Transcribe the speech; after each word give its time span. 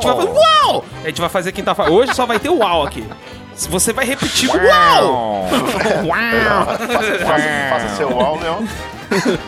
gente 0.00 0.06
vai 0.06 0.16
fazer 0.16 0.28
uau! 0.38 0.84
A 1.02 1.06
gente 1.08 1.20
vai 1.20 1.30
fazer 1.30 1.52
quinta-feira. 1.52 1.90
Hoje 1.92 2.14
só 2.14 2.26
vai 2.26 2.38
ter 2.38 2.48
uau 2.50 2.84
aqui. 2.86 3.06
Você 3.70 3.92
vai 3.92 4.04
repetir 4.04 4.48
uau! 4.50 5.46
Uau! 6.04 6.66
Faça, 7.26 7.48
faça 7.70 7.96
seu 7.96 8.10
uau, 8.16 8.38
Leão. 8.40 8.68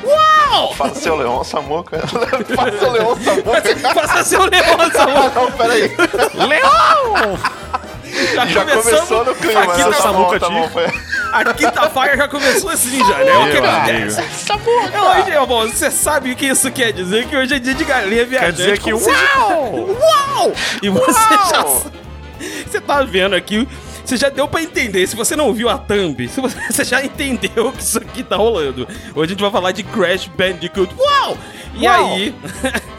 Uau! 0.05 0.75
Faça 0.75 0.95
seu 0.97 1.17
Leão 1.17 1.45
Samuca. 1.45 1.99
faça 2.09 2.79
seu 2.79 2.91
Leão 2.91 3.17
Samuca. 3.17 3.63
Faça 3.95 4.25
seu 4.25 4.43
leão, 4.45 4.91
Samuca! 4.93 5.33
Não, 5.41 5.53
peraí. 5.53 5.97
Leão! 6.49 7.39
Já, 8.35 8.47
Já 8.47 8.65
começou 8.65 9.25
no 9.25 9.35
clima, 9.37 9.61
Aqui 9.63 9.85
né? 9.85 9.91
tá, 9.93 10.03
Tá 10.03 10.13
bom, 10.13 10.39
tá 10.39 10.49
bom. 10.51 10.69
foi. 10.71 10.87
A 11.33 11.55
quinta-feira 11.55 12.17
já 12.17 12.29
começou 12.29 12.71
assim 12.71 12.99
já, 13.05 13.19
né? 13.25 13.37
O 13.39 13.51
que 13.51 13.57
acontece? 13.57 14.21
É, 14.21 15.01
Hoje, 15.41 15.47
bom, 15.47 15.67
você 15.69 15.91
sabe 15.91 16.33
o 16.33 16.37
que 16.37 16.47
isso 16.47 16.71
quer 16.71 16.93
dizer? 16.93 17.27
Que 17.27 17.37
hoje 17.37 17.55
é 17.55 17.59
dia 17.59 17.75
de 17.75 17.85
galinha 17.85 18.25
viajante. 18.25 18.57
dizer 18.57 18.79
que 18.79 18.91
já- 18.91 19.39
uau! 19.39 19.97
Uau! 19.99 20.53
E 20.83 20.89
você 20.89 21.13
já... 21.51 21.65
Uau! 21.65 21.85
Você 22.71 22.81
tá 22.81 23.03
vendo 23.03 23.35
aqui... 23.35 23.69
Você 24.03 24.17
já 24.17 24.31
deu 24.31 24.49
pra 24.49 24.63
entender. 24.63 25.07
Se 25.07 25.15
você 25.15 25.37
não 25.37 25.53
viu 25.53 25.69
a 25.69 25.77
thumb, 25.77 26.27
se 26.27 26.41
você, 26.41 26.57
você 26.73 26.85
já 26.85 27.05
entendeu 27.05 27.71
que 27.71 27.83
isso 27.83 27.99
aqui 27.99 28.23
tá 28.23 28.35
rolando. 28.37 28.89
Hoje 29.15 29.25
a 29.25 29.27
gente 29.35 29.41
vai 29.43 29.51
falar 29.51 29.73
de 29.73 29.83
Crash 29.83 30.27
Bandicoot. 30.37 30.93
Uau! 30.99 31.37
E 31.75 31.87
Uau! 31.87 32.15
aí... 32.15 32.35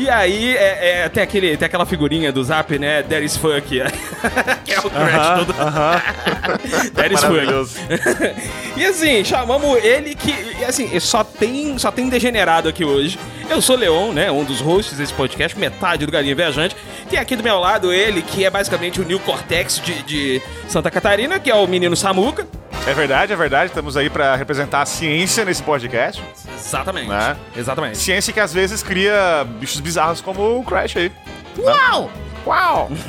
E 0.00 0.08
aí, 0.08 0.56
é, 0.56 1.02
é, 1.02 1.08
tem, 1.10 1.22
aquele, 1.22 1.58
tem 1.58 1.66
aquela 1.66 1.84
figurinha 1.84 2.32
do 2.32 2.42
Zap, 2.42 2.78
né? 2.78 3.02
That 3.02 3.22
is 3.22 3.36
fuck. 3.36 3.68
que 4.64 4.72
é 4.72 4.78
o 4.78 4.90
Crash 4.90 5.38
todo. 5.40 5.52
That 6.96 7.14
is 7.14 7.22
fuck. 7.22 8.40
E 8.80 8.86
assim, 8.86 9.22
chamamos 9.22 9.76
ele 9.84 10.14
que. 10.14 10.30
e, 10.58 10.64
Assim, 10.64 10.98
só 10.98 11.22
tem, 11.22 11.76
só 11.76 11.92
tem 11.92 12.08
degenerado 12.08 12.66
aqui 12.66 12.82
hoje. 12.82 13.18
Eu 13.50 13.60
sou 13.60 13.76
Leon, 13.76 14.12
né? 14.12 14.30
Um 14.30 14.42
dos 14.42 14.62
hosts 14.62 14.96
desse 14.96 15.12
podcast, 15.12 15.58
metade 15.58 16.06
do 16.06 16.12
Galinha 16.12 16.34
Viajante. 16.34 16.74
Tem 17.10 17.18
aqui 17.18 17.36
do 17.36 17.42
meu 17.42 17.58
lado 17.60 17.92
ele, 17.92 18.22
que 18.22 18.42
é 18.42 18.48
basicamente 18.48 19.02
o 19.02 19.04
New 19.04 19.20
Cortex 19.20 19.82
de, 19.84 20.02
de 20.04 20.42
Santa 20.66 20.90
Catarina, 20.90 21.38
que 21.38 21.50
é 21.50 21.54
o 21.54 21.66
menino 21.66 21.94
Samuca. 21.94 22.48
É 22.86 22.94
verdade, 22.94 23.32
é 23.32 23.36
verdade. 23.36 23.66
Estamos 23.66 23.96
aí 23.96 24.08
pra 24.08 24.36
representar 24.36 24.82
a 24.82 24.86
ciência 24.86 25.44
nesse 25.44 25.62
podcast. 25.62 26.22
Exatamente. 26.54 27.08
Né? 27.08 27.36
Exatamente. 27.56 27.98
Ciência 27.98 28.32
que 28.32 28.40
às 28.40 28.52
vezes 28.52 28.82
cria 28.82 29.46
bichos 29.58 29.80
bizarros 29.80 30.20
como 30.20 30.58
o 30.58 30.64
Crash 30.64 30.96
aí. 30.96 31.12
Uau! 31.58 32.10
Uau! 32.46 32.88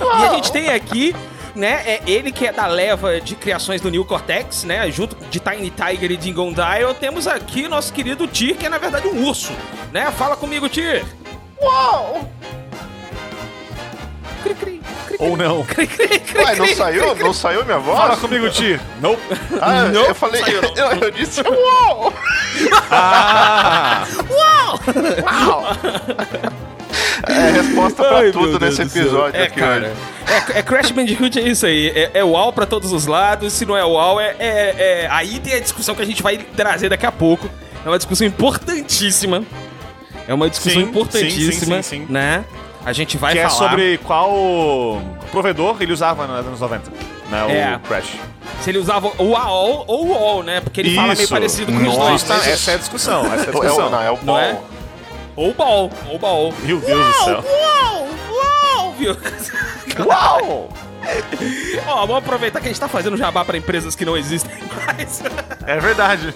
E 0.00 0.24
a 0.24 0.34
gente 0.34 0.52
tem 0.52 0.68
aqui, 0.68 1.14
né, 1.54 1.82
é 1.86 2.00
ele 2.06 2.30
que 2.30 2.46
é 2.46 2.52
da 2.52 2.66
leva 2.66 3.20
de 3.20 3.34
criações 3.34 3.80
do 3.80 3.90
New 3.90 4.04
Cortex, 4.04 4.64
né, 4.64 4.90
junto 4.90 5.16
de 5.30 5.40
Tiny 5.40 5.70
Tiger 5.70 6.10
e 6.12 6.16
Dingon 6.16 6.52
Dial, 6.52 6.94
temos 6.94 7.26
aqui 7.26 7.68
nosso 7.68 7.92
querido 7.92 8.26
Tyr, 8.26 8.56
que 8.56 8.66
é 8.66 8.68
na 8.68 8.78
verdade 8.78 9.06
um 9.08 9.26
urso, 9.26 9.52
né? 9.92 10.10
Fala 10.12 10.36
comigo, 10.36 10.68
Tyr. 10.68 11.04
Uau! 11.60 12.28
Cri, 14.46 14.54
cri, 14.54 14.80
cri, 15.06 15.16
Ou 15.18 15.36
não. 15.36 15.64
cri, 15.64 15.86
cri, 15.86 16.08
cri, 16.20 16.38
Ué, 16.38 16.54
não 16.56 16.64
cri. 16.66 16.74
saiu? 16.76 17.14
Não 17.16 17.32
saiu 17.32 17.64
minha 17.64 17.78
voz? 17.78 17.98
Fala 17.98 18.16
comigo, 18.16 18.48
Ti. 18.50 18.78
Nope. 19.00 19.20
Ah, 19.60 19.84
Não, 19.86 20.04
eu 20.04 20.14
falei, 20.14 20.40
saiu 20.42 20.62
não. 20.62 20.74
eu, 20.76 20.92
eu 21.02 21.10
disse 21.10 21.40
uau! 21.42 22.12
Ah! 22.90 24.04
É 27.28 27.50
resposta 27.50 28.04
pra 28.04 28.18
Ai, 28.18 28.30
tudo 28.30 28.58
nesse 28.58 28.82
episódio 28.82 29.38
É, 29.40 29.44
aqui 29.44 29.58
cara. 29.60 29.88
hoje. 30.26 30.52
É, 30.54 30.58
é 30.58 30.62
Crash 30.62 30.90
Bandicoot, 30.90 31.38
é 31.38 31.42
isso 31.42 31.66
aí. 31.66 31.88
É, 31.88 32.10
é 32.14 32.24
UAU 32.24 32.52
pra 32.52 32.66
todos 32.66 32.92
os 32.92 33.06
lados. 33.06 33.52
Se 33.52 33.64
não 33.66 33.76
é 33.76 33.84
UAU, 33.84 34.20
é, 34.20 34.34
é, 34.38 34.74
é- 35.04 35.08
Aí 35.10 35.38
tem 35.40 35.54
a 35.54 35.60
discussão 35.60 35.94
que 35.94 36.02
a 36.02 36.06
gente 36.06 36.22
vai 36.22 36.38
trazer 36.38 36.88
daqui 36.88 37.04
a 37.06 37.12
pouco. 37.12 37.48
É 37.84 37.88
uma 37.88 37.98
discussão 37.98 38.26
importantíssima. 38.26 39.42
É 40.28 40.34
uma 40.34 40.48
discussão 40.50 40.80
Sim, 40.82 40.88
importantíssima, 40.88 41.76
sim, 41.76 41.82
sim, 41.82 42.00
sim, 42.00 42.06
sim. 42.06 42.12
né? 42.12 42.44
A 42.86 42.92
gente 42.92 43.18
vai 43.18 43.32
que 43.32 43.38
é 43.40 43.48
falar 43.48 43.68
sobre 43.70 43.98
qual 43.98 45.02
provedor 45.30 45.76
ele 45.80 45.92
usava 45.92 46.26
nos 46.26 46.46
anos 46.46 46.60
90. 46.60 46.90
Né, 47.28 47.44
o 47.44 47.50
É. 47.50 47.80
Crash. 47.88 48.12
se 48.62 48.70
ele 48.70 48.78
usava 48.78 49.10
o 49.18 49.36
AOL 49.36 49.84
ou 49.88 50.06
o 50.06 50.10
UOL, 50.12 50.42
né? 50.44 50.60
Porque 50.60 50.80
ele 50.80 50.94
fala 50.94 51.08
meio 51.08 51.24
Isso. 51.24 51.28
parecido 51.32 51.72
com 51.72 51.78
os 51.78 51.84
Nossa, 51.96 51.98
dois. 52.08 52.22
tá- 52.22 52.36
essa 52.48 52.70
é 52.70 52.74
a 52.74 52.78
discussão. 52.78 53.26
Essa 53.26 53.34
é 53.34 53.34
a 53.34 53.36
É 53.36 53.40
o, 53.42 53.60
discussão. 53.60 53.90
não, 53.90 54.00
é 54.02 54.10
o 54.10 54.14
é? 54.14 54.52
bom. 54.52 54.64
Ou 55.34 55.52
BAL, 55.52 55.90
ou 56.10 56.18
BAL. 56.20 56.54
Meu 56.62 56.78
Deus 56.80 57.06
do 57.06 57.24
céu. 57.24 57.44
Uau, 57.44 58.06
uau, 58.78 58.92
viu? 58.96 59.16
Uau! 60.06 60.68
Ó, 61.88 62.00
vamos 62.06 62.16
aproveitar 62.18 62.60
que 62.60 62.66
a 62.66 62.70
gente 62.70 62.80
tá 62.80 62.88
fazendo 62.88 63.16
jabá 63.16 63.44
pra 63.44 63.56
empresas 63.58 63.94
que 63.96 64.04
não 64.04 64.16
existem 64.16 64.52
mais. 64.86 65.22
É 65.66 65.78
verdade. 65.80 66.32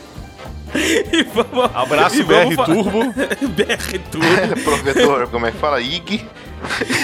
e 1.13 1.23
vamos... 1.35 1.71
Abraço 1.75 2.17
e 2.17 2.23
vamos 2.23 2.55
BR 2.55 2.57
fa- 2.57 2.65
Turbo. 2.65 3.13
BR 3.13 3.99
Turbo. 4.11 4.61
Provedor, 4.65 5.29
como 5.29 5.47
é 5.47 5.51
que 5.53 5.59
fala? 5.59 5.81
IG? 5.81 6.25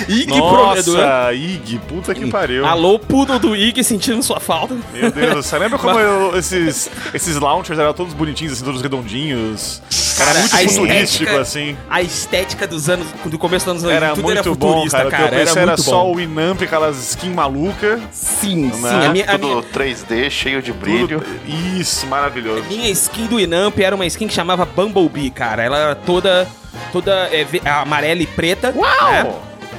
IG 0.09 0.27
Provedor. 0.27 0.97
Nossa, 0.99 1.33
Ig, 1.33 1.79
puta 1.89 2.15
que 2.15 2.27
pariu. 2.27 2.67
Alô, 2.67 2.99
Poodle 2.99 3.39
do 3.39 3.57
IG 3.57 3.83
sentindo 3.83 4.23
sua 4.23 4.39
falta. 4.39 4.77
Meu 4.93 5.11
Deus, 5.11 5.47
você 5.47 5.59
lembra 5.59 5.79
como 5.79 5.99
eu- 5.99 6.37
esses, 6.39 6.91
esses 7.15 7.37
launchers 7.37 7.79
eram 7.79 7.95
todos 7.95 8.13
bonitinhos, 8.13 8.53
assim, 8.53 8.65
todos 8.65 8.83
redondinhos? 8.83 9.81
Era 10.19 10.27
Cara, 10.27 10.39
muito 10.41 10.55
a 10.55 10.59
futurístico, 10.59 11.05
estética- 11.25 11.41
assim. 11.41 11.77
A 11.91 12.03
estética 12.03 12.67
dos 12.67 12.89
anos, 12.89 13.07
do 13.25 13.39
começo 13.39 13.65
dos 13.67 13.71
anos 13.73 13.83
90, 13.83 14.05
Era 14.05 14.15
tudo 14.15 14.25
muito 14.25 14.39
era 14.39 14.43
bom, 14.55 14.55
futurista, 14.73 14.99
cara. 14.99 15.11
cara. 15.11 15.29
Pensei 15.31 15.53
era 15.53 15.61
era 15.61 15.67
muito 15.73 15.83
só 15.83 16.03
bom. 16.05 16.15
o 16.15 16.21
Inamp, 16.21 16.63
aquelas 16.63 16.97
skin 17.11 17.31
maluca. 17.31 18.01
Sim, 18.13 18.71
sim. 18.73 18.81
Né? 18.83 19.07
A 19.07 19.13
minha, 19.13 19.25
a 19.27 19.33
Tudo 19.33 19.49
minha, 19.49 19.63
3D, 19.63 20.31
cheio 20.31 20.63
de 20.63 20.73
brilho. 20.73 21.21
Tudo- 21.21 21.79
Isso, 21.79 22.07
maravilhoso. 22.07 22.65
minha 22.65 22.89
skin 22.91 23.27
do 23.27 23.39
Inamp 23.39 23.79
era 23.79 23.95
uma 23.95 24.07
skin 24.07 24.27
que 24.27 24.35
chamava 24.35 24.65
Bumblebee, 24.65 25.31
cara. 25.31 25.63
Ela 25.63 25.79
era 25.79 25.95
toda, 25.95 26.49
toda 26.93 27.13
é, 27.33 27.47
amarela 27.69 28.23
e 28.23 28.27
preta. 28.27 28.73
Uau! 28.75 29.13
né? 29.13 29.33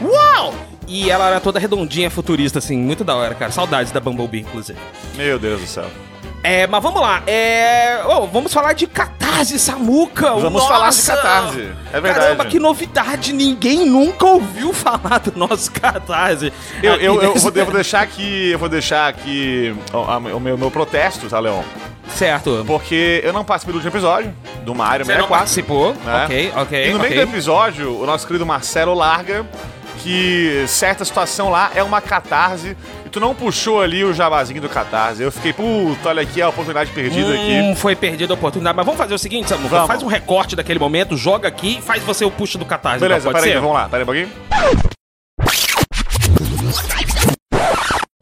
Uau! 0.04 0.54
E 0.88 1.10
ela 1.10 1.28
era 1.28 1.40
toda 1.42 1.60
redondinha, 1.60 2.10
futurista, 2.10 2.60
assim. 2.60 2.78
Muito 2.78 3.04
da 3.04 3.16
hora, 3.16 3.36
cara. 3.36 3.52
Saudades 3.52 3.92
da 3.92 4.00
Bumblebee, 4.00 4.42
inclusive. 4.42 4.80
Meu 5.16 5.38
Deus 5.38 5.60
do 5.62 5.68
céu. 5.68 5.86
É, 6.50 6.66
mas 6.68 6.82
vamos 6.82 7.02
lá. 7.02 7.22
É, 7.28 8.02
oh, 8.08 8.26
vamos 8.28 8.54
falar 8.54 8.72
de 8.74 8.88
Catarse, 8.88 9.60
Samuca. 9.60 10.30
Vamos 10.36 10.54
Nossa! 10.64 10.68
falar 10.68 10.90
de 10.92 11.02
Catarse. 11.04 11.72
É 11.92 12.00
verdade. 12.00 12.26
Caramba, 12.26 12.46
que 12.46 12.58
novidade. 12.60 13.34
Ninguém 13.34 13.86
nunca 13.86 14.26
ouviu 14.26 14.72
falar 14.72 15.20
do 15.20 15.38
nosso 15.38 15.70
Catarse. 15.72 16.54
Eu, 16.82 16.94
eu, 16.96 17.22
eu, 17.22 17.34
nesse- 17.34 17.44
vou, 17.50 17.52
eu 17.54 17.66
vou 17.66 17.74
deixar 17.76 18.02
aqui. 18.02 18.52
Eu 18.52 18.60
vou 18.60 18.70
deixar 18.70 19.10
aqui 19.10 19.76
o, 19.94 20.40
meu, 20.40 20.58
meu 20.58 20.72
protesto, 20.72 21.28
tá, 21.28 21.38
Leon? 21.40 21.62
Certo. 22.16 22.64
Porque 22.66 23.20
eu 23.26 23.34
não 23.34 23.44
participei 23.44 23.74
do 23.74 23.78
último 23.80 23.92
episódio 23.92 24.34
do 24.64 24.74
Mario 24.74 25.06
Você 25.06 25.12
não 25.18 25.28
64. 25.28 25.38
participou? 25.38 25.94
né? 26.06 26.24
Ok, 26.24 26.54
ok, 26.56 26.88
E 26.90 26.94
no 26.94 27.00
meio 27.00 27.14
do 27.16 27.22
episódio, 27.22 28.00
o 28.02 28.06
nosso 28.06 28.26
querido 28.26 28.46
Marcelo 28.46 28.94
larga 28.94 29.46
que 29.98 30.66
certa 30.68 31.04
situação 31.04 31.50
lá 31.50 31.72
é 31.76 31.84
uma 31.84 32.02
catarse 32.02 32.76
e 33.06 33.10
tu 33.10 33.20
não 33.20 33.34
puxou 33.34 33.82
ali 33.82 34.04
o 34.04 34.14
jabazinho 34.14 34.62
do 34.62 34.70
catarse. 34.70 35.22
Eu 35.22 35.32
fiquei, 35.32 35.54
puta, 35.54 36.10
olha 36.10 36.22
aqui 36.22 36.42
a 36.42 36.50
oportunidade 36.50 36.92
perdida 36.92 37.34
aqui. 37.34 37.60
Hum, 37.62 37.76
foi 37.76 37.96
perdida 37.96 38.34
a 38.34 38.36
oportunidade. 38.36 38.76
Mas 38.76 38.86
vamos 38.86 38.98
fazer 38.98 39.14
o 39.14 39.20
seguinte, 39.20 39.50
Samuca. 39.50 39.86
Faz 39.86 40.04
um 40.04 40.08
recorte 40.08 40.56
daquele 40.56 40.80
momento, 40.80 41.18
joga 41.18 41.48
aqui 41.48 41.78
e 41.78 41.82
faz 41.82 42.04
você 42.04 42.24
o 42.24 42.32
puxa 42.32 42.58
do 42.58 42.66
Catarse. 42.66 43.00
Beleza, 43.00 43.28
então, 43.28 43.32
pode 43.32 43.44
peraí, 43.44 43.60
vamos 43.60 43.76
lá, 43.76 43.90
peraí 43.90 44.04
um 44.04 44.06
pouquinho. 44.06 44.87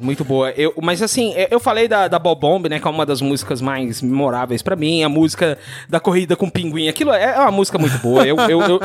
Muito 0.02 0.26
boa. 0.26 0.52
Eu, 0.52 0.74
mas 0.84 1.02
assim, 1.02 1.34
eu- 1.36 1.48
eu 1.52 1.60
falei 1.60 1.88
da, 1.88 2.10
da 2.10 2.20
Bob 2.20 2.38
Bomb, 2.42 2.68
né? 2.68 2.82
Que 2.82 2.86
é 2.88 2.92
uma 2.92 3.06
das 3.06 3.22
músicas 3.22 3.62
mais 3.62 4.02
memoráveis 4.02 4.62
pra 4.62 4.76
mim. 4.76 5.02
A 5.04 5.08
música 5.08 5.58
da 5.88 6.02
corrida 6.02 6.36
com 6.36 6.48
o 6.48 6.52
pinguim. 6.52 6.90
Aquilo 6.90 7.14
é 7.14 7.24
é 7.36 7.40
uma 7.40 7.52
música 7.52 7.78
muito 7.78 7.98
boa. 8.00 8.28
Eu, 8.28 8.36
eu, 8.42 8.60
eu- 8.62 8.80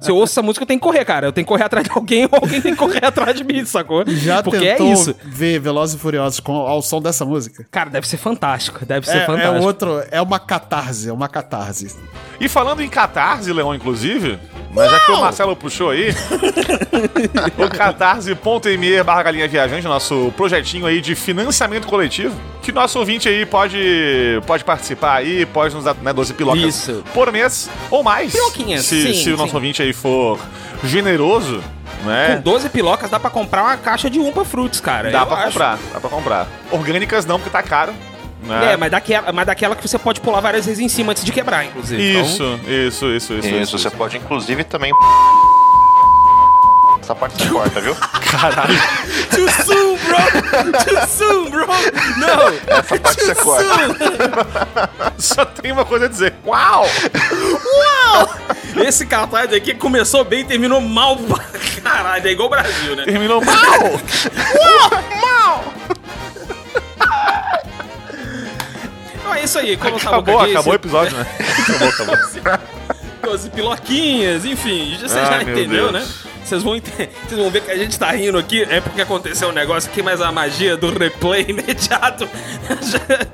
se 0.00 0.10
eu 0.10 0.16
ouço 0.16 0.32
essa 0.32 0.42
música, 0.42 0.64
eu 0.64 0.66
tenho 0.66 0.80
que 0.80 0.84
correr, 0.84 1.04
cara. 1.04 1.28
Eu 1.28 1.32
tenho 1.32 1.44
que 1.44 1.48
correr 1.48 1.62
atrás 1.62 1.86
de 1.86 1.92
alguém 1.94 2.24
ou 2.24 2.30
alguém 2.42 2.60
tem 2.60 2.72
que 2.72 2.78
correr 2.78 3.04
atrás 3.04 3.36
de 3.36 3.44
mim, 3.44 3.64
sacou? 3.64 4.02
Já 4.08 4.42
Porque 4.42 4.58
tentou 4.58 4.88
é 4.88 4.92
isso. 4.92 5.14
ver 5.24 5.60
Velozes 5.60 5.94
e 5.94 5.98
Furiosos 5.98 6.40
com, 6.40 6.52
ao 6.54 6.82
som 6.82 7.00
dessa 7.00 7.24
música? 7.24 7.64
Cara, 7.70 7.88
deve 7.88 8.08
ser 8.08 8.16
fantástico. 8.16 8.84
Deve 8.84 9.06
ser 9.06 9.18
É, 9.18 9.22
é 9.22 9.26
fantástico. 9.26 9.64
outro, 9.64 10.02
é 10.10 10.20
uma 10.20 10.40
catarse, 10.40 11.08
é 11.08 11.12
uma 11.12 11.28
catarse. 11.28 11.94
E 12.40 12.48
falando 12.48 12.82
em 12.82 12.88
catarse, 12.88 13.52
Leon, 13.52 13.74
inclusive, 13.76 14.36
mas 14.70 14.90
já 14.90 15.00
que 15.00 15.12
o 15.12 15.20
Marcelo 15.20 15.56
puxou 15.56 15.90
aí, 15.90 16.14
o 17.58 17.68
catarse.me 17.68 19.02
barra 19.02 19.22
galinha 19.22 19.48
viajante, 19.48 19.86
nosso 19.86 20.32
projetinho 20.36 20.86
aí 20.86 21.00
de 21.00 21.14
financiamento 21.14 21.86
coletivo, 21.86 22.34
que 22.62 22.70
nosso 22.72 22.98
ouvinte 22.98 23.28
aí 23.28 23.46
pode, 23.46 23.78
pode 24.46 24.64
participar 24.64 25.16
aí, 25.16 25.46
pode 25.46 25.74
nos 25.74 25.84
dar 25.84 25.94
né, 25.94 26.12
12 26.12 26.34
pilocas 26.34 26.62
Isso. 26.62 27.04
por 27.14 27.32
mês 27.32 27.70
ou 27.90 28.02
mais. 28.02 28.32
Piloquinhas, 28.32 28.84
se, 28.84 29.02
sim, 29.14 29.22
se 29.24 29.30
o 29.32 29.36
nosso 29.36 29.50
sim. 29.50 29.56
ouvinte 29.56 29.82
aí 29.82 29.92
for 29.92 30.38
generoso, 30.84 31.62
né? 32.04 32.36
Com 32.36 32.42
12 32.42 32.68
pilocas 32.68 33.10
dá 33.10 33.18
pra 33.18 33.30
comprar 33.30 33.62
uma 33.62 33.76
caixa 33.76 34.08
de 34.08 34.18
Umpa 34.20 34.44
Fruits, 34.44 34.80
cara. 34.80 35.10
Dá 35.10 35.20
Eu 35.20 35.26
pra 35.26 35.36
acho. 35.36 35.46
comprar, 35.46 35.78
dá 35.92 36.00
pra 36.00 36.10
comprar. 36.10 36.46
Orgânicas 36.70 37.26
não, 37.26 37.38
porque 37.38 37.50
tá 37.50 37.62
caro. 37.62 37.92
Né? 38.48 38.72
É, 38.72 38.76
mas 38.78 38.90
daquela, 38.90 39.30
mas 39.30 39.46
daquela 39.46 39.76
que 39.76 39.86
você 39.86 39.98
pode 39.98 40.22
pular 40.22 40.40
várias 40.40 40.64
vezes 40.64 40.80
em 40.80 40.88
cima 40.88 41.12
antes 41.12 41.22
de 41.22 41.30
quebrar, 41.30 41.66
inclusive. 41.66 42.10
Então, 42.10 42.22
Isso, 42.22 42.60
isso, 42.66 43.06
isso, 43.10 43.34
isso, 43.34 43.48
Isso, 43.48 43.78
você 43.78 43.90
pode 43.90 44.16
inclusive 44.16 44.64
também. 44.64 44.90
Essa 46.98 47.14
parte 47.14 47.42
você 47.42 47.48
corta, 47.50 47.80
viu? 47.80 47.94
Caralho. 48.30 48.78
Too 49.30 49.48
soon, 49.64 49.96
bro! 49.98 50.18
Too 50.84 51.06
soon, 51.08 51.50
bro! 51.50 51.66
Não! 52.18 52.76
Essa 52.76 52.98
parte 52.98 53.24
você 53.24 53.34
corta. 53.34 54.90
Só 55.18 55.44
tem 55.44 55.72
uma 55.72 55.84
coisa 55.84 56.06
a 56.06 56.08
dizer. 56.08 56.34
Uau! 56.44 56.86
Esse 58.76 59.06
cartaz 59.06 59.52
aqui 59.52 59.74
começou 59.74 60.24
bem 60.24 60.40
e 60.40 60.44
terminou 60.44 60.80
mal 60.80 61.18
Caralho, 61.82 62.28
é 62.28 62.30
igual 62.30 62.48
o 62.48 62.50
Brasil, 62.50 62.96
né? 62.96 63.04
Terminou 63.04 63.42
mal! 63.42 63.56
Então 65.88 65.94
é 65.94 65.97
isso 69.48 69.58
aí, 69.58 69.76
como 69.76 69.96
Acabou, 69.96 70.40
disse, 70.40 70.50
acabou 70.52 70.72
o 70.72 70.76
episódio, 70.76 71.16
né? 71.16 71.26
Acabou, 71.68 71.88
acabou. 71.88 72.78
12 73.22 73.50
piloquinhas, 73.50 74.44
enfim, 74.44 74.96
você 75.00 75.18
Ai, 75.18 75.26
já 75.26 75.42
entendeu, 75.42 75.90
Deus. 75.90 75.92
né? 75.92 76.06
Vocês 76.44 76.62
vão, 76.62 76.74
vocês 76.80 77.40
vão 77.40 77.50
ver 77.50 77.60
que 77.62 77.70
a 77.70 77.76
gente 77.76 77.98
tá 77.98 78.10
rindo 78.10 78.38
aqui, 78.38 78.62
é 78.62 78.80
porque 78.80 79.02
aconteceu 79.02 79.48
um 79.48 79.52
negócio 79.52 79.90
aqui, 79.90 80.02
mas 80.02 80.20
a 80.22 80.32
magia 80.32 80.76
do 80.76 80.96
replay 80.96 81.44
imediato 81.48 82.28
já, 82.80 83.26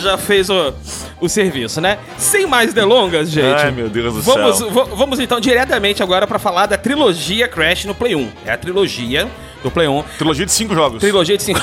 já 0.00 0.18
fez 0.18 0.48
o, 0.50 0.72
o 1.20 1.28
serviço, 1.28 1.80
né? 1.80 1.98
Sem 2.16 2.46
mais 2.46 2.72
delongas, 2.72 3.28
gente. 3.30 3.60
Ai, 3.60 3.72
meu 3.72 3.88
Deus 3.88 4.14
do 4.14 4.22
vamos, 4.22 4.58
céu. 4.58 4.70
Vamos 4.70 5.18
então 5.18 5.40
diretamente 5.40 6.00
agora 6.02 6.26
pra 6.28 6.38
falar 6.38 6.66
da 6.66 6.78
trilogia 6.78 7.48
Crash 7.48 7.86
no 7.86 7.94
Play 7.94 8.14
1. 8.14 8.32
É 8.46 8.52
a 8.52 8.56
trilogia 8.56 9.28
do 9.64 9.70
Play 9.70 9.88
1. 9.88 10.02
Trilogia 10.16 10.46
de 10.46 10.52
cinco 10.52 10.74
jogos. 10.74 11.00
Trilogia 11.00 11.36
de 11.36 11.42
cinco. 11.42 11.60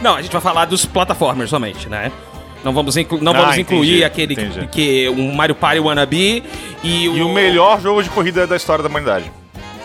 não, 0.00 0.14
a 0.14 0.22
gente 0.22 0.30
vai 0.30 0.40
falar 0.40 0.66
dos 0.66 0.86
plataformers 0.86 1.50
somente, 1.50 1.88
né? 1.88 2.12
Não 2.64 2.72
vamos, 2.72 2.96
inclu- 2.96 3.20
não 3.22 3.32
Ah, 3.32 3.36
vamos 3.36 3.58
entendi, 3.58 3.74
incluir 3.74 4.04
aquele 4.04 4.32
entendi. 4.34 4.66
que 4.68 5.08
o 5.08 5.34
Mario 5.34 5.54
Party 5.54 5.78
Wannabe 5.80 6.42
e 6.82 7.08
o... 7.08 7.16
E 7.16 7.22
o 7.22 7.28
melhor 7.28 7.80
jogo 7.80 8.02
de 8.02 8.10
corrida 8.10 8.46
da 8.46 8.56
história 8.56 8.82
da 8.82 8.88
humanidade. 8.88 9.30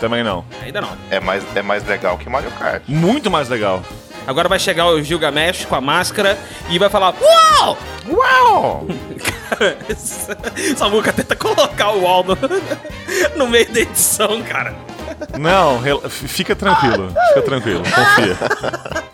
Também 0.00 0.22
não. 0.24 0.44
Ainda 0.62 0.80
não. 0.80 0.88
É 1.10 1.20
mais, 1.20 1.44
é 1.54 1.62
mais 1.62 1.86
legal 1.86 2.18
que 2.18 2.28
Mario 2.28 2.50
Kart. 2.52 2.82
Muito 2.88 3.30
mais 3.30 3.48
legal. 3.48 3.82
Agora 4.26 4.48
vai 4.48 4.58
chegar 4.58 4.86
o 4.88 5.02
Gilgamesh 5.02 5.66
com 5.66 5.74
a 5.76 5.80
máscara 5.80 6.38
e 6.70 6.78
vai 6.78 6.88
falar 6.88 7.14
Uau! 7.20 7.78
Uau! 8.10 8.86
Cara, 9.50 9.76
Samuca 10.76 11.12
tenta 11.12 11.36
colocar 11.36 11.90
o 11.92 12.00
UOL 12.02 12.24
no, 12.24 12.38
no 13.36 13.46
meio 13.48 13.70
da 13.70 13.80
edição, 13.80 14.42
cara. 14.42 14.74
Não, 15.38 15.80
fica 16.10 16.56
tranquilo. 16.56 17.12
Fica 17.28 17.42
tranquilo, 17.42 17.82
confia. 17.84 19.04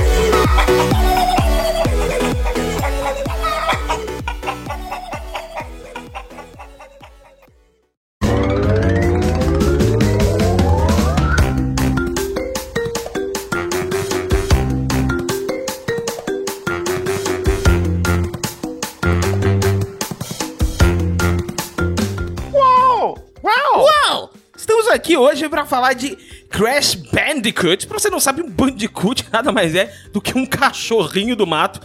Aqui 24.91 25.17
hoje 25.17 25.47
pra 25.49 25.65
falar 25.65 25.93
de 25.93 26.17
Crash 26.49 26.95
Bandicoot. 26.95 27.87
Pra 27.87 27.97
você 27.99 28.09
não 28.09 28.19
sabe, 28.19 28.41
um 28.41 28.49
Bandicoot 28.49 29.25
nada 29.31 29.51
mais 29.51 29.73
é 29.75 29.93
do 30.11 30.21
que 30.21 30.37
um 30.37 30.45
cachorrinho 30.45 31.35
do 31.35 31.47
mato. 31.47 31.79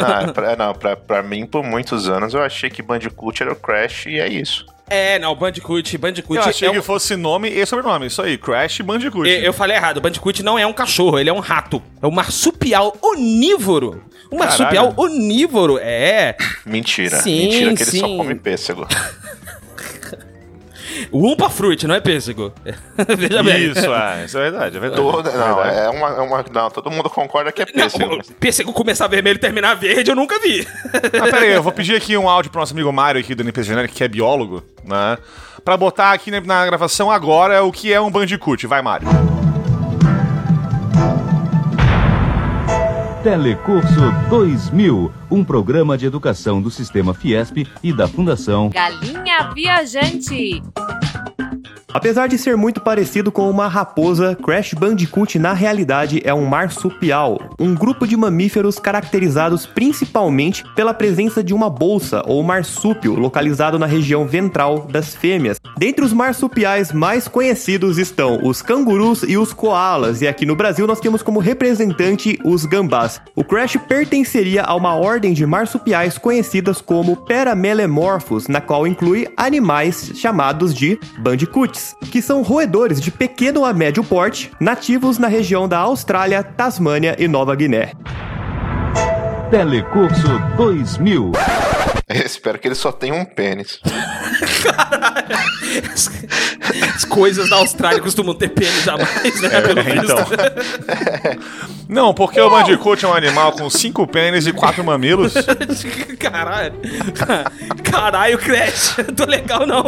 Ah, 0.00 0.30
pra, 0.34 0.56
não, 0.56 0.74
pra, 0.74 0.96
pra 0.96 1.22
mim, 1.22 1.46
por 1.46 1.62
muitos 1.64 2.08
anos, 2.08 2.34
eu 2.34 2.42
achei 2.42 2.68
que 2.70 2.82
Bandicoot 2.82 3.42
era 3.42 3.52
o 3.52 3.56
Crash 3.56 4.06
e 4.06 4.18
é 4.18 4.28
isso. 4.28 4.66
é, 4.88 5.18
não, 5.18 5.34
Bandicoot, 5.34 5.98
Bandicoot 5.98 6.36
Eu 6.36 6.44
achei 6.44 6.68
é 6.68 6.72
que 6.72 6.78
um... 6.78 6.82
fosse 6.82 7.16
nome 7.16 7.48
e 7.48 7.64
sobrenome. 7.66 8.06
Isso 8.06 8.20
aí, 8.22 8.36
Crash 8.36 8.80
Bandicoot. 8.80 9.28
Eu 9.28 9.36
eu 9.40 9.52
falei 9.52 9.76
errado, 9.76 10.00
Bandicoot 10.00 10.42
não 10.42 10.58
é 10.58 10.66
um 10.66 10.72
cachorro, 10.72 11.18
ele 11.18 11.30
é 11.30 11.32
um 11.32 11.40
rato. 11.40 11.82
É 12.02 12.06
um 12.06 12.10
marsupial 12.10 12.96
onívoro. 13.02 14.02
Um 14.32 14.38
marsupial 14.38 14.92
Caralho. 14.92 15.00
onívoro, 15.00 15.78
é. 15.80 16.36
Mentira. 16.64 17.16
Sim, 17.20 17.42
Mentira 17.42 17.74
que 17.74 17.82
ele 17.84 17.90
só 18.00 18.06
come 18.08 18.34
pêssego. 18.34 18.86
O 21.10 21.30
Umpa 21.30 21.48
Fruit, 21.50 21.86
não 21.86 21.94
é 21.94 22.00
pêssego. 22.00 22.52
Veja 23.16 23.42
bem. 23.42 23.70
Isso, 23.70 23.92
é, 23.92 24.24
isso 24.24 24.38
é 24.38 24.42
verdade, 24.42 24.76
é 24.76 24.80
verdade. 24.80 25.02
Todo, 25.02 25.30
não, 25.30 25.56
verdade. 25.56 25.78
é 25.78 25.88
uma, 25.88 26.08
é 26.08 26.20
uma. 26.20 26.44
Não, 26.52 26.70
todo 26.70 26.90
mundo 26.90 27.10
concorda 27.10 27.52
que 27.52 27.62
é 27.62 27.66
pêssego. 27.66 28.16
Não, 28.16 28.24
pêssego 28.38 28.72
começar 28.72 29.06
vermelho 29.06 29.36
e 29.36 29.40
terminar 29.40 29.74
verde, 29.74 30.10
eu 30.10 30.16
nunca 30.16 30.38
vi. 30.38 30.66
Ah, 30.94 31.24
pera 31.24 31.40
aí, 31.40 31.52
eu 31.52 31.62
vou 31.62 31.72
pedir 31.72 31.96
aqui 31.96 32.16
um 32.16 32.28
áudio 32.28 32.50
pro 32.50 32.60
nosso 32.60 32.72
amigo 32.72 32.92
Mário 32.92 33.20
aqui 33.20 33.34
do 33.34 33.42
NPC 33.42 33.68
Genérico, 33.68 33.94
que 33.94 34.04
é 34.04 34.08
biólogo, 34.08 34.62
né? 34.84 35.18
Pra 35.64 35.76
botar 35.76 36.12
aqui 36.12 36.30
na, 36.30 36.40
na 36.40 36.66
gravação 36.66 37.10
agora 37.10 37.62
o 37.64 37.72
que 37.72 37.92
é 37.92 38.00
um 38.00 38.10
Bandicoot. 38.10 38.66
Vai, 38.66 38.82
Mário. 38.82 39.45
Telecurso 43.26 44.12
2000, 44.30 45.12
um 45.28 45.42
programa 45.42 45.98
de 45.98 46.06
educação 46.06 46.62
do 46.62 46.70
Sistema 46.70 47.12
Fiesp 47.12 47.66
e 47.82 47.92
da 47.92 48.06
Fundação 48.06 48.70
Galinha 48.70 49.50
Viajante. 49.52 50.62
Apesar 51.96 52.26
de 52.26 52.36
ser 52.36 52.58
muito 52.58 52.78
parecido 52.78 53.32
com 53.32 53.48
uma 53.48 53.68
raposa, 53.68 54.36
Crash 54.44 54.74
Bandicoot 54.74 55.38
na 55.38 55.54
realidade 55.54 56.20
é 56.26 56.34
um 56.34 56.44
marsupial, 56.44 57.40
um 57.58 57.74
grupo 57.74 58.06
de 58.06 58.14
mamíferos 58.14 58.78
caracterizados 58.78 59.64
principalmente 59.64 60.62
pela 60.74 60.92
presença 60.92 61.42
de 61.42 61.54
uma 61.54 61.70
bolsa 61.70 62.22
ou 62.26 62.42
marsúpio 62.42 63.14
localizado 63.14 63.78
na 63.78 63.86
região 63.86 64.26
ventral 64.26 64.80
das 64.80 65.14
fêmeas. 65.14 65.58
Dentre 65.78 66.04
os 66.04 66.12
marsupiais 66.12 66.92
mais 66.92 67.28
conhecidos 67.28 67.96
estão 67.96 68.40
os 68.42 68.60
cangurus 68.60 69.22
e 69.22 69.38
os 69.38 69.54
koalas, 69.54 70.20
e 70.20 70.28
aqui 70.28 70.44
no 70.44 70.54
Brasil 70.54 70.86
nós 70.86 71.00
temos 71.00 71.22
como 71.22 71.40
representante 71.40 72.38
os 72.44 72.66
gambás. 72.66 73.22
O 73.34 73.42
Crash 73.42 73.78
pertenceria 73.88 74.64
a 74.64 74.74
uma 74.74 74.94
ordem 74.96 75.32
de 75.32 75.46
marsupiais 75.46 76.18
conhecidas 76.18 76.82
como 76.82 77.16
Peramelemorphos, 77.16 78.48
na 78.48 78.60
qual 78.60 78.86
inclui 78.86 79.26
animais 79.34 80.12
chamados 80.14 80.74
de 80.74 80.98
bandicoots, 81.18 81.85
que 82.10 82.22
são 82.22 82.42
roedores 82.42 83.00
de 83.00 83.10
pequeno 83.10 83.64
a 83.64 83.72
médio 83.72 84.02
porte, 84.02 84.50
nativos 84.58 85.18
na 85.18 85.28
região 85.28 85.68
da 85.68 85.78
Austrália, 85.78 86.42
Tasmânia 86.42 87.16
e 87.18 87.28
Nova 87.28 87.54
Guiné. 87.54 87.92
Telecurso 89.50 90.38
2000. 90.56 91.32
Espero 92.24 92.58
que 92.58 92.68
ele 92.68 92.74
só 92.74 92.92
tenha 92.92 93.14
um 93.14 93.24
pênis. 93.24 93.80
As, 95.92 96.10
as 96.94 97.04
coisas 97.04 97.50
da 97.50 97.56
Austrália 97.56 98.00
costumam 98.00 98.34
ter 98.34 98.48
pênis 98.48 98.86
a 98.86 98.96
mais, 98.96 99.40
né? 99.40 99.60
pelo 99.60 99.82
visto. 99.82 100.04
então. 100.04 100.26
Não, 101.88 102.12
porque 102.12 102.40
o 102.40 102.50
Bandicoot 102.50 103.04
é 103.04 103.08
um 103.08 103.14
animal 103.14 103.52
com 103.52 103.70
cinco 103.70 104.06
pênis 104.06 104.46
e 104.46 104.52
quatro 104.52 104.82
mamilos. 104.82 105.34
Caralho. 106.18 106.74
Caralho, 107.84 108.38
Crash. 108.38 108.96
Tô 109.16 109.24
legal 109.24 109.64
não. 109.66 109.84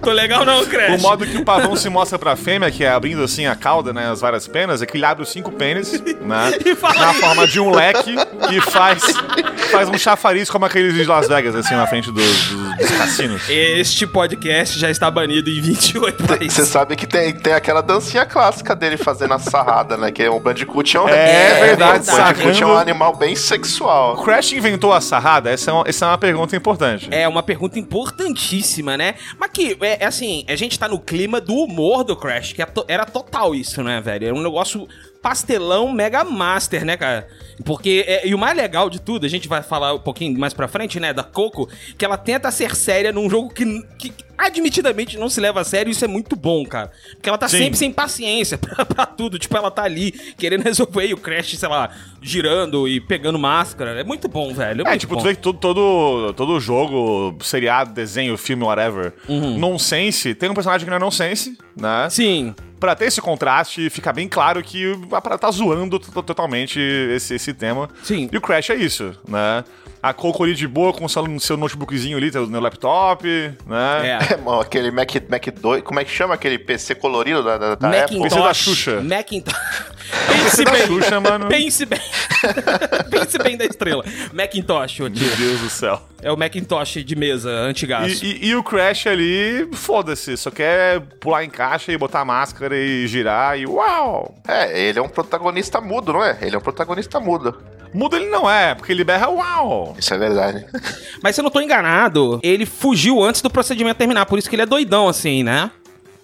Tô 0.00 0.10
legal 0.10 0.44
não, 0.44 0.64
Crash. 0.64 0.98
O 0.98 1.02
modo 1.02 1.26
que 1.26 1.36
o 1.36 1.44
pavão 1.44 1.76
se 1.76 1.90
mostra 1.90 2.18
pra 2.18 2.34
fêmea, 2.34 2.70
que 2.70 2.82
é 2.82 2.90
abrindo 2.90 3.22
assim 3.22 3.46
a 3.46 3.54
cauda, 3.54 3.92
né, 3.92 4.10
as 4.10 4.22
várias 4.22 4.48
penas, 4.48 4.80
é 4.80 4.86
que 4.86 4.96
ele 4.96 5.04
abre 5.04 5.22
os 5.22 5.30
cinco 5.30 5.52
pênis, 5.52 6.00
né, 6.00 6.52
E 6.64 6.98
na 6.98 7.12
forma 7.14 7.46
de 7.46 7.60
um 7.60 7.70
leque 7.70 8.14
e 8.50 8.60
faz, 8.60 9.02
faz 9.70 9.88
um 9.88 9.96
chafariz 9.98 10.50
como 10.50 10.64
aqueles 10.64 10.94
de 10.94 11.04
Las 11.04 11.28
Vegas, 11.28 11.54
assim, 11.54 11.74
na 11.74 11.86
frente 11.86 12.10
dos, 12.10 12.48
dos- 12.48 12.76
dos 12.76 12.90
cassinos. 12.98 13.42
Este 13.48 14.06
podcast 14.06 14.78
já 14.78 14.90
está 14.90 15.10
banido 15.10 15.48
em 15.50 15.60
28 15.60 16.24
países. 16.24 16.52
Você 16.54 16.66
sabe 16.66 16.96
que 16.96 17.06
tem, 17.06 17.32
tem 17.32 17.52
aquela 17.52 17.80
dancinha 17.80 18.24
clássica 18.26 18.74
dele 18.74 18.96
fazendo 18.96 19.34
a 19.34 19.38
sarrada, 19.38 19.96
né? 19.96 20.10
Que 20.10 20.22
é 20.24 20.30
o 20.30 20.38
Bandicoot 20.40 20.96
é 20.96 21.00
um. 21.00 21.08
É 21.08 21.60
verdade, 21.66 22.08
O 22.10 22.16
Bandicoot 22.16 22.62
é 22.62 22.66
um 22.66 22.76
animal 22.76 23.16
bem 23.16 23.34
sexual. 23.36 24.14
O 24.14 24.22
Crash 24.24 24.52
inventou 24.52 24.92
a 24.92 25.00
sarrada? 25.00 25.50
Essa 25.50 25.70
é 25.70 25.74
uma, 25.74 25.84
essa 25.86 26.04
é 26.04 26.08
uma 26.08 26.18
pergunta 26.18 26.56
importante. 26.56 27.08
É 27.10 27.26
uma 27.28 27.42
pergunta 27.42 27.78
importantíssima, 27.78 28.96
né? 28.96 29.14
Mas 29.38 29.50
que, 29.52 29.76
é, 29.80 30.04
é 30.04 30.06
assim, 30.06 30.44
a 30.48 30.56
gente 30.56 30.78
tá 30.78 30.88
no 30.88 30.98
clima 30.98 31.40
do 31.40 31.54
humor 31.54 32.04
do 32.04 32.16
Crash, 32.16 32.52
que 32.52 32.62
é 32.62 32.66
era 32.88 33.04
total 33.04 33.54
isso, 33.54 33.82
né, 33.82 34.00
velho? 34.00 34.26
Era 34.26 34.34
um 34.34 34.42
negócio 34.42 34.86
pastelão 35.22 35.92
mega 35.92 36.24
master, 36.24 36.84
né, 36.84 36.96
cara? 36.96 37.28
Porque, 37.64 38.04
é, 38.08 38.26
e 38.26 38.34
o 38.34 38.38
mais 38.38 38.56
legal 38.56 38.90
de 38.90 39.00
tudo, 39.00 39.24
a 39.24 39.28
gente 39.28 39.48
vai 39.48 39.62
falar 39.62 39.94
um 39.94 40.00
pouquinho 40.00 40.38
mais 40.38 40.52
pra 40.52 40.66
frente, 40.66 40.98
né, 40.98 41.12
da 41.14 41.22
Coco, 41.22 41.68
que 41.96 42.04
ela 42.04 42.18
tenta 42.18 42.50
ser 42.50 42.74
séria 42.74 43.12
num 43.12 43.30
jogo 43.30 43.48
que, 43.48 43.64
que 43.96 44.12
admitidamente 44.46 45.18
não 45.18 45.28
se 45.28 45.40
leva 45.40 45.60
a 45.60 45.64
sério, 45.64 45.90
isso 45.90 46.04
é 46.04 46.08
muito 46.08 46.34
bom, 46.36 46.64
cara. 46.66 46.90
Porque 47.12 47.28
ela 47.28 47.38
tá 47.38 47.48
Sim. 47.48 47.58
sempre 47.58 47.78
sem 47.78 47.92
paciência 47.92 48.56
pra, 48.58 48.84
pra 48.84 49.06
tudo, 49.06 49.38
tipo, 49.38 49.56
ela 49.56 49.70
tá 49.70 49.82
ali 49.84 50.12
querendo 50.36 50.62
resolver 50.62 51.06
e 51.06 51.14
o 51.14 51.16
Crash, 51.18 51.56
sei 51.58 51.68
lá, 51.68 51.90
girando 52.20 52.88
e 52.88 53.00
pegando 53.00 53.38
máscara. 53.38 53.98
É 54.00 54.04
muito 54.04 54.28
bom, 54.28 54.52
velho. 54.52 54.86
É, 54.86 54.94
É, 54.94 54.98
tipo, 54.98 55.14
bom. 55.14 55.20
tu 55.20 55.24
vê 55.24 55.34
que 55.34 55.40
todo, 55.42 55.58
todo, 55.58 56.32
todo 56.34 56.60
jogo, 56.60 57.36
seriado, 57.42 57.92
desenho, 57.92 58.36
filme, 58.36 58.64
whatever, 58.64 59.12
nonsense, 59.58 60.34
tem 60.34 60.50
um 60.50 60.54
personagem 60.54 60.84
que 60.84 60.90
não 60.90 60.96
é 60.96 61.00
nonsense, 61.00 61.56
né? 61.76 62.08
Sim. 62.10 62.54
pra 62.80 62.96
ter 62.96 63.04
esse 63.06 63.20
contraste, 63.20 63.88
ficar 63.90 64.12
bem 64.12 64.26
claro 64.28 64.60
que 64.62 64.92
a 65.12 65.20
parada 65.20 65.38
tá 65.40 65.50
zoando 65.52 66.00
to- 66.00 66.22
totalmente 66.22 66.80
esse, 66.80 67.34
esse 67.34 67.54
tema. 67.54 67.88
Sim. 68.02 68.28
E 68.32 68.36
o 68.36 68.40
Crash 68.40 68.70
é 68.70 68.74
isso, 68.74 69.14
né? 69.28 69.62
A 70.02 70.12
Coco 70.12 70.42
ali 70.42 70.52
de 70.54 70.66
boa 70.66 70.92
com 70.92 71.04
o 71.04 71.08
seu, 71.08 71.56
notebookzinho 71.56 72.16
ali, 72.18 72.30
no 72.32 72.58
laptop, 72.58 73.24
né? 73.64 74.18
É. 74.18 74.34
É, 74.34 74.36
mano, 74.36 74.60
aquele 74.60 74.90
Mac, 74.90 75.08
Mac 75.30 75.46
2, 75.46 75.82
como 75.82 76.00
é 76.00 76.04
que 76.04 76.10
chama 76.10 76.34
aquele 76.34 76.58
PC 76.58 76.96
colorido 76.96 77.42
da, 77.42 77.56
da, 77.56 77.74
da 77.76 77.88
Apple? 78.02 78.20
PC 78.20 78.34
da 78.40 78.52
Xuxa. 78.52 79.00
Macintosh. 79.00 79.54
Pense 80.26 80.64
bem. 80.64 80.86
Xuxa, 80.86 81.20
mano. 81.20 81.46
Pense 81.46 81.86
bem. 81.86 82.00
Pense 83.10 83.38
bem 83.38 83.56
da 83.56 83.64
estrela. 83.64 84.04
Macintosh, 84.32 85.00
ô 85.00 85.08
tio. 85.08 85.24
Meu 85.26 85.36
Deus 85.36 85.60
do 85.60 85.70
céu. 85.70 86.02
É 86.20 86.30
o 86.32 86.36
Macintosh 86.36 87.04
de 87.04 87.16
mesa, 87.16 87.50
antigaço. 87.50 88.24
E, 88.24 88.32
e- 88.42 88.46
e 88.48 88.56
o 88.56 88.62
Crash 88.62 89.06
ali, 89.06 89.68
foda-se, 89.72 90.36
só 90.36 90.50
quer 90.50 91.00
pular 91.20 91.44
em 91.44 91.50
caixa 91.50 91.92
e 91.92 91.96
botar 91.96 92.20
a 92.20 92.24
máscara 92.24 92.76
e 92.76 93.06
girar 93.06 93.58
e 93.58 93.66
uau! 93.66 94.34
É, 94.46 94.80
ele 94.88 94.98
é 94.98 95.02
um 95.02 95.08
protagonista 95.08 95.80
mudo, 95.80 96.12
não 96.12 96.24
é? 96.24 96.38
Ele 96.42 96.54
é 96.54 96.58
um 96.58 96.62
protagonista 96.62 97.18
mudo. 97.20 97.56
Mudo 97.94 98.16
ele 98.16 98.26
não 98.26 98.50
é, 98.50 98.74
porque 98.74 98.92
ele 98.92 99.04
berra 99.04 99.28
uau! 99.28 99.94
Isso 99.98 100.12
é 100.14 100.18
verdade. 100.18 100.66
Mas 101.22 101.34
se 101.34 101.40
eu 101.40 101.44
não 101.44 101.50
tô 101.50 101.60
enganado, 101.60 102.40
ele 102.42 102.64
fugiu 102.66 103.22
antes 103.22 103.42
do 103.42 103.50
procedimento 103.50 103.98
terminar, 103.98 104.26
por 104.26 104.38
isso 104.38 104.48
que 104.48 104.54
ele 104.54 104.62
é 104.62 104.66
doidão 104.66 105.08
assim, 105.08 105.42
né? 105.42 105.70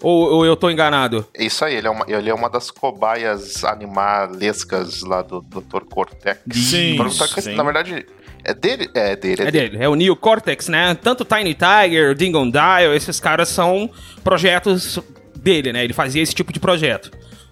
Ou, 0.01 0.33
ou 0.33 0.47
eu 0.47 0.57
tô 0.57 0.71
enganado? 0.71 1.27
Isso 1.37 1.65
aí, 1.65 1.75
ele 1.75 1.89
é 1.89 1.91
uma, 1.91 2.05
ele 2.09 2.31
é 2.31 2.35
uma 2.35 2.49
das 2.49 2.71
cobaias 2.71 3.65
animalescas 3.65 5.03
lá 5.03 5.23
do 5.23 5.41
Dr. 5.41 5.85
Cortex. 5.91 6.41
Sim, 6.53 6.97
sim. 7.41 7.55
Na 7.55 7.65
verdade, 7.65 8.07
é 8.45 8.55
dele? 8.55 8.89
É 8.95 9.17
dele. 9.17 9.43
É 9.43 9.51
dele, 9.51 9.79
é 9.81 9.89
o 9.89 9.95
Neo 9.95 10.15
Cortex, 10.15 10.69
né? 10.69 10.95
Tanto 10.95 11.25
Tiny 11.25 11.55
Tiger, 11.55 12.15
Dingon 12.15 12.49
Dial, 12.51 12.95
esses 12.95 13.19
caras 13.19 13.49
são 13.49 13.91
projetos 14.23 15.01
dele, 15.37 15.73
né? 15.73 15.85
Ele 15.85 15.93
fazia 15.93 16.23
esse 16.23 16.35
tipo 16.35 16.53
de 16.53 16.61
projeto. 16.61 17.11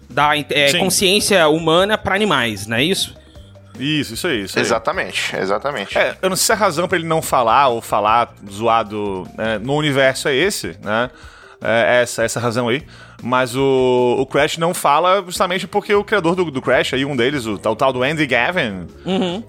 Da 0.09 0.37
é, 0.37 0.77
consciência 0.79 1.47
humana 1.49 1.97
pra 1.97 2.15
animais, 2.15 2.65
não 2.65 2.77
é 2.77 2.83
isso? 2.83 3.13
Isso, 3.79 4.13
isso 4.13 4.27
aí, 4.27 4.43
isso 4.43 4.57
aí. 4.57 4.63
Exatamente, 4.63 5.35
exatamente. 5.35 5.97
É, 5.97 6.17
eu 6.21 6.29
não 6.29 6.35
sei 6.35 6.45
se 6.45 6.53
a 6.53 6.55
razão 6.55 6.87
pra 6.87 6.97
ele 6.97 7.07
não 7.07 7.21
falar 7.21 7.67
ou 7.67 7.81
falar 7.81 8.33
zoado 8.49 9.27
né, 9.37 9.57
no 9.57 9.75
universo 9.75 10.27
é 10.27 10.35
esse, 10.35 10.77
né? 10.83 11.09
É 11.61 12.01
essa, 12.01 12.23
essa 12.23 12.39
razão 12.39 12.69
aí. 12.69 12.85
Mas 13.23 13.55
o, 13.55 14.15
o 14.19 14.25
Crash 14.27 14.59
não 14.59 14.75
fala 14.75 15.23
justamente 15.25 15.67
porque 15.67 15.91
o 15.93 16.03
criador 16.03 16.35
do, 16.35 16.51
do 16.51 16.61
Crash, 16.61 16.93
aí 16.93 17.03
um 17.03 17.15
deles, 17.15 17.47
o, 17.47 17.57
tal- 17.57 17.73
o 17.73 17.75
tal 17.75 17.91
do 17.91 18.03
Andy 18.03 18.27
Gavin, 18.27 18.85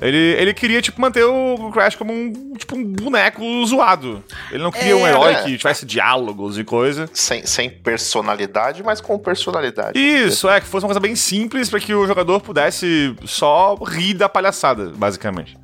ele, 0.01 0.17
ele 0.17 0.55
queria, 0.55 0.81
tipo, 0.81 0.99
manter 0.99 1.23
o 1.25 1.71
Crash 1.71 1.95
como 1.95 2.11
um, 2.11 2.55
tipo, 2.57 2.75
um 2.75 2.83
boneco 2.83 3.43
zoado. 3.67 4.25
Ele 4.51 4.63
não 4.63 4.71
queria 4.73 4.97
um 4.97 5.07
É, 5.07 5.11
herói 5.11 5.33
né? 5.35 5.43
que 5.43 5.59
tivesse 5.59 5.85
diálogos 5.85 6.59
e 6.59 6.65
coisa. 6.65 7.11
Sem, 7.13 7.45
sem 7.45 7.69
personalidade, 7.69 8.83
mas 8.83 9.03
com 9.03 9.19
personalidade. 9.19 9.99
Isso, 9.99 10.49
é, 10.49 10.61
que 10.61 10.67
fosse 10.67 10.85
uma 10.85 10.89
coisa 10.89 11.01
bem 11.01 11.15
simples 11.15 11.69
pra 11.69 11.79
que 11.79 11.93
o 11.95 12.07
jogador 12.07 12.41
pudesse 12.41 13.15
só 13.27 13.75
rir 13.75 14.15
da 14.15 14.31
palhaçada, 14.31 14.93
basicamente. 14.97 15.57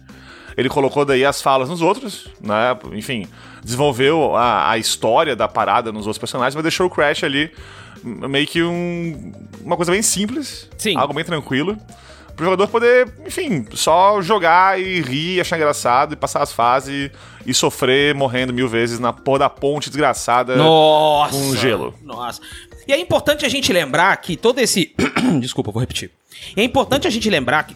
Ele 0.57 0.69
colocou 0.69 1.05
daí 1.05 1.25
as 1.25 1.41
falas 1.43 1.69
nos 1.71 1.81
outros, 1.81 2.29
né? 2.41 2.77
Enfim, 2.93 3.27
desenvolveu 3.65 4.37
a, 4.37 4.71
a 4.71 4.79
história 4.79 5.35
da 5.35 5.49
parada 5.49 5.91
nos 5.91 6.07
outros 6.07 6.19
personagens, 6.19 6.55
mas 6.55 6.63
deixou 6.63 6.87
o 6.87 6.91
Crash 6.91 7.25
ali 7.25 7.51
meio 8.05 8.47
que 8.47 8.63
um, 8.63 9.33
uma 9.63 9.77
coisa 9.77 9.91
bem 9.91 10.03
simples, 10.03 10.69
Sim. 10.77 10.97
algo 10.97 11.15
bem 11.15 11.25
tranquilo, 11.25 11.77
pro 12.37 12.45
jogador 12.45 12.69
poder, 12.69 13.13
enfim, 13.27 13.67
só 13.73 14.21
jogar 14.21 14.81
e 14.81 15.01
rir, 15.01 15.41
achar 15.41 15.57
engraçado 15.57 16.13
e 16.13 16.17
passar 16.17 16.43
as 16.43 16.53
fases 16.53 17.11
e 17.47 17.55
sofrer 17.55 18.15
morrendo 18.15 18.53
mil 18.53 18.69
vezes 18.69 18.99
na 18.99 19.13
porra 19.13 19.41
da 19.41 19.51
ponte 19.51 19.89
desgraçada. 19.89 20.57
Nossa! 20.57 21.33
com 21.33 21.57
gelo. 21.57 21.95
Nossa. 22.03 22.41
E 22.87 22.93
é 22.93 22.99
importante 22.99 23.47
a 23.47 23.49
gente 23.49 23.73
lembrar 23.73 24.15
que 24.19 24.37
todo 24.37 24.59
esse. 24.59 24.95
Desculpa, 25.41 25.71
vou 25.71 25.81
repetir. 25.81 26.11
E 26.57 26.61
é 26.61 26.65
importante 26.65 27.07
a 27.07 27.11
gente 27.11 27.29
lembrar 27.31 27.65
que. 27.65 27.75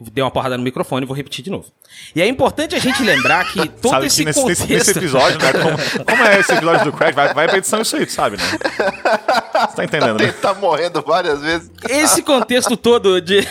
Dei 0.00 0.24
uma 0.24 0.30
porrada 0.30 0.56
no 0.56 0.62
microfone, 0.62 1.04
vou 1.04 1.14
repetir 1.14 1.44
de 1.44 1.50
novo. 1.50 1.66
E 2.14 2.22
é 2.22 2.26
importante 2.26 2.74
a 2.74 2.78
gente 2.78 3.02
lembrar 3.02 3.44
que 3.52 3.68
todo 3.80 3.90
sabe 3.92 4.06
esse 4.06 4.16
que 4.16 4.24
nesse, 4.24 4.40
contexto. 4.40 4.66
nesse- 4.68 4.90
episódio, 4.92 5.38
né? 5.38 5.52
Como, 5.52 6.04
como 6.06 6.22
é 6.24 6.40
esse 6.40 6.52
episódio 6.52 6.84
do 6.86 6.92
Crash? 6.96 7.14
Vai, 7.14 7.34
vai 7.34 7.46
pra 7.48 7.58
edição 7.58 7.82
isso 7.82 7.96
aí, 7.96 8.06
tu 8.06 8.12
sabe, 8.12 8.36
né? 8.38 8.42
Você 8.42 9.76
tá 9.76 9.84
entendendo, 9.84 10.18
Ele 10.20 10.26
né? 10.28 10.34
tá 10.40 10.54
morrendo 10.54 11.02
várias 11.02 11.40
vezes. 11.42 11.70
esse 11.88 12.22
contexto 12.22 12.76
todo 12.76 13.20
de, 13.20 13.46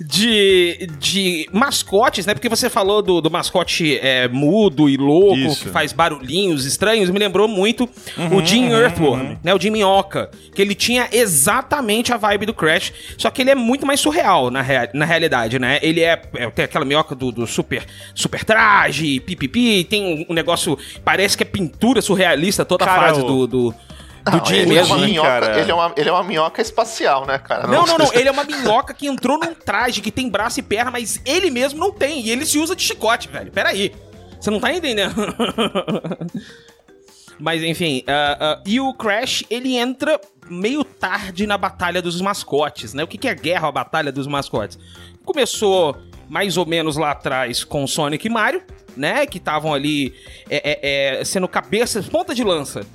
de, 0.00 0.88
de 0.98 1.48
mascotes, 1.52 2.26
né? 2.26 2.34
Porque 2.34 2.48
você 2.48 2.68
falou 2.68 3.00
do, 3.02 3.20
do 3.20 3.30
mascote 3.30 3.98
é, 3.98 4.28
mudo 4.28 4.88
e 4.88 4.96
louco, 4.96 5.36
Isso. 5.36 5.64
que 5.64 5.68
faz 5.70 5.92
barulhinhos 5.92 6.64
estranhos, 6.64 7.10
me 7.10 7.18
lembrou 7.18 7.46
muito 7.48 7.88
Uhum, 8.16 8.36
o 8.36 8.44
Jim 8.44 8.68
Earthworm, 8.70 9.36
né? 9.42 9.54
O 9.54 9.60
Jim 9.60 9.70
Minhoca, 9.70 10.30
que 10.54 10.60
ele 10.60 10.74
tinha 10.74 11.08
exatamente 11.12 12.12
a 12.12 12.16
vibe 12.16 12.46
do 12.46 12.54
Crash, 12.54 12.92
só 13.18 13.30
que 13.30 13.42
ele 13.42 13.50
é 13.50 13.54
muito 13.54 13.86
mais 13.86 14.00
surreal 14.00 14.50
na, 14.50 14.62
rea- 14.62 14.90
na 14.94 15.04
realidade, 15.04 15.58
né? 15.58 15.78
Ele 15.82 16.00
é, 16.00 16.20
é 16.36 16.50
tem 16.50 16.64
aquela 16.64 16.84
minhoca 16.84 17.14
do, 17.14 17.30
do 17.30 17.46
super, 17.46 17.84
super 18.14 18.44
traje, 18.44 19.20
pipipi, 19.20 19.84
tem 19.84 20.26
um, 20.28 20.32
um 20.32 20.34
negócio, 20.34 20.78
parece 21.04 21.36
que 21.36 21.42
é 21.42 21.46
pintura 21.46 22.00
surrealista 22.02 22.64
toda 22.64 22.84
a 22.84 22.88
Cara, 22.88 23.08
fase 23.08 23.20
o- 23.20 23.24
do, 23.24 23.46
do, 23.46 23.74
do 24.30 24.54
ele, 24.54 24.76
é 24.76 24.82
uma 24.82 24.98
minhoca, 24.98 25.28
cara. 25.28 25.60
ele, 25.60 25.70
é 25.70 25.74
uma, 25.74 25.92
ele 25.96 26.08
é 26.08 26.12
uma 26.12 26.24
minhoca 26.24 26.62
espacial, 26.62 27.26
né, 27.26 27.38
cara? 27.38 27.66
Não, 27.66 27.84
não, 27.84 27.98
não. 27.98 28.12
Ele 28.14 28.28
é 28.28 28.32
uma 28.32 28.44
minhoca 28.44 28.94
que 28.94 29.06
entrou 29.06 29.38
num 29.38 29.54
traje 29.54 30.00
que 30.00 30.10
tem 30.10 30.30
braço 30.30 30.60
e 30.60 30.62
perna, 30.62 30.90
mas 30.90 31.20
ele 31.26 31.50
mesmo 31.50 31.78
não 31.78 31.92
tem. 31.92 32.22
E 32.22 32.30
ele 32.30 32.46
se 32.46 32.58
usa 32.58 32.74
de 32.74 32.82
chicote, 32.82 33.28
velho. 33.28 33.52
Peraí. 33.52 33.94
Você 34.40 34.50
não 34.50 34.60
tá 34.60 34.72
entendendo? 34.72 35.14
mas 37.38 37.62
enfim. 37.62 38.02
ah, 38.06 38.36
ah, 38.40 38.62
e 38.64 38.80
o 38.80 38.94
Crash, 38.94 39.44
ele 39.50 39.76
entra 39.76 40.18
meio 40.48 40.84
tarde 40.84 41.46
na 41.46 41.58
Batalha 41.58 42.00
dos 42.00 42.20
Mascotes, 42.20 42.94
né? 42.94 43.04
O 43.04 43.06
que, 43.06 43.18
que 43.18 43.28
é 43.28 43.34
guerra, 43.34 43.68
a 43.68 43.72
Batalha 43.72 44.10
dos 44.10 44.26
Mascotes? 44.26 44.78
Começou 45.24 45.96
mais 46.28 46.56
ou 46.56 46.64
menos 46.64 46.96
lá 46.96 47.10
atrás 47.10 47.62
com 47.64 47.86
Sonic 47.86 48.26
e 48.26 48.30
Mario, 48.30 48.62
né? 48.96 49.26
Que 49.26 49.38
estavam 49.38 49.74
ali 49.74 50.14
é, 50.48 50.70
é, 50.70 51.20
é, 51.20 51.24
sendo 51.24 51.46
cabeças, 51.48 52.08
ponta 52.08 52.34
de 52.34 52.42
lança. 52.42 52.86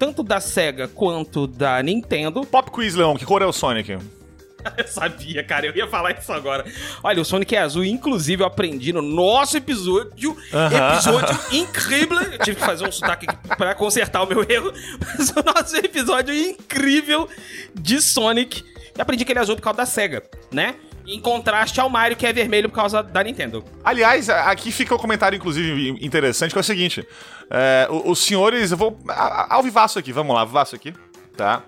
Tanto 0.00 0.22
da 0.22 0.40
SEGA 0.40 0.88
quanto 0.88 1.46
da 1.46 1.82
Nintendo. 1.82 2.40
Pop 2.46 2.70
Quiz, 2.70 2.94
Leão, 2.94 3.14
que 3.16 3.26
cor 3.26 3.42
é 3.42 3.46
o 3.46 3.52
Sonic? 3.52 3.90
Eu 4.76 4.86
sabia, 4.88 5.42
cara, 5.42 5.66
eu 5.66 5.74
ia 5.76 5.86
falar 5.88 6.18
isso 6.18 6.30
agora. 6.32 6.64
Olha, 7.02 7.22
o 7.22 7.24
Sonic 7.24 7.56
é 7.56 7.60
azul, 7.60 7.82
inclusive 7.82 8.42
eu 8.42 8.46
aprendi 8.46 8.92
no 8.92 9.00
nosso 9.00 9.56
episódio, 9.56 10.36
Aham. 10.52 10.92
episódio 10.94 11.38
incrível. 11.52 12.20
Eu 12.20 12.38
tive 12.40 12.56
que 12.60 12.66
fazer 12.66 12.86
um 12.86 12.92
sotaque 12.92 13.26
pra 13.56 13.74
consertar 13.74 14.22
o 14.22 14.26
meu 14.26 14.44
erro, 14.46 14.70
mas 15.00 15.30
o 15.30 15.42
nosso 15.42 15.76
episódio 15.76 16.34
incrível 16.34 17.26
de 17.74 18.02
Sonic. 18.02 18.62
Eu 18.94 19.00
aprendi 19.02 19.24
que 19.24 19.32
ele 19.32 19.38
é 19.38 19.42
azul 19.42 19.56
por 19.56 19.62
causa 19.62 19.78
da 19.78 19.86
SEGA, 19.86 20.22
né? 20.52 20.74
Em 21.12 21.20
contraste 21.20 21.80
ao 21.80 21.90
Mario, 21.90 22.16
que 22.16 22.24
é 22.24 22.32
vermelho 22.32 22.68
por 22.68 22.76
causa 22.76 23.02
da 23.02 23.24
Nintendo. 23.24 23.64
Aliás, 23.82 24.30
aqui 24.30 24.70
fica 24.70 24.94
o 24.94 24.98
comentário, 24.98 25.36
inclusive, 25.36 25.98
interessante, 26.00 26.52
que 26.52 26.58
é 26.58 26.60
o 26.60 26.64
seguinte. 26.64 27.04
é, 27.50 27.88
os 27.90 28.20
senhores, 28.20 28.70
eu 28.70 28.76
vou. 28.76 28.96
Ao 29.08 29.60
vivaço 29.60 29.98
aqui, 29.98 30.12
vamos 30.12 30.36
lá, 30.36 30.44
vivaço 30.44 30.76
aqui, 30.76 30.94
tá? 31.36 31.62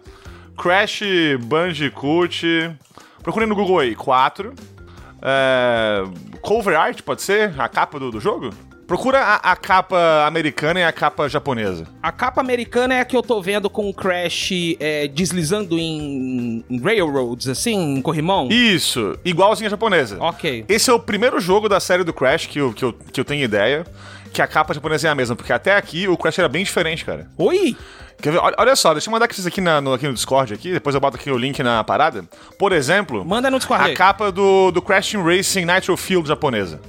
Crash 0.56 1.02
Bandicoot. 1.40 2.76
Procurem 3.20 3.48
no 3.48 3.56
Google 3.56 3.80
aí, 3.80 3.96
4. 3.96 4.54
É, 5.22 6.04
cover 6.40 6.78
art, 6.78 7.02
pode 7.02 7.22
ser? 7.22 7.52
A 7.60 7.68
capa 7.68 7.98
do, 7.98 8.12
do 8.12 8.20
jogo? 8.20 8.50
Procura 8.86 9.20
a, 9.20 9.52
a 9.52 9.56
capa 9.56 10.24
americana 10.26 10.80
e 10.80 10.84
a 10.84 10.92
capa 10.92 11.28
japonesa. 11.28 11.86
A 12.02 12.12
capa 12.12 12.40
americana 12.40 12.94
é 12.94 13.00
a 13.00 13.04
que 13.04 13.16
eu 13.16 13.22
tô 13.22 13.40
vendo 13.40 13.70
com 13.70 13.88
o 13.88 13.94
Crash 13.94 14.50
é, 14.78 15.08
deslizando 15.08 15.78
em, 15.78 16.64
em 16.68 16.80
railroads, 16.80 17.48
assim, 17.48 17.96
em 17.96 18.02
corrimão. 18.02 18.48
Isso, 18.50 19.18
igualzinho 19.24 19.68
a 19.68 19.70
japonesa. 19.70 20.16
Ok. 20.20 20.64
Esse 20.68 20.90
é 20.90 20.92
o 20.92 20.98
primeiro 21.00 21.40
jogo 21.40 21.68
da 21.68 21.80
série 21.80 22.04
do 22.04 22.12
Crash 22.12 22.46
que 22.46 22.58
eu, 22.58 22.72
que 22.72 22.84
eu, 22.84 22.92
que 22.92 23.20
eu 23.20 23.24
tenho 23.24 23.42
ideia. 23.44 23.86
Que 24.32 24.40
a 24.42 24.46
capa 24.46 24.72
japonesa 24.74 25.08
é 25.08 25.10
a 25.10 25.14
mesma, 25.14 25.36
porque 25.36 25.52
até 25.52 25.76
aqui 25.76 26.08
o 26.08 26.16
Crash 26.16 26.38
era 26.38 26.48
bem 26.48 26.64
diferente, 26.64 27.04
cara. 27.04 27.30
Oi! 27.38 27.76
Quer 28.20 28.32
ver? 28.32 28.40
Olha, 28.56 28.74
só, 28.76 28.92
deixa 28.92 29.08
eu 29.08 29.12
mandar 29.12 29.26
vocês 29.32 29.46
aqui, 29.46 29.60
na- 29.60 29.80
no, 29.80 29.92
aqui 29.94 30.06
no 30.06 30.14
Discord 30.14 30.54
aqui, 30.54 30.72
depois 30.72 30.94
eu 30.94 31.00
boto 31.00 31.16
aqui 31.16 31.30
o 31.30 31.36
link 31.36 31.62
na 31.62 31.82
parada. 31.84 32.24
Por 32.58 32.72
exemplo, 32.72 33.24
Manda 33.24 33.50
no 33.50 33.58
Discord 33.58 33.84
a 33.84 33.86
aí. 33.88 33.94
capa 33.94 34.30
do, 34.32 34.70
do 34.70 34.80
Crash 34.80 35.14
Racing 35.14 35.64
Nitro 35.66 35.96
Field 35.96 36.26
japonesa. 36.28 36.80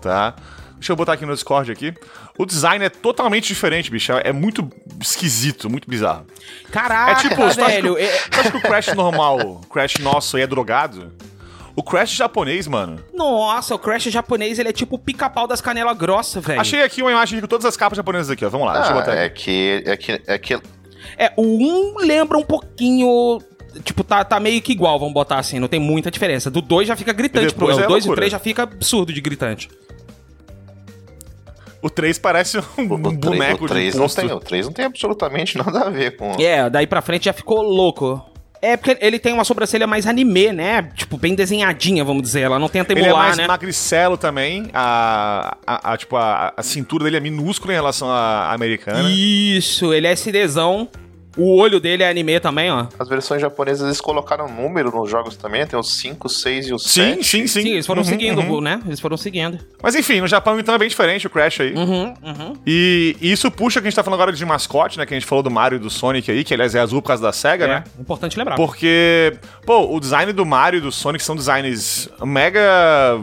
Tá? 0.00 0.34
Deixa 0.78 0.92
eu 0.92 0.96
botar 0.96 1.14
aqui 1.14 1.26
no 1.26 1.34
Discord 1.34 1.70
aqui. 1.72 1.92
O 2.38 2.46
design 2.46 2.84
é 2.84 2.88
totalmente 2.88 3.48
diferente, 3.48 3.90
bicho. 3.90 4.12
É 4.12 4.32
muito 4.32 4.68
esquisito, 5.00 5.68
muito 5.68 5.88
bizarro. 5.90 6.24
Caraca, 6.70 7.12
É 7.12 7.14
tipo, 7.28 7.36
você 7.36 7.60
acha 7.60 7.64
que, 7.64 7.82
velho. 7.82 7.94
o- 7.94 7.98
é- 7.98 8.06
você 8.06 8.40
acha 8.40 8.50
que 8.52 8.56
o 8.56 8.60
Crash 8.62 8.86
normal, 8.94 9.38
o 9.40 9.66
Crash 9.66 9.94
nosso 9.98 10.36
aí 10.36 10.42
é 10.44 10.46
drogado? 10.46 11.12
O 11.74 11.82
Crash 11.82 12.10
japonês, 12.12 12.66
mano. 12.66 12.98
Nossa, 13.12 13.74
o 13.74 13.78
Crash 13.78 14.04
japonês, 14.04 14.58
ele 14.58 14.68
é 14.68 14.72
tipo 14.72 14.96
o 14.96 14.98
pica-pau 14.98 15.46
das 15.46 15.60
canelas 15.60 15.96
grossas, 15.96 16.44
velho. 16.44 16.60
Achei 16.60 16.82
aqui 16.82 17.02
uma 17.02 17.10
imagem 17.10 17.40
com 17.40 17.46
todas 17.46 17.66
as 17.66 17.76
capas 17.76 17.96
japonesas 17.96 18.30
aqui, 18.30 18.44
ó. 18.44 18.48
Vamos 18.48 18.66
lá, 18.66 18.74
deixa 18.74 18.90
eu 18.90 18.96
Ah, 18.96 19.00
botar 19.00 19.14
é 19.14 19.24
aqui. 19.24 19.82
que, 19.84 19.90
é 19.90 19.96
que, 19.96 20.22
é 20.26 20.38
que 20.38 20.54
É, 21.16 21.32
o 21.36 21.42
1 21.42 21.98
lembra 21.98 22.38
um 22.38 22.42
pouquinho... 22.44 23.38
Tipo, 23.84 24.02
tá, 24.02 24.24
tá 24.24 24.40
meio 24.40 24.60
que 24.62 24.72
igual, 24.72 24.98
vamos 24.98 25.14
botar 25.14 25.38
assim, 25.38 25.58
não 25.60 25.68
tem 25.68 25.78
muita 25.78 26.10
diferença. 26.10 26.50
Do 26.50 26.60
2 26.60 26.88
já 26.88 26.96
fica 26.96 27.12
gritante, 27.12 27.54
pro 27.54 27.70
é 27.70 27.74
o 27.74 27.76
2 27.76 27.82
e 27.82 27.86
o 27.86 27.90
loucura. 27.90 28.16
3 28.16 28.32
já 28.32 28.38
fica 28.38 28.62
absurdo 28.64 29.12
de 29.12 29.20
gritante. 29.20 29.68
O 31.80 31.88
3 31.88 32.18
parece 32.18 32.58
um 32.58 32.62
o, 32.76 32.94
o, 32.94 32.98
boneco 33.12 33.64
o 33.64 33.68
3 33.68 33.92
de 33.92 33.98
não 33.98 34.08
tem, 34.08 34.32
o 34.32 34.40
3 34.40 34.66
não 34.66 34.72
tem 34.72 34.84
absolutamente 34.84 35.56
nada 35.58 35.80
a 35.82 35.90
ver 35.90 36.16
com. 36.16 36.32
É, 36.38 36.68
daí 36.68 36.86
pra 36.86 37.00
frente 37.00 37.26
já 37.26 37.32
ficou 37.32 37.62
louco. 37.62 38.24
É 38.60 38.76
porque 38.76 38.98
ele 39.00 39.20
tem 39.20 39.32
uma 39.32 39.44
sobrancelha 39.44 39.86
mais 39.86 40.04
anime, 40.04 40.52
né? 40.52 40.82
Tipo, 40.96 41.16
bem 41.16 41.32
desenhadinha, 41.34 42.04
vamos 42.04 42.22
dizer. 42.24 42.40
Ela 42.40 42.58
não 42.58 42.68
tenta 42.68 42.92
Ele 42.92 43.02
é 43.02 43.04
emular, 43.04 43.26
mais 43.26 43.36
né? 43.36 43.46
magricelo 43.46 44.16
também. 44.16 44.68
A, 44.74 45.56
a, 45.64 45.92
a- 45.92 45.96
tipo, 45.96 46.16
a, 46.16 46.52
a 46.56 46.62
cintura 46.64 47.04
dele 47.04 47.18
é 47.18 47.20
minúscula 47.20 47.72
em 47.72 47.76
relação 47.76 48.10
à 48.10 48.52
americana. 48.52 49.08
Isso, 49.08 49.94
ele 49.94 50.08
é 50.08 50.12
SDzão. 50.12 50.88
O 51.36 51.56
olho 51.56 51.78
dele 51.78 52.02
é 52.02 52.08
anime 52.08 52.40
também, 52.40 52.70
ó. 52.70 52.86
As 52.98 53.08
versões 53.08 53.40
japonesas 53.40 53.86
eles 53.86 54.00
colocaram 54.00 54.48
número 54.48 54.90
nos 54.90 55.08
jogos 55.10 55.36
também, 55.36 55.66
tem 55.66 55.78
os 55.78 55.98
5, 55.98 56.28
6 56.28 56.66
e 56.68 56.74
os 56.74 56.82
Sim, 56.84 57.14
7. 57.16 57.24
sim, 57.24 57.46
sim. 57.46 57.62
Sim, 57.62 57.68
eles 57.70 57.86
foram 57.86 58.02
Uhum, 58.02 58.08
seguindo, 58.08 58.40
uhum. 58.40 58.60
né? 58.60 58.80
Eles 58.86 58.98
foram 59.00 59.16
seguindo. 59.16 59.58
Mas 59.82 59.94
enfim, 59.94 60.20
no 60.20 60.26
Japão 60.26 60.58
então 60.58 60.74
é 60.74 60.78
bem 60.78 60.88
diferente 60.88 61.26
o 61.26 61.30
Crash 61.30 61.60
aí. 61.60 61.74
Uhum, 61.74 62.14
uhum. 62.22 62.52
E 62.66 63.16
isso 63.20 63.50
puxa 63.50 63.80
que 63.80 63.86
a 63.86 63.90
gente 63.90 63.96
tá 63.96 64.02
falando 64.02 64.20
agora 64.20 64.34
de 64.36 64.44
mascote, 64.44 64.98
né? 64.98 65.06
Que 65.06 65.14
a 65.14 65.18
gente 65.18 65.26
falou 65.28 65.42
do 65.42 65.50
Mario 65.50 65.76
e 65.76 65.78
do 65.78 65.90
Sonic 65.90 66.30
aí, 66.30 66.42
que 66.44 66.54
aliás 66.54 66.74
é 66.74 66.80
azul 66.80 67.00
por 67.02 67.08
causa 67.08 67.22
da 67.22 67.32
SEGA, 67.32 67.66
né? 67.66 67.84
É, 67.96 68.00
importante 68.00 68.36
lembrar. 68.38 68.56
Porque, 68.56 69.36
pô, 69.66 69.94
o 69.94 70.00
design 70.00 70.32
do 70.32 70.44
Mario 70.46 70.78
e 70.78 70.80
do 70.80 70.90
Sonic 70.90 71.22
são 71.24 71.36
designs 71.36 72.08
mega 72.24 73.20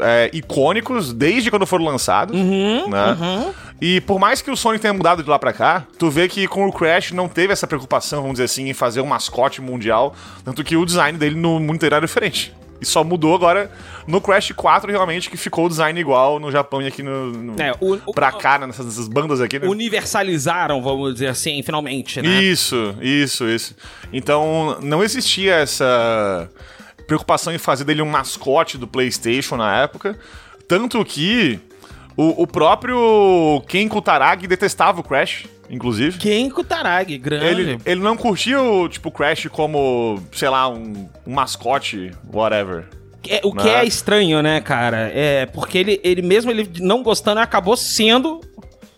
é, 0.00 0.30
icônicos 0.32 1.12
desde 1.12 1.50
quando 1.50 1.66
foram 1.66 1.84
lançados, 1.84 2.36
Uhum, 2.38 2.88
né? 2.88 3.54
E 3.80 4.00
por 4.00 4.18
mais 4.18 4.40
que 4.40 4.50
o 4.50 4.56
Sonic 4.56 4.80
tenha 4.80 4.94
mudado 4.94 5.22
de 5.22 5.28
lá 5.28 5.38
pra 5.38 5.52
cá, 5.52 5.84
tu 5.98 6.08
vê 6.10 6.28
que 6.28 6.48
com 6.48 6.66
o 6.66 6.72
Crash 6.72 7.12
não 7.12 7.28
teve 7.28 7.52
essa 7.52 7.66
preocupação, 7.66 8.20
vamos 8.22 8.34
dizer 8.34 8.44
assim, 8.44 8.68
em 8.68 8.72
fazer 8.74 9.00
um 9.02 9.06
mascote 9.06 9.60
mundial, 9.60 10.14
tanto 10.44 10.64
que 10.64 10.76
o 10.76 10.84
design 10.86 11.18
dele 11.18 11.34
no 11.36 11.60
mundo 11.60 11.74
inteiro 11.76 11.94
era 11.94 12.06
diferente. 12.06 12.54
E 12.78 12.84
só 12.84 13.02
mudou 13.02 13.34
agora 13.34 13.70
no 14.06 14.20
Crash 14.20 14.52
4, 14.52 14.90
realmente, 14.90 15.30
que 15.30 15.36
ficou 15.38 15.64
o 15.64 15.68
design 15.68 15.98
igual 15.98 16.38
no 16.38 16.50
Japão 16.50 16.82
e 16.82 16.86
aqui 16.86 17.02
no, 17.02 17.32
no- 17.32 17.62
É, 17.62 17.72
o- 17.80 17.98
o- 18.06 18.12
pra 18.12 18.30
cá, 18.32 18.58
né, 18.58 18.66
nessas, 18.66 18.84
nessas 18.84 19.08
bandas 19.08 19.40
aqui, 19.40 19.58
né? 19.58 19.66
Universalizaram, 19.66 20.82
vamos 20.82 21.14
dizer 21.14 21.28
assim, 21.28 21.62
finalmente, 21.62 22.20
né? 22.20 22.28
Isso, 22.42 22.94
isso, 23.00 23.48
isso. 23.48 23.74
Então, 24.12 24.78
não 24.82 25.02
existia 25.02 25.54
essa 25.54 26.48
preocupação 27.06 27.52
em 27.52 27.58
fazer 27.58 27.84
dele 27.84 28.02
um 28.02 28.08
mascote 28.10 28.76
do 28.76 28.86
PlayStation 28.86 29.56
na 29.56 29.82
época. 29.82 30.18
Tanto 30.68 31.04
que 31.04 31.60
o, 32.16 32.42
o 32.42 32.46
próprio 32.46 33.62
Ken 33.68 33.88
Kutaragi 33.88 34.46
detestava 34.46 35.00
o 35.00 35.04
Crash, 35.04 35.46
inclusive. 35.70 36.18
Ken 36.18 36.50
Kutaragi, 36.50 37.18
grande. 37.18 37.46
Ele, 37.46 37.80
ele 37.84 38.00
não 38.00 38.16
curtia 38.16 38.60
o 38.60 38.88
tipo 38.88 39.10
Crash 39.10 39.46
como, 39.50 40.20
sei 40.32 40.48
lá, 40.48 40.68
um, 40.68 41.08
um 41.26 41.34
mascote, 41.34 42.10
whatever. 42.32 42.84
É, 43.28 43.40
o 43.44 43.52
que 43.52 43.64
Né? 43.64 43.80
é 43.80 43.84
estranho, 43.84 44.40
né, 44.42 44.60
cara? 44.60 45.10
É 45.12 45.46
porque 45.46 45.78
ele, 45.78 46.00
ele 46.04 46.22
mesmo 46.22 46.50
ele 46.50 46.68
não 46.80 47.02
gostando 47.02 47.40
acabou 47.40 47.76
sendo 47.76 48.40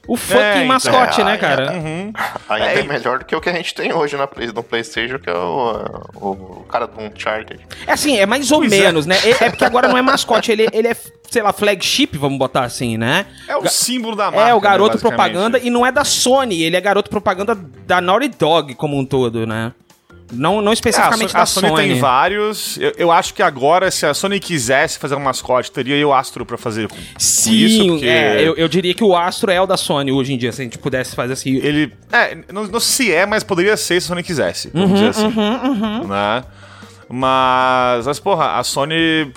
o 0.09 0.17
fucking 0.17 0.41
então. 0.41 0.67
mascote, 0.67 1.21
É, 1.21 1.25
né, 1.25 1.35
é, 1.35 1.37
cara? 1.37 1.73
Uhum. 1.73 2.13
Ainda 2.49 2.67
É, 2.67 2.79
é, 2.81 2.83
melhor 2.83 3.19
do 3.19 3.27
que 3.27 3.37
o 3.37 3.41
que 3.43 3.51
a 3.51 3.53
gente 3.53 3.75
tem 3.75 3.93
hoje 3.93 4.17
na 4.17 4.27
Play, 4.27 4.49
no 4.49 4.63
PlayStation, 4.63 5.19
que 5.19 5.29
é 5.29 5.35
o, 5.35 5.85
o, 6.15 6.29
o 6.31 6.67
cara 6.67 6.87
do 6.87 6.99
Uncharted. 6.99 7.61
É 7.87 7.93
assim, 7.93 8.17
é 8.17 8.25
mais 8.25 8.51
ou 8.51 8.61
Pois 8.61 8.73
é. 8.73 8.81
menos, 8.81 9.05
né? 9.05 9.17
É, 9.23 9.45
é 9.45 9.51
porque 9.51 9.67
agora 9.67 9.87
não 9.87 9.99
é 9.99 10.03
mascote, 10.03 10.51
ele, 10.51 10.67
ele 10.73 10.89
é, 10.89 10.97
sei 11.31 11.43
lá, 11.43 11.53
flagship, 11.53 12.17
vamos 12.17 12.39
botar 12.39 12.65
assim, 12.65 12.97
né? 12.97 13.27
É 13.47 13.57
o 13.57 13.69
símbolo 13.69 14.17
da 14.17 14.31
marca. 14.31 14.49
É, 14.49 14.55
o 14.55 14.61
garoto 14.61 14.97
né, 14.97 15.01
propaganda 15.01 15.59
e 15.59 15.69
não 15.69 15.85
é 15.85 15.93
da 15.93 16.05
Sony, 16.05 16.63
ele 16.63 16.77
é 16.77 16.81
garoto 16.81 17.11
propaganda 17.11 17.55
da 17.87 18.01
Naughty 18.01 18.29
Dog 18.29 18.75
como 18.77 18.97
um 18.99 19.05
todo, 19.05 19.47
né? 19.47 19.73
Não, 20.33 20.61
não 20.61 20.73
É, 20.73 20.75
especificamente 20.75 21.35
a, 21.35 21.41
da 21.41 21.47
Sony, 21.47 21.69
Sony. 21.69 21.89
tem 21.89 21.99
vários. 21.99 22.77
Eu, 22.79 22.93
eu 22.99 23.13
acho 23.13 23.33
que 23.33 23.43
agora, 23.43 23.91
se 23.91 24.05
a 24.05 24.13
Sony 24.13 24.39
quisesse 24.39 24.99
fazer 24.99 25.15
um 25.15 25.21
mascote, 25.21 25.71
teria 25.71 26.07
o 26.07 26.13
Astro 26.13 26.45
pra 26.45 26.59
fazer 26.59 26.89
com, 26.89 26.97
com 26.97 27.03
Sim, 27.19 27.53
isso, 27.53 27.87
porque 27.87 28.07
é, 28.07 28.47
eu, 28.47 28.55
eu 28.55 28.69
diria 28.69 28.93
que 28.93 29.03
o 29.03 29.17
Astro 29.17 29.51
é 29.51 29.61
o 29.61 29.67
da 29.67 29.77
Sony 29.77 30.13
hoje 30.13 30.35
em 30.35 30.39
dia, 30.39 30.53
se 30.53 30.61
a 30.61 30.65
gente 30.65 30.79
pudesse 30.79 31.15
fazer 31.15 31.33
assim. 31.33 31.57
ele. 31.57 31.93
É, 32.13 32.37
não, 32.53 32.67
não 32.67 32.81
sei 32.81 33.07
se 33.07 33.13
é, 33.13 33.25
mas 33.25 33.43
poderia 33.43 33.77
ser 33.77 34.01
se 34.01 34.07
a 34.07 34.09
Sony 34.09 34.23
quisesse. 34.23 34.69
Uhum, 34.69 34.83
Vamos 34.83 34.95
dizer 34.95 35.09
assim. 35.11 35.29
Né? 36.07 36.45
Mas, 37.09 38.07
mas, 38.07 38.19
porra, 38.21 38.59
a 38.59 38.65
Sony. 38.65 39.33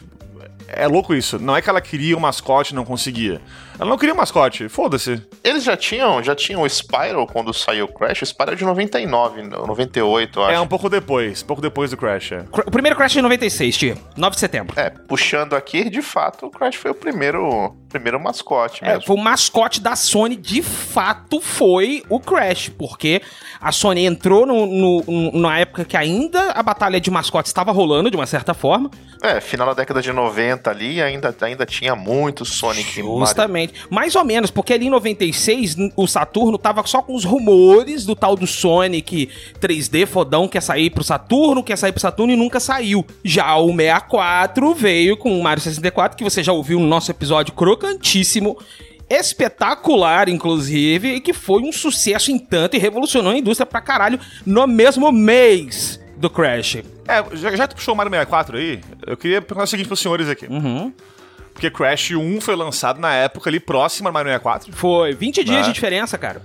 É 0.73 0.87
louco 0.87 1.13
isso. 1.13 1.37
Não 1.37 1.55
é 1.55 1.61
que 1.61 1.69
ela 1.69 1.81
queria 1.81 2.15
um 2.15 2.19
mascote 2.19 2.71
e 2.71 2.75
não 2.75 2.85
conseguia. 2.85 3.41
Ela 3.81 3.89
não 3.89 3.97
queria 3.97 4.13
um 4.13 4.17
mascote, 4.17 4.69
foda-se. 4.69 5.19
Eles 5.43 5.63
já 5.63 5.75
tinham, 5.75 6.21
já 6.21 6.35
tinham 6.35 6.61
o 6.61 6.69
Spyro 6.69 7.25
quando 7.25 7.51
saiu 7.51 7.85
o 7.85 7.87
Crash. 7.87 8.21
O 8.21 8.25
Spyro 8.27 8.51
é 8.51 8.55
de 8.55 8.63
99, 8.63 9.41
98, 9.41 10.39
eu 10.39 10.43
é, 10.43 10.45
acho. 10.45 10.55
É, 10.55 10.61
um 10.61 10.67
pouco 10.67 10.87
depois, 10.87 11.41
pouco 11.41 11.63
depois 11.63 11.89
do 11.89 11.97
Crash. 11.97 12.33
É. 12.33 12.45
O 12.63 12.69
primeiro 12.69 12.95
Crash 12.95 13.13
é 13.13 13.15
de 13.15 13.21
96, 13.23 13.75
tio. 13.75 13.97
9 14.15 14.35
de 14.35 14.39
setembro. 14.39 14.79
É, 14.79 14.91
puxando 14.91 15.55
aqui, 15.55 15.89
de 15.89 16.03
fato, 16.03 16.45
o 16.45 16.51
Crash 16.51 16.75
foi 16.75 16.91
o 16.91 16.93
primeiro, 16.93 17.75
primeiro 17.89 18.19
mascote 18.19 18.83
é, 18.83 18.89
mesmo. 18.89 19.01
É, 19.01 19.05
foi 19.07 19.15
o 19.15 19.19
mascote 19.19 19.81
da 19.81 19.95
Sony, 19.95 20.35
de 20.35 20.61
fato, 20.61 21.41
foi 21.41 22.03
o 22.07 22.19
Crash. 22.19 22.69
Porque 22.69 23.19
a 23.59 23.71
Sony 23.71 24.05
entrou 24.05 24.45
no, 24.45 24.67
no, 24.67 25.03
no 25.07 25.39
na 25.39 25.57
época 25.57 25.85
que 25.85 25.97
ainda 25.97 26.51
a 26.51 26.61
batalha 26.61 27.01
de 27.01 27.09
mascotes 27.09 27.49
estava 27.49 27.71
rolando, 27.71 28.11
de 28.11 28.15
uma 28.15 28.27
certa 28.27 28.53
forma. 28.53 28.91
É, 29.23 29.39
final 29.39 29.67
da 29.67 29.73
década 29.73 30.01
de 30.01 30.11
90 30.11 30.69
ali, 30.69 31.01
ainda, 31.01 31.35
ainda 31.41 31.65
tinha 31.65 31.95
muito 31.95 32.43
Sonic 32.43 33.01
Justamente. 33.01 33.70
Mais 33.89 34.15
ou 34.15 34.23
menos, 34.23 34.51
porque 34.51 34.73
ali 34.73 34.87
em 34.87 34.89
96 34.89 35.75
o 35.95 36.07
Saturno 36.07 36.57
tava 36.57 36.85
só 36.85 37.01
com 37.01 37.15
os 37.15 37.23
rumores 37.23 38.05
do 38.05 38.15
tal 38.15 38.35
do 38.35 38.47
Sonic 38.47 39.29
3D 39.59 40.05
fodão 40.05 40.47
que 40.47 40.57
ia 40.57 40.61
sair 40.61 40.89
pro 40.89 41.03
Saturno, 41.03 41.63
que 41.63 41.71
ia 41.71 41.77
sair 41.77 41.91
pro 41.91 42.01
Saturno 42.01 42.33
e 42.33 42.35
nunca 42.35 42.59
saiu. 42.59 43.05
Já 43.23 43.55
o 43.57 43.67
64 43.67 44.73
veio 44.73 45.17
com 45.17 45.37
o 45.37 45.43
Mario 45.43 45.63
64, 45.63 46.17
que 46.17 46.23
você 46.23 46.43
já 46.43 46.53
ouviu 46.53 46.79
no 46.79 46.87
nosso 46.87 47.11
episódio 47.11 47.53
crocantíssimo 47.53 48.57
espetacular, 49.09 50.29
inclusive, 50.29 51.15
e 51.15 51.19
que 51.19 51.33
foi 51.33 51.61
um 51.61 51.71
sucesso 51.71 52.31
em 52.31 52.39
tanto 52.39 52.77
e 52.77 52.79
revolucionou 52.79 53.33
a 53.33 53.37
indústria 53.37 53.65
pra 53.65 53.81
caralho 53.81 54.17
no 54.45 54.65
mesmo 54.65 55.11
mês 55.11 55.99
do 56.15 56.29
Crash. 56.29 56.77
É, 57.07 57.23
já, 57.33 57.51
que 57.51 57.67
tu 57.67 57.75
puxou 57.75 57.93
o 57.93 57.97
Mario 57.97 58.11
64 58.11 58.57
aí, 58.57 58.79
eu 59.05 59.17
queria 59.17 59.41
perguntar 59.41 59.65
o 59.65 59.67
seguinte 59.67 59.87
pros 59.87 59.99
senhores 59.99 60.29
aqui. 60.29 60.45
Uhum. 60.45 60.93
Porque 61.53 61.69
Crash 61.69 62.11
1 62.11 62.41
foi 62.41 62.55
lançado 62.55 62.99
na 62.99 63.13
época 63.13 63.49
ali 63.49 63.59
próxima 63.59 64.09
ao 64.09 64.13
Mario 64.13 64.29
64. 64.31 64.73
Foi 64.73 65.13
20 65.13 65.43
dias 65.43 65.61
Né? 65.61 65.67
de 65.67 65.73
diferença, 65.73 66.17
cara. 66.17 66.41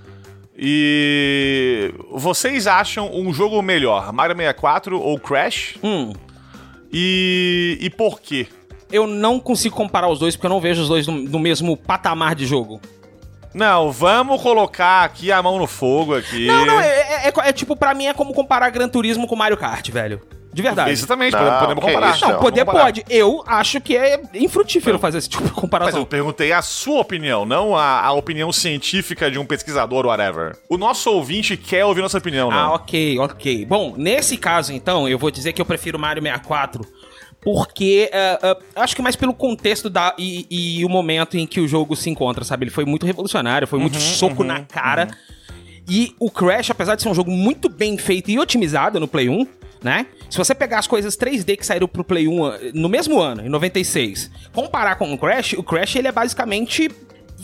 E 0.59 1.92
vocês 2.11 2.66
acham 2.66 3.11
um 3.14 3.33
jogo 3.33 3.61
melhor, 3.62 4.12
Mario 4.12 4.37
64 4.37 4.99
ou 5.01 5.19
Crash? 5.19 5.77
Hum. 5.83 6.12
E, 6.92 7.79
e 7.81 7.90
por 7.90 8.21
quê? 8.21 8.47
eu 8.92 9.05
não 9.07 9.40
consigo 9.40 9.75
comparar 9.75 10.09
os 10.09 10.21
dois 10.21 10.37
porque 10.37 10.47
eu 10.47 10.51
não 10.51 10.61
vejo 10.61 10.81
os 10.83 10.88
dois 10.88 11.07
no, 11.09 11.12
no 11.14 11.38
mesmo 11.40 11.77
patamar 11.77 12.35
de 12.37 12.47
jogo. 12.47 12.81
Não, 13.53 13.90
vamos 13.90 14.40
colocar 14.40 15.03
aqui 15.03 15.33
a 15.33 15.42
mão 15.42 15.59
no 15.59 15.66
fogo 15.66 16.14
aqui. 16.14 16.47
Não, 16.47 16.64
não, 16.64 16.81
é, 16.81 16.87
é- 16.87 17.29
é- 17.29 17.49
é 17.49 17.53
tipo, 17.53 17.75
pra 17.75 17.95
mim 17.95 18.07
é 18.07 18.14
como 18.14 18.33
comparar 18.33 18.71
Gran 18.71 18.88
Turismo 18.88 19.27
com 19.27 19.35
Mario 19.35 19.57
Kart, 19.57 19.90
velho. 19.90 20.21
De 20.57 20.62
verdade. 20.62 20.90
Exatamente, 20.90 21.33
Não, 21.37 21.59
podemos, 21.59 21.85
comparar. 21.85 22.14
isso, 22.14 22.25
Não, 22.25 22.33
Não, 22.33 22.40
poder 22.40 22.64
pode. 22.64 23.05
Eu 23.11 23.45
acho 23.47 23.79
que 23.79 23.95
é 23.95 24.19
infrutífero 24.33 24.99
fazer 24.99 25.19
esse 25.19 25.29
tipo 25.29 25.45
de 25.45 25.51
Mas 25.51 25.61
comparação. 25.61 26.01
eu 26.01 26.07
perguntei 26.07 26.51
a 26.51 26.62
sua 26.62 27.01
opinião, 27.03 27.45
não 27.45 27.77
a, 27.77 28.01
a 28.01 28.12
opinião 28.12 28.51
científica 28.51 29.31
de 29.31 29.38
um 29.38 29.45
pesquisador, 29.45 30.07
whatever. 30.07 30.57
O 30.66 30.79
nosso 30.79 31.11
ouvinte 31.11 31.59
quer 31.59 31.85
ouvir 31.85 32.01
nossa 32.01 32.16
opinião, 32.16 32.51
Ah, 32.51 32.55
não. 32.55 32.73
ok, 32.73 33.19
ok. 33.19 33.66
Bom, 33.66 33.92
nesse 33.99 34.38
caso, 34.38 34.73
então, 34.73 35.07
eu 35.07 35.19
vou 35.19 35.31
dizer 35.31 35.53
que 35.53 35.61
eu 35.61 35.66
prefiro 35.66 35.99
Mario 35.99 36.23
64 36.23 36.87
porque 37.42 38.09
é, 38.12 38.38
é, 38.42 38.57
acho 38.77 38.97
que 38.97 39.03
mais 39.03 39.14
pelo 39.14 39.35
contexto 39.35 39.90
da, 39.90 40.14
e, 40.19 40.47
e 40.81 40.85
o 40.87 40.88
momento 40.88 41.37
em 41.37 41.47
que 41.47 41.61
o 41.61 41.69
jogo 41.69 41.95
se 41.95 42.09
encontra, 42.09 42.45
sabe? 42.45 42.64
Ele 42.64 42.71
foi 42.71 42.87
muito 42.87 43.05
revolucionário, 43.05 43.69
foi 43.69 43.79
muito 43.79 44.01
soco 44.01 44.42
na 44.42 44.62
cara. 44.62 45.09
E 45.88 46.14
o 46.19 46.31
Crash, 46.31 46.71
apesar 46.71 46.97
de 46.97 47.03
ser 47.03 47.09
um 47.11 47.14
jogo 47.14 47.31
muito 47.31 47.69
bem 47.69 47.97
feito 47.99 48.31
e 48.31 48.38
otimizado 48.38 48.99
no 48.99 49.07
Play 49.07 49.29
1, 49.29 49.47
né? 49.83 50.07
Se 50.31 50.39
você 50.39 50.55
pegar 50.55 50.79
as 50.79 50.87
coisas 50.87 51.17
3D 51.17 51.57
que 51.57 51.67
saíram 51.67 51.89
pro 51.89 52.05
Play 52.05 52.27
1 52.27 52.47
eh, 52.47 52.71
no 52.75 52.89
mesmo 52.89 53.21
ano, 53.21 53.43
em 53.43 53.49
96, 53.49 54.31
comparar 54.53 54.97
com 54.97 55.12
o 55.12 55.19
Crash, 55.19 55.55
o 55.55 55.62
Crash 55.62 55.97
ele 55.97 56.09
é 56.09 56.12
basicamente 56.12 56.91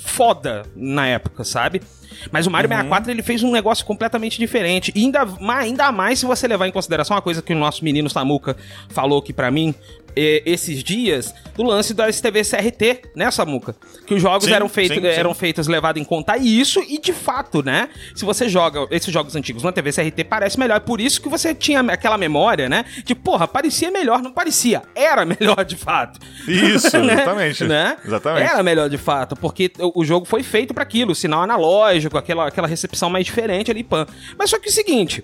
foda 0.04 0.64
na 0.74 1.06
época, 1.06 1.44
sabe? 1.44 1.82
Mas 2.30 2.46
o 2.46 2.50
Mario 2.50 2.68
64 2.68 3.10
ele 3.10 3.22
fez 3.22 3.42
um 3.42 3.50
negócio 3.50 3.84
completamente 3.84 4.38
diferente. 4.38 4.92
E 4.94 5.00
ainda, 5.04 5.26
ainda 5.58 5.92
mais 5.92 6.18
se 6.18 6.26
você 6.26 6.46
levar 6.46 6.66
em 6.66 6.72
consideração 6.72 7.16
uma 7.16 7.22
coisa 7.22 7.40
que 7.42 7.52
o 7.52 7.56
nosso 7.58 7.84
menino 7.84 8.08
Samuca 8.10 8.56
falou 8.90 9.18
aqui 9.20 9.32
pra 9.32 9.50
mim 9.50 9.74
eh, 10.14 10.42
esses 10.44 10.82
dias, 10.84 11.34
do 11.56 11.62
lance 11.62 11.94
das 11.94 12.20
TV 12.20 12.42
CRT, 12.42 13.02
né, 13.16 13.30
Samuca? 13.30 13.74
Que 14.06 14.12
os 14.14 14.20
jogos 14.20 14.44
Sim, 14.44 14.52
eram, 14.52 14.68
feitos, 14.68 14.96
sim, 14.96 15.02
sim. 15.02 15.08
eram 15.08 15.32
feitos 15.32 15.66
levado 15.66 15.98
em 15.98 16.04
conta 16.04 16.36
isso, 16.36 16.80
e 16.86 16.98
de 16.98 17.14
fato, 17.14 17.62
né? 17.62 17.88
Se 18.14 18.24
você 18.24 18.46
joga 18.46 18.86
esses 18.90 19.10
jogos 19.12 19.34
antigos 19.34 19.62
na 19.62 19.72
TV 19.72 19.90
CRT, 19.90 20.24
parece 20.24 20.58
melhor. 20.58 20.76
É 20.76 20.80
por 20.80 21.00
isso 21.00 21.20
que 21.20 21.28
você 21.30 21.54
tinha 21.54 21.80
aquela 21.80 22.18
memória, 22.18 22.68
né? 22.68 22.84
De, 23.04 23.14
porra, 23.14 23.48
parecia 23.48 23.90
melhor, 23.90 24.20
não 24.20 24.32
parecia. 24.32 24.82
Era 24.94 25.24
melhor 25.26 25.64
de 25.64 25.76
fato. 25.76 26.20
Isso, 26.46 26.98
Né? 27.02 27.14
exatamente. 27.14 27.64
Né? 27.64 27.96
Exatamente. 28.04 28.50
Era 28.50 28.62
melhor 28.62 28.88
de 28.90 28.98
fato, 28.98 29.34
porque 29.36 29.70
o 29.78 30.02
o 30.02 30.04
jogo 30.04 30.26
foi 30.26 30.42
feito 30.42 30.74
pra 30.74 30.82
aquilo, 30.82 31.14
sinal 31.14 31.42
analógico, 31.42 32.01
aquela, 32.12 32.48
aquela 32.48 32.66
recepção 32.68 33.08
mais 33.10 33.24
diferente 33.26 33.70
ali, 33.70 33.82
pan. 33.84 34.06
Mas 34.38 34.50
só 34.50 34.58
que 34.58 34.68
é 34.68 34.70
o 34.70 34.74
seguinte, 34.74 35.22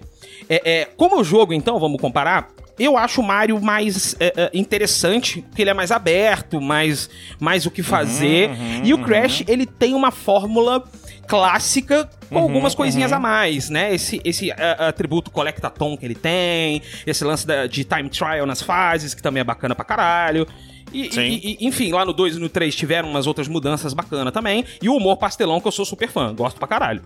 é, 0.48 0.62
é, 0.80 0.84
como 0.96 1.20
o 1.20 1.24
jogo, 1.24 1.52
então, 1.52 1.78
vamos 1.78 2.00
comparar, 2.00 2.48
eu 2.78 2.96
acho 2.96 3.20
o 3.20 3.24
Mario 3.24 3.60
mais 3.60 4.14
é, 4.20 4.32
é, 4.36 4.50
interessante, 4.54 5.42
porque 5.42 5.62
ele 5.62 5.70
é 5.70 5.74
mais 5.74 5.90
aberto, 5.90 6.60
mais, 6.60 7.10
mais 7.40 7.66
o 7.66 7.70
que 7.70 7.82
fazer. 7.82 8.50
e 8.84 8.94
o 8.94 8.98
Crash, 8.98 9.42
ele 9.48 9.66
tem 9.66 9.94
uma 9.94 10.10
fórmula 10.12 10.84
clássica 11.26 12.08
com 12.28 12.36
Uhum, 12.36 12.42
algumas 12.42 12.74
coisinhas 12.74 13.12
a 13.12 13.18
mais, 13.18 13.68
né? 13.70 13.94
Esse, 13.94 14.20
esse 14.24 14.50
ah, 14.52 14.88
atributo 14.88 15.30
collectathon 15.30 15.96
que 15.96 16.04
ele 16.04 16.14
tem, 16.14 16.82
esse 17.06 17.24
lance 17.24 17.46
da- 17.46 17.66
de 17.66 17.84
time 17.84 18.08
trial 18.08 18.44
nas 18.46 18.60
fases, 18.62 19.14
que 19.14 19.22
também 19.22 19.40
é 19.40 19.44
bacana 19.44 19.74
pra 19.74 19.84
caralho. 19.84 20.46
E, 20.92 21.09
e- 21.18 21.57
e- 21.61 21.66
enfim, 21.66 21.92
lá 21.92 22.05
no 22.05 22.12
2 22.12 22.37
e 22.37 22.38
no 22.38 22.48
3 22.48 22.74
tiveram 22.74 23.09
umas 23.11 23.27
outras 23.27 23.48
mudanças 23.48 23.92
bacanas 23.94 24.33
também. 24.33 24.64
E 24.83 24.88
o 24.88 24.94
humor 24.96 25.16
pastelão, 25.16 25.61
que 25.61 25.68
eu 25.68 25.72
sou 25.72 25.85
super 25.85 26.09
fã, 26.09 26.35
gosto 26.35 26.59
pra 26.59 26.66
caralho. 26.68 27.03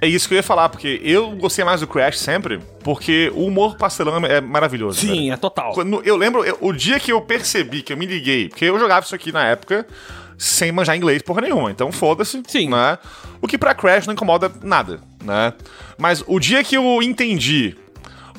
É 0.00 0.06
isso 0.06 0.28
que 0.28 0.34
eu 0.34 0.36
ia 0.36 0.42
falar, 0.44 0.68
porque 0.68 1.00
eu 1.02 1.32
gostei 1.32 1.64
mais 1.64 1.80
do 1.80 1.86
Crash 1.88 2.18
sempre, 2.20 2.60
porque 2.84 3.32
o 3.34 3.44
humor 3.46 3.76
pastelão 3.76 4.24
é 4.24 4.40
maravilhoso. 4.40 5.00
Sim, 5.00 5.08
velho. 5.08 5.32
é 5.32 5.36
total. 5.36 5.72
Quando- 5.72 6.00
eu 6.04 6.16
lembro, 6.16 6.44
eu- 6.44 6.56
o 6.60 6.72
dia 6.72 7.00
que 7.00 7.10
eu 7.12 7.20
percebi, 7.20 7.82
que 7.82 7.92
eu 7.92 7.96
me 7.96 8.06
liguei, 8.06 8.48
porque 8.48 8.64
eu 8.64 8.78
jogava 8.78 9.04
isso 9.04 9.14
aqui 9.14 9.32
na 9.32 9.44
época 9.44 9.84
sem 10.38 10.70
manjar 10.70 10.96
inglês 10.96 11.20
porra 11.20 11.40
nenhuma, 11.40 11.72
então 11.72 11.90
foda-se. 11.90 12.40
Sim. 12.46 12.68
Né? 12.68 12.96
O 13.42 13.48
que 13.48 13.58
pra 13.58 13.74
Crash 13.74 14.06
não 14.06 14.14
incomoda 14.14 14.52
nada, 14.62 15.00
né? 15.24 15.52
Mas 15.98 16.22
o 16.28 16.38
dia 16.38 16.62
que 16.62 16.76
eu 16.76 17.02
entendi 17.02 17.74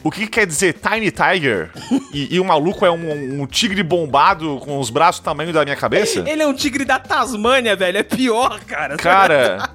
o 0.03 0.09
que 0.11 0.27
quer 0.27 0.45
dizer 0.45 0.73
Tiny 0.73 1.11
Tiger 1.11 1.69
e, 2.13 2.35
e 2.35 2.39
o 2.39 2.45
maluco 2.45 2.85
é 2.85 2.91
um, 2.91 3.41
um 3.41 3.45
tigre 3.47 3.83
bombado 3.83 4.59
com 4.63 4.79
os 4.79 4.89
braços 4.89 5.21
do 5.21 5.25
tamanho 5.25 5.51
da 5.53 5.63
minha 5.63 5.75
cabeça. 5.75 6.23
Ele 6.27 6.41
é 6.41 6.47
um 6.47 6.53
tigre 6.53 6.85
da 6.85 6.97
Tasmânia, 6.99 7.75
velho. 7.75 7.97
É 7.97 8.03
pior, 8.03 8.59
cara. 8.65 8.95
Cara, 8.97 9.69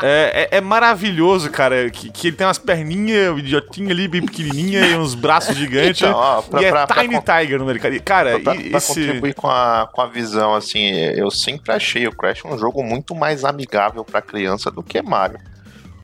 é, 0.00 0.48
é- 0.52 0.56
é 0.58 0.60
maravilhoso, 0.60 1.50
cara, 1.50 1.88
que, 1.90 2.10
que 2.10 2.28
ele 2.28 2.36
tem 2.36 2.46
umas 2.46 2.58
perninhas 2.58 3.38
idiotinhas 3.38 3.90
ali, 3.92 4.08
bem 4.08 4.22
pequenininha 4.22 4.86
e 4.86 4.96
uns 4.96 5.14
braços 5.14 5.56
gigantes. 5.56 6.02
Então, 6.02 6.14
ó, 6.18 6.42
pra- 6.42 6.60
e 6.62 6.64
é 6.64 6.70
pra- 6.70 6.86
pra 6.86 7.02
Tiny 7.02 7.20
Tiger 7.22 7.58
no 7.58 7.64
nome, 7.66 7.78
cara. 7.78 7.94
E, 8.36 8.40
Pra, 8.42 8.54
e- 8.56 8.68
pra 8.70 8.78
esse... 8.78 8.88
contribuir 8.88 9.34
com 9.34 9.48
a, 9.48 9.88
com 9.92 10.00
a 10.00 10.06
visão, 10.06 10.54
assim, 10.54 10.90
eu 10.92 11.30
sempre 11.30 11.72
achei 11.72 12.06
o 12.06 12.12
Crash 12.12 12.44
um 12.44 12.58
jogo 12.58 12.82
muito 12.82 13.14
mais 13.14 13.44
amigável 13.44 14.04
pra 14.04 14.20
criança 14.20 14.70
do 14.70 14.82
que 14.82 15.00
Mario. 15.02 15.38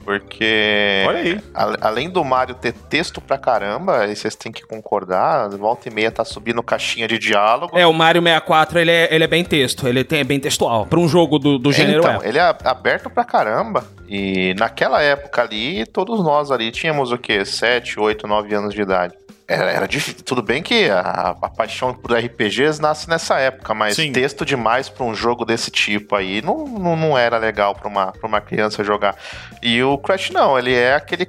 Porque. 0.09 1.05
Olha 1.07 1.19
aí. 1.19 1.41
a- 1.55 1.77
além 1.89 2.09
do 2.09 2.25
Mario 2.25 2.55
ter 2.55 2.73
texto 2.73 3.21
pra 3.21 3.37
caramba, 3.37 3.99
aí 3.99 4.17
vocês 4.17 4.35
têm 4.35 4.51
que 4.51 4.63
concordar, 4.63 5.51
volta 5.51 5.87
e 5.87 5.93
meia 5.93 6.11
tá 6.11 6.25
subindo 6.25 6.63
caixinha 6.63 7.07
de 7.07 7.19
diálogo. 7.19 7.79
É, 7.79 7.87
o 7.87 7.93
Mario 7.93 8.23
64, 8.23 8.79
ele 8.79 8.91
é, 8.91 9.15
ele 9.15 9.25
é 9.25 9.27
bem 9.27 9.45
texto, 9.45 9.87
ele 9.87 10.03
tem, 10.03 10.21
é 10.21 10.25
bem 10.25 10.41
textual. 10.41 10.87
Pra 10.87 10.99
um 10.99 11.07
jogo 11.07 11.39
do, 11.39 11.59
do 11.59 11.71
gênero 11.71 11.99
então, 11.99 12.23
é. 12.23 12.27
ele 12.29 12.39
é 12.39 12.57
aberto 12.65 13.11
pra 13.11 13.23
caramba. 13.23 13.85
E 14.09 14.55
naquela 14.59 15.03
época 15.03 15.43
ali, 15.43 15.85
todos 15.85 16.25
nós 16.25 16.51
ali 16.51 16.71
tínhamos 16.71 17.13
o 17.13 17.19
quê? 17.19 17.45
7, 17.45 18.01
8, 18.01 18.27
9 18.27 18.55
anos 18.55 18.73
de 18.73 18.81
idade. 18.81 19.15
Era, 19.49 19.71
era 19.73 19.89
difícil. 19.89 20.23
Tudo 20.23 20.43
bem 20.43 20.63
que 20.63 20.91
a, 20.91 21.35
a 21.41 21.49
paixão 21.49 21.95
por 21.95 22.13
RPGs 22.15 22.83
nasce 22.83 23.09
nessa 23.09 23.39
época, 23.39 23.73
mas 23.73 23.97
Sim. 23.97 24.13
texto 24.13 24.45
demais 24.45 24.91
pra 24.91 25.05
um 25.05 25.15
jogo 25.15 25.47
desse 25.47 25.71
tipo 25.71 26.15
aí 26.15 26.43
não, 26.43 26.67
não, 26.67 26.95
não 26.95 27.17
era 27.17 27.39
legal 27.39 27.75
pra 27.75 27.89
uma, 27.89 28.13
pra 28.13 28.29
uma 28.29 28.43
criança 28.43 28.85
jogar. 28.85 29.17
E 29.63 29.83
o 29.83 29.97
Crash 29.97 30.29
não, 30.31 30.59
ele 30.59 30.75
é 30.75 30.95
aquele 30.95 31.27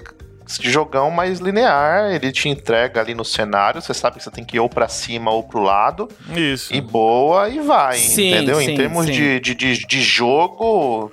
jogão 0.62 1.10
mais 1.10 1.39
linear, 1.39 2.12
ele 2.12 2.32
te 2.34 2.49
entrega 2.49 2.99
ali 2.99 3.13
no 3.13 3.23
cenário, 3.23 3.82
você 3.82 3.93
sabe 3.93 4.17
que 4.17 4.23
você 4.23 4.32
tem 4.32 4.43
que 4.43 4.58
ir 4.58 4.60
ou 4.60 4.67
pra 4.67 4.89
cima 4.89 5.32
ou 5.32 5.43
pro 5.43 5.62
lado, 5.62 6.10
Isso. 6.36 6.73
e 6.73 6.82
boa 6.82 7.47
e 7.47 7.60
vai, 7.60 7.97
Sim, 7.97 8.34
entendeu? 8.34 8.58
sim, 8.60 8.71
em 8.71 8.75
termos 8.75 9.05
de, 9.05 9.39
de, 9.39 9.53
de, 9.55 9.86
de 9.86 10.01
jogo, 10.01 11.12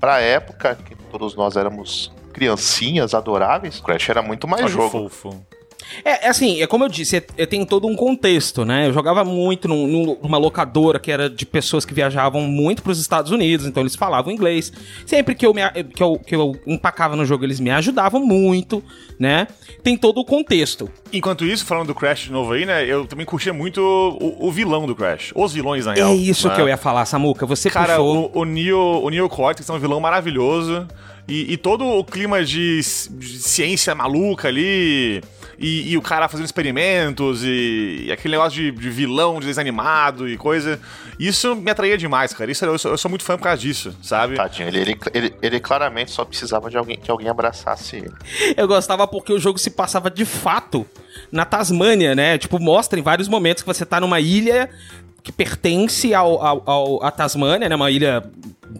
pra 0.00 0.20
época, 0.20 0.78
que 0.86 0.94
todos 1.10 1.34
nós 1.34 1.56
éramos 1.56 2.12
criancinhas 2.32 3.12
adoráveis, 3.12 3.80
Crash 3.80 4.08
era 4.08 4.22
muito 4.22 4.46
mais 4.46 4.62
Olha 4.62 4.72
jogo. 4.72 4.88
fofo. 5.10 5.44
É, 6.04 6.26
é 6.26 6.28
assim, 6.28 6.62
é 6.62 6.66
como 6.66 6.84
eu 6.84 6.88
disse, 6.88 7.16
é- 7.16 7.26
é- 7.36 7.46
tem 7.46 7.64
todo 7.64 7.86
um 7.86 7.96
contexto, 7.96 8.64
né? 8.64 8.86
Eu 8.88 8.92
jogava 8.92 9.24
muito 9.24 9.66
num- 9.68 9.86
num- 9.86 10.16
numa 10.22 10.38
locadora 10.38 10.98
que 10.98 11.10
era 11.10 11.28
de 11.28 11.44
pessoas 11.44 11.84
que 11.84 11.92
viajavam 11.94 12.42
muito 12.42 12.82
pros 12.82 13.00
Estados 13.00 13.32
Unidos, 13.32 13.66
então 13.66 13.82
eles 13.82 13.96
falavam 13.96 14.32
inglês. 14.32 14.72
Sempre 15.06 15.34
que 15.34 15.44
eu, 15.46 15.52
me, 15.54 15.62
que 15.94 16.02
eu, 16.02 16.18
que 16.18 16.34
eu 16.34 16.54
empacava 16.66 17.16
no 17.16 17.24
jogo, 17.24 17.44
eles 17.44 17.60
me 17.60 17.70
ajudavam 17.70 18.24
muito, 18.24 18.82
né? 19.18 19.46
Tem 19.82 19.96
todo 19.96 20.18
o 20.18 20.24
contexto. 20.24 20.88
Enquanto 21.12 21.44
isso, 21.44 21.64
falando 21.66 21.88
do 21.88 21.94
Crash 21.94 22.20
de 22.24 22.32
novo 22.32 22.52
aí, 22.52 22.64
né, 22.64 22.84
eu 22.84 23.06
também 23.06 23.26
curtia 23.26 23.52
muito 23.52 23.80
o, 23.80 24.46
o 24.48 24.50
vilão 24.52 24.86
do 24.86 24.94
Crash. 24.94 25.32
Os 25.34 25.52
vilões, 25.52 25.86
na 25.86 25.94
real. 25.94 26.10
é 26.10 26.14
isso 26.14 26.48
né? 26.48 26.54
que 26.54 26.60
eu 26.60 26.68
ia 26.68 26.76
falar, 26.76 27.04
Samuca. 27.04 27.44
Você 27.46 27.68
Cara, 27.70 27.96
puxou... 27.96 28.30
o, 28.34 28.40
o 28.40 28.44
Neo, 28.44 28.78
o 29.02 29.10
Neo 29.10 29.28
Cortex 29.28 29.68
é 29.68 29.72
um 29.72 29.78
vilão 29.78 30.00
maravilhoso. 30.00 30.86
E, 31.28 31.52
e 31.52 31.56
todo 31.56 31.84
o 31.84 32.02
clima 32.04 32.44
de, 32.44 32.80
de 33.10 33.38
ciência 33.38 33.94
maluca 33.94 34.48
ali. 34.48 35.22
E, 35.62 35.92
e 35.92 35.96
o 35.98 36.00
cara 36.00 36.26
fazendo 36.26 36.46
experimentos 36.46 37.44
e, 37.44 38.04
e 38.06 38.12
aquele 38.12 38.32
negócio 38.32 38.58
de, 38.58 38.70
de 38.70 38.88
vilão, 38.88 39.38
de 39.38 39.46
desenho 39.46 39.60
animado 39.68 40.26
e 40.26 40.38
coisa. 40.38 40.80
Isso 41.18 41.54
me 41.54 41.70
atraía 41.70 41.98
demais, 41.98 42.32
cara. 42.32 42.50
Isso, 42.50 42.64
eu, 42.64 42.78
sou, 42.78 42.92
eu 42.92 42.96
sou 42.96 43.10
muito 43.10 43.22
fã 43.22 43.36
por 43.36 43.42
causa 43.44 43.60
disso, 43.60 43.94
sabe? 44.02 44.36
Tadinho, 44.36 44.68
ele, 44.68 44.80
ele, 44.80 44.98
ele, 45.12 45.34
ele 45.42 45.60
claramente 45.60 46.12
só 46.12 46.24
precisava 46.24 46.70
de 46.70 46.78
alguém 46.78 46.96
que 46.98 47.10
alguém 47.10 47.28
abraçasse 47.28 47.96
ele. 47.96 48.10
Eu 48.56 48.66
gostava 48.66 49.06
porque 49.06 49.34
o 49.34 49.38
jogo 49.38 49.58
se 49.58 49.70
passava 49.70 50.10
de 50.10 50.24
fato 50.24 50.86
na 51.30 51.44
Tasmânia, 51.44 52.14
né? 52.14 52.38
Tipo, 52.38 52.58
mostra 52.58 52.98
em 52.98 53.02
vários 53.02 53.28
momentos 53.28 53.62
que 53.62 53.66
você 53.66 53.84
tá 53.84 54.00
numa 54.00 54.18
ilha 54.18 54.70
que 55.22 55.30
pertence 55.30 56.14
ao, 56.14 56.42
ao, 56.42 56.62
ao- 56.64 57.04
à 57.04 57.10
Tasmânia, 57.10 57.68
né? 57.68 57.76
Uma 57.76 57.90
ilha 57.90 58.24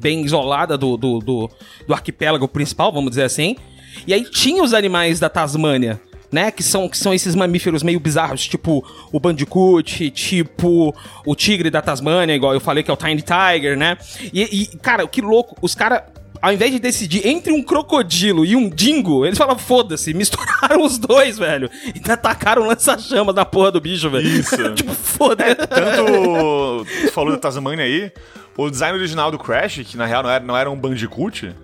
bem 0.01 0.25
isolada 0.25 0.79
do, 0.79 0.97
do, 0.97 1.19
do, 1.19 1.51
do 1.87 1.93
arquipélago 1.93 2.49
principal, 2.49 2.91
vamos 2.91 3.11
dizer 3.11 3.25
assim. 3.25 3.55
E 4.07 4.15
aí 4.15 4.25
tinha 4.25 4.63
os 4.63 4.73
animais 4.73 5.21
da 5.21 5.29
Tasmânia. 5.29 6.01
Né, 6.31 6.53
que 6.53 6.63
são, 6.63 6.89
que 6.89 6.97
são 6.97 7.13
esses 7.13 7.35
mamíferos 7.35 7.83
meio 7.83 7.99
bizarros, 7.99 8.47
tipo 8.47 8.87
o 9.11 9.19
Bandicoot, 9.19 10.13
tipo 10.13 10.95
o 11.27 11.35
tigre 11.35 11.71
da 11.71 11.83
Tasmânia, 11.83 12.33
igual 12.33 12.55
eu 12.55 12.61
falei 12.61 12.85
que 12.85 12.91
é 12.91 12.95
o 12.95 12.97
Tiny 12.97 13.21
Tiger, 13.21 13.77
né? 13.77 13.99
E, 14.33 14.63
e, 14.63 14.79
cara, 14.79 15.09
que 15.09 15.21
louco, 15.21 15.57
os 15.61 15.75
caras 15.75 16.03
ao 16.43 16.53
invés 16.53 16.73
de 16.73 16.79
decidir 16.79 17.27
entre 17.27 17.53
um 17.53 17.63
crocodilo 17.63 18.45
e 18.45 18.57
um 18.57 18.69
dingo, 18.69 19.27
eles 19.27 19.37
falaram, 19.37 19.59
foda-se, 19.59 20.15
misturaram 20.15 20.83
os 20.83 20.99
dois, 20.99 21.39
velho. 21.39 21.71
E 21.85 21.99
ainda 21.99 22.17
tacaram 22.17 22.67
lança-chamas 22.67 23.35
na 23.35 23.45
porra 23.45 23.73
do 23.73 23.81
bicho, 23.81 24.09
velho. 24.09 24.27
Isso. 24.27 24.57
tipo, 24.75 24.95
foda-se. 24.95 25.55
Tanto. 25.55 26.87
Tu 27.03 27.13
falou 27.13 27.33
da 27.33 27.39
Tasmania 27.39 27.85
aí. 27.85 28.11
O 28.57 28.71
design 28.71 28.97
original 28.97 29.31
do 29.31 29.39
Crash, 29.39 29.81
que 29.85 29.97
na 29.97 30.07
real 30.07 30.23
não 30.23 30.31
era, 30.31 30.45
não 30.45 30.57
era 30.57 30.71
um 30.71 30.77
Bandicoot, 30.77 31.55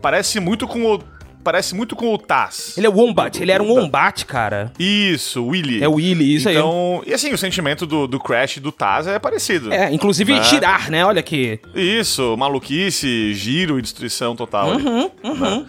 parece 0.00 0.40
muito 0.40 0.66
com 0.66 0.94
o. 0.94 1.02
Parece 1.44 1.74
muito 1.74 1.94
com 1.94 2.12
o 2.14 2.16
Taz. 2.18 2.74
Ele 2.78 2.86
é 2.86 2.90
o 2.90 2.94
Wombat, 2.94 3.40
ele 3.42 3.52
era 3.52 3.62
um 3.62 3.68
Wombat, 3.68 4.24
cara. 4.24 4.72
Isso, 4.78 5.44
Willy. 5.46 5.84
É 5.84 5.88
o 5.88 5.94
Willy, 5.96 6.36
isso 6.36 6.48
aí. 6.48 6.56
então, 6.56 7.02
E 7.06 7.12
assim, 7.12 7.32
o 7.34 7.38
sentimento 7.38 7.84
do, 7.86 8.06
do 8.06 8.18
Crash 8.18 8.56
e 8.56 8.60
do 8.60 8.72
Taz 8.72 9.06
é 9.06 9.18
parecido. 9.18 9.72
É, 9.72 9.92
inclusive 9.92 10.32
Ah. 10.32 10.40
tirar, 10.40 10.90
né? 10.90 11.04
Olha 11.04 11.20
aqui. 11.20 11.60
Isso, 11.74 12.34
maluquice, 12.36 13.34
giro 13.34 13.78
e 13.78 13.82
destruição 13.82 14.34
total. 14.34 14.72
ali, 14.72 14.82
Uhum, 14.82 15.10
né? 15.22 15.66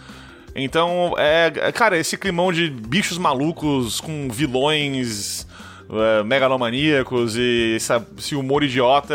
Então, 0.58 1.12
é, 1.18 1.70
cara, 1.72 1.98
esse 1.98 2.16
climão 2.16 2.50
de 2.50 2.70
bichos 2.70 3.18
malucos 3.18 4.00
com 4.00 4.28
vilões 4.30 5.46
é, 5.88 6.22
megalomaníacos 6.24 7.36
e 7.36 7.74
essa- 7.76 8.04
esse 8.18 8.34
humor 8.34 8.64
idiota 8.64 9.14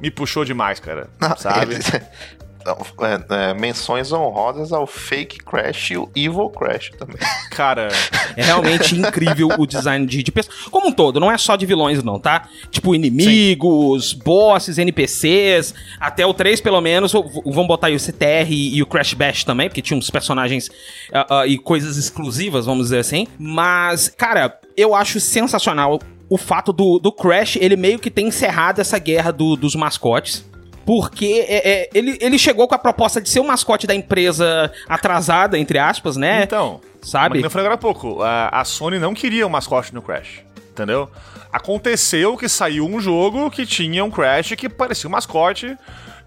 me 0.00 0.10
puxou 0.10 0.44
demais, 0.44 0.78
cara. 0.78 1.08
sabe? 1.38 1.76
É, 2.70 3.50
é, 3.50 3.54
menções 3.54 4.12
honrosas 4.12 4.72
ao 4.72 4.86
Fake 4.86 5.38
Crash 5.38 5.90
e 5.90 5.96
o 5.96 6.10
Evil 6.14 6.50
Crash 6.50 6.90
também. 6.98 7.16
Cara, 7.50 7.88
É 8.36 8.42
realmente 8.44 8.94
incrível 8.96 9.48
o 9.58 9.66
design 9.66 10.06
de, 10.06 10.22
de 10.22 10.30
pessoas. 10.32 10.56
Como 10.70 10.88
um 10.88 10.92
todo, 10.92 11.18
não 11.20 11.30
é 11.30 11.38
só 11.38 11.56
de 11.56 11.66
vilões, 11.66 12.02
não, 12.02 12.18
tá? 12.18 12.48
Tipo, 12.70 12.94
inimigos, 12.94 14.12
bosses, 14.12 14.78
NPCs. 14.78 15.74
Até 16.00 16.24
o 16.26 16.34
3, 16.34 16.60
pelo 16.60 16.80
menos, 16.80 17.12
vão 17.12 17.66
botar 17.66 17.88
aí 17.88 17.94
o 17.96 18.00
CTR 18.00 18.50
e, 18.50 18.76
e 18.76 18.82
o 18.82 18.86
Crash 18.86 19.14
Bash 19.14 19.44
também, 19.44 19.68
porque 19.68 19.82
tinha 19.82 19.96
uns 19.98 20.10
personagens 20.10 20.70
ah, 21.12 21.40
ah, 21.40 21.46
e 21.46 21.58
coisas 21.58 21.96
exclusivas, 21.96 22.66
vamos 22.66 22.84
dizer 22.84 22.98
assim. 22.98 23.26
Mas, 23.38 24.08
cara, 24.08 24.58
eu 24.76 24.94
acho 24.94 25.20
sensacional 25.20 25.98
o 26.30 26.36
fato 26.36 26.72
do, 26.72 26.98
do 26.98 27.10
Crash, 27.10 27.56
ele 27.56 27.74
meio 27.76 27.98
que 27.98 28.10
ter 28.10 28.22
encerrado 28.22 28.80
essa 28.80 28.98
guerra 28.98 29.30
do- 29.32 29.56
dos 29.56 29.74
mascotes. 29.74 30.44
Porque 30.88 31.44
é, 31.46 31.82
é, 31.82 31.90
ele, 31.92 32.16
ele 32.18 32.38
chegou 32.38 32.66
com 32.66 32.74
a 32.74 32.78
proposta 32.78 33.20
de 33.20 33.28
ser 33.28 33.40
o 33.40 33.46
mascote 33.46 33.86
da 33.86 33.94
empresa 33.94 34.72
atrasada, 34.88 35.58
entre 35.58 35.78
aspas, 35.78 36.16
né? 36.16 36.44
então. 36.44 36.80
Sabe? 37.02 37.34
Mas 37.34 37.44
eu 37.44 37.50
falei 37.50 37.66
agora 37.66 37.74
há 37.74 37.78
pouco, 37.78 38.22
a, 38.22 38.48
a 38.48 38.64
Sony 38.64 38.98
não 38.98 39.12
queria 39.12 39.46
o 39.46 39.50
mascote 39.50 39.94
no 39.94 40.00
Crash. 40.00 40.40
Entendeu? 40.70 41.10
Aconteceu 41.52 42.38
que 42.38 42.48
saiu 42.48 42.86
um 42.86 42.98
jogo 43.00 43.50
que 43.50 43.66
tinha 43.66 44.02
um 44.02 44.10
Crash 44.10 44.54
que 44.56 44.66
parecia 44.66 45.06
um 45.06 45.12
mascote 45.12 45.76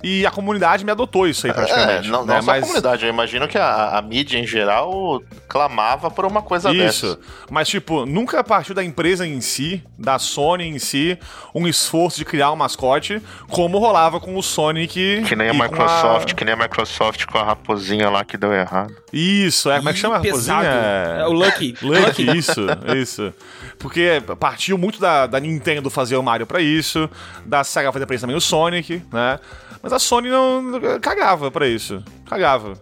e 0.03 0.25
a 0.25 0.31
comunidade 0.31 0.83
me 0.85 0.91
adotou 0.91 1.27
isso 1.27 1.45
aí 1.45 1.51
É, 1.51 1.53
praticamente. 1.53 2.09
não, 2.09 2.25
né? 2.25 2.35
não 2.35 2.41
só 2.41 2.51
a 2.51 2.59
comunidade, 2.61 3.05
eu 3.05 3.09
imagino 3.09 3.47
que 3.47 3.57
a, 3.57 3.97
a 3.97 4.01
mídia 4.01 4.37
em 4.37 4.47
geral 4.47 5.21
clamava 5.47 6.09
por 6.09 6.25
uma 6.25 6.41
coisa 6.41 6.71
Isso. 6.71 6.77
dessas. 7.05 7.17
Mas, 7.49 7.67
tipo, 7.67 8.05
nunca 8.05 8.41
partiu 8.43 8.73
da 8.73 8.83
empresa 8.83 9.27
em 9.27 9.41
si, 9.41 9.83
da 9.97 10.17
Sony 10.17 10.65
em 10.67 10.79
si, 10.79 11.17
um 11.53 11.67
esforço 11.67 12.17
de 12.17 12.25
criar 12.25 12.51
um 12.51 12.55
mascote, 12.55 13.21
como 13.49 13.77
rolava 13.77 14.19
com 14.19 14.37
o 14.37 14.41
Sonic. 14.41 15.23
Que 15.27 15.35
nem 15.35 15.49
a 15.49 15.51
com 15.53 15.61
Microsoft, 15.61 16.33
que 16.33 16.45
nem 16.45 16.53
a 16.53 16.57
Microsoft 16.57 17.25
com 17.25 17.37
a 17.37 17.43
raposinha 17.43 18.09
lá 18.09 18.23
que 18.23 18.37
deu 18.37 18.53
errado. 18.53 18.93
Isso, 19.11 19.69
é. 19.69 19.77
Como 19.77 19.89
é 19.89 19.93
que 19.93 19.99
chama 19.99 20.15
a 20.15 20.17
raposinha? 20.19 20.55
É 20.63 21.27
o 21.27 21.33
Lucky. 21.33 21.75
Lucky, 21.81 22.37
isso, 22.37 22.61
isso. 22.95 23.33
Porque 23.77 24.21
partiu 24.39 24.77
muito 24.77 24.99
da, 25.01 25.27
da 25.27 25.39
Nintendo 25.39 25.89
fazer 25.89 26.15
o 26.15 26.23
Mario 26.23 26.47
pra 26.47 26.61
isso, 26.61 27.09
da 27.45 27.63
Sega 27.63 27.91
fazer 27.91 28.05
pra 28.05 28.15
isso 28.15 28.23
também 28.23 28.37
o 28.37 28.41
Sonic, 28.41 29.01
né? 29.11 29.39
Mas 29.81 29.93
a 29.93 29.99
Sony 29.99 30.29
não 30.29 30.79
cagava 31.01 31.49
pra 31.51 31.67
isso. 31.67 32.03
cagava. 32.29 32.73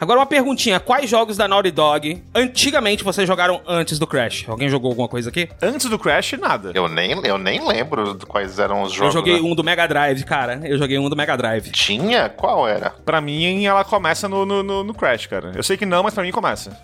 Agora 0.00 0.18
uma 0.18 0.26
perguntinha, 0.26 0.80
quais 0.80 1.08
jogos 1.08 1.36
da 1.36 1.46
Naughty 1.46 1.70
Dog 1.70 2.22
antigamente 2.34 3.04
vocês 3.04 3.26
jogaram 3.26 3.60
antes 3.66 3.98
do 3.98 4.06
Crash? 4.06 4.44
Alguém 4.48 4.68
jogou 4.68 4.90
alguma 4.90 5.06
coisa 5.08 5.28
aqui? 5.28 5.48
Antes 5.62 5.88
do 5.88 5.98
Crash, 5.98 6.32
nada. 6.32 6.72
Eu 6.74 6.88
nem, 6.88 7.12
eu 7.24 7.38
nem 7.38 7.66
lembro 7.66 8.18
quais 8.26 8.58
eram 8.58 8.82
os 8.82 8.92
jogos. 8.92 9.14
Eu 9.14 9.20
joguei 9.20 9.40
né? 9.40 9.48
um 9.48 9.54
do 9.54 9.62
Mega 9.62 9.86
Drive, 9.86 10.24
cara. 10.24 10.60
Eu 10.64 10.76
joguei 10.76 10.98
um 10.98 11.08
do 11.08 11.14
Mega 11.16 11.36
Drive. 11.36 11.70
Tinha? 11.70 12.28
Qual 12.28 12.66
era? 12.66 12.90
Pra 12.90 13.20
mim, 13.20 13.64
ela 13.64 13.84
começa 13.84 14.28
no, 14.28 14.44
no, 14.44 14.62
no- 14.62 14.82
no 14.84 14.94
Crash, 14.94 15.26
cara. 15.26 15.52
Eu 15.54 15.62
sei 15.62 15.76
que 15.76 15.86
não, 15.86 16.02
mas 16.02 16.14
pra 16.14 16.22
mim 16.24 16.32
começa. 16.32 16.76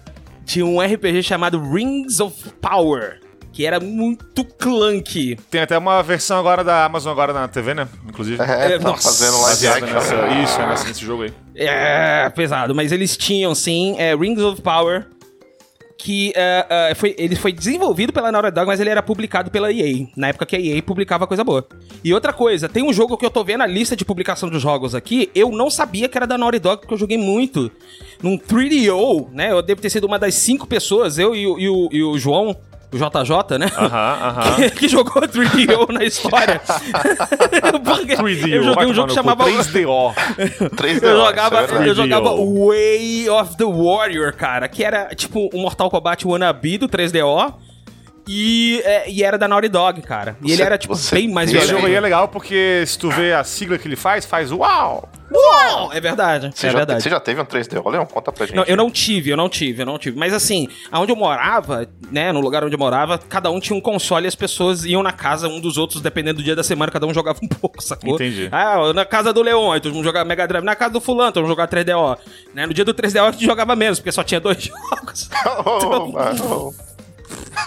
Tinha 0.44 0.64
um 0.64 0.80
RPG 0.80 1.22
chamado 1.22 1.60
Rings 1.60 2.20
of 2.20 2.50
Power, 2.60 3.20
que 3.52 3.66
era 3.66 3.78
muito 3.78 4.44
clunky. 4.44 5.36
Tem 5.50 5.60
até 5.60 5.76
uma 5.76 6.02
versão 6.02 6.38
agora 6.38 6.64
da 6.64 6.84
Amazon 6.84 7.12
agora 7.12 7.32
na 7.32 7.46
TV, 7.48 7.74
né? 7.74 7.86
Inclusive. 8.08 8.40
É, 8.42 8.72
É, 8.74 8.78
tá 8.78 8.88
nossa. 8.90 9.08
fazendo 9.08 9.40
live 9.42 9.66
action. 9.66 9.86
nessa, 9.94 10.14
isso, 10.42 10.60
é 10.60 10.66
nessa- 10.66 10.88
nesse 10.88 11.04
jogo 11.04 11.22
aí. 11.24 11.32
É, 11.54 12.30
pesado, 12.30 12.74
mas 12.74 12.92
eles 12.92 13.16
tinham 13.16 13.54
sim 13.54 13.94
é, 13.98 14.14
Rings 14.16 14.40
of 14.42 14.62
Power, 14.62 15.06
que 15.98 16.32
é, 16.34 16.66
é, 16.90 16.94
foi, 16.96 17.14
ele 17.16 17.36
foi 17.36 17.52
desenvolvido 17.52 18.12
pela 18.12 18.32
Naughty 18.32 18.50
Dog, 18.50 18.66
mas 18.66 18.80
ele 18.80 18.90
era 18.90 19.00
publicado 19.02 19.50
pela 19.52 19.70
EA, 19.72 20.06
na 20.16 20.28
época 20.28 20.44
que 20.46 20.56
a 20.56 20.60
EA 20.60 20.82
publicava 20.82 21.28
coisa 21.28 21.44
boa. 21.44 21.64
E 22.02 22.12
outra 22.12 22.32
coisa, 22.32 22.68
tem 22.68 22.82
um 22.82 22.92
jogo 22.92 23.16
que 23.16 23.24
eu 23.24 23.30
tô 23.30 23.44
vendo 23.44 23.60
a 23.62 23.66
lista 23.66 23.94
de 23.94 24.04
publicação 24.04 24.48
dos 24.48 24.60
jogos 24.60 24.96
aqui, 24.96 25.30
eu 25.32 25.50
não 25.52 25.70
sabia 25.70 26.08
que 26.08 26.18
era 26.18 26.26
da 26.26 26.36
Naughty 26.36 26.58
Dog, 26.58 26.80
porque 26.80 26.94
eu 26.94 26.98
joguei 26.98 27.18
muito 27.18 27.70
num 28.20 28.36
3DO, 28.36 29.28
né? 29.32 29.52
Eu 29.52 29.62
devo 29.62 29.80
ter 29.80 29.90
sido 29.90 30.04
uma 30.08 30.18
das 30.18 30.34
cinco 30.34 30.66
pessoas, 30.66 31.18
eu 31.18 31.36
e, 31.36 31.46
o- 31.46 31.58
e 31.60 31.68
o, 31.68 31.88
e 31.92 32.02
o 32.02 32.18
João, 32.18 32.56
o 32.92 32.96
JJ, 32.96 33.58
né? 33.58 33.70
Aham, 33.76 34.18
aham. 34.22 34.54
que, 34.56 34.70
que 34.70 34.88
jogou 34.88 35.22
3DO 35.22 35.90
na 35.92 36.04
história. 36.04 36.60
Porque 37.84 38.16
3DO, 38.16 38.48
eu 38.48 38.62
joguei 38.64 38.86
um 38.86 38.94
jogo 38.94 39.08
que 39.08 39.14
chamava... 39.14 39.44
cu, 39.44 39.50
3DO. 39.50 40.14
3D, 40.76 41.02
Eu 41.02 41.16
jogava, 41.16 41.60
é 41.60 41.88
eu 41.88 41.94
jogava 41.94 42.30
3DO. 42.30 42.68
Way 42.68 43.30
of 43.30 43.56
the 43.56 43.64
Warrior, 43.64 44.34
cara, 44.34 44.68
que 44.68 44.84
era 44.84 45.14
tipo 45.14 45.48
um 45.54 45.62
Mortal 45.62 45.90
Kombat 45.90 46.26
wannabe 46.26 46.78
do 46.78 46.88
3DO. 46.88 47.54
E, 48.28 48.80
é, 48.84 49.10
e 49.10 49.22
era 49.24 49.36
da 49.36 49.48
Naughty 49.48 49.68
Dog, 49.68 50.00
cara. 50.02 50.36
E 50.42 50.46
ele 50.48 50.56
Você- 50.56 50.62
era, 50.62 50.78
tipo, 50.78 50.94
você 50.94 51.14
bem 51.14 51.28
mais 51.28 51.50
tem 51.50 51.58
Esse 51.58 51.66
violento. 51.66 51.80
jogo 51.82 51.92
aí 51.92 51.96
é 51.96 52.00
legal 52.00 52.28
porque 52.28 52.84
se 52.86 52.96
tu 52.98 53.10
vê 53.10 53.32
a 53.32 53.42
sigla 53.42 53.76
que 53.78 53.88
ele 53.88 53.96
faz, 53.96 54.24
faz 54.24 54.52
uau! 54.52 55.08
Uau! 55.34 55.90
É 55.92 56.00
verdade, 56.00 56.50
Você, 56.54 56.66
é 56.66 56.70
já, 56.70 56.76
verdade. 56.78 57.02
você 57.02 57.08
já 57.10 57.18
teve 57.18 57.40
um 57.40 57.44
3D? 57.44 57.80
Leon, 57.90 58.04
conta 58.04 58.30
pra 58.30 58.44
gente. 58.46 58.54
Não, 58.54 58.64
eu 58.64 58.76
não 58.76 58.90
tive, 58.90 59.30
eu 59.30 59.36
não 59.36 59.48
tive, 59.48 59.80
eu 59.82 59.86
não 59.86 59.98
tive. 59.98 60.16
Mas 60.18 60.32
assim, 60.34 60.68
aonde 60.90 61.10
eu 61.10 61.16
morava, 61.16 61.88
né, 62.10 62.30
no 62.32 62.40
lugar 62.40 62.62
onde 62.62 62.74
eu 62.74 62.78
morava, 62.78 63.16
cada 63.18 63.50
um 63.50 63.58
tinha 63.58 63.74
um 63.76 63.80
console 63.80 64.26
e 64.26 64.28
as 64.28 64.34
pessoas 64.34 64.84
iam 64.84 65.02
na 65.02 65.10
casa 65.12 65.48
um 65.48 65.58
dos 65.58 65.78
outros, 65.78 66.02
dependendo 66.02 66.36
do 66.38 66.42
dia 66.44 66.54
da 66.54 66.62
semana, 66.62 66.92
cada 66.92 67.06
um 67.06 67.14
jogava 67.14 67.38
um 67.42 67.48
pouco, 67.48 67.82
sacou? 67.82 68.14
Entendi. 68.16 68.48
Ah, 68.52 68.92
na 68.92 69.06
casa 69.06 69.32
do 69.32 69.40
Leon, 69.42 69.72
aí 69.72 69.80
mundo 69.86 70.04
jogava 70.04 70.24
Mega 70.26 70.46
Drive. 70.46 70.64
Na 70.64 70.76
casa 70.76 70.92
do 70.92 71.00
fulano, 71.00 71.32
mundo 71.34 71.48
jogava 71.48 71.66
3DO. 71.68 72.18
Né? 72.54 72.66
No 72.66 72.74
dia 72.74 72.84
do 72.84 72.92
3DO 72.92 73.28
a 73.28 73.32
gente 73.32 73.44
jogava 73.46 73.74
menos, 73.74 73.98
porque 73.98 74.12
só 74.12 74.22
tinha 74.22 74.38
dois 74.38 74.62
jogos. 74.62 75.30
Oh, 75.64 76.06
mano. 76.08 76.74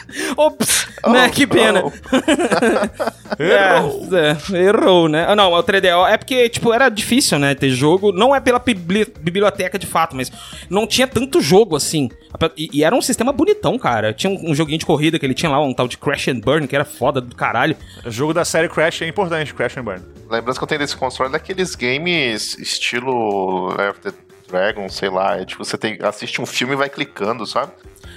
Ops, 0.38 0.88
né? 1.08 1.30
Que 1.30 1.46
pena. 1.48 1.84
oh. 1.86 1.92
Errou. 3.42 4.10
É, 4.16 4.38
errou, 4.66 5.10
né? 5.10 5.26
Ah, 5.28 5.36
Não, 5.36 5.52
o 5.52 5.64
3DO 5.64 6.08
é 6.10 6.18
porque, 6.18 6.48
tipo, 6.50 6.72
era 6.74 6.90
difícil, 6.90 7.40
né, 7.40 7.56
ter 7.56 7.70
jogo. 7.70 8.12
Não 8.12 8.36
é 8.36 8.40
pela 8.40 8.60
bibli- 8.60 9.12
biblioteca 9.20 9.78
de 9.78 9.86
fato, 9.88 10.16
mas 10.16 10.32
não 10.70 10.88
tinha 10.88 11.08
tanto 11.08 11.42
jogo 11.42 11.76
assim. 11.76 12.10
E, 12.58 12.70
e 12.74 12.84
era 12.84 12.96
um 12.96 13.02
sistema 13.02 13.32
bonitão, 13.32 13.78
cara. 13.78 14.14
Tinha 14.14 14.32
um, 14.32 14.52
um 14.52 14.56
joguinho 14.56 14.78
de 14.78 14.86
corrida 14.86 15.18
que 15.18 15.26
ele 15.26 15.34
tinha 15.34 15.50
lá, 15.50 15.60
um 15.62 15.74
tal 15.74 15.88
de 15.88 15.98
Crash 15.98 16.28
and 16.28 16.40
Burn, 16.40 16.68
que 16.68 16.76
era 16.76 16.86
foda 16.86 17.20
do 17.20 17.36
caralho. 17.36 17.76
O 18.06 18.12
jogo 18.12 18.34
da 18.34 18.46
série 18.46 18.70
Crash 18.70 19.02
é 19.02 19.08
importante, 19.08 19.54
Crash 19.54 19.78
and 19.78 19.84
Burn. 19.84 20.02
Lembrança 20.30 20.60
que 20.60 20.64
eu 20.64 20.68
tenho 20.68 20.80
desse 20.80 20.96
console 20.96 21.30
é 21.30 21.32
daqueles 21.34 21.76
games 21.76 22.58
estilo 22.58 23.76
Left 23.78 24.12
Dragon, 24.48 24.88
sei 24.90 25.10
lá. 25.10 25.38
É 25.40 25.46
tipo, 25.46 25.64
você 25.64 25.78
tem, 25.78 25.98
assiste 26.02 26.42
um 26.42 26.46
filme 26.46 26.74
e 26.74 26.78
vai 26.78 26.90
clicando, 26.90 27.46
sabe? 27.46 27.72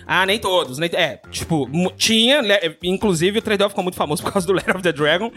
Ah, 0.07 0.25
nem 0.25 0.39
todos. 0.39 0.79
Nem, 0.79 0.89
é, 0.95 1.21
tipo, 1.31 1.69
tinha, 1.97 2.41
né, 2.41 2.59
inclusive 2.83 3.39
o 3.41 3.43
3DO 3.43 3.69
ficou 3.69 3.83
muito 3.85 3.97
famoso 3.97 4.23
por 4.23 4.33
causa 4.33 4.47
do 4.47 4.53
Land 4.57 4.71
of 4.71 4.83
the 4.83 4.93
Dragon, 4.93 5.31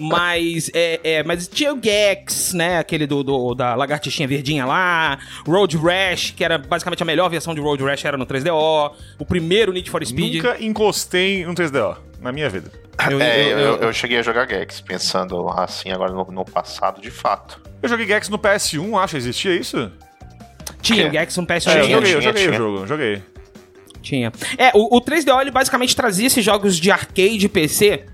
mas, 0.00 0.70
é, 0.74 1.00
é, 1.02 1.22
mas 1.22 1.46
tinha 1.48 1.72
o 1.72 1.78
Gex, 1.82 2.52
né, 2.52 2.78
aquele 2.78 3.06
do, 3.06 3.22
do- 3.22 3.54
da 3.54 3.74
lagartixinha 3.74 4.26
verdinha 4.26 4.66
lá, 4.66 5.18
Road 5.46 5.76
Rash, 5.76 6.32
que 6.36 6.44
era 6.44 6.58
basicamente 6.58 7.02
a 7.02 7.06
melhor 7.06 7.28
versão 7.28 7.54
de 7.54 7.60
Road 7.60 7.82
Rash 7.84 8.04
era 8.04 8.16
no 8.16 8.26
3DO, 8.26 8.92
o 9.18 9.24
primeiro 9.24 9.72
Need 9.72 9.90
for 9.90 10.04
Speed. 10.04 10.36
Nunca 10.42 10.56
encostei 10.62 11.44
no 11.44 11.54
3DO 11.54 11.96
na 12.20 12.32
minha 12.32 12.48
vida. 12.48 12.70
Eu- 13.10 13.20
é, 13.20 13.40
eu- 13.44 13.48
eu, 13.50 13.58
eu- 13.58 13.76
eu 13.82 13.92
cheguei 13.92 14.18
a 14.18 14.22
jogar 14.22 14.48
Gex, 14.48 14.80
pensando 14.80 15.48
assim 15.50 15.90
agora 15.92 16.12
no, 16.12 16.24
no 16.32 16.44
passado, 16.44 17.00
de 17.00 17.10
fato. 17.10 17.60
Eu 17.82 17.88
joguei 17.88 18.06
Gex 18.06 18.28
no 18.28 18.38
PS1, 18.38 18.98
acho, 18.98 19.16
existia 19.16 19.54
isso? 19.54 19.92
Tinha 20.94 21.08
o. 21.08 21.12
Gex 21.12 21.36
no 21.36 21.46
PS1. 21.46 21.68
É, 21.70 21.80
eu 21.80 21.84
Tinha, 21.84 21.94
joguei, 21.96 21.96
eu 21.96 22.00
tinha, 22.00 22.22
joguei 22.22 22.30
o 22.30 22.48
tinha. 22.48 22.58
jogo, 22.58 22.86
joguei. 22.86 23.22
Tinha. 24.02 24.32
É, 24.56 24.70
o, 24.74 24.96
o 24.96 25.00
3DO 25.00 25.40
ele 25.40 25.50
basicamente 25.50 25.94
trazia 25.96 26.26
esses 26.26 26.44
jogos 26.44 26.76
de 26.78 26.90
arcade 26.90 27.44
e 27.46 27.48
PC 27.48 28.04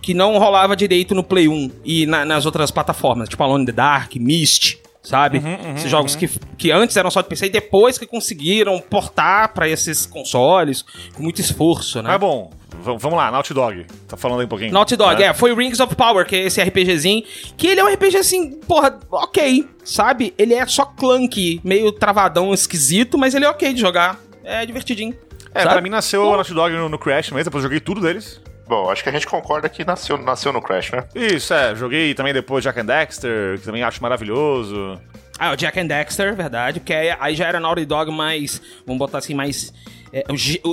que 0.00 0.14
não 0.14 0.38
rolava 0.38 0.74
direito 0.74 1.14
no 1.14 1.22
Play 1.22 1.46
1 1.48 1.70
e 1.84 2.06
na- 2.06 2.24
nas 2.24 2.44
outras 2.46 2.70
plataformas, 2.70 3.28
tipo 3.28 3.42
Alone 3.42 3.62
in 3.62 3.66
the 3.66 3.72
Dark, 3.72 4.16
Myst, 4.16 4.78
sabe? 5.02 5.40
esses 5.76 5.90
jogos 5.90 6.16
que, 6.16 6.28
que 6.58 6.70
antes 6.72 6.96
eram 6.96 7.08
só 7.10 7.20
de 7.22 7.28
PC 7.28 7.46
e 7.46 7.50
depois 7.50 7.98
que 7.98 8.06
conseguiram 8.06 8.80
portar 8.80 9.52
pra 9.54 9.68
esses 9.68 10.04
consoles 10.06 10.84
com 11.14 11.22
muito 11.22 11.40
esforço, 11.40 12.02
né? 12.02 12.08
Mas 12.08 12.18
bom, 12.20 12.50
v- 12.74 12.96
vamos 12.98 13.16
lá, 13.16 13.30
Naughty 13.30 13.54
Dog. 13.54 13.86
Tá 14.08 14.16
falando 14.16 14.40
aí 14.40 14.46
um 14.46 14.48
pouquinho. 14.48 14.72
Naughty 14.72 14.96
Dog, 14.96 15.20
né? 15.20 15.26
é, 15.28 15.34
foi 15.34 15.54
Rings 15.54 15.80
of 15.80 15.94
Power, 15.94 16.26
que 16.26 16.36
é 16.36 16.40
esse 16.44 16.60
RPGzinho, 16.62 17.22
que 17.56 17.66
ele 17.66 17.80
é 17.80 17.84
um 17.84 17.88
RPG 17.92 18.16
assim, 18.16 18.52
porra, 18.60 18.98
ok, 19.10 19.68
sabe? 19.84 20.34
Ele 20.38 20.54
é 20.54 20.64
só 20.66 20.84
clunky, 20.84 21.60
meio 21.64 21.92
travadão, 21.92 22.52
esquisito, 22.54 23.16
mas 23.18 23.34
ele 23.34 23.44
é 23.44 23.48
ok 23.48 23.72
de 23.72 23.80
jogar, 23.80 24.18
é 24.44 24.64
divertidinho. 24.66 25.14
É, 25.54 25.60
sabe? 25.62 25.74
pra 25.74 25.82
mim 25.82 25.90
nasceu 25.90 26.22
o 26.24 26.32
Naughty 26.32 26.54
Dog 26.54 26.74
no, 26.74 26.88
no 26.88 26.98
Crash 26.98 27.30
mesmo, 27.30 27.44
depois 27.44 27.62
eu 27.62 27.68
joguei 27.68 27.80
tudo 27.80 28.00
deles. 28.00 28.40
Bom, 28.66 28.88
acho 28.90 29.02
que 29.02 29.08
a 29.08 29.12
gente 29.12 29.26
concorda 29.26 29.68
que 29.68 29.84
nasceu, 29.84 30.16
nasceu 30.16 30.52
no 30.52 30.62
Crash, 30.62 30.92
né? 30.92 31.04
Isso, 31.14 31.52
é, 31.52 31.74
joguei 31.74 32.14
também 32.14 32.32
depois 32.32 32.64
Jack 32.64 32.80
and 32.80 32.86
Dexter, 32.86 33.58
que 33.58 33.64
também 33.66 33.82
acho 33.82 34.00
maravilhoso. 34.00 34.98
Ah, 35.38 35.50
o 35.52 35.56
Jack 35.56 35.78
and 35.78 35.86
Dexter, 35.88 36.34
verdade, 36.34 36.80
porque 36.80 36.94
aí, 36.94 37.14
aí 37.20 37.34
já 37.34 37.46
era 37.48 37.58
Naughty 37.60 37.84
Dog 37.84 38.10
mais, 38.10 38.62
vamos 38.86 38.98
botar 38.98 39.18
assim, 39.18 39.34
mais 39.34 39.72
é, 40.12 40.24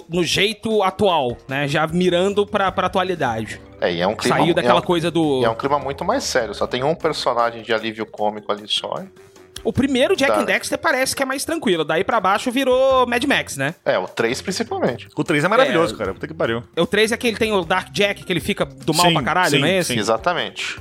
no 0.09 0.23
jeito 0.23 0.83
atual, 0.83 1.37
né? 1.47 1.67
Já 1.67 1.85
mirando 1.87 2.45
pra, 2.45 2.71
pra 2.71 2.87
atualidade. 2.87 3.59
É, 3.81 3.93
e 3.93 4.01
é 4.01 4.07
um 4.07 4.15
clima... 4.15 4.37
Saiu 4.37 4.53
daquela 4.53 4.79
é 4.79 4.81
um, 4.81 4.85
coisa 4.85 5.09
do... 5.09 5.41
e 5.41 5.45
é 5.45 5.49
um 5.49 5.55
clima 5.55 5.79
muito 5.79 6.03
mais 6.03 6.23
sério, 6.23 6.53
só 6.53 6.67
tem 6.67 6.83
um 6.83 6.93
personagem 6.95 7.63
de 7.63 7.73
alívio 7.73 8.05
cômico 8.05 8.51
ali 8.51 8.63
só. 8.67 9.03
O 9.63 9.73
primeiro 9.73 10.15
Jack 10.15 10.31
Tá. 10.33 10.39
and 10.41 10.45
Dexter 10.45 10.77
parece 10.77 11.13
que 11.15 11.21
é 11.21 11.25
mais 11.25 11.43
tranquilo, 11.43 11.83
daí 11.83 12.03
pra 12.03 12.19
baixo 12.19 12.49
virou 12.51 13.05
Mad 13.05 13.23
Max, 13.25 13.57
né? 13.57 13.75
É, 13.83 13.97
o 13.97 14.07
3 14.07 14.41
principalmente. 14.41 15.09
O 15.15 15.23
3 15.23 15.43
é 15.43 15.47
maravilhoso, 15.49 15.95
É. 15.95 15.97
cara. 15.97 16.13
Puta 16.13 16.27
que 16.27 16.33
pariu. 16.33 16.63
O 16.77 16.85
3 16.87 17.11
é 17.11 17.17
que 17.17 17.27
ele 17.27 17.37
tem 17.37 17.51
o 17.51 17.63
Dark 17.65 17.89
Jack, 17.91 18.23
que 18.23 18.31
ele 18.33 18.39
fica 18.39 18.65
do 18.65 18.93
mal 18.93 19.07
Sim, 19.07 19.13
pra 19.13 19.23
caralho, 19.23 19.49
sim, 19.51 19.59
não 19.59 19.67
é 19.67 19.77
esse? 19.79 19.93
sim. 19.93 19.99
Exatamente. 19.99 20.79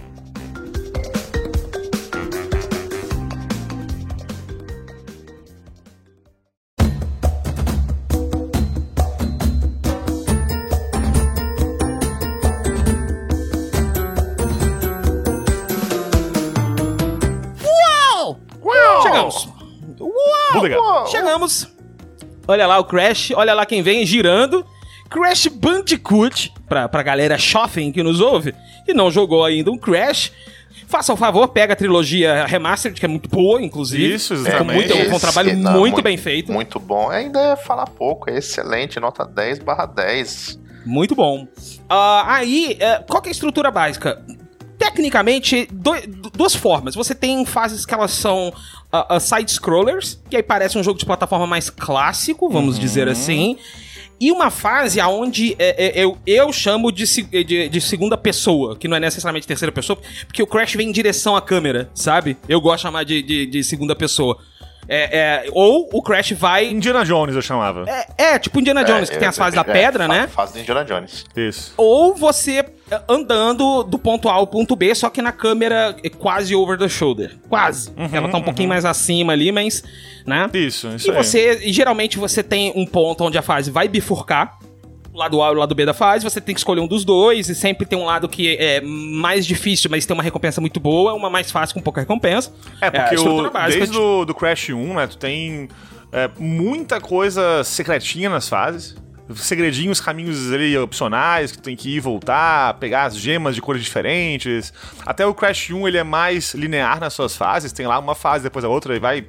Muito. 20.61 21.11
Chegamos. 21.11 21.69
Olha 22.47 22.67
lá 22.67 22.79
o 22.79 22.85
Crash, 22.85 23.33
olha 23.35 23.53
lá 23.55 23.67
quem 23.67 23.83
vem 23.83 24.05
girando. 24.07 24.65
Crash 25.11 25.47
Bandicoot, 25.49 26.53
pra, 26.69 26.89
pra 26.89 27.03
galera 27.03 27.39
shopping 27.39 27.93
que 27.93 28.03
nos 28.03 28.21
ouve, 28.21 28.55
e 28.87 28.93
não 28.93 29.11
jogou 29.11 29.45
ainda 29.45 29.71
um 29.71 29.79
Crash. 29.79 30.33
Faça 30.87 31.13
o 31.13 31.17
favor, 31.17 31.49
pega 31.49 31.73
a 31.75 31.77
trilogia 31.77 32.47
Remastered, 32.47 32.99
que 32.99 33.05
é 33.05 33.09
muito 33.09 33.29
boa, 33.29 33.61
inclusive. 33.63 34.15
Isso, 34.15 34.35
Com 34.35 34.41
exatamente. 34.41 34.75
muito, 34.77 34.93
com 34.95 34.99
um 35.13 35.17
Esse- 35.17 35.21
trabalho 35.21 35.57
não, 35.57 35.73
muito, 35.79 36.01
bem 36.03 36.17
feito. 36.17 36.51
Muito 36.53 36.79
bom. 36.79 37.11
Ainda 37.11 37.39
é 37.41 37.57
falar 37.57 37.87
pouco, 37.87 38.31
é 38.31 38.39
excelente, 38.39 38.99
nota 39.01 39.25
10 39.27 39.59
barra 39.59 39.85
10. 39.87 40.59
Muito 40.87 41.15
bom. 41.15 41.47
Ah, 41.89 42.37
aí, 42.37 42.77
é, 42.81 43.03
qual 43.07 43.21
que 43.21 43.29
é 43.29 43.31
a 43.31 43.33
estrutura 43.33 43.71
básica? 43.71 44.23
Tecnicamente, 44.79 45.67
do- 45.73 46.01
du- 46.07 46.31
duas 46.31 46.55
formas. 46.55 46.95
Você 46.95 47.15
tem 47.15 47.45
fases 47.45 47.85
que 47.85 47.93
elas 47.93 48.13
são 48.13 48.53
ah, 48.93 49.17
ah, 49.17 49.21
side-scrollers, 49.21 50.19
que 50.31 50.37
aí 50.37 50.43
parece 50.43 50.79
um 50.79 50.83
jogo 50.83 50.99
de 50.99 51.05
plataforma 51.05 51.47
mais 51.47 51.69
clássico, 51.69 52.49
vamos 52.49 52.79
dizer 52.79 53.09
assim. 53.09 53.57
E 54.21 54.33
uma 54.33 54.51
fase 54.51 55.01
onde 55.01 55.57
eu, 55.95 56.19
eu 56.27 56.53
chamo 56.53 56.91
de, 56.91 57.05
de, 57.45 57.69
de 57.69 57.81
segunda 57.81 58.17
pessoa, 58.17 58.75
que 58.77 58.89
não 58.89 58.97
é 58.97 59.01
necessariamente 59.01 59.47
terceira 59.47 59.71
pessoa, 59.71 59.97
porque 60.27 60.43
o 60.43 60.47
Crash 60.47 60.75
vem 60.75 60.89
em 60.89 60.93
direção 60.93 61.37
à 61.37 61.43
câmera, 61.43 61.89
sabe? 61.95 62.37
Eu 62.49 62.61
gosto 62.61 62.77
de 62.79 62.83
chamar 62.83 63.05
de, 63.05 63.23
de, 63.23 63.47
de 63.47 63.63
segunda 63.65 63.95
pessoa. 63.95 64.39
É, 64.89 65.19
é, 65.19 65.45
ou 65.53 65.89
o 65.93 66.03
Crash 66.03 66.33
vai. 66.33 66.67
Indiana 66.67 67.05
Jones 67.05 67.37
eu 67.37 67.43
chamava. 67.43 67.85
É, 67.87 68.07
é, 68.35 68.39
tipo 68.39 68.59
Indiana 68.59 68.83
Jones, 68.83 69.11
É, 69.11 69.13
que 69.13 69.19
tem 69.19 69.27
é, 69.27 69.29
as 69.29 69.37
fases 69.37 69.55
da 69.55 69.61
é, 69.61 69.73
pedra, 69.73 70.09
né? 70.09 70.27
Fase 70.29 70.55
do 70.55 70.59
Indiana 70.61 70.85
Jones. 70.85 71.27
Isso. 71.37 71.75
Ou 71.77 72.15
você 72.15 72.65
é, 72.91 73.01
andando 73.07 73.83
do 73.83 73.99
ponto 73.99 74.29
A 74.29 74.33
ao 74.33 74.47
ponto 74.47 74.75
B, 74.75 74.95
só 74.95 75.11
que 75.11 75.21
na 75.21 75.31
câmera 75.31 75.95
é 76.03 76.09
quase 76.09 76.55
over 76.55 76.79
the 76.79 76.89
shoulder. 76.89 77.37
Quase. 77.49 77.93
Ela 78.13 78.29
tá 78.31 78.39
um 78.39 78.43
pouquinho 78.43 78.69
mais 78.71 78.85
acima 78.87 79.35
ali, 79.35 79.53
mas. 79.53 79.85
Né? 80.27 80.49
Isso, 80.55 80.89
isso 80.89 81.09
E 81.09 81.11
aí. 81.11 81.17
você, 81.17 81.61
e 81.65 81.73
geralmente 81.73 82.19
você 82.19 82.43
tem 82.43 82.73
um 82.75 82.87
ponto 82.87 83.25
onde 83.25 83.37
a 83.37 83.43
fase 83.43 83.71
vai 83.71 83.89
bifurcar. 83.89 84.59
Lado 85.19 85.43
A 85.43 85.49
e 85.49 85.51
o 85.51 85.55
lado 85.55 85.75
B 85.75 85.85
da 85.85 85.93
fase, 85.93 86.25
você 86.25 86.41
tem 86.41 86.55
que 86.55 86.61
escolher 86.61 86.81
um 86.81 86.87
dos 86.87 87.05
dois, 87.05 87.49
e 87.49 87.55
sempre 87.55 87.85
tem 87.87 87.99
um 87.99 88.05
lado 88.05 88.29
que 88.29 88.57
é 88.57 88.81
mais 88.81 89.45
difícil, 89.47 89.91
mas 89.91 90.07
tem 90.07 90.15
uma 90.15 90.23
recompensa 90.23 90.61
muito 90.61 90.81
boa, 90.81 91.13
uma 91.15 91.29
mais 91.29 91.51
fácil 91.51 91.75
com 91.75 91.81
pouca 91.83 92.01
recompensa. 92.01 92.53
É, 92.81 92.87
a 92.87 92.91
porque 92.91 93.15
estrutura 93.17 93.49
o, 93.49 93.53
básica 93.53 93.79
desde 93.79 93.95
de- 93.97 94.01
o 94.01 94.25
do 94.25 94.35
Crash 94.35 94.71
1, 94.71 94.95
né, 94.95 95.07
tu 95.07 95.19
tem 95.19 95.69
é, 96.13 96.31
muita 96.39 97.01
coisa 97.01 97.63
secretinha 97.65 98.31
nas 98.31 98.49
fases. 98.49 98.97
Segredinhos, 99.35 100.01
caminhos 100.01 100.51
ali 100.51 100.79
opcionais, 100.79 101.53
que 101.53 101.59
tu 101.59 101.63
tem 101.65 101.77
que 101.77 101.91
ir 101.91 101.97
e 101.97 102.01
voltar, 102.01 102.73
pegar 102.79 103.05
as 103.05 103.15
gemas 103.19 103.55
de 103.55 103.61
cores 103.61 103.85
diferentes. 103.85 104.73
Até 105.05 105.27
o 105.27 105.35
Crash 105.35 105.69
1, 105.71 105.87
ele 105.87 105.99
é 105.99 106.03
mais 106.03 106.55
linear 106.55 106.99
nas 106.99 107.13
suas 107.13 107.37
fases. 107.37 107.71
Tem 107.71 107.87
lá 107.87 107.99
uma 107.99 108.15
fase, 108.15 108.45
depois 108.45 108.65
a 108.65 108.69
outra, 108.69 108.97
e 108.97 108.99
vai 108.99 109.27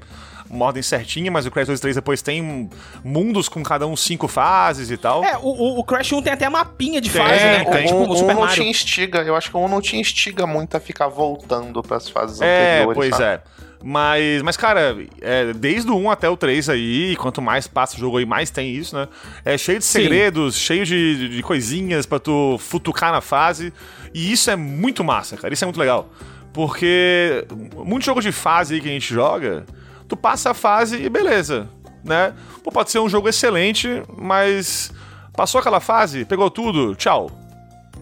uma 0.49 0.65
ordem 0.65 0.81
certinha, 0.81 1.29
mas 1.31 1.45
o 1.45 1.51
Crash 1.51 1.67
2 1.67 1.79
e 1.79 1.81
3 1.81 1.95
depois 1.95 2.21
tem 2.21 2.69
mundos 3.03 3.47
com 3.47 3.61
cada 3.61 3.85
um 3.85 3.95
cinco 3.95 4.27
fases 4.27 4.89
e 4.89 4.97
tal. 4.97 5.23
É, 5.23 5.37
o, 5.37 5.41
o- 5.47 5.79
o 5.79 5.83
Crash 5.83 6.11
1 6.11 6.21
tem 6.23 6.33
até 6.33 6.49
mapinha 6.49 6.99
de 6.99 7.09
Tem, 7.09 7.21
fase, 7.21 7.43
né? 7.43 7.63
tem. 7.65 7.85
Tipo 7.87 7.99
um, 7.99 8.07
no 8.07 8.13
um 8.13 8.15
Super 8.17 8.33
não 8.33 8.41
Mario. 8.41 8.63
te 8.63 8.69
instiga, 8.69 9.19
eu 9.21 9.35
acho 9.35 9.49
que 9.51 9.57
um 9.57 9.67
não 9.67 9.79
te 9.81 9.95
instiga 9.95 10.47
muito 10.47 10.75
a 10.75 10.79
ficar 10.79 11.07
voltando 11.07 11.81
pras 11.83 12.09
fases 12.09 12.41
É, 12.41 12.77
anteriores. 12.83 12.95
pois 12.95 13.09
sabe? 13.15 13.23
é. 13.23 13.41
Mas, 13.81 14.41
mas 14.41 14.57
cara, 14.57 14.97
é, 15.21 15.53
desde 15.53 15.89
o 15.89 15.95
1 15.95 16.11
até 16.11 16.27
o 16.29 16.35
3 16.35 16.67
aí, 16.67 17.11
e 17.13 17.15
quanto 17.15 17.41
mais 17.41 17.65
passa 17.65 17.95
o 17.95 17.99
jogo 17.99 18.17
aí, 18.17 18.25
mais 18.25 18.49
tem 18.49 18.73
isso, 18.75 18.93
né? 18.93 19.07
É 19.45 19.57
cheio 19.57 19.79
de 19.79 19.85
Sim. 19.85 20.01
segredos, 20.01 20.57
cheio 20.57 20.85
de, 20.85 21.29
de 21.29 21.41
coisinhas 21.41 22.05
pra 22.05 22.19
tu 22.19 22.57
futucar 22.59 23.13
na 23.13 23.21
fase. 23.21 23.71
E 24.13 24.33
isso 24.33 24.51
é 24.51 24.55
muito 24.57 25.01
massa, 25.01 25.37
cara. 25.37 25.53
Isso 25.53 25.63
é 25.63 25.67
muito 25.67 25.79
legal. 25.79 26.09
Porque 26.51 27.45
muito 27.85 28.03
jogo 28.03 28.19
de 28.21 28.31
fase 28.33 28.73
aí 28.75 28.81
que 28.81 28.89
a 28.89 28.91
gente 28.91 29.13
joga, 29.13 29.65
tu 30.09 30.17
passa 30.17 30.51
a 30.51 30.53
fase 30.53 31.01
e 31.01 31.07
beleza, 31.07 31.69
né? 32.03 32.33
Pô, 32.63 32.71
pode 32.71 32.91
ser 32.91 32.99
um 32.99 33.07
jogo 33.07 33.29
excelente, 33.29 34.03
mas 34.17 34.91
passou 35.37 35.59
aquela 35.59 35.79
fase, 35.79 36.25
pegou 36.25 36.49
tudo, 36.49 36.95
tchau. 36.95 37.31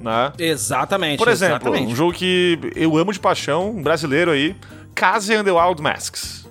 Né? 0.02 0.32
Exatamente. 0.40 1.18
Por 1.18 1.28
exemplo, 1.28 1.70
exatamente. 1.70 1.92
um 1.92 1.96
jogo 1.96 2.14
que 2.14 2.58
eu 2.76 2.98
amo 2.98 3.12
de 3.12 3.20
paixão, 3.20 3.72
um 3.72 3.84
brasileiro 3.84 4.32
aí, 4.32 4.56
Case 4.96 5.34
and 5.34 5.44
the 5.44 5.52
Wild 5.52 5.82
Masks. 5.82 6.48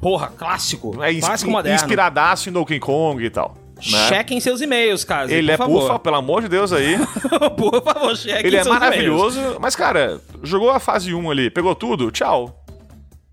Porra, 0.00 0.28
clássico. 0.36 1.02
É 1.02 1.14
clássico 1.14 1.50
moderno. 1.50 1.76
inspiradaço 1.76 2.48
em 2.48 2.52
Donkey 2.52 2.78
Kong 2.78 3.24
e 3.24 3.30
tal. 3.30 3.56
Né? 3.76 4.08
Chequem 4.08 4.38
seus 4.38 4.60
e-mails, 4.60 5.02
caso. 5.04 5.32
Ele 5.32 5.50
é 5.50 5.56
favor. 5.56 5.82
pufa, 5.82 5.98
pelo 5.98 6.16
amor 6.16 6.42
de 6.42 6.48
Deus 6.48 6.72
aí. 6.72 6.96
por 7.56 7.82
favor, 7.82 8.16
chequem 8.16 8.46
Ele 8.46 8.56
é 8.56 8.64
maravilhoso, 8.64 9.56
mas 9.60 9.74
cara, 9.74 10.20
jogou 10.42 10.70
a 10.70 10.78
fase 10.78 11.12
1 11.12 11.30
ali, 11.30 11.50
pegou 11.50 11.74
tudo, 11.74 12.10
tchau. 12.10 12.61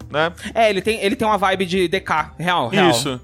Né? 0.09 0.31
É, 0.53 0.69
ele 0.69 0.81
tem, 0.81 0.99
ele 1.01 1.15
tem 1.15 1.27
uma 1.27 1.37
vibe 1.37 1.65
de 1.65 1.87
DK, 1.87 2.31
real, 2.37 2.69
real. 2.69 2.89
Isso. 2.89 3.19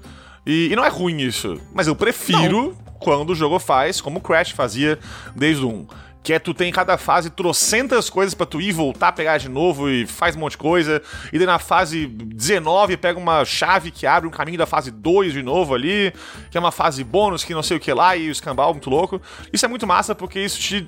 E, 0.46 0.72
e 0.72 0.76
não 0.76 0.84
é 0.84 0.88
ruim 0.88 1.18
isso. 1.18 1.60
Mas 1.74 1.88
eu 1.88 1.96
prefiro 1.96 2.76
quando 3.00 3.30
o 3.30 3.34
jogo 3.34 3.58
faz 3.58 4.00
como 4.00 4.18
o 4.18 4.22
Crash 4.22 4.50
fazia 4.50 4.98
desde 5.34 5.64
o 5.64 5.68
1. 5.68 5.86
Que 6.22 6.32
é 6.32 6.38
tu 6.40 6.52
tem 6.52 6.70
em 6.70 6.72
cada 6.72 6.98
fase 6.98 7.30
trocentas 7.30 8.10
coisas 8.10 8.34
pra 8.34 8.44
tu 8.44 8.60
ir 8.60 8.72
voltar, 8.72 9.12
pegar 9.12 9.38
de 9.38 9.48
novo 9.48 9.88
e 9.88 10.06
faz 10.06 10.34
um 10.34 10.40
monte 10.40 10.52
de 10.52 10.58
coisa. 10.58 11.00
E 11.32 11.38
daí 11.38 11.46
na 11.46 11.60
fase 11.60 12.06
19 12.06 12.96
pega 12.96 13.16
uma 13.16 13.44
chave 13.44 13.92
que 13.92 14.06
abre 14.08 14.28
um 14.28 14.32
caminho 14.32 14.58
da 14.58 14.66
fase 14.66 14.90
2 14.90 15.32
de 15.32 15.42
novo 15.42 15.72
ali, 15.72 16.12
que 16.50 16.58
é 16.58 16.60
uma 16.60 16.72
fase 16.72 17.04
bônus 17.04 17.44
que 17.44 17.54
não 17.54 17.62
sei 17.62 17.76
o 17.76 17.80
que 17.80 17.92
lá, 17.92 18.16
e 18.16 18.28
o 18.28 18.32
escambau 18.32 18.72
muito 18.72 18.90
louco. 18.90 19.22
Isso 19.52 19.64
é 19.64 19.68
muito 19.68 19.86
massa 19.86 20.16
porque 20.16 20.40
isso 20.40 20.58
te 20.58 20.84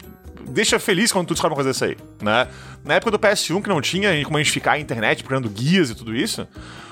deixa 0.49 0.79
feliz 0.79 1.13
quando 1.13 1.29
tu 1.29 1.35
descobre 1.35 1.53
uma 1.53 1.63
coisa 1.63 1.71
dessa 1.71 1.87
aí, 1.87 1.97
né? 2.23 2.49
Na 2.85 2.95
época 2.95 3.11
do 3.11 3.19
PS1 3.19 3.63
que 3.63 3.69
não 3.69 3.81
tinha 3.81 4.25
como 4.25 4.37
a 4.37 4.43
gente 4.43 4.53
ficar 4.53 4.73
na 4.73 4.79
internet 4.79 5.19
procurando 5.23 5.49
guias 5.49 5.91
e 5.91 5.95
tudo 5.95 6.15
isso, 6.15 6.47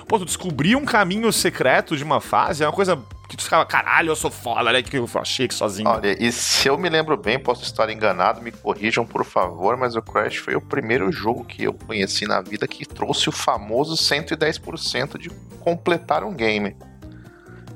pô, 0.06 0.18
tu 0.18 0.24
descobrir 0.24 0.76
um 0.76 0.84
caminho 0.84 1.32
secreto 1.32 1.96
de 1.96 2.04
uma 2.04 2.20
fase 2.20 2.62
é 2.62 2.66
uma 2.66 2.72
coisa 2.72 2.98
que 3.28 3.36
tu 3.36 3.42
ficava, 3.42 3.66
caralho, 3.66 4.10
eu 4.10 4.16
sou 4.16 4.30
foda, 4.30 4.68
olha 4.68 4.82
que 4.82 4.96
eu 4.96 5.08
achei 5.16 5.46
aqui 5.46 5.54
sozinho. 5.54 5.88
Olha, 5.88 6.16
e 6.22 6.30
se 6.30 6.68
eu 6.68 6.78
me 6.78 6.88
lembro 6.88 7.16
bem, 7.16 7.38
posso 7.38 7.64
estar 7.64 7.90
enganado, 7.90 8.40
me 8.40 8.52
corrijam 8.52 9.04
por 9.04 9.24
favor, 9.24 9.76
mas 9.76 9.96
o 9.96 10.02
Crash 10.02 10.36
foi 10.36 10.54
o 10.54 10.60
primeiro 10.60 11.10
jogo 11.10 11.44
que 11.44 11.64
eu 11.64 11.72
conheci 11.72 12.26
na 12.26 12.40
vida 12.40 12.68
que 12.68 12.86
trouxe 12.86 13.28
o 13.28 13.32
famoso 13.32 13.94
110% 13.94 15.18
de 15.18 15.30
completar 15.60 16.22
um 16.22 16.32
game. 16.32 16.76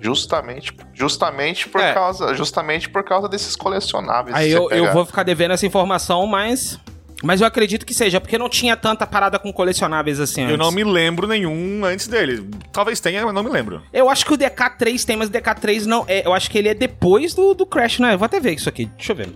Justamente, 0.01 0.73
justamente 0.95 1.69
por 1.69 1.81
É. 1.81 1.93
causa, 1.93 2.35
justamente 2.35 2.89
por 2.89 3.05
causa 3.05 3.29
desses 3.29 3.55
colecionáveis. 3.55 4.35
Aí 4.35 4.51
eu, 4.51 4.71
eu 4.71 4.93
vou 4.93 5.05
ficar 5.05 5.23
devendo 5.23 5.53
essa 5.53 5.67
informação, 5.67 6.27
mas. 6.27 6.79
Mas 7.23 7.43
eu 7.43 7.47
acredito 7.47 7.85
que 7.85 7.93
seja, 7.93 8.19
porque 8.19 8.39
não 8.39 8.49
tinha 8.49 8.75
tanta 8.75 9.07
parada 9.07 9.39
com 9.39 9.53
colecionáveis 9.53 10.19
assim 10.19 10.41
antes. 10.41 10.53
Eu 10.53 10.57
não 10.57 10.73
me 10.73 10.83
lembro 10.83 11.27
nenhum 11.27 11.85
antes 11.85 12.09
dele. 12.09 12.49
Talvez 12.73 12.99
tenha, 12.99 13.23
mas 13.27 13.35
não 13.35 13.43
me 13.43 13.51
lembro. 13.51 13.83
Eu 13.93 14.09
acho 14.09 14.25
que 14.25 14.33
o 14.33 14.39
DK3 14.39 15.05
tem, 15.05 15.17
mas 15.19 15.29
o 15.29 15.33
DK3 15.33 15.85
não. 15.85 16.03
É, 16.09 16.27
eu 16.27 16.33
acho 16.33 16.51
que 16.51 16.57
ele 16.57 16.71
é 16.71 16.75
depois 16.75 17.35
do, 17.35 17.53
do 17.53 17.67
Crash, 17.67 17.99
né? 17.99 18.15
Eu 18.15 18.19
vou 18.19 18.25
até 18.25 18.41
ver 18.41 18.55
isso 18.55 18.71
aqui. 18.71 18.87
Deixa 18.97 19.13
eu 19.13 19.17
ver. 19.17 19.29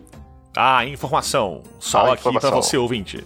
Ah, 0.57 0.83
informação. 0.87 1.63
Só 1.79 1.99
Ah, 1.99 2.13
aqui 2.13 2.21
informação. 2.21 2.51
pra 2.53 2.57
você, 2.63 2.79
ouvinte. 2.79 3.23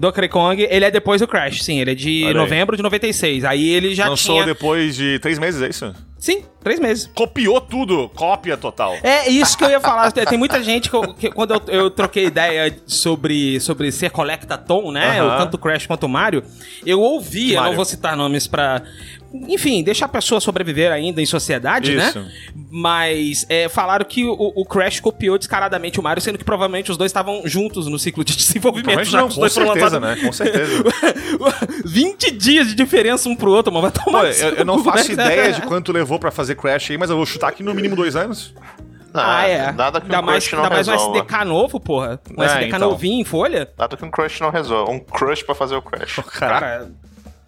Donkey 0.00 0.28
Kong, 0.28 0.66
ele 0.70 0.84
é 0.84 0.90
depois 0.90 1.20
do 1.20 1.28
Crash, 1.28 1.62
sim. 1.62 1.78
Ele 1.78 1.90
é 1.90 1.94
de 1.94 2.22
Olha 2.24 2.28
aí. 2.30 2.34
novembro 2.34 2.76
de 2.76 2.82
96. 2.82 3.44
Aí 3.44 3.68
ele 3.68 3.94
já 3.94 4.08
Lançou 4.08 4.36
tinha. 4.36 4.46
depois 4.46 4.96
de 4.96 5.18
três 5.18 5.38
meses, 5.38 5.60
é 5.60 5.68
isso? 5.68 5.94
Sim, 6.18 6.44
três 6.62 6.78
meses. 6.80 7.10
Copiou 7.14 7.60
tudo, 7.60 8.08
cópia 8.14 8.56
total. 8.56 8.94
É 9.02 9.28
isso 9.30 9.56
que 9.56 9.64
eu 9.64 9.70
ia 9.70 9.80
falar. 9.80 10.10
Tem 10.12 10.36
muita 10.38 10.62
gente 10.62 10.88
que, 10.90 10.96
eu- 10.96 11.14
que 11.14 11.30
quando 11.30 11.54
eu, 11.54 11.62
eu 11.68 11.90
troquei 11.90 12.26
ideia 12.26 12.74
sobre, 12.86 13.58
sobre 13.60 13.90
ser 13.92 14.10
Collectathon, 14.10 14.90
né? 14.90 15.20
Aham. 15.20 15.34
O 15.34 15.38
tanto 15.38 15.58
Crash 15.58 15.86
quanto 15.86 16.04
o 16.04 16.08
Mario, 16.08 16.42
eu 16.84 17.00
ouvi, 17.00 17.50
eu 17.52 17.56
Mario. 17.56 17.70
não 17.70 17.76
vou 17.76 17.84
citar 17.84 18.16
nomes 18.16 18.46
pra. 18.46 18.82
Enfim, 19.32 19.82
deixar 19.84 20.06
a 20.06 20.08
pessoa 20.08 20.40
sobreviver 20.40 20.90
ainda 20.90 21.22
em 21.22 21.26
sociedade, 21.26 21.94
Isso. 21.96 22.18
né? 22.20 22.30
Mas 22.70 23.46
é, 23.48 23.68
falaram 23.68 24.04
que 24.04 24.24
o, 24.24 24.32
o 24.32 24.64
Crash 24.64 24.98
copiou 25.00 25.38
descaradamente 25.38 26.00
o 26.00 26.02
Mario, 26.02 26.20
sendo 26.22 26.36
que 26.36 26.44
provavelmente 26.44 26.90
os 26.90 26.96
dois 26.96 27.10
estavam 27.10 27.42
juntos 27.44 27.86
no 27.86 27.98
ciclo 27.98 28.24
de 28.24 28.34
desenvolvimento. 28.36 29.04
Já 29.04 29.18
não, 29.20 29.26
que 29.26 29.30
os 29.30 29.34
com 29.36 29.40
dois 29.40 29.54
foram 29.54 29.72
certeza, 29.72 29.98
lançados- 29.98 30.20
né? 30.22 30.26
Com 30.26 30.32
certeza. 30.32 30.84
20 31.86 32.30
dias 32.32 32.66
de 32.68 32.74
diferença 32.74 33.28
um 33.28 33.36
pro 33.36 33.50
outro, 33.52 33.72
mano. 33.72 33.88
Vai 33.90 34.04
tomar 34.04 34.20
Pô, 34.20 34.26
eu, 34.26 34.54
eu 34.56 34.64
não 34.64 34.78
cu, 34.82 34.84
faço 34.90 35.14
né? 35.14 35.24
ideia 35.24 35.52
de 35.52 35.62
quanto 35.66 35.92
levou 35.92 36.18
pra 36.18 36.30
fazer 36.30 36.56
Crash 36.56 36.90
aí, 36.90 36.98
mas 36.98 37.10
eu 37.10 37.16
vou 37.16 37.26
chutar 37.26 37.48
aqui 37.48 37.62
no 37.62 37.72
mínimo 37.74 37.94
dois 37.96 38.16
anos. 38.16 38.54
Não, 39.12 39.22
Ah, 39.24 39.46
é. 39.46 39.72
Nada 39.72 40.00
que 40.00 40.06
Ainda 40.06 40.20
um 40.20 40.22
mais, 40.22 40.44
Crush 40.44 40.52
não 40.56 40.62
ainda 40.64 40.74
mais 40.74 40.86
um 40.88 40.92
resolva. 40.92 41.18
SDK 41.18 41.44
novo, 41.44 41.80
porra. 41.80 42.20
Um 42.36 42.42
É, 42.42 42.46
SDK 42.46 42.64
então. 42.66 42.78
novinho 42.90 43.20
em 43.20 43.24
folha. 43.24 43.68
Nada 43.76 43.96
que 43.96 44.04
um 44.04 44.10
Crush 44.10 44.40
não 44.40 44.50
resolva. 44.50 44.90
Um 44.92 45.00
Crush 45.00 45.42
pra 45.44 45.54
fazer 45.54 45.74
o 45.74 45.82
Crash. 45.82 46.16
Caraca. 46.32 46.60
Cara. 46.60 46.90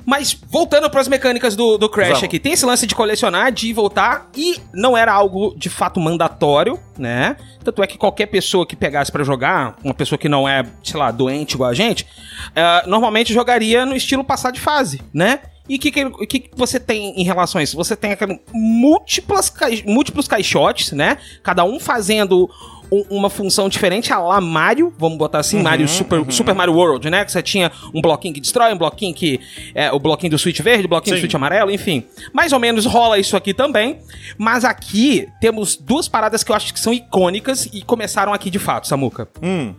Mas 0.04 0.36
voltando 0.48 0.88
pras 0.90 1.08
mecânicas 1.08 1.54
do, 1.54 1.78
do 1.78 1.88
Crash 1.88 2.08
Vamos. 2.08 2.24
aqui, 2.24 2.38
tem 2.38 2.52
esse 2.52 2.66
lance 2.66 2.86
de 2.86 2.94
colecionar, 2.94 3.52
de 3.52 3.68
e 3.68 3.72
voltar, 3.72 4.30
e 4.36 4.60
não 4.72 4.96
era 4.96 5.12
algo 5.12 5.54
de 5.56 5.68
fato 5.68 6.00
mandatório, 6.00 6.78
né? 6.98 7.36
Tanto 7.62 7.82
é 7.82 7.86
que 7.86 7.96
qualquer 7.96 8.26
pessoa 8.26 8.66
que 8.66 8.74
pegasse 8.74 9.10
pra 9.10 9.22
jogar, 9.22 9.76
uma 9.84 9.94
pessoa 9.94 10.18
que 10.18 10.28
não 10.28 10.48
é, 10.48 10.64
sei 10.82 10.98
lá, 10.98 11.10
doente 11.10 11.54
igual 11.54 11.70
a 11.70 11.74
gente, 11.74 12.06
eh, 12.54 12.82
normalmente 12.86 13.32
jogaria 13.32 13.86
no 13.86 13.94
estilo 13.94 14.24
passar 14.24 14.50
de 14.50 14.60
fase, 14.60 15.00
né? 15.14 15.40
E 15.68 15.76
o 15.76 15.78
que, 15.78 15.90
que, 15.90 16.40
que 16.40 16.50
você 16.56 16.80
tem 16.80 17.20
em 17.20 17.22
relação 17.22 17.60
a 17.60 17.62
isso? 17.62 17.76
Você 17.76 17.94
tem 17.94 18.16
múltiplas, 18.52 19.52
múltiplos 19.86 20.26
caixotes, 20.26 20.90
né? 20.92 21.18
Cada 21.42 21.64
um 21.64 21.78
fazendo 21.78 22.50
um- 22.92 23.16
uma 23.16 23.30
função 23.30 23.68
diferente 23.68 24.12
a 24.12 24.18
lá 24.18 24.40
Mario, 24.40 24.92
vamos 24.98 25.16
botar 25.16 25.38
assim, 25.38 25.62
Mario 25.62 25.88
Super, 25.88 26.30
Super 26.30 26.54
Mario 26.54 26.74
World, 26.74 27.08
né? 27.08 27.24
Que 27.24 27.32
você 27.32 27.42
tinha 27.42 27.72
um 27.94 28.02
bloquinho 28.02 28.34
que 28.34 28.40
destrói, 28.40 28.72
um 28.74 28.78
bloquinho 28.78 29.14
que. 29.14 29.40
É, 29.74 29.90
o 29.90 29.98
bloquinho 29.98 30.30
do 30.30 30.38
Switch 30.38 30.60
verde, 30.60 30.84
o 30.84 30.88
bloquinho 30.88 31.14
do 31.16 31.18
Sim. 31.18 31.22
Switch 31.22 31.34
amarelo, 31.34 31.70
enfim. 31.70 32.04
Mais 32.32 32.52
ou 32.52 32.58
menos 32.58 32.84
rola 32.84 33.18
isso 33.18 33.36
aqui 33.36 33.54
também. 33.54 33.98
Mas 34.36 34.64
aqui 34.64 35.26
temos 35.40 35.74
duas 35.76 36.06
paradas 36.06 36.44
que 36.44 36.52
eu 36.52 36.56
acho 36.56 36.72
que 36.74 36.78
são 36.78 36.92
icônicas 36.92 37.66
e 37.72 37.82
começaram 37.82 38.32
aqui 38.34 38.50
de 38.50 38.58
fato, 38.58 38.86
Samuca. 38.86 39.26
Hum. 39.42 39.74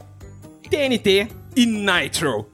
TNT 0.70 1.28
e 1.56 1.66
Nitro. 1.68 2.48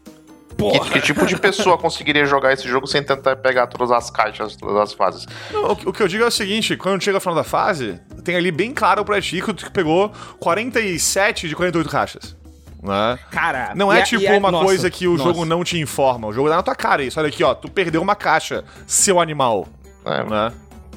Que, 0.60 0.78
Porra. 0.78 0.90
que 0.92 1.02
tipo 1.02 1.26
de 1.26 1.38
pessoa 1.38 1.78
conseguiria 1.78 2.26
jogar 2.26 2.52
esse 2.52 2.68
jogo 2.68 2.86
sem 2.86 3.02
tentar 3.02 3.36
pegar 3.38 3.68
todas 3.68 3.92
as 3.92 4.10
caixas, 4.12 4.56
todas 4.58 4.76
as 4.76 4.94
fases? 4.94 5.26
Não, 5.52 5.72
o, 5.72 5.76
que- 5.76 5.88
o 5.88 5.94
que 5.94 6.04
eu 6.04 6.08
digo 6.08 6.24
é 6.24 6.28
o 6.28 6.32
seguinte: 6.32 6.76
quando 6.76 7.02
chega 7.02 7.18
ao 7.18 7.22
final 7.22 7.36
da 7.36 7.44
fase, 7.44 8.00
tem 8.24 8.36
ali 8.36 8.52
bem 8.52 8.74
claro 8.74 9.06
pra 9.06 9.22
ti 9.22 9.42
que 9.42 9.54
tu 9.54 9.72
pegou 9.72 10.12
47 10.40 11.48
de 11.48 11.56
48 11.56 11.90
caixas. 11.90 12.36
Né? 12.82 13.20
Cara, 13.32 13.74
Não 13.76 13.92
é 13.92 14.00
a- 14.02 14.04
tipo 14.04 14.24
e 14.24 14.28
a- 14.28 14.38
uma 14.38 14.52
nossa, 14.52 14.66
coisa 14.66 14.90
que 14.90 15.08
o 15.08 15.12
nossa. 15.18 15.24
jogo 15.24 15.46
não 15.46 15.64
te 15.64 15.78
informa. 15.80 16.28
O 16.28 16.34
jogo 16.34 16.50
dá 16.50 16.56
na 16.58 16.64
tua 16.64 16.76
cara 16.76 17.04
isso. 17.04 17.20
Olha 17.20 17.28
aqui, 17.30 17.44
ó. 17.44 17.54
Tu 17.54 17.70
perdeu 17.70 18.02
uma 18.02 18.16
caixa, 18.16 18.64
seu 18.88 19.20
animal. 19.20 19.68
É, 20.06 20.24
Né? 20.24 20.52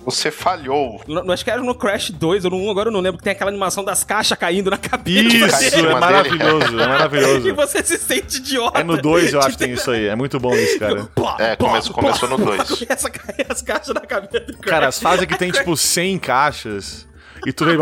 Você 0.04 0.30
falhou. 0.30 1.00
No- 1.06 1.22
no- 1.24 1.32
acho 1.32 1.44
que 1.44 1.50
era 1.50 1.62
no 1.62 1.74
Crash 1.74 2.10
2 2.10 2.44
ou 2.44 2.50
no 2.50 2.56
1, 2.58 2.70
agora 2.70 2.88
eu 2.88 2.92
não 2.92 3.00
lembro, 3.00 3.18
que 3.18 3.24
tem 3.24 3.32
aquela 3.32 3.50
animação 3.50 3.84
das 3.84 4.02
caixas 4.02 4.36
caindo 4.36 4.70
na 4.70 4.76
cabeça. 4.76 5.20
Isso, 5.56 5.76
é 5.86 5.94
maravilhoso, 5.94 6.66
é 6.80 6.84
E 6.84 6.88
maravilhoso. 6.88 7.54
você 7.54 7.82
se 7.84 7.96
sente 7.98 8.38
idiota. 8.38 8.80
É 8.80 8.82
no 8.84 8.96
2 9.00 9.32
eu 9.32 9.40
acho 9.40 9.50
que 9.50 9.58
tem 9.58 9.72
isso 9.72 9.90
aí. 9.90 10.06
É 10.08 10.16
muito 10.16 10.40
bom 10.40 10.54
isso, 10.54 10.78
cara. 10.78 11.08
É, 11.38 11.56
começou- 11.56 11.94
começou 11.94 12.28
no 12.28 12.36
dois. 12.38 12.84
Essa 12.88 13.08
cai 13.10 13.46
as 13.48 13.62
caixas 13.62 13.94
na 13.94 14.00
cabeça 14.00 14.40
do 14.40 14.52
Crash. 14.58 14.70
Cara, 14.70 14.88
as 14.88 14.98
fases 15.00 15.24
que 15.26 15.38
tem, 15.38 15.50
tipo, 15.50 15.76
100 15.76 16.18
caixas. 16.18 17.06
E 17.46 17.52
tu 17.52 17.64
vem. 17.64 17.76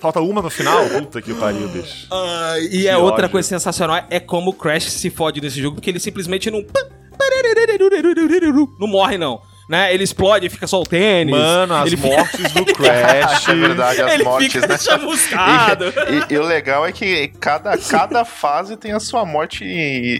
Falta 0.00 0.20
uma 0.20 0.42
no 0.42 0.50
final? 0.50 0.84
Puta 0.88 1.22
que 1.22 1.32
pariu, 1.34 1.68
bicho. 1.68 2.06
Ah, 2.10 2.54
e 2.58 2.86
é 2.88 2.90
Que 2.92 2.96
outra 2.96 3.22
ódio. 3.24 3.30
coisa 3.30 3.48
sensacional 3.48 4.04
é 4.10 4.18
como 4.20 4.50
o 4.50 4.54
Crash 4.54 4.84
se 4.90 5.10
fode 5.10 5.40
nesse 5.40 5.60
jogo, 5.60 5.76
porque 5.76 5.90
ele 5.90 6.00
simplesmente 6.00 6.50
não. 6.50 6.64
Não 8.78 8.88
morre, 8.88 9.16
não. 9.18 9.40
Né? 9.68 9.94
Ele 9.94 10.04
explode 10.04 10.46
e 10.46 10.50
fica 10.50 10.66
só 10.66 10.80
o 10.80 10.84
tênis. 10.84 11.34
Mano, 11.34 11.74
as 11.74 11.86
ele 11.86 11.96
mortes 11.96 12.52
do 12.52 12.64
Crash. 12.74 13.48
É 13.48 13.54
verdade, 13.54 14.02
as 14.02 14.12
ele 14.12 14.24
mortes, 14.24 14.52
fica 14.52 14.66
né? 14.66 14.76
chamuscado. 14.78 15.84
E, 15.86 16.32
e- 16.32 16.34
e 16.34 16.38
o 16.38 16.42
legal 16.42 16.84
é 16.86 16.92
que 16.92 17.28
cada, 17.40 17.76
cada 17.78 18.24
fase 18.24 18.76
tem 18.76 18.92
a 18.92 19.00
sua 19.00 19.24
morte 19.24 19.64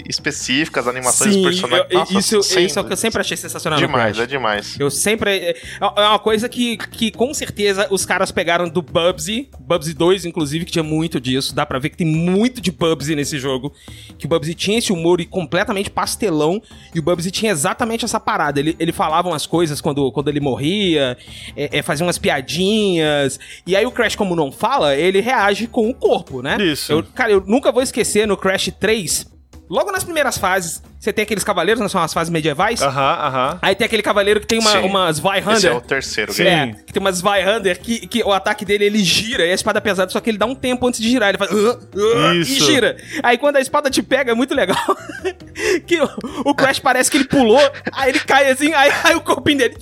específica, 0.08 0.80
as 0.80 0.86
animações 0.86 1.34
Sim, 1.34 1.42
dos 1.42 1.60
personagens. 1.60 1.86
eu- 1.90 1.98
Nossa, 1.98 2.18
isso, 2.18 2.42
sem- 2.42 2.66
isso 2.66 2.78
é 2.78 2.82
o 2.82 2.84
que 2.84 2.92
eu 2.92 2.96
sempre 2.96 3.20
achei 3.20 3.36
sensacional 3.36 3.78
no 3.80 3.86
Demais, 3.86 4.16
Crash. 4.16 4.24
é 4.24 4.26
demais. 4.26 4.76
Eu 4.80 4.90
sempre. 4.90 5.30
É 5.32 5.56
é 5.80 6.06
uma 6.08 6.18
coisa 6.18 6.48
que, 6.48 6.76
que 6.76 7.10
com 7.10 7.34
certeza 7.34 7.86
os 7.90 8.06
caras 8.06 8.30
pegaram 8.30 8.68
do 8.68 8.80
Bubsy, 8.80 9.48
Bubsy 9.60 9.92
2, 9.94 10.24
inclusive, 10.24 10.64
que 10.64 10.72
tinha 10.72 10.82
muito 10.82 11.20
disso. 11.20 11.54
Dá 11.54 11.66
pra 11.66 11.78
ver 11.78 11.90
que 11.90 11.96
tem 11.96 12.06
muito 12.06 12.60
de 12.60 12.70
Bubsy 12.70 13.14
nesse 13.14 13.38
jogo. 13.38 13.72
Que 14.18 14.26
o 14.26 14.28
Bubsy 14.28 14.54
tinha 14.54 14.78
esse 14.78 14.92
humor 14.92 15.20
e 15.20 15.26
completamente 15.26 15.90
pastelão. 15.90 16.62
E 16.94 16.98
o 16.98 17.02
Bubsy 17.02 17.30
tinha 17.30 17.50
exatamente 17.52 18.04
essa 18.04 18.20
parada. 18.20 18.60
Ele, 18.60 18.76
ele 18.78 18.92
falava 18.92 19.28
umas 19.32 19.46
coisas 19.46 19.80
quando, 19.80 20.10
quando 20.12 20.28
ele 20.28 20.40
morria, 20.40 21.16
é, 21.56 21.78
é, 21.78 21.82
fazia 21.82 22.06
umas 22.06 22.18
piadinhas. 22.18 23.38
E 23.66 23.74
aí 23.74 23.84
o 23.84 23.90
Crash, 23.90 24.16
como 24.16 24.36
não 24.36 24.52
fala, 24.52 24.94
ele 24.96 25.20
reage 25.20 25.66
com 25.66 25.88
o 25.88 25.94
corpo, 25.94 26.42
né? 26.42 26.56
Isso. 26.60 26.92
Eu, 26.92 27.02
cara, 27.02 27.32
eu 27.32 27.42
nunca 27.46 27.72
vou 27.72 27.82
esquecer 27.82 28.26
no 28.26 28.36
Crash 28.36 28.70
3. 28.78 29.26
Logo 29.68 29.90
nas 29.90 30.04
primeiras 30.04 30.36
fases, 30.36 30.82
você 31.02 31.12
tem 31.12 31.24
aqueles 31.24 31.42
cavaleiros, 31.42 31.82
né? 31.82 31.88
São 31.88 32.00
as 32.00 32.14
fases 32.14 32.30
medievais. 32.30 32.80
Aham, 32.80 33.18
aham. 33.26 33.58
Aí 33.60 33.74
tem 33.74 33.84
aquele 33.84 34.04
cavaleiro 34.04 34.38
que 34.38 34.46
tem 34.46 34.60
uma, 34.60 34.70
Sim. 34.70 34.82
umas 34.82 35.20
Esse 35.56 35.66
é 35.66 35.72
o 35.72 35.80
terceiro 35.80 36.32
Sim. 36.32 36.44
game. 36.44 36.72
É, 36.78 36.84
que 36.84 36.92
tem 36.92 37.00
umas 37.00 37.16
Zweihander 37.16 37.80
que, 37.80 38.06
que 38.06 38.22
o 38.22 38.32
ataque 38.32 38.64
dele 38.64 38.84
ele 38.84 39.02
gira 39.02 39.44
e 39.44 39.50
a 39.50 39.54
espada 39.54 39.78
é 39.78 39.80
pesada, 39.80 40.12
só 40.12 40.20
que 40.20 40.30
ele 40.30 40.38
dá 40.38 40.46
um 40.46 40.54
tempo 40.54 40.86
antes 40.86 41.00
de 41.00 41.10
girar. 41.10 41.30
Ele 41.30 41.38
faz. 41.38 41.50
Isso. 41.50 42.52
E 42.52 42.66
gira. 42.66 42.96
Aí 43.20 43.36
quando 43.36 43.56
a 43.56 43.60
espada 43.60 43.90
te 43.90 44.00
pega 44.00 44.30
é 44.30 44.34
muito 44.34 44.54
legal. 44.54 44.78
que 45.88 46.00
o, 46.00 46.08
o 46.44 46.54
Crash 46.54 46.78
parece 46.80 47.10
que 47.10 47.16
ele 47.16 47.24
pulou, 47.24 47.60
aí 47.92 48.10
ele 48.10 48.20
cai 48.20 48.48
assim, 48.48 48.72
aí, 48.72 48.92
aí 49.02 49.16
o 49.16 49.20
corpinho 49.20 49.58
dele. 49.58 49.76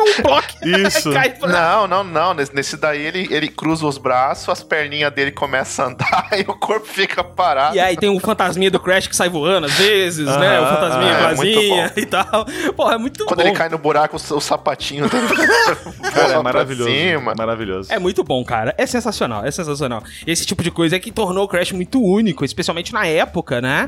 Um 0.00 0.22
bloco. 0.22 0.46
Isso. 0.64 1.10
Aí 1.10 1.30
cai, 1.30 1.50
Não, 1.50 1.86
não, 1.86 2.02
não. 2.02 2.34
Nesse, 2.34 2.54
nesse 2.54 2.76
daí 2.76 3.02
ele, 3.02 3.28
ele 3.30 3.48
cruza 3.48 3.86
os 3.86 3.98
braços, 3.98 4.48
as 4.48 4.62
perninhas 4.62 5.12
dele 5.12 5.30
começam 5.30 5.84
a 5.84 5.88
andar 5.88 6.28
e 6.38 6.42
o 6.42 6.54
corpo 6.54 6.86
fica 6.86 7.22
parado. 7.22 7.76
E 7.76 7.80
aí 7.80 7.96
tem 7.96 8.08
o 8.08 8.18
fantasminha 8.18 8.70
do 8.70 8.80
Crash 8.80 9.06
que 9.06 9.14
sai 9.14 9.28
voando 9.28 9.66
às 9.66 9.74
vezes, 9.74 10.26
né? 10.38 10.60
O 10.60 10.66
fantasminha 10.66 11.16
ah, 11.16 11.20
é 11.20 11.34
muito 11.34 11.54
vazinha 11.54 11.92
bom. 11.94 12.00
e 12.00 12.06
tal. 12.06 12.46
Porra, 12.76 12.94
é 12.94 12.98
muito 12.98 13.24
Quando 13.24 13.40
bom. 13.40 13.46
ele 13.46 13.56
cai 13.56 13.68
no 13.68 13.78
buraco, 13.78 14.16
o, 14.16 14.40
sapatinho 14.40 15.08
dele 15.08 15.26
Cara, 16.12 16.34
é 16.34 16.42
maravilhoso. 16.42 16.90
cima. 16.90 17.34
Maravilhoso. 17.36 17.92
É 17.92 17.98
muito 17.98 18.22
bom, 18.24 18.44
cara. 18.44 18.74
É 18.76 18.86
sensacional, 18.86 19.44
é 19.44 19.50
sensacional. 19.50 20.02
Esse 20.26 20.44
tipo 20.46 20.62
de 20.62 20.70
coisa 20.70 20.96
é 20.96 20.98
que 20.98 21.10
tornou 21.10 21.44
o 21.44 21.48
Crash 21.48 21.72
muito 21.72 22.02
único, 22.02 22.44
especialmente 22.44 22.92
na 22.92 23.06
época, 23.06 23.60
né? 23.60 23.86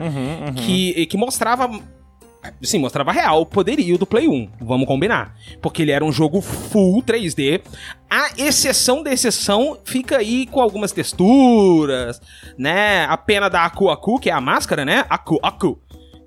Que, 0.57 1.07
que 1.07 1.17
mostrava. 1.17 1.71
Sim, 2.61 2.79
mostrava 2.79 3.13
real 3.13 3.43
o 3.43 3.47
poderio 3.47 3.97
do 3.97 4.05
Play 4.05 4.27
1, 4.27 4.49
vamos 4.61 4.87
combinar. 4.87 5.37
Porque 5.61 5.83
ele 5.83 5.93
era 5.93 6.05
um 6.05 6.11
jogo 6.11 6.41
full 6.41 7.01
3D. 7.01 7.63
A 8.11 8.31
exceção 8.37 9.01
da 9.01 9.13
exceção 9.13 9.79
fica 9.85 10.19
aí 10.19 10.47
com 10.47 10.61
algumas 10.61 10.91
texturas, 10.91 12.21
né? 12.59 13.05
A 13.05 13.17
pena 13.17 13.49
da 13.49 13.65
Aku 13.65 13.91
Aku, 13.91 14.19
que 14.19 14.29
é 14.29 14.33
a 14.33 14.41
máscara, 14.41 14.85
né? 14.85 15.05
Aku 15.09 15.39
Aku. 15.41 15.79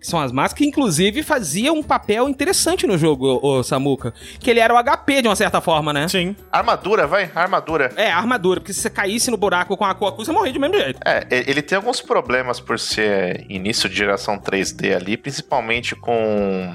Que 0.06 0.12
são 0.12 0.22
as 0.22 0.32
máscaras 0.32 0.60
que, 0.60 0.66
inclusive, 0.68 1.24
fazia 1.24 1.74
um 1.74 1.82
papel 1.82 2.30
interessante 2.30 2.86
no 2.86 2.96
jogo, 2.96 3.40
o 3.42 3.64
Samuka. 3.64 4.14
Que 4.40 4.52
ele 4.52 4.60
era 4.60 4.72
o 4.72 4.78
HP, 4.78 5.24
de 5.24 5.28
uma 5.28 5.36
certa 5.36 5.60
forma, 5.60 5.92
né? 5.92 6.08
Sim. 6.08 6.36
Armadura, 6.52 7.08
vai, 7.08 7.32
armadura. 7.34 7.92
É, 7.96 8.12
armadura, 8.12 8.60
porque 8.62 8.72
se 8.72 8.82
você 8.82 8.90
caísse 8.92 9.32
no 9.32 9.38
buraco 9.38 9.76
com 9.76 9.84
a 9.84 9.90
Aku 9.90 10.06
Aku, 10.06 10.24
você 10.24 10.32
morria 10.32 10.54
do 10.54 10.60
mesmo 10.60 10.76
jeito. 10.78 11.00
É, 11.04 11.26
ele 11.32 11.60
tem 11.64 11.76
alguns 11.76 12.02
problemas 12.02 12.60
por 12.60 12.78
ser 12.78 13.48
início 13.50 13.90
de 13.90 13.96
geração 13.96 14.38
3D 14.38 14.96
ali, 14.96 15.18
principalmente 15.18 15.96
com 15.96 16.14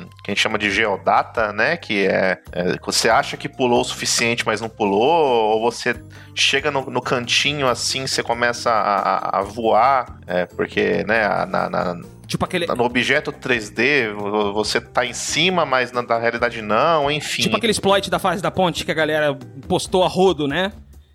o 0.03 0.23
que 0.25 0.33
a 0.33 0.35
gente 0.35 0.41
chama 0.43 0.59
de 0.59 0.69
geodata, 0.69 1.53
né? 1.53 1.77
Que 1.77 2.09
é, 2.09 2.37
é, 2.51 2.77
você 2.85 3.09
acha 3.09 3.37
que 3.37 3.49
pulou 3.49 3.83
o 3.83 3.85
suficiente, 3.85 4.45
mas 4.45 4.61
não 4.61 4.69
pulou, 4.69 5.01
ou 5.55 5.61
você 5.71 5.95
chega 6.35 6.69
no, 6.73 6.83
no 6.91 7.01
cantinho 7.01 7.69
assim, 7.69 8.09
você 8.09 8.25
começa 8.25 8.73
a, 8.73 8.97
a- 8.97 9.39
a 9.39 9.43
voar, 9.43 10.19
é, 10.27 10.47
porque, 10.47 11.05
né, 11.07 11.25
a- 11.25 11.47
na- 11.47 11.71
na, 11.71 12.01
Tipo 12.31 12.45
aquele. 12.45 12.65
no 12.67 12.85
objeto 12.85 13.33
3D, 13.33 14.15
vo- 14.15 14.53
você 14.53 14.81
tá 14.81 15.05
em 15.05 15.13
cima, 15.13 15.67
mas 15.67 15.91
na, 15.91 16.01
na 16.01 16.17
realidade 16.17 16.63
não, 16.63 17.11
enfim. 17.11 17.43
Tipo 17.43 17.57
aquele 17.57 17.73
exploit 17.73 18.09
da 18.09 18.21
fase 18.21 18.41
da 18.41 18.53
ponte 18.53 18.85
que 18.85 18.91
a 18.93 18.95
galera 18.95 19.37
postou 19.67 20.05
a 20.05 20.09
rodo, 20.09 20.47
né? 20.47 20.71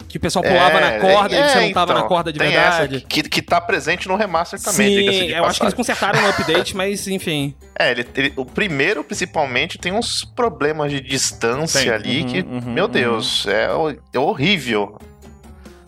Que 0.09 0.18
o 0.18 0.20
pessoal 0.20 0.43
pulava 0.43 0.80
na 0.80 0.99
corda 0.99 1.34
e 1.36 1.49
você 1.49 1.59
não 1.61 1.72
tava 1.74 1.91
então, 1.93 2.01
na 2.03 2.07
corda 2.07 2.32
de 2.34 2.39
tem 2.39 2.49
verdade. 2.49 2.95
Essa 2.97 3.05
que, 3.05 3.24
que 3.24 3.41
tá 3.41 3.59
presente 3.61 4.07
no 4.09 4.16
remaster 4.18 4.61
também, 4.61 4.88
Sim, 4.89 4.95
diga-se 4.99 5.26
de 5.28 5.32
eu 5.32 5.45
acho 5.45 5.59
que 5.59 5.66
eles 5.66 5.74
passagem. 5.74 5.76
consertaram 5.78 6.22
no 6.22 6.28
update, 6.30 6.76
mas 6.76 7.07
enfim. 7.07 7.55
É, 7.80 7.91
ele, 7.91 8.05
ele- 8.16 8.34
o 8.36 8.45
primeiro, 8.45 9.01
principalmente, 9.03 9.78
tem 9.78 9.93
uns 9.93 10.24
problemas 10.26 10.91
de 10.91 10.99
distância 10.99 11.82
Tem. 11.82 11.89
ali 11.91 12.22
Uhum, 12.22 12.28
que, 12.28 12.39
uhum, 12.41 12.74
meu 12.74 12.86
uhum. 12.86 12.91
Deus, 12.91 13.45
é, 13.47 13.68
é 14.13 14.20
horrível. 14.20 14.97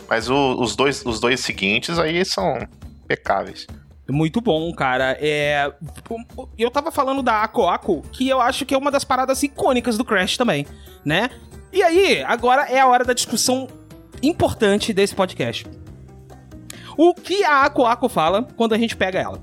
Mas 0.10 0.30
o- 0.30 0.56
os, 0.62 0.74
dois, 0.76 1.06
os 1.06 1.20
dois 1.20 1.40
seguintes 1.42 2.00
aí 2.00 2.24
são 2.26 2.58
impecáveis. 3.04 3.68
Muito 4.10 4.40
bom, 4.42 4.72
cara. 4.74 5.18
É. 5.20 5.72
Eu 6.58 6.72
tava 6.72 6.92
falando 6.92 7.22
da 7.22 7.44
Ako 7.44 7.68
Ako, 7.68 8.02
que 8.12 8.28
eu 8.28 8.40
acho 8.40 8.66
que 8.66 8.74
é 8.74 8.78
uma 8.78 8.92
das 8.92 9.04
paradas 9.04 9.44
icônicas 9.44 9.98
do 9.98 10.06
Crash 10.06 10.38
também, 10.38 10.66
né? 11.04 11.30
E 11.74 11.84
aí, 11.84 12.24
agora 12.24 12.64
é 12.64 12.80
a 12.80 12.88
hora 12.88 13.04
da 13.04 13.14
discussão 13.14 13.68
importante 14.24 14.94
desse 14.94 15.14
podcast. 15.14 15.68
O 16.98 17.14
que 17.14 17.44
a 17.44 17.64
Ako 17.66 17.86
Ako 17.86 18.10
fala 18.10 18.48
quando 18.56 18.74
a 18.74 18.78
gente 18.78 18.96
pega 18.96 19.20
ela? 19.20 19.40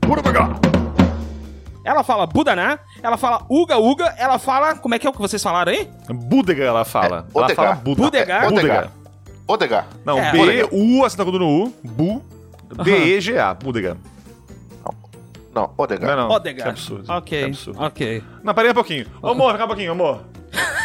Ela 1.85 2.03
fala 2.03 2.27
Budaná, 2.27 2.79
ela 3.03 3.19
fala 3.19 3.45
Uga 3.51 3.77
Uga, 3.77 4.15
ela 4.17 4.39
fala. 4.39 4.75
Como 4.75 4.95
é 4.95 4.99
que 4.99 5.07
é 5.07 5.11
o 5.11 5.13
que 5.13 5.21
vocês 5.21 5.43
falaram 5.43 5.71
aí? 5.71 5.89
Budega 6.09 6.65
ela 6.65 6.85
fala. 6.85 7.27
É, 7.35 7.39
ela 7.39 7.49
fala 7.51 7.75
Buda. 7.75 8.03
Budegar. 8.03 8.49
Budega. 8.49 8.91
Odegar. 9.47 9.87
Não, 10.05 10.19
É. 10.19 10.33
B-U, 10.33 11.05
assina 11.05 11.25
tudo 11.25 11.39
no 11.39 11.67
U. 11.67 11.75
Bu. 11.85 12.23
D-E-G-A. 12.83 13.53
Budega. 13.53 13.99
Não, 15.55 15.73
Odegar. 15.77 16.17
Não, 16.17 16.29
não. 16.29 16.35
Odegar. 16.35 16.65
Que 16.65 16.71
absurdo. 16.71 17.13
Ok, 17.13 17.39
Que 17.39 17.45
absurdo. 17.45 17.83
ok. 17.83 18.25
Não, 18.43 18.55
peraí 18.55 18.71
um 18.71 18.75
pouquinho. 18.75 19.07
Ô, 19.23 19.29
amor, 19.29 19.57
cá 19.57 19.65
um 19.65 19.69
pouquinho, 19.69 19.93
amor. 19.93 20.21
Um. 20.45 20.85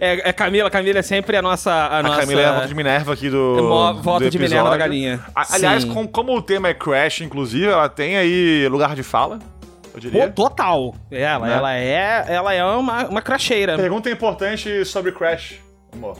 É, 0.00 0.28
é 0.28 0.32
Camila, 0.32 0.70
Camila 0.70 0.98
é 0.98 1.02
sempre 1.02 1.36
a 1.36 1.42
nossa. 1.42 1.72
A, 1.72 1.98
A 1.98 2.02
nossa... 2.02 2.20
Camila 2.20 2.40
é 2.40 2.46
a 2.46 2.52
voto 2.52 2.68
de 2.68 2.74
Minerva 2.74 3.12
aqui 3.12 3.30
do. 3.30 3.56
É 3.58 3.62
mo- 3.62 3.94
voto 4.02 4.24
do 4.24 4.30
de 4.30 4.38
Minerva 4.38 4.70
da 4.70 4.76
galinha. 4.76 5.20
A- 5.34 5.54
Aliás, 5.54 5.84
com- 5.84 6.06
como 6.06 6.36
o 6.36 6.42
tema 6.42 6.68
é 6.68 6.74
Crash, 6.74 7.20
inclusive, 7.20 7.66
ela 7.66 7.88
tem 7.88 8.16
aí 8.16 8.66
lugar 8.68 8.94
de 8.94 9.02
fala, 9.02 9.38
eu 9.86 9.90
Pô, 9.92 10.00
diria. 10.00 10.30
total. 10.30 10.94
Ela, 11.10 11.46
Né? 11.46 11.54
ela 11.54 11.74
é, 11.74 12.24
ela 12.28 12.54
é 12.54 12.64
uma, 12.64 13.06
uma 13.06 13.22
cracheira. 13.22 13.76
Pergunta 13.76 14.10
importante 14.10 14.84
sobre 14.84 15.12
Crash, 15.12 15.56
amor. 15.92 16.16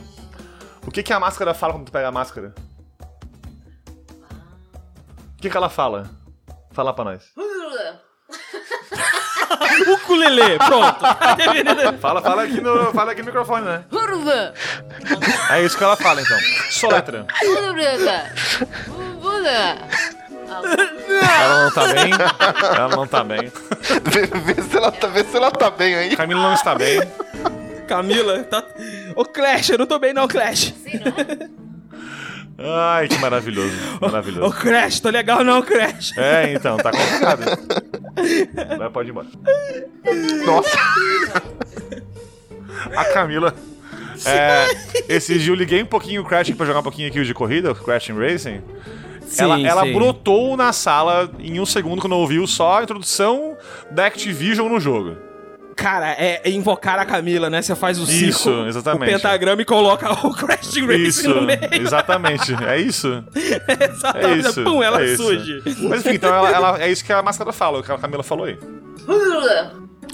O 0.85 0.91
que, 0.91 1.03
que 1.03 1.13
a 1.13 1.19
máscara 1.19 1.53
fala 1.53 1.73
quando 1.73 1.85
tu 1.85 1.91
pega 1.91 2.07
a 2.07 2.11
máscara? 2.11 2.53
O 5.37 5.41
que, 5.41 5.49
que 5.49 5.57
ela 5.57 5.69
fala? 5.69 6.09
Fala 6.75 6.93
pra 6.93 7.05
nós. 7.05 7.23
Ukulele, 9.87 10.57
pronto. 10.57 10.99
Fala, 12.01 12.21
fala 12.21 12.43
aqui 12.43 12.59
no, 12.59 12.91
fala 12.91 13.11
aqui 13.13 13.21
no 13.21 13.27
microfone, 13.27 13.65
né? 13.65 13.85
É 15.51 15.61
isso 15.63 15.77
que 15.77 15.83
ela 15.83 15.95
fala, 15.95 16.21
então. 16.21 16.37
Soletra. 16.69 17.25
Ela 21.41 21.63
não 21.63 21.71
tá 21.71 21.87
bem. 21.93 22.11
Ela 22.75 22.89
não 22.89 23.07
tá 23.07 23.23
bem. 23.23 23.51
vê, 24.03 24.25
vê 24.25 24.61
se 24.61 24.77
ela 24.77 24.91
tá, 24.91 25.07
vê 25.07 25.23
se 25.23 25.37
ela 25.37 25.51
tá 25.51 25.69
bem 25.69 25.95
aí. 25.95 26.15
Camila 26.17 26.41
não 26.41 26.53
está 26.53 26.75
bem. 26.75 26.99
Camila, 27.87 28.43
tá... 28.43 28.63
Ô, 29.15 29.23
Clash, 29.23 29.69
eu 29.69 29.77
não 29.77 29.85
tô 29.85 29.97
bem 29.99 30.13
não, 30.13 30.27
Clash. 30.27 30.73
Ai, 32.57 33.07
que 33.07 33.17
maravilhoso. 33.17 33.75
Ô, 33.99 34.05
Maravilhoso. 34.05 34.55
Crash, 34.55 34.99
tô 34.99 35.09
legal 35.09 35.43
não, 35.43 35.61
Crash. 35.61 36.17
É, 36.17 36.53
então, 36.53 36.77
tá 36.77 36.91
complicado. 36.91 37.43
Vai, 38.77 38.89
pode 38.89 39.09
ir 39.09 39.11
embora. 39.11 39.27
Nossa, 40.45 40.77
A 42.95 43.05
Camila. 43.05 43.53
É, 44.25 44.67
esse 45.09 45.37
dia 45.37 45.51
eu 45.51 45.55
liguei 45.55 45.83
um 45.83 45.85
pouquinho 45.85 46.21
o 46.21 46.25
Crash 46.25 46.51
pra 46.51 46.65
jogar 46.65 46.79
um 46.79 46.83
pouquinho 46.83 47.09
aqui 47.09 47.19
o 47.19 47.25
de 47.25 47.33
corrida, 47.33 47.71
o 47.71 47.75
Crash 47.75 48.09
Racing. 48.09 48.61
ela 49.37 49.59
ela 49.59 49.83
sim. 49.83 49.93
brotou 49.93 50.55
na 50.55 50.71
sala 50.71 51.29
em 51.39 51.59
um 51.59 51.65
segundo 51.65 51.99
quando 51.99 52.13
ouviu 52.13 52.47
só 52.47 52.79
a 52.79 52.83
introdução 52.83 53.57
da 53.91 54.05
Activision 54.05 54.69
no 54.69 54.79
jogo. 54.79 55.17
Cara, 55.75 56.11
é, 56.13 56.41
é 56.43 56.49
invocar 56.49 56.97
a 56.97 57.05
Camila, 57.05 57.49
né? 57.49 57.61
Você 57.61 57.75
faz 57.75 57.99
o 57.99 58.03
Isso, 58.03 58.11
círculo, 58.43 58.67
exatamente. 58.67 59.09
o 59.11 59.13
pentagrama 59.15 59.61
e 59.61 59.65
coloca 59.65 60.09
o 60.25 60.33
Crash 60.33 60.67
Racing 60.77 61.03
Isso, 61.03 61.29
no 61.29 61.41
meio. 61.41 61.59
exatamente. 61.73 62.55
É 62.63 62.77
isso. 62.79 63.23
É 63.35 63.85
Exatamente. 63.91 64.47
isso. 64.47 64.63
Pum, 64.63 64.81
ela 64.81 65.01
é 65.01 65.05
isso. 65.05 65.23
surge. 65.23 65.61
Mas 65.89 65.99
enfim, 66.05 66.15
então 66.15 66.33
ela, 66.33 66.49
ela- 66.49 66.81
é 66.81 66.89
isso 66.89 67.03
que 67.03 67.11
a 67.11 67.21
máscara 67.21 67.51
fala, 67.51 67.79
o 67.79 67.83
que 67.83 67.91
a 67.91 67.97
Camila 67.97 68.23
falou 68.23 68.45
aí. 68.45 68.57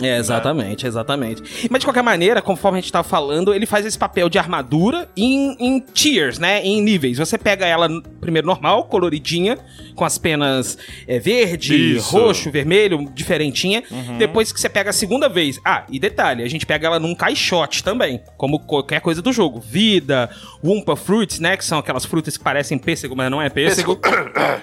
É, 0.01 0.17
exatamente, 0.17 0.85
exatamente. 0.87 1.67
Mas 1.69 1.79
de 1.79 1.85
qualquer 1.85 2.01
maneira, 2.03 2.41
conforme 2.41 2.77
a 2.79 2.81
gente 2.81 2.91
tava 2.91 3.07
falando, 3.07 3.53
ele 3.53 3.65
faz 3.65 3.85
esse 3.85 3.97
papel 3.97 4.29
de 4.29 4.37
armadura 4.37 5.09
em, 5.15 5.55
em 5.59 5.79
tiers, 5.79 6.39
né? 6.39 6.61
Em 6.63 6.81
níveis. 6.81 7.17
Você 7.17 7.37
pega 7.37 7.65
ela 7.65 7.87
primeiro 8.19 8.47
normal, 8.47 8.85
coloridinha, 8.85 9.57
com 9.95 10.05
as 10.05 10.17
penas 10.17 10.77
é, 11.07 11.19
verde, 11.19 11.95
Isso. 11.97 12.15
roxo, 12.15 12.51
vermelho, 12.51 13.09
diferentinha. 13.13 13.83
Uhum. 13.91 14.17
Depois 14.17 14.51
que 14.51 14.59
você 14.59 14.69
pega 14.69 14.89
a 14.89 14.93
segunda 14.93 15.27
vez. 15.29 15.59
Ah, 15.65 15.83
e 15.89 15.99
detalhe, 15.99 16.43
a 16.43 16.49
gente 16.49 16.65
pega 16.65 16.87
ela 16.87 16.99
num 16.99 17.15
caixote 17.15 17.83
também, 17.83 18.21
como 18.37 18.59
qualquer 18.59 19.01
coisa 19.01 19.21
do 19.21 19.31
jogo. 19.31 19.59
Vida, 19.59 20.29
Wumpa 20.63 20.95
Fruits, 20.95 21.39
né? 21.39 21.57
Que 21.57 21.65
são 21.65 21.79
aquelas 21.79 22.05
frutas 22.05 22.37
que 22.37 22.43
parecem 22.43 22.77
pêssego, 22.77 23.15
mas 23.15 23.29
não 23.29 23.41
é 23.41 23.49
pêssego. 23.49 23.99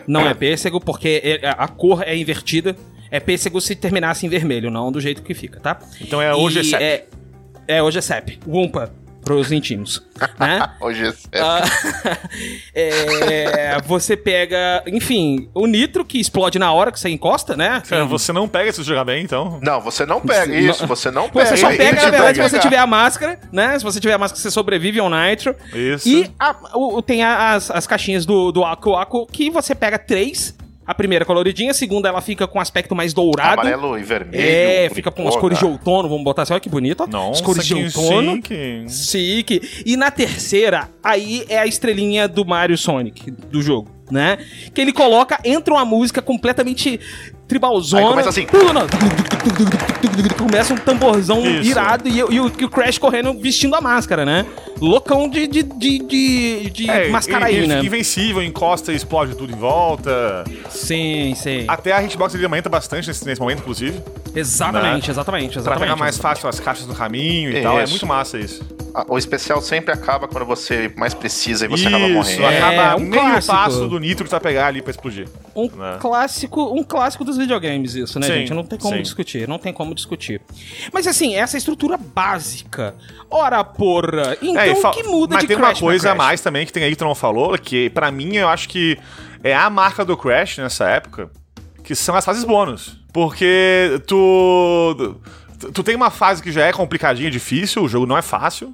Não 0.07 0.27
é 0.27 0.35
pêssego, 0.35 0.81
porque 0.81 1.21
é- 1.43 1.55
a 1.57 1.69
cor 1.69 2.03
é 2.03 2.17
invertida. 2.17 2.77
É 3.11 3.19
pêssego 3.21 3.61
se 3.61 3.75
terminasse 3.75 4.25
em 4.27 4.29
vermelho, 4.29 4.71
não 4.71 4.91
do 4.93 5.01
jeito 5.01 5.23
que 5.23 5.35
fica, 5.35 5.59
tá? 5.61 5.79
Então 6.01 6.21
é 6.21 6.35
hoje 6.35 6.59
é 6.59 6.63
E 6.63 6.65
CEP. 6.65 6.83
É, 6.83 7.05
é 7.69 7.83
hoje 7.83 7.99
é 7.99 8.03
CEP. 8.03 8.39
Wumpa, 8.47 8.93
pros 9.25 9.51
íntimos, 9.53 10.03
né? 10.39 10.71
Hoje 10.81 11.07
é 11.33 11.41
Ah, 11.41 11.63
é, 12.75 13.81
você 13.85 14.17
pega, 14.17 14.83
enfim, 14.87 15.49
o 15.55 15.67
nitro 15.67 16.05
que 16.05 16.19
explode 16.19 16.59
na 16.59 16.73
hora 16.73 16.91
que 16.93 16.99
você 17.01 17.09
encosta, 17.09 17.57
né? 17.57 17.83
Cara, 17.89 18.05
você 18.05 18.33
não 18.33 18.49
pega 18.49 18.71
se 18.73 18.79
você 18.79 18.89
jogar 18.89 19.05
bem, 19.05 19.23
então. 19.25 19.59
Não, 19.63 19.81
você 19.81 20.05
não 20.07 20.21
pega 20.21 20.55
isso, 20.55 20.87
você 20.87 21.11
não 21.11 21.29
pega. 21.29 21.47
Você 21.47 21.57
só 21.57 21.69
pega, 21.69 22.03
na 22.03 22.11
verdade, 22.11 22.35
se 22.37 22.43
pega. 22.43 22.49
você 22.49 22.59
tiver 22.59 22.79
a 22.79 22.87
máscara, 22.87 23.39
né? 23.53 23.79
Se 23.79 23.85
você 23.85 24.01
tiver 24.01 24.15
a 24.15 24.19
máscara, 24.19 24.41
você 24.43 24.51
sobrevive 24.51 24.99
ao 25.01 25.11
nitro. 25.11 25.55
Isso. 25.75 26.09
E 26.09 26.31
a- 26.39 26.57
o- 26.75 27.03
tem 27.03 27.23
as, 27.25 27.71
as 27.71 27.87
caixinhas 27.87 28.25
do, 28.25 28.53
do 28.53 28.65
Aku 28.65 28.95
Aku 28.95 29.27
que 29.27 29.51
você 29.51 29.75
pega 29.75 29.99
três. 29.99 30.57
A 30.89 30.95
primeira 30.95 31.23
coloridinha, 31.23 31.71
a 31.71 31.75
segunda 31.75 32.09
ela 32.09 32.23
fica 32.23 32.47
com 32.47 32.59
aspecto 32.59 32.97
mais 32.97 33.13
dourado. 33.13 33.61
Amarelo 33.61 33.99
e 33.99 34.03
vermelho. 34.03 34.43
É, 34.43 34.89
fica 34.89 35.11
com 35.11 35.29
as 35.29 35.37
cores 35.37 35.59
de 35.59 35.67
outono, 35.67 36.09
vamos 36.09 36.25
botar 36.25 36.45
assim, 36.45 36.55
olha 36.55 36.61
que 36.61 36.69
bonito. 36.71 37.07
Nossa, 37.07 37.33
as 37.33 37.41
cores 37.43 37.67
de 37.67 37.75
outono. 37.75 38.37
chique. 38.37 38.87
Chique. 38.89 39.83
E 39.85 39.99
na 39.99 40.11
terceira, 40.11 40.89
aí 41.05 41.45
é 41.51 41.59
a 41.59 41.67
estrelinha 41.67 42.27
do 42.27 42.43
Mario 42.43 42.79
Sonic, 42.79 43.31
do 43.31 43.61
jogo, 43.61 43.91
né? 44.11 44.39
Que 44.73 44.81
ele 44.81 44.95
coloca, 44.95 45.39
entra 45.45 45.75
uma 45.75 45.85
música 45.85 46.23
completamente 46.23 46.99
tribalzona. 47.49 48.03
Aí 48.03 48.09
começa 48.09 48.29
assim. 48.29 48.47
Começa 50.37 50.75
um 50.75 50.77
tamborzão 50.77 51.45
Isso. 51.45 51.71
irado 51.71 52.09
e, 52.09 52.23
o- 52.23 52.33
e 52.33 52.41
o, 52.41 52.53
e 52.59 52.65
o 52.65 52.69
Crash 52.71 52.99
correndo 52.99 53.33
vestindo 53.41 53.75
a 53.75 53.81
máscara, 53.81 54.25
né? 54.25 54.45
Loucão 54.81 55.29
de, 55.29 55.47
de, 55.49 55.63
de, 55.63 55.99
de, 55.99 56.71
de 56.71 56.91
É, 56.91 57.09
né? 57.11 57.21
fica 57.21 57.85
invencível, 57.85 58.43
encosta 58.43 58.93
e 58.93 58.97
explode 58.97 59.35
tudo 59.35 59.53
em 59.53 59.57
volta. 59.57 60.45
Sim, 60.69 61.35
sim. 61.35 61.65
Até 61.67 61.93
a 61.93 62.03
hitbox 62.03 62.35
ele 62.35 62.45
aumenta 62.45 62.69
bastante 62.69 63.09
nesse, 63.09 63.25
nesse 63.27 63.41
momento, 63.41 63.61
inclusive. 63.61 64.01
Exatamente, 64.35 65.11
exatamente, 65.11 65.53
Pra 65.55 65.61
exatamente. 65.63 65.81
pegar 65.81 65.97
mais 65.97 66.19
fácil 66.19 66.49
as 66.49 66.61
caixas 66.61 66.87
no 66.87 66.95
caminho 66.95 67.51
e 67.51 67.61
tal. 67.63 67.79
É 67.81 67.85
Isso. 67.85 67.93
muito 67.93 68.07
massa 68.07 68.39
isso. 68.39 68.63
O 69.09 69.19
especial 69.19 69.61
sempre 69.61 69.93
acaba 69.93 70.27
quando 70.27 70.45
você 70.45 70.93
mais 70.97 71.15
precisa 71.15 71.67
e 71.67 71.69
você 71.69 71.87
acaba 71.89 72.05
isso, 72.07 72.15
morrendo. 72.15 72.47
acaba 72.47 72.83
É, 72.83 72.95
um 72.97 73.01
meio 73.01 73.13
clássico. 73.23 73.55
passo 73.55 73.87
do 73.89 73.99
nitro 73.99 74.25
que 74.25 74.31
tá 74.31 74.41
pegar 74.41 74.67
ali 74.67 74.81
pra 74.83 74.91
explodir. 74.91 75.29
Um 75.55 75.69
né? 75.69 75.97
clássico, 76.01 76.63
um 76.75 76.83
clássico 76.83 77.25
dos 77.25 77.37
videogames 77.37 77.95
isso, 77.95 78.19
né, 78.19 78.27
Sim, 78.27 78.33
gente? 78.35 78.55
Não 78.55 78.65
tem 78.65 78.79
como 78.79 78.97
sim. 78.97 79.03
discutir, 79.03 79.47
não 79.49 79.59
tem 79.59 79.73
como 79.73 79.95
discutir. 79.95 80.41
Mas 80.93 81.07
assim, 81.07 81.35
essa 81.37 81.57
estrutura 81.59 81.97
básica. 81.97 82.95
Ora, 83.31 83.63
porra. 83.65 84.37
Então 84.43 84.61
É, 84.63 84.69
e 84.69 84.73
o 84.73 84.77
fa- 84.77 84.91
que 84.93 85.03
muda 85.03 85.35
Mas 85.35 85.43
de 85.43 85.49
tem 85.49 85.57
Crash 85.57 85.69
uma 85.69 85.75
pra 85.75 85.87
coisa 85.87 86.13
a 86.13 86.15
mais 86.15 86.41
também 86.41 86.65
que 86.67 86.73
tem 86.73 86.83
aí 86.85 86.91
que 86.91 86.97
tu 86.97 87.05
não 87.05 87.15
falou, 87.15 87.57
que 87.59 87.91
pra 87.91 88.11
mim 88.11 88.37
eu 88.37 88.49
acho 88.49 88.69
que 88.69 88.99
é 89.45 89.55
a 89.55 89.69
marca 89.71 90.05
do 90.05 90.17
Crash 90.17 90.59
nessa 90.59 90.89
época, 90.89 91.31
que 91.85 91.95
são 91.95 92.15
as 92.15 92.25
fases 92.25 92.45
bônus. 92.45 92.99
Porque 93.13 94.01
tu- 94.07 95.17
Tu 95.73 95.83
tem 95.83 95.97
uma 95.97 96.09
fase 96.09 96.41
que 96.41 96.53
já 96.53 96.67
é 96.67 96.73
complicadinha, 96.73 97.29
difícil, 97.29 97.83
o 97.83 97.89
jogo 97.89 98.07
não 98.07 98.17
é 98.17 98.23
fácil. 98.23 98.73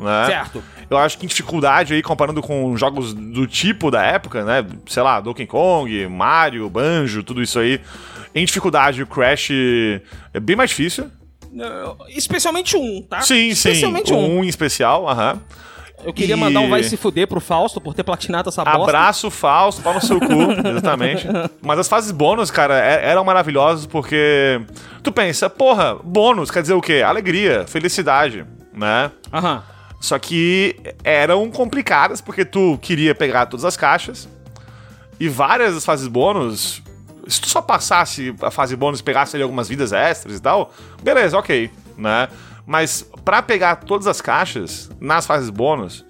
Né? 0.00 0.26
Certo. 0.26 0.62
Eu 0.88 0.96
acho 0.98 1.18
que 1.18 1.24
em 1.26 1.28
dificuldade 1.28 1.94
aí, 1.94 2.02
comparando 2.02 2.40
com 2.42 2.76
jogos 2.76 3.12
do 3.14 3.46
tipo 3.46 3.90
da 3.90 4.02
época, 4.02 4.44
né? 4.44 4.64
Sei 4.86 5.02
lá, 5.02 5.20
Donkey 5.20 5.46
Kong, 5.46 6.06
Mario, 6.08 6.68
Banjo, 6.70 7.22
tudo 7.22 7.42
isso 7.42 7.58
aí. 7.58 7.80
Em 8.34 8.44
dificuldade, 8.44 9.02
o 9.02 9.06
Crash 9.06 9.50
é 10.32 10.40
bem 10.40 10.56
mais 10.56 10.70
difícil. 10.70 11.10
Uh, 11.52 11.96
Especialmente 12.08 12.76
um, 12.76 13.02
tá? 13.02 13.20
Sim, 13.20 13.54
sim. 13.54 13.70
Especialmente 13.70 14.12
um. 14.12 14.38
Um 14.38 14.44
em 14.44 14.48
especial, 14.48 15.08
aham. 15.08 15.40
Eu 16.02 16.14
queria 16.14 16.34
E- 16.34 16.38
mandar 16.38 16.60
um 16.60 16.70
vai 16.70 16.82
se 16.82 16.96
fuder 16.96 17.26
pro 17.28 17.40
Fausto 17.40 17.78
por 17.80 17.92
ter 17.92 18.02
platinado 18.02 18.48
essa 18.48 18.64
bosta. 18.64 18.82
Abraço 18.84 19.30
falso, 19.30 19.82
pau 19.82 19.92
no 19.92 20.00
seu 20.00 20.18
cu, 20.18 20.32
exatamente. 20.66 21.26
Mas 21.60 21.78
as 21.78 21.88
fases 21.88 22.10
bônus, 22.10 22.50
cara, 22.50 22.78
é- 22.78 23.10
eram 23.10 23.22
maravilhosas 23.22 23.84
porque 23.84 24.62
tu 25.02 25.12
pensa, 25.12 25.50
porra, 25.50 25.96
bônus 26.02 26.50
quer 26.50 26.62
dizer 26.62 26.72
o 26.74 26.80
quê? 26.80 27.02
Alegria, 27.04 27.66
felicidade, 27.66 28.46
né? 28.72 29.10
Aham. 29.32 29.62
Só 30.00 30.18
que 30.18 30.76
eram 31.04 31.50
complicadas 31.50 32.22
porque 32.22 32.44
tu 32.44 32.78
queria 32.80 33.14
pegar 33.14 33.46
todas 33.46 33.66
as 33.66 33.76
caixas 33.76 34.26
e 35.20 35.28
várias 35.28 35.74
das 35.74 35.84
fases 35.84 36.08
bônus, 36.08 36.82
se 37.28 37.40
tu 37.40 37.48
só 37.48 37.60
passasse 37.60 38.34
a 38.40 38.50
fase 38.50 38.74
bônus 38.74 39.00
e 39.00 39.02
pegasse 39.02 39.36
ali 39.36 39.42
algumas 39.42 39.68
vidas 39.68 39.92
extras 39.92 40.38
e 40.38 40.40
tal, 40.40 40.72
beleza, 41.02 41.38
ok, 41.38 41.70
né? 41.98 42.28
Mas 42.66 43.06
pra 43.24 43.42
pegar 43.42 43.76
todas 43.76 44.06
as 44.06 44.22
caixas 44.22 44.90
nas 44.98 45.26
fases 45.26 45.50
bônus, 45.50 46.04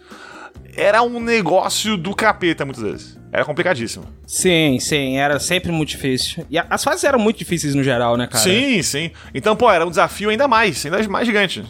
era 0.76 1.02
um 1.02 1.18
negócio 1.18 1.96
do 1.96 2.14
capeta 2.14 2.64
muitas 2.64 2.82
vezes. 2.84 3.20
Era 3.32 3.44
complicadíssimo. 3.44 4.04
Sim, 4.26 4.78
sim, 4.80 5.16
era 5.16 5.38
sempre 5.40 5.72
muito 5.72 5.90
difícil. 5.90 6.46
E 6.50 6.58
as 6.58 6.82
fases 6.82 7.02
eram 7.04 7.18
muito 7.18 7.38
difíceis 7.38 7.74
no 7.74 7.82
geral, 7.82 8.16
né, 8.16 8.26
cara? 8.26 8.42
Sim, 8.42 8.82
sim. 8.82 9.10
Então, 9.34 9.56
pô, 9.56 9.70
era 9.70 9.84
um 9.84 9.90
desafio 9.90 10.30
ainda 10.30 10.46
mais, 10.46 10.84
ainda 10.84 11.08
mais 11.08 11.26
gigante. 11.26 11.64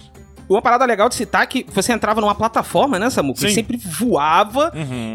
Uma 0.50 0.60
parada 0.60 0.84
legal 0.84 1.08
de 1.08 1.14
citar 1.14 1.44
é 1.44 1.46
que 1.46 1.64
você 1.68 1.92
entrava 1.92 2.20
numa 2.20 2.34
plataforma, 2.34 2.98
né, 2.98 3.08
Samu? 3.08 3.34
Que 3.34 3.40
Sim. 3.40 3.50
sempre 3.50 3.76
voava. 3.76 4.72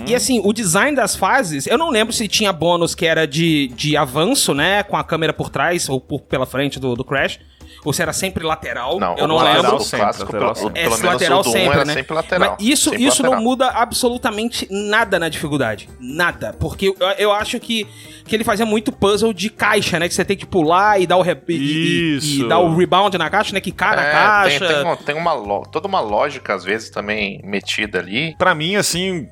E 0.08 0.16
assim, 0.16 0.42
o 0.42 0.54
design 0.54 0.96
das 0.96 1.14
fases, 1.14 1.68
eu 1.68 1.78
não 1.78 1.90
lembro 1.90 2.14
se 2.14 2.26
tinha 2.26 2.54
bônus 2.54 2.96
que 2.96 3.06
era 3.06 3.28
de, 3.28 3.68
de 3.76 3.98
avanço, 3.98 4.54
né? 4.54 4.82
Com 4.84 4.96
a 4.96 5.04
câmera 5.04 5.34
por 5.34 5.50
trás 5.50 5.90
ou 5.90 6.00
por, 6.00 6.22
pela 6.22 6.46
frente 6.46 6.80
do, 6.80 6.96
do 6.96 7.04
Crash. 7.04 7.38
Ou 7.86 7.94
se 7.94 8.02
era 8.02 8.12
sempre 8.12 8.44
lateral. 8.44 9.00
Não, 9.00 9.16
eu 9.16 9.28
não 9.28 9.38
clássico, 9.38 9.62
lembro. 9.62 9.76
o 9.78 9.80
sempre, 9.80 10.00
clássico, 10.00 10.26
lateral 10.34 10.54
pelo, 10.56 10.68
sempre. 10.68 10.80
É, 10.82 10.84
pelo 10.84 10.98
menos 10.98 11.14
lateral 11.14 11.40
o 11.40 11.44
do 11.44 11.50
1 11.50 11.52
sempre, 11.54 11.70
era 11.76 11.86
né? 11.86 11.94
sempre 11.94 12.14
lateral. 12.16 12.56
Mas 12.60 12.68
isso, 12.68 12.90
sempre 12.90 13.06
isso 13.06 13.22
não 13.24 13.30
lateral. 13.30 13.44
muda 13.50 13.68
absolutamente 13.70 14.68
nada 14.72 15.20
na 15.20 15.30
dificuldade. 15.30 15.88
Nada. 16.00 16.54
Porque 16.60 16.88
eu, 16.88 16.96
eu 17.18 17.32
acho 17.32 17.60
que, 17.60 17.88
que 18.26 18.36
ele 18.36 18.44
fazia 18.44 18.66
muito 18.66 18.92
puzzle 18.92 19.32
de 19.34 19.50
caixa, 19.50 20.00
né? 20.00 20.08
Que 20.08 20.14
você 20.16 20.26
tem 20.26 20.36
que 20.36 20.46
pular 20.46 21.00
e 21.00 21.06
dar 21.08 21.18
o, 21.18 21.22
re- 21.22 21.38
e- 21.48 22.20
e- 22.22 22.40
e 22.42 22.48
dar 22.50 22.60
o 22.60 22.76
rebound 22.76 23.16
na 23.18 23.30
caixa, 23.30 23.54
né? 23.54 23.62
Que 23.62 23.72
cai 23.72 23.96
na 23.96 24.04
É, 24.04 24.12
caixa. 24.12 24.60
Tem, 24.60 24.68
tem, 24.76 24.84
uma, 24.84 24.98
tem 24.98 25.16
uma 25.16 25.64
toda 25.72 25.88
uma 25.88 26.00
lógica, 26.00 26.56
às 26.56 26.64
vezes, 26.64 26.90
também 26.90 27.40
metida 27.44 28.00
ali. 28.00 28.36
Pra 28.38 28.56
mim, 28.56 28.76
assim, 28.76 29.28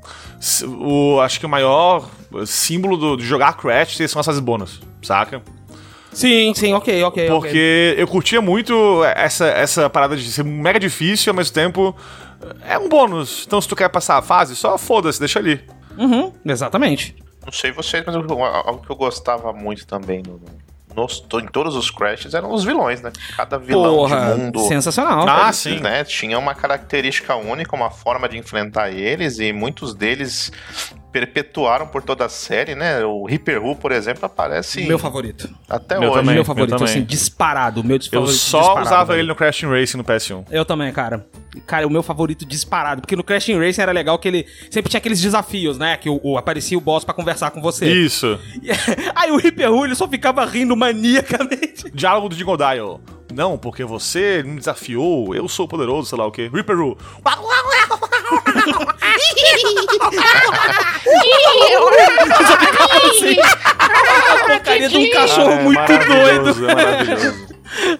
o, 0.67 1.19
acho 1.21 1.39
que 1.39 1.45
o 1.45 1.49
maior 1.49 2.07
símbolo 2.45 2.97
do, 2.97 3.17
de 3.17 3.25
jogar 3.25 3.53
Crash 3.57 3.97
são 4.07 4.19
as 4.19 4.25
fases 4.25 4.39
bônus, 4.41 4.81
saca? 5.01 5.41
Sim, 6.13 6.53
sim, 6.53 6.73
ok, 6.73 7.03
ok. 7.03 7.29
ok. 7.29 7.29
Porque 7.29 7.95
eu 7.97 8.07
curtia 8.07 8.41
muito 8.41 9.03
essa, 9.15 9.45
essa 9.47 9.89
parada 9.89 10.15
de 10.15 10.31
ser 10.31 10.43
mega 10.43 10.79
difícil 10.79 11.29
e 11.29 11.31
ao 11.31 11.35
mesmo 11.35 11.53
tempo 11.53 11.95
é 12.67 12.77
um 12.77 12.87
bônus. 12.89 13.43
Então, 13.47 13.59
se 13.59 13.67
tu 13.67 13.75
quer 13.75 13.89
passar 13.89 14.17
a 14.17 14.21
fase, 14.21 14.55
só 14.55 14.77
foda-se, 14.77 15.19
deixa 15.19 15.39
ali. 15.39 15.61
Uhum, 15.97 16.31
exatamente. 16.45 17.15
Não 17.45 17.51
sei 17.51 17.71
vocês, 17.71 18.03
mas 18.05 18.15
algo 18.15 18.81
que 18.85 18.89
eu 18.91 18.95
gostava 18.95 19.51
muito 19.51 19.85
também 19.85 20.23
no, 20.25 20.39
nos- 20.95 21.23
em 21.41 21.45
todos 21.47 21.75
os 21.75 21.89
Crashes 21.91 22.33
eram 22.33 22.51
os 22.53 22.63
vilões, 22.63 23.01
né? 23.01 23.11
Cada 23.35 23.57
vilão 23.57 23.95
Porra, 23.95 24.33
de 24.33 24.39
mundo. 24.41 24.59
sensacional. 24.67 25.27
Ah, 25.27 25.43
eles, 25.45 25.55
sim. 25.57 25.79
Né, 25.79 26.03
tinha 26.03 26.37
uma 26.39 26.55
característica 26.55 27.35
única, 27.35 27.75
uma 27.75 27.89
forma 27.91 28.29
de 28.29 28.37
enfrentar 28.37 28.91
eles, 28.91 29.39
e 29.39 29.51
muitos 29.51 29.93
deles 29.93 30.51
perpetuaram 31.13 31.87
por 31.87 32.01
toda 32.01 32.25
a 32.25 32.29
série, 32.29 32.73
né? 32.75 33.05
O 33.05 33.25
Reaper 33.25 33.63
Who, 33.63 33.75
por 33.75 33.91
exemplo, 33.91 34.25
aparece 34.25 34.81
Meu 34.85 34.97
favorito. 34.99 35.47
até 35.69 35.99
Meu 35.99 36.09
hoje. 36.09 36.19
também. 36.19 36.35
meu 36.35 36.43
favorito, 36.43 36.71
também. 36.71 36.85
assim, 36.85 37.03
disparado. 37.03 37.83
Meu 37.83 37.97
Eu 37.97 38.01
favorito 38.03 38.33
só 38.37 38.59
disparado, 38.59 38.85
usava 38.87 39.05
velho. 39.13 39.19
ele 39.19 39.27
no 39.27 39.35
Crash 39.35 39.59
Team 39.59 39.71
Racing 39.71 39.97
no 39.97 40.03
PS1. 40.03 40.45
Eu 40.51 40.65
também, 40.65 40.91
cara. 40.91 41.25
Cara, 41.67 41.85
o 41.85 41.89
meu 41.89 42.01
favorito 42.01 42.43
disparado. 42.45 43.01
Porque 43.01 43.15
no 43.15 43.23
Crash 43.23 43.45
Team 43.45 43.59
Racing 43.59 43.81
era 43.81 43.91
legal 43.91 44.17
que 44.17 44.27
ele 44.27 44.45
sempre 44.71 44.89
tinha 44.89 44.97
aqueles 44.97 45.21
desafios, 45.21 45.77
né? 45.77 45.95
Que 45.97 46.09
o, 46.09 46.19
o- 46.23 46.37
aparecia 46.37 46.77
o 46.77 46.81
boss 46.81 47.03
pra 47.05 47.13
conversar 47.13 47.51
com 47.51 47.61
você. 47.61 47.85
Isso. 47.89 48.39
Aí 49.15 49.29
o 49.31 49.37
Reaper 49.37 49.71
Who, 49.71 49.85
ele 49.85 49.95
só 49.95 50.07
ficava 50.07 50.43
rindo 50.45 50.75
maniacamente. 50.75 51.89
Diálogo 51.93 52.27
do 52.29 52.35
Jingle 52.35 52.57
Dial. 52.57 52.99
Não, 53.31 53.57
porque 53.57 53.83
você 53.83 54.43
me 54.43 54.57
desafiou, 54.57 55.33
eu 55.33 55.47
sou 55.47 55.67
poderoso, 55.67 56.07
sei 56.09 56.17
lá 56.17 56.25
o 56.27 56.31
quê. 56.31 56.49
Reaper 56.53 56.79
Who. 56.79 56.97
A 63.79 64.45
porcaria 64.47 64.89
de 64.89 64.97
um 64.97 65.09
cachorro 65.11 65.49
Ah, 65.49 65.53
é 65.53 65.63
muito 65.63 65.79
maravilhoso, 65.79 66.59
doido. 66.59 66.69
É 66.69 66.75
maravilhoso. 66.75 67.53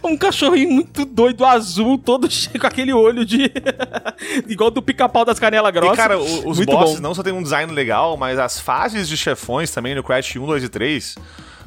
Um 0.04 0.16
cachorrinho 0.16 0.70
muito 0.70 1.04
doido, 1.04 1.44
azul, 1.46 1.98
todo 1.98 2.30
cheio 2.32 2.60
com 2.60 2.68
aquele 2.68 2.94
olho 2.94 3.26
de. 3.26 3.52
igual 4.48 4.70
do 4.70 4.82
pica-pau 4.82 5.26
das 5.26 5.40
canelas 5.40 5.74
grossas. 5.74 5.96
E, 5.96 5.98
cara, 5.98 6.20
os 6.20 6.58
Muito 6.58 6.72
bosses 6.72 6.96
bom. 6.98 7.02
não 7.02 7.16
só 7.16 7.24
tem 7.24 7.34
um 7.34 7.42
design 7.42 7.72
legal, 7.74 8.16
mas 8.16 8.38
as 8.38 8.60
fases 8.60 9.08
de 9.08 9.18
chefões 9.18 9.72
também 9.72 9.96
no 9.96 10.04
Crash 10.04 10.36
1, 10.36 10.46
2 10.46 10.64
e 10.64 10.70
3 10.70 11.16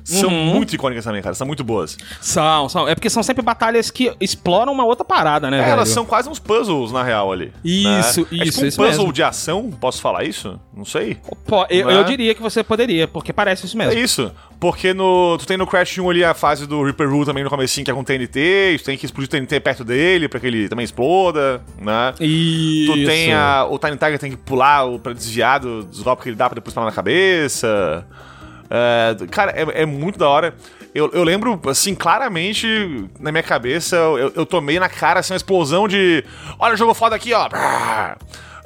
são 0.06 0.30
Uhum. 0.30 0.44
muito 0.54 0.74
icônicas 0.74 1.04
também, 1.04 1.20
cara. 1.20 1.34
São 1.34 1.46
muito 1.46 1.64
boas. 1.64 1.96
São, 2.20 2.68
são. 2.68 2.88
É 2.88 2.94
porque 2.94 3.10
são 3.10 3.22
sempre 3.22 3.42
batalhas 3.42 3.90
que 3.90 4.12
exploram 4.20 4.72
uma 4.72 4.84
outra 4.84 5.04
parada, 5.04 5.50
né, 5.50 5.66
É, 5.66 5.70
elas 5.70 5.88
são 5.88 6.04
quase 6.06 6.28
uns 6.28 6.38
puzzles, 6.38 6.92
na 6.92 7.02
real, 7.02 7.32
ali. 7.32 7.52
Isso, 7.64 7.88
né? 7.88 7.96
É 7.96 8.00
isso, 8.00 8.24
tipo 8.24 8.34
um 8.62 8.66
isso 8.68 8.76
puzzle 8.76 8.98
mesmo. 8.98 9.12
de 9.12 9.22
ação, 9.22 9.70
posso 9.80 10.00
falar 10.00 10.24
isso? 10.24 10.58
Não 10.74 10.84
sei. 10.84 11.16
Pô, 11.46 11.66
eu, 11.68 11.84
Não 11.86 11.90
é? 11.90 11.98
eu 11.98 12.04
diria 12.04 12.34
que 12.34 12.42
você 12.42 12.62
poderia, 12.62 13.08
porque 13.08 13.32
parece 13.32 13.66
isso 13.66 13.80
É 13.80 13.86
mesmo. 13.86 14.00
isso. 14.00 14.32
Porque 14.58 14.94
no, 14.94 15.36
tu 15.38 15.46
tem 15.46 15.56
no 15.58 15.66
Crash 15.66 15.98
1 15.98 16.08
ali 16.10 16.24
a 16.24 16.32
fase 16.32 16.66
do 16.66 16.82
Reaper 16.82 17.10
Rule 17.10 17.26
também 17.26 17.44
no 17.44 17.50
comecinho, 17.50 17.84
que 17.84 17.90
é 17.90 17.94
com 17.94 18.02
TNT, 18.02 18.72
e 18.74 18.78
tu 18.78 18.84
tem 18.84 18.96
que 18.96 19.04
explodir 19.04 19.28
o 19.28 19.30
TNT 19.30 19.60
perto 19.60 19.84
dele 19.84 20.28
pra 20.28 20.40
que 20.40 20.46
ele 20.46 20.66
também 20.68 20.84
exploda, 20.84 21.60
né? 21.78 22.14
Isso. 22.20 22.92
Tu 22.92 23.04
tem 23.04 23.34
a, 23.34 23.66
o 23.68 23.78
Tiny 23.78 23.96
Tiger 23.98 24.18
tem 24.18 24.30
que 24.30 24.36
pular 24.38 24.84
o, 24.86 24.98
pra 24.98 25.12
desviar 25.12 25.60
do- 25.60 25.82
dos 25.84 26.00
golpes 26.02 26.22
que 26.22 26.28
ele 26.30 26.36
dá 26.36 26.48
pra 26.48 26.54
depois 26.54 26.72
pular 26.72 26.86
na 26.86 26.92
cabeça. 26.92 28.06
É, 28.76 29.26
cara, 29.30 29.52
é, 29.52 29.82
é 29.82 29.86
muito 29.86 30.18
da 30.18 30.28
hora. 30.28 30.54
Eu, 30.94 31.10
eu 31.12 31.22
lembro, 31.22 31.60
assim, 31.68 31.94
claramente, 31.94 32.66
na 33.20 33.30
minha 33.30 33.42
cabeça, 33.42 33.96
eu, 33.96 34.32
eu 34.34 34.46
tomei 34.46 34.78
na 34.78 34.88
cara, 34.88 35.20
assim, 35.20 35.32
uma 35.32 35.36
explosão 35.36 35.86
de... 35.86 36.24
Olha 36.58 36.74
o 36.74 36.76
jogo 36.76 36.94
foda 36.94 37.14
aqui, 37.14 37.32
ó! 37.34 37.48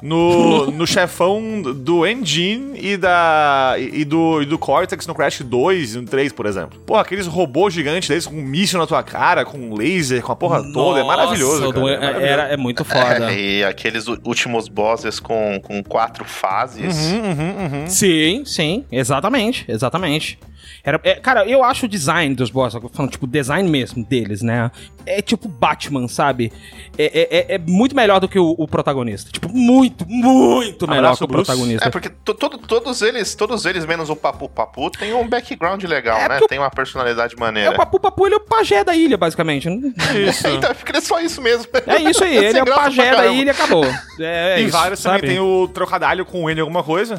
No, 0.01 0.69
no 0.71 0.87
chefão 0.87 1.61
do 1.61 2.05
Engine 2.07 2.71
e, 2.79 2.97
da, 2.97 3.75
e, 3.77 4.03
do, 4.03 4.41
e 4.41 4.45
do 4.45 4.57
Cortex 4.57 5.05
no 5.07 5.13
Crash 5.13 5.41
2 5.41 5.95
e 5.95 5.97
no 5.99 6.05
3, 6.07 6.33
por 6.33 6.45
exemplo. 6.45 6.79
Porra, 6.85 7.01
aqueles 7.01 7.27
robôs 7.27 7.73
gigantes 7.73 8.09
desses 8.09 8.27
com 8.27 8.35
um 8.35 8.41
míssil 8.43 8.79
na 8.79 8.87
tua 8.87 9.03
cara, 9.03 9.45
com 9.45 9.57
um 9.57 9.75
laser, 9.75 10.21
com 10.21 10.31
a 10.31 10.35
porra 10.35 10.63
toda. 10.73 10.99
É 10.99 11.03
maravilhoso, 11.03 11.61
Nossa, 11.61 11.73
do- 11.73 11.87
é 11.89 11.97
maravilhoso. 11.99 12.25
era, 12.25 12.43
é 12.43 12.57
muito 12.57 12.83
foda. 12.83 13.31
É, 13.31 13.39
e 13.59 13.63
aqueles 13.63 14.07
últimos 14.07 14.67
bosses 14.67 15.19
com, 15.19 15.59
com 15.61 15.83
quatro 15.83 16.25
fases. 16.25 17.11
Uhum, 17.11 17.21
uhum, 17.21 17.79
uhum. 17.81 17.87
Sim, 17.87 18.43
sim, 18.45 18.85
exatamente, 18.91 19.65
exatamente. 19.67 20.39
Era, 20.83 20.99
é, 21.03 21.13
cara, 21.15 21.45
eu 21.45 21.63
acho 21.63 21.85
o 21.85 21.89
design 21.89 22.33
dos 22.33 22.49
bosses, 22.49 22.79
falando, 22.93 23.11
tipo, 23.11 23.25
o 23.25 23.29
design 23.29 23.69
mesmo 23.69 24.03
deles, 24.03 24.41
né? 24.41 24.71
É 25.05 25.21
tipo 25.21 25.47
Batman, 25.47 26.07
sabe? 26.07 26.51
É, 26.97 27.05
é- 27.05 27.37
é- 27.37 27.55
é 27.55 27.57
muito 27.57 27.95
melhor 27.95 28.19
do 28.19 28.27
que 28.27 28.37
o, 28.37 28.55
o 28.57 28.67
protagonista. 28.67 29.31
Tipo, 29.31 29.49
muito, 29.49 30.05
muito 30.07 30.87
melhor 30.87 30.99
Abraço, 31.05 31.17
que 31.19 31.23
o 31.23 31.27
Bruce. 31.27 31.45
protagonista. 31.45 31.87
É, 31.87 31.91
porque 31.91 32.09
to- 32.09 32.33
todo- 32.33 32.57
todos 32.59 33.01
eles, 33.01 33.33
todos 33.35 33.65
eles, 33.65 33.85
menos 33.85 34.09
o 34.09 34.15
Papu 34.15 34.47
Papu, 34.47 34.89
tem 34.91 35.13
um 35.13 35.27
background 35.27 35.83
legal, 35.85 36.17
É, 36.17 36.29
né? 36.29 36.35
porque 36.35 36.47
Tem 36.49 36.59
uma 36.59 36.69
personalidade 36.69 37.35
É, 37.35 37.39
maneira. 37.39 37.71
o 37.71 37.75
Papu 37.75 37.99
Papu, 37.99 38.25
ele 38.25 38.35
é 38.35 38.37
o 38.37 38.41
pajé 38.41 38.83
da 38.83 38.95
ilha, 38.95 39.17
basicamente. 39.17 39.67
Isso. 39.69 40.47
então, 40.49 40.69
eu 40.69 40.75
queria 40.75 41.01
só 41.01 41.19
isso 41.19 41.41
mesmo. 41.41 41.65
É 41.87 41.97
isso 42.09 42.23
aí, 42.23 42.35
ele 42.45 42.59
é 42.59 42.63
o 42.63 42.65
pajé 42.65 43.11
da 43.15 43.27
ilha 43.27 43.47
e 43.47 43.49
acabou. 43.49 43.85
É, 44.19 44.57
é 44.57 44.61
Em 44.61 44.65
isso, 44.65 44.71
vários 44.77 44.99
sabe? 44.99 45.21
também 45.21 45.35
tem 45.35 45.39
o 45.39 45.67
trocadilho 45.67 46.25
com 46.25 46.47
N 46.49 46.59
alguma 46.61 46.83
coisa, 46.83 47.15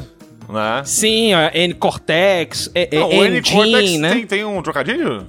né? 0.47 0.81
Sim, 0.85 1.31
N-Cortex, 1.53 2.69
é, 2.73 2.89
é, 2.95 3.15
N 3.27 3.41
Cortex 3.41 3.91
né? 3.99 4.11
tem, 4.13 4.25
tem 4.27 4.45
um 4.45 4.61
trocadilho? 4.61 5.25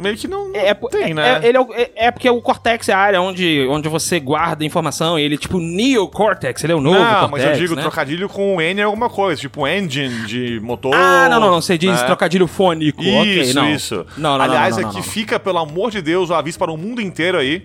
Meio 0.00 0.16
que 0.16 0.26
não 0.26 0.50
É, 0.54 0.72
tem, 0.74 1.10
é, 1.10 1.14
né? 1.14 1.40
é- 1.42 1.48
ele 1.48 1.58
é, 1.58 1.60
é- 1.82 1.90
é 2.06 2.10
porque 2.10 2.28
o 2.28 2.40
Cortex 2.40 2.88
é 2.88 2.92
a 2.92 2.98
área 2.98 3.20
onde, 3.20 3.66
onde 3.68 3.88
você 3.88 4.18
guarda 4.18 4.64
informação 4.64 5.18
e 5.18 5.22
ele, 5.22 5.36
tipo, 5.36 5.58
Neo-Cortex, 5.60 6.64
ele 6.64 6.72
é 6.72 6.76
o 6.76 6.80
novo 6.80 6.98
não, 6.98 7.04
Cortex, 7.04 7.30
mas 7.30 7.44
eu 7.44 7.52
digo 7.52 7.74
né? 7.76 7.82
trocadilho 7.82 8.28
com 8.28 8.60
N 8.60 8.82
alguma 8.82 9.08
coisa, 9.10 9.40
tipo 9.40 9.66
engine 9.66 10.26
de 10.26 10.60
motor. 10.60 10.94
Ah, 10.94 11.28
não, 11.28 11.40
não, 11.40 11.50
não, 11.50 11.60
você 11.60 11.76
diz 11.76 12.00
né? 12.00 12.06
trocadilho 12.06 12.46
fônico, 12.46 13.02
Isso, 13.02 13.54
não. 13.54 13.70
isso. 13.70 14.06
Não, 14.16 14.36
não, 14.38 14.44
Aliás, 14.44 14.76
não, 14.76 14.82
não, 14.82 14.88
aqui 14.88 14.98
não, 14.98 15.04
não. 15.04 15.12
fica, 15.12 15.38
pelo 15.38 15.58
amor 15.58 15.90
de 15.90 16.00
Deus, 16.00 16.30
o 16.30 16.34
aviso 16.34 16.58
para 16.58 16.70
o 16.72 16.76
mundo 16.76 17.00
inteiro 17.00 17.38
aí, 17.38 17.62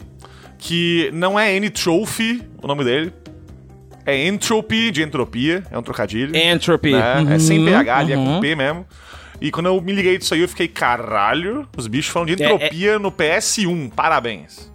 que 0.58 1.10
não 1.14 1.40
é 1.40 1.54
N-Trophy 1.56 2.42
o 2.62 2.68
nome 2.68 2.84
dele, 2.84 3.14
é 4.06 4.28
Entropy, 4.28 4.92
de 4.92 5.02
entropia, 5.02 5.64
é 5.72 5.78
um 5.78 5.82
trocadilho. 5.82 6.36
Entropy. 6.36 6.92
né? 6.92 7.16
é 7.18 7.22
Uhum, 7.34 7.40
sem 7.40 7.66
PH, 7.66 7.98
ali 7.98 8.14
é 8.14 8.18
uhum. 8.18 8.36
com 8.36 8.40
P 8.42 8.56
mesmo. 8.56 8.86
E 9.42 9.52
quando 9.52 9.66
eu 9.68 9.80
me 9.82 9.92
liguei 9.92 10.18
disso 10.18 10.34
aí, 10.34 10.42
eu 10.42 10.48
fiquei, 10.50 10.68
caralho, 10.68 11.68
os 11.78 11.88
bichos 11.88 12.12
falam 12.12 12.26
de 12.26 12.42
É, 12.42 12.46
entropia 12.46 12.98
no 13.00 13.12
PS1, 13.12 13.90
parabéns. 13.96 14.74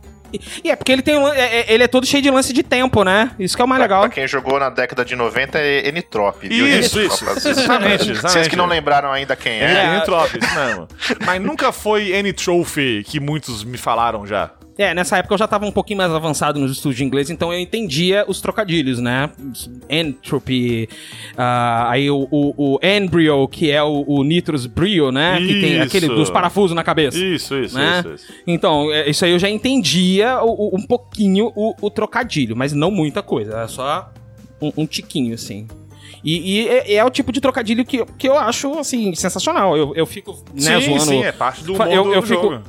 E 0.63 0.71
é 0.71 0.77
porque 0.77 0.93
ele 0.93 1.03
tem 1.03 1.17
é, 1.17 1.39
é- 1.61 1.73
ele 1.73 1.83
é 1.83 1.89
todo 1.89 2.07
cheio 2.07 2.23
de 2.23 2.31
lance 2.31 2.53
de 2.53 2.63
tempo, 2.63 3.03
né? 3.03 3.33
Isso 3.37 3.57
que 3.57 3.63
é 3.63 3.65
o 3.65 3.69
mais 3.69 3.79
Pra, 3.81 3.85
legal. 3.87 4.01
pra 4.03 4.11
quem 4.11 4.29
jogou 4.29 4.61
na 4.61 4.71
década 4.71 5.05
de 5.05 5.17
90 5.17 5.59
é 5.59 5.89
N-Trop, 5.89 6.39
viu? 6.41 6.69
Isso, 6.69 7.01
isso. 7.01 7.25
pra 7.25 7.35
vocês. 7.35 7.59
Exatamente, 7.59 8.05
Vocês 8.05 8.19
exatamente. 8.19 8.51
que 8.51 8.55
não 8.57 8.67
lembraram 8.67 9.11
ainda 9.13 9.35
quem 9.35 9.55
É, 9.61 9.73
é. 9.73 9.97
N-Trophy, 9.97 10.39
isso 10.39 10.55
mesmo. 10.55 10.89
Mas 11.27 11.43
nunca 11.43 11.73
foi 11.73 12.13
N-Trophy 12.13 13.03
que 13.05 13.19
muitos 13.19 13.65
me 13.65 13.77
falaram 13.77 14.25
já. 14.25 14.53
É, 14.83 14.95
nessa 14.95 15.19
época 15.19 15.35
eu 15.35 15.39
já 15.39 15.47
tava 15.47 15.67
um 15.67 15.71
pouquinho 15.71 15.99
mais 15.99 16.11
avançado 16.11 16.59
nos 16.59 16.73
estudos 16.73 16.97
de 16.97 17.05
inglês, 17.05 17.29
então 17.29 17.53
eu 17.53 17.61
entendia 17.61 18.25
os 18.27 18.41
trocadilhos, 18.41 18.99
né? 18.99 19.29
Entropy, 19.89 20.89
ah, 21.37 21.91
aí 21.91 22.11
o, 22.11 22.27
o, 22.31 22.55
o 22.77 22.79
Embryo, 22.83 23.47
que 23.49 23.71
é 23.71 23.83
o, 23.83 24.05
o 24.07 24.25
Nitrous 24.25 24.65
Brio, 24.67 25.13
né? 25.13 25.39
Que 25.39 25.61
tem 25.61 25.73
Isso. 25.75 25.83
aquele 25.83 26.09
dos 26.09 26.31
parafusos 26.31 26.75
na 26.75 26.83
cabeça. 26.83 27.19
Isso, 27.19 27.55
isso, 27.59 27.77
né? 27.77 28.01
isso, 28.01 28.15
isso. 28.15 28.33
Então, 28.47 28.91
é, 28.91 29.11
isso 29.11 29.23
aí 29.25 29.33
eu 29.33 29.39
já 29.39 29.51
entendia 29.51 30.41
o- 30.43 30.75
o- 30.75 30.77
um 30.77 30.83
pouquinho 30.87 31.53
o, 31.55 31.91
trocadilho, 31.91 32.57
mas 32.57 32.73
não 32.73 32.91
muita 32.91 33.23
coisa, 33.23 33.53
era 33.53 33.69
só 33.69 34.11
um, 34.63 34.73
um 34.79 34.87
tiquinho, 34.87 35.35
assim. 35.35 35.67
E, 36.25 36.61
e 36.63 36.69
é, 36.69 36.95
é 36.95 37.05
o 37.05 37.11
tipo 37.11 37.33
de 37.33 37.41
trocadilho 37.41 37.85
que, 37.85 38.05
que 38.19 38.27
eu 38.29 38.39
acho, 38.39 38.79
assim, 38.79 39.15
sensacional. 39.15 39.77
Eu, 39.77 39.95
eu 39.95 40.07
fico, 40.07 40.33
né, 40.55 40.81
sim, 40.81 40.87
zoando... 40.99 41.05
sim, 41.05 41.23
é 41.25 41.33
parte 41.33 41.65
do 41.65 41.73
mundo 41.73 41.85
eu- 41.91 42.13
eu 42.15 42.21
do 42.21 42.27
fico- 42.27 42.43
jogo. 42.43 42.63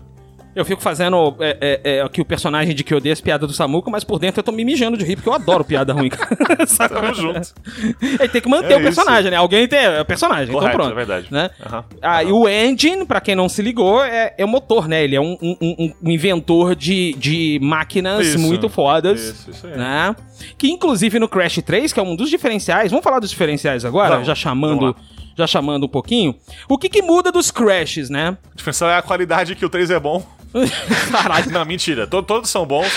Eu 0.53 0.65
fico 0.65 0.81
fazendo 0.81 1.35
é, 1.39 1.57
é, 1.61 1.81
é, 1.97 2.01
aqui 2.01 2.19
o 2.19 2.25
personagem 2.25 2.75
de 2.75 2.83
que 2.83 2.93
eu 2.93 2.97
odeio 2.97 3.13
as 3.13 3.21
piadas 3.21 3.47
do 3.47 3.53
Samuco, 3.53 3.89
mas 3.89 4.03
por 4.03 4.19
dentro 4.19 4.39
eu 4.39 4.43
tô 4.43 4.51
me 4.51 4.65
mijando 4.65 4.97
de 4.97 5.05
rir, 5.05 5.15
porque 5.15 5.29
eu 5.29 5.33
adoro 5.33 5.63
piada 5.63 5.93
ruim? 5.93 6.09
Tamo 6.89 7.13
junto. 7.13 7.53
Ele 8.01 8.27
tem 8.27 8.41
que 8.41 8.49
manter 8.49 8.73
É 8.73 8.77
o 8.77 8.81
personagem, 8.81 9.31
né? 9.31 9.37
Alguém 9.37 9.65
tem 9.67 9.79
é 9.79 10.01
o 10.01 10.05
personagem, 10.05 10.53
Correto, 10.53 10.73
então 10.75 10.85
pronto. 10.87 10.91
é 10.91 10.95
verdade. 11.05 11.27
Né? 11.31 11.49
Aham. 11.65 11.85
Ah, 12.01 12.23
e 12.23 12.31
o 12.31 12.49
engine, 12.49 13.05
pra 13.05 13.21
quem 13.21 13.33
não 13.35 13.47
se 13.47 13.61
ligou, 13.61 14.03
é, 14.03 14.33
é 14.37 14.43
o 14.43 14.47
motor, 14.47 14.87
né? 14.89 15.03
Ele 15.03 15.15
é 15.15 15.21
um, 15.21 15.37
um- 15.41 15.57
um- 15.61 15.93
um 16.03 16.11
inventor 16.11 16.75
de, 16.75 17.13
de 17.13 17.57
máquinas 17.61 18.27
Isso. 18.27 18.39
muito 18.39 18.67
fodas. 18.67 19.21
Isso, 19.21 19.51
isso 19.51 19.67
aí. 19.67 19.77
Né? 19.77 20.15
Que 20.57 20.69
inclusive 20.69 21.17
no 21.19 21.29
Crash 21.29 21.61
3, 21.65 21.93
que 21.93 21.99
é 21.99 22.03
um 22.03 22.15
dos 22.15 22.29
diferenciais. 22.29 22.91
Vamos 22.91 23.03
falar 23.03 23.19
dos 23.19 23.29
diferenciais 23.29 23.85
agora? 23.85 24.11
Vamos, 24.11 24.27
já 24.27 24.35
chamando. 24.35 24.95
Já 25.37 25.47
chamando 25.47 25.85
um 25.85 25.89
pouquinho. 25.89 26.35
O 26.69 26.77
que, 26.77 26.89
que 26.89 27.01
muda 27.01 27.31
dos 27.31 27.51
Crashes, 27.51 28.09
né? 28.09 28.37
A 28.51 28.55
diferença 28.55 28.85
é 28.87 28.97
a 28.97 29.01
qualidade 29.01 29.55
que 29.55 29.65
o 29.65 29.69
3 29.69 29.89
é 29.91 29.99
bom. 29.99 30.25
Caralho. 31.11 31.49
Não, 31.51 31.65
mentira. 31.65 32.05
To- 32.07 32.21
todos 32.23 32.49
são 32.49 32.65
bons. 32.65 32.91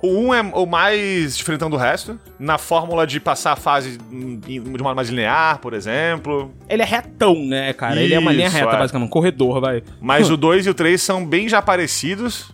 O 0.00 0.08
1 0.28 0.34
é 0.34 0.40
o 0.54 0.66
mais 0.66 1.36
diferentão 1.36 1.70
do 1.70 1.76
resto. 1.76 2.20
Na 2.38 2.58
fórmula 2.58 3.06
de 3.06 3.18
passar 3.18 3.52
a 3.52 3.56
fase 3.56 3.96
de 3.98 4.60
uma 4.60 4.94
mais 4.94 5.08
linear, 5.08 5.58
por 5.60 5.72
exemplo. 5.72 6.52
Ele 6.68 6.82
é 6.82 6.84
retão, 6.84 7.34
né, 7.44 7.72
cara? 7.72 8.00
ele 8.00 8.12
é 8.14 8.18
uma 8.18 8.30
linha 8.30 8.48
Isso, 8.48 8.56
reta, 8.56 8.70
é. 8.76 8.78
basicamente. 8.78 9.08
Um 9.08 9.10
corredor, 9.10 9.60
vai. 9.60 9.82
Mas 10.00 10.30
o 10.30 10.36
2 10.38 10.66
e 10.66 10.70
o 10.70 10.74
3 10.74 11.00
são 11.00 11.24
bem 11.24 11.48
já 11.48 11.62
parecidos. 11.62 12.52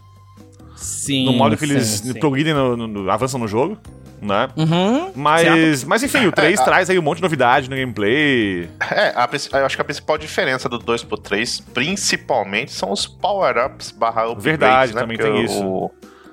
Sim. 0.76 1.26
no 1.26 1.32
modo 1.34 1.56
que 1.58 1.66
sim, 1.66 1.72
eles 1.74 1.86
sim. 1.86 2.14
progridem, 2.14 2.54
no, 2.54 2.74
no- 2.76 2.86
no- 2.86 3.10
avançam 3.10 3.38
no 3.38 3.46
jogo. 3.46 3.76
Né? 4.20 4.48
Uhum. 4.56 5.12
Mas, 5.14 5.82
mas 5.84 6.02
enfim, 6.02 6.26
o 6.26 6.32
3 6.32 6.58
É, 6.58 6.62
a- 6.62 6.64
traz 6.64 6.90
aí 6.90 6.98
um 6.98 7.02
monte 7.02 7.16
de 7.16 7.22
novidade 7.22 7.70
no 7.70 7.76
gameplay. 7.76 8.68
É, 8.90 9.14
a 9.16 9.28
eu 9.58 9.66
acho 9.66 9.76
que 9.76 9.80
a 9.82 9.84
principal 9.84 10.18
diferença 10.18 10.68
do 10.68 10.78
2 10.78 11.02
pro 11.04 11.16
3, 11.16 11.60
principalmente, 11.72 12.70
são 12.72 12.92
os 12.92 13.06
power-ups 13.06 13.90
barra 13.92 14.24
upgrades, 14.26 14.44
Verdade, 14.44 14.94
né? 14.94 15.00
também 15.00 15.16
Porque 15.16 15.32
tem 15.32 15.44
isso. 15.44 15.64
o- 15.64 15.90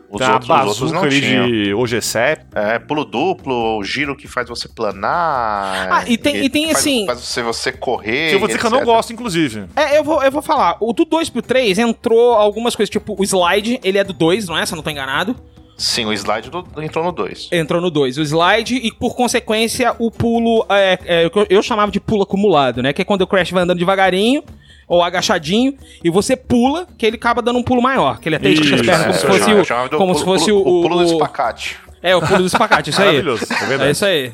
os, 0.10 0.20
Tem 0.20 0.28
a 0.28 0.34
outros, 0.36 0.50
os 0.50 0.82
outros 0.82 0.92
não 0.94 1.08
tinham. 1.10 1.48
de 1.48 1.74
OGCEP. 1.74 2.46
É, 2.56 2.80
pulo 2.80 3.04
duplo, 3.04 3.78
o 3.78 3.84
giro 3.84 4.16
que 4.16 4.26
faz 4.28 4.48
você 4.48 4.68
planar. 4.70 5.88
Ah, 5.92 6.04
e 6.08 6.18
tem- 6.18 6.44
e 6.46 6.50
tem, 6.50 6.66
faz, 6.68 6.78
assim- 6.78 7.06
Faz 7.06 7.20
você, 7.20 7.42
você 7.42 7.72
correr. 7.74 8.30
Que 8.30 8.36
eu 8.36 8.40
vou 8.40 8.48
dizer 8.48 8.60
que 8.60 8.66
eu 8.66 8.70
não 8.70 8.80
etc. 8.80 8.86
gosto, 8.94 9.12
inclusive. 9.14 9.66
É, 9.76 9.98
eu 9.98 10.04
vou, 10.04 10.24
eu 10.24 10.32
vou 10.32 10.42
falar. 10.42 10.78
O 10.80 10.94
do 10.94 11.04
2 11.06 11.30
pro 11.30 11.42
3 11.42 11.78
entrou 11.78 12.34
algumas 12.34 12.76
coisas, 12.76 12.90
tipo 12.90 13.16
o 13.20 13.24
slide, 13.24 13.80
ele 13.84 13.98
é 13.98 14.04
do 14.04 14.14
2, 14.14 14.48
não 14.48 14.58
é? 14.58 14.66
Se 14.66 14.74
eu 14.74 14.78
não 14.78 14.84
tô 14.84 14.90
enganado. 14.90 15.36
Sim, 15.78 16.06
o 16.06 16.14
slide 16.14 16.50
do- 16.50 16.66
entrou 16.82 17.04
no 17.06 17.12
2. 17.12 17.50
Entrou 17.52 17.80
no 17.80 17.92
2. 17.92 18.18
O 18.18 18.22
slide 18.24 18.76
e, 18.76 18.92
por 18.92 19.16
consequência, 19.16 19.96
o 20.00 20.10
pulo. 20.10 20.66
É, 20.70 21.00
é, 21.06 21.26
eu- 21.26 21.48
eu 21.50 21.62
chamava 21.62 21.92
de 21.92 22.00
pulo 22.00 22.24
acumulado, 22.24 22.82
né? 22.82 22.92
Que 22.94 23.04
é 23.04 23.06
quando 23.06 23.22
o 23.22 23.28
Crash 23.28 23.52
vai 23.52 23.64
andando 23.64 23.78
devagarinho. 23.80 24.44
Ou 24.90 25.04
agachadinho, 25.04 25.76
e 26.02 26.10
você 26.10 26.34
pula, 26.38 26.88
que 26.98 27.06
ele 27.06 27.18
acaba 27.18 27.42
dando 27.42 27.60
um 27.60 27.64
pulo 27.64 27.82
maior. 27.82 28.20
Que 28.22 28.30
ele 28.30 28.38
até 28.38 28.48
estica 28.48 28.76
as 28.76 28.82
pernas 28.82 29.22
como 29.22 29.36
é, 29.36 29.40
se 29.40 29.44
fosse 29.44 29.74
o. 29.76 29.90
Como 29.90 29.98
pulo- 30.14 30.16
se 30.20 30.24
fosse 30.24 30.46
pulo- 30.50 30.66
o. 30.66 30.80
o 30.80 30.82
pulo 30.82 30.98
do 31.00 31.04
espacate. 31.04 31.78
É, 32.02 32.16
o 32.16 32.22
pulo 32.22 32.40
do 32.40 32.46
espacate, 32.46 32.90
isso 32.92 33.02
aí. 33.02 33.08
Maravilhoso, 33.08 33.44
é 33.52 33.66
verdade. 33.66 33.84
É 33.90 33.92
isso 33.92 34.06
aí. 34.06 34.32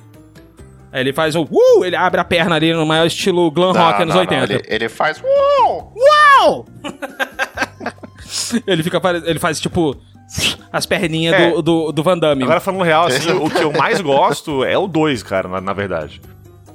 Aí 0.91 1.01
ele 1.01 1.11
faz 1.11 1.35
o. 1.35 1.41
Uh, 1.41 1.83
ele 1.83 1.95
abre 1.95 2.21
a 2.21 2.23
perna 2.23 2.55
ali 2.55 2.71
no 2.71 2.85
maior 2.85 3.07
estilo 3.07 3.49
glam 3.49 3.73
Não, 3.73 3.81
rock 3.81 4.03
anos 4.03 4.13
não, 4.13 4.21
80. 4.21 4.47
não, 4.47 4.55
ele, 4.55 4.63
ele 4.67 4.89
faz. 4.89 5.19
Uou! 5.23 5.91
Uau! 5.97 6.65
ele 8.67 8.83
fica 8.83 9.01
ele 9.25 9.39
faz 9.39 9.59
tipo 9.59 9.95
as 10.71 10.86
perninhas 10.86 11.34
É. 11.36 11.51
do, 11.51 11.61
do, 11.61 11.91
do 11.91 12.03
Van 12.03 12.17
Damme. 12.17 12.43
Agora 12.43 12.59
falando 12.59 12.84
real, 12.84 13.07
assim, 13.07 13.32
o 13.32 13.49
que 13.49 13.61
eu 13.63 13.71
mais 13.71 14.01
gosto 14.01 14.63
é 14.63 14.78
o 14.78 14.88
2, 14.88 15.21
cara, 15.24 15.47
na, 15.47 15.61
na 15.61 15.74
verdade. 15.74 16.21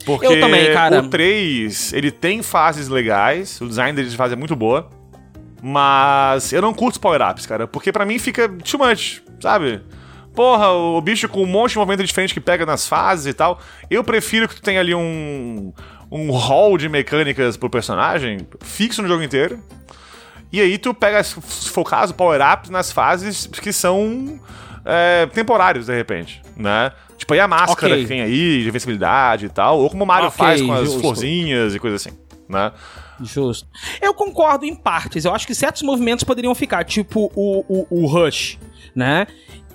Porque 0.05 0.26
Eu 0.26 0.40
também, 0.40 0.72
cara. 0.72 1.01
o 1.01 1.09
3, 1.09 1.92
ele 1.92 2.11
tem 2.11 2.42
fases 2.42 2.88
legais, 2.88 3.61
o 3.61 3.66
design 3.66 3.94
dele 3.94 4.09
de 4.09 4.16
fase 4.16 4.32
é 4.34 4.36
muito 4.36 4.57
boa. 4.57 4.88
Mas 5.61 6.53
eu 6.53 6.62
não 6.62 6.72
curto 6.72 6.92
os 6.94 6.99
power-ups, 6.99 7.44
cara, 7.46 7.66
porque 7.66 7.90
pra 7.92 8.05
mim 8.07 8.18
fica 8.18 8.49
too 8.49 8.78
much, 8.78 9.20
sabe? 9.40 9.82
Porra, 10.34 10.68
o 10.70 11.01
bicho 11.01 11.28
com 11.28 11.42
um 11.42 11.46
monte 11.46 11.72
de 11.72 11.78
movimento 11.78 12.05
diferente 12.05 12.32
que 12.32 12.40
pega 12.40 12.64
nas 12.64 12.86
fases 12.86 13.26
e 13.26 13.32
tal. 13.34 13.59
Eu 13.90 14.05
prefiro 14.05 14.49
que 14.49 14.55
tu 14.55 14.62
tenha 14.62 14.78
ali 14.78 14.94
um, 14.94 15.72
um 16.12 16.30
hall 16.30 16.78
de 16.78 16.88
mecânicas 16.88 17.57
pro 17.57 17.68
personagem 17.68 18.38
fixo 18.61 19.03
no 19.03 19.09
jogo 19.09 19.22
inteiro. 19.24 19.59
E 20.53 20.61
aí 20.61 20.78
tu 20.78 20.94
pega, 20.94 21.22
se 21.22 21.68
for 21.70 21.82
o 21.82 21.84
caso, 21.84 22.14
power-ups 22.14 22.70
nas 22.70 22.90
fases 22.90 23.46
que 23.46 23.72
são 23.72 24.40
é, 24.84 25.26
temporários, 25.26 25.86
de 25.86 25.94
repente, 25.94 26.42
né? 26.57 26.92
Tipo 27.16 27.34
aí 27.34 27.40
a 27.40 27.49
máscara 27.49 27.92
Ok. 27.94 28.03
que 28.03 28.09
tem 28.09 28.22
aí, 28.22 28.62
de 28.62 28.68
invencibilidade 28.68 29.46
e 29.46 29.49
tal. 29.49 29.80
Ou 29.80 29.90
como 29.90 30.05
o 30.05 30.07
Mario 30.07 30.28
Ok, 30.28 30.38
faz 30.38 30.62
com 30.62 30.72
as 30.72 30.84
justo. 30.84 31.01
florzinhas 31.01 31.74
e 31.74 31.78
coisa 31.78 31.96
assim, 31.96 32.11
né? 32.49 32.72
Justo. 33.20 33.66
Eu 34.01 34.14
concordo 34.14 34.64
em 34.64 34.74
partes. 34.74 35.24
Eu 35.24 35.34
acho 35.34 35.46
que 35.46 35.55
certos 35.55 35.82
movimentos 35.82 36.24
poderiam 36.24 36.55
ficar, 36.55 36.84
tipo 36.84 37.30
o, 37.34 37.64
o, 37.68 37.86
o 37.90 38.07
Rush, 38.07 38.57
né? 38.94 39.26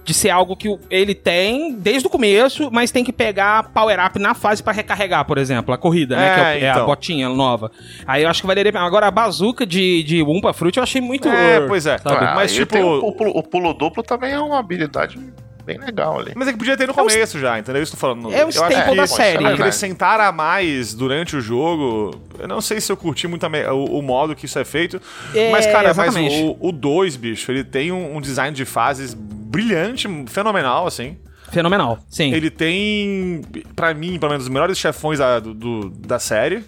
De 0.03 0.13
ser 0.13 0.29
algo 0.31 0.55
que 0.57 0.67
ele 0.89 1.15
tem 1.15 1.73
desde 1.75 2.05
o 2.07 2.09
começo, 2.09 2.69
mas 2.71 2.91
tem 2.91 3.03
que 3.05 3.13
pegar 3.13 3.71
power-up 3.73 4.19
na 4.19 4.33
fase 4.33 4.61
pra 4.61 4.73
recarregar, 4.73 5.23
por 5.23 5.37
exemplo, 5.37 5.73
a 5.73 5.77
corrida, 5.77 6.15
né? 6.17 6.27
É, 6.27 6.33
que 6.33 6.39
é, 6.39 6.43
o- 6.43 6.45
é 6.65 6.69
a 6.69 6.73
então. 6.73 6.85
botinha 6.85 7.29
nova. 7.29 7.71
Aí 8.05 8.23
eu 8.23 8.29
acho 8.29 8.41
que 8.41 8.47
valeria. 8.47 8.71
Agora, 8.79 9.07
a 9.07 9.11
bazuca 9.11 9.65
de, 9.65 10.03
de 10.03 10.21
Wumpa 10.21 10.51
Fruit 10.51 10.75
eu 10.75 10.83
achei 10.83 10.99
muito. 11.01 11.29
É, 11.29 11.61
pois 11.67 11.85
é. 11.85 11.97
sabe? 11.97 12.17
Ah, 12.25 12.33
mas 12.35 12.53
tipo- 12.53 12.77
o, 12.77 13.07
o 13.07 13.13
pulo, 13.13 13.31
o 13.33 13.43
pulo 13.43 13.73
duplo 13.73 14.03
também 14.03 14.33
é 14.33 14.39
uma 14.39 14.59
habilidade 14.59 15.17
bem 15.65 15.77
legal 15.77 16.19
ali. 16.19 16.33
Mas 16.35 16.49
é 16.49 16.51
que 16.51 16.57
podia 16.57 16.75
ter 16.75 16.85
no 16.85 16.93
começo 16.93 17.39
já, 17.39 17.57
entendeu? 17.57 17.81
Isso 17.81 17.93
tô 17.93 17.97
falando. 17.97 18.27
É 18.33 18.39
o 18.39 18.41
Eu 18.41 18.47
acho 18.49 18.57
staple 18.59 18.89
que 18.91 18.95
da 18.97 19.07
série. 19.07 19.45
Acrescentar 19.45 20.19
a 20.19 20.29
mais 20.33 20.93
durante 20.93 21.37
o 21.37 21.39
jogo. 21.39 22.19
Eu 22.37 22.49
não 22.49 22.59
sei 22.59 22.81
se 22.81 22.91
eu 22.91 22.97
curti 22.97 23.25
muito 23.29 23.49
me- 23.49 23.65
o, 23.67 23.85
o 23.85 24.01
modo 24.01 24.35
que 24.35 24.45
isso 24.45 24.59
é 24.59 24.65
feito. 24.65 25.01
É, 25.33 25.49
mas, 25.51 25.65
cara, 25.65 25.93
mas 25.93 26.13
o 26.59 26.69
2, 26.73 27.15
bicho, 27.15 27.49
ele 27.49 27.63
tem 27.63 27.93
um, 27.93 28.17
um 28.17 28.19
design 28.19 28.53
de 28.53 28.65
fases 28.65 29.15
brilhante, 29.53 30.07
fenomenal, 30.27 30.87
assim. 30.87 31.15
Fenomenal. 31.51 31.99
Sim. 32.09 32.33
Ele 32.33 32.49
tem, 32.49 33.41
pra 33.75 33.93
mim, 33.93 34.17
pelo 34.17 34.31
menos, 34.31 34.45
os 34.45 34.49
melhores 34.49 34.77
chefões 34.77 35.19
da, 35.19 35.39
do- 35.39 35.89
da 35.91 36.17
série. 36.17 36.63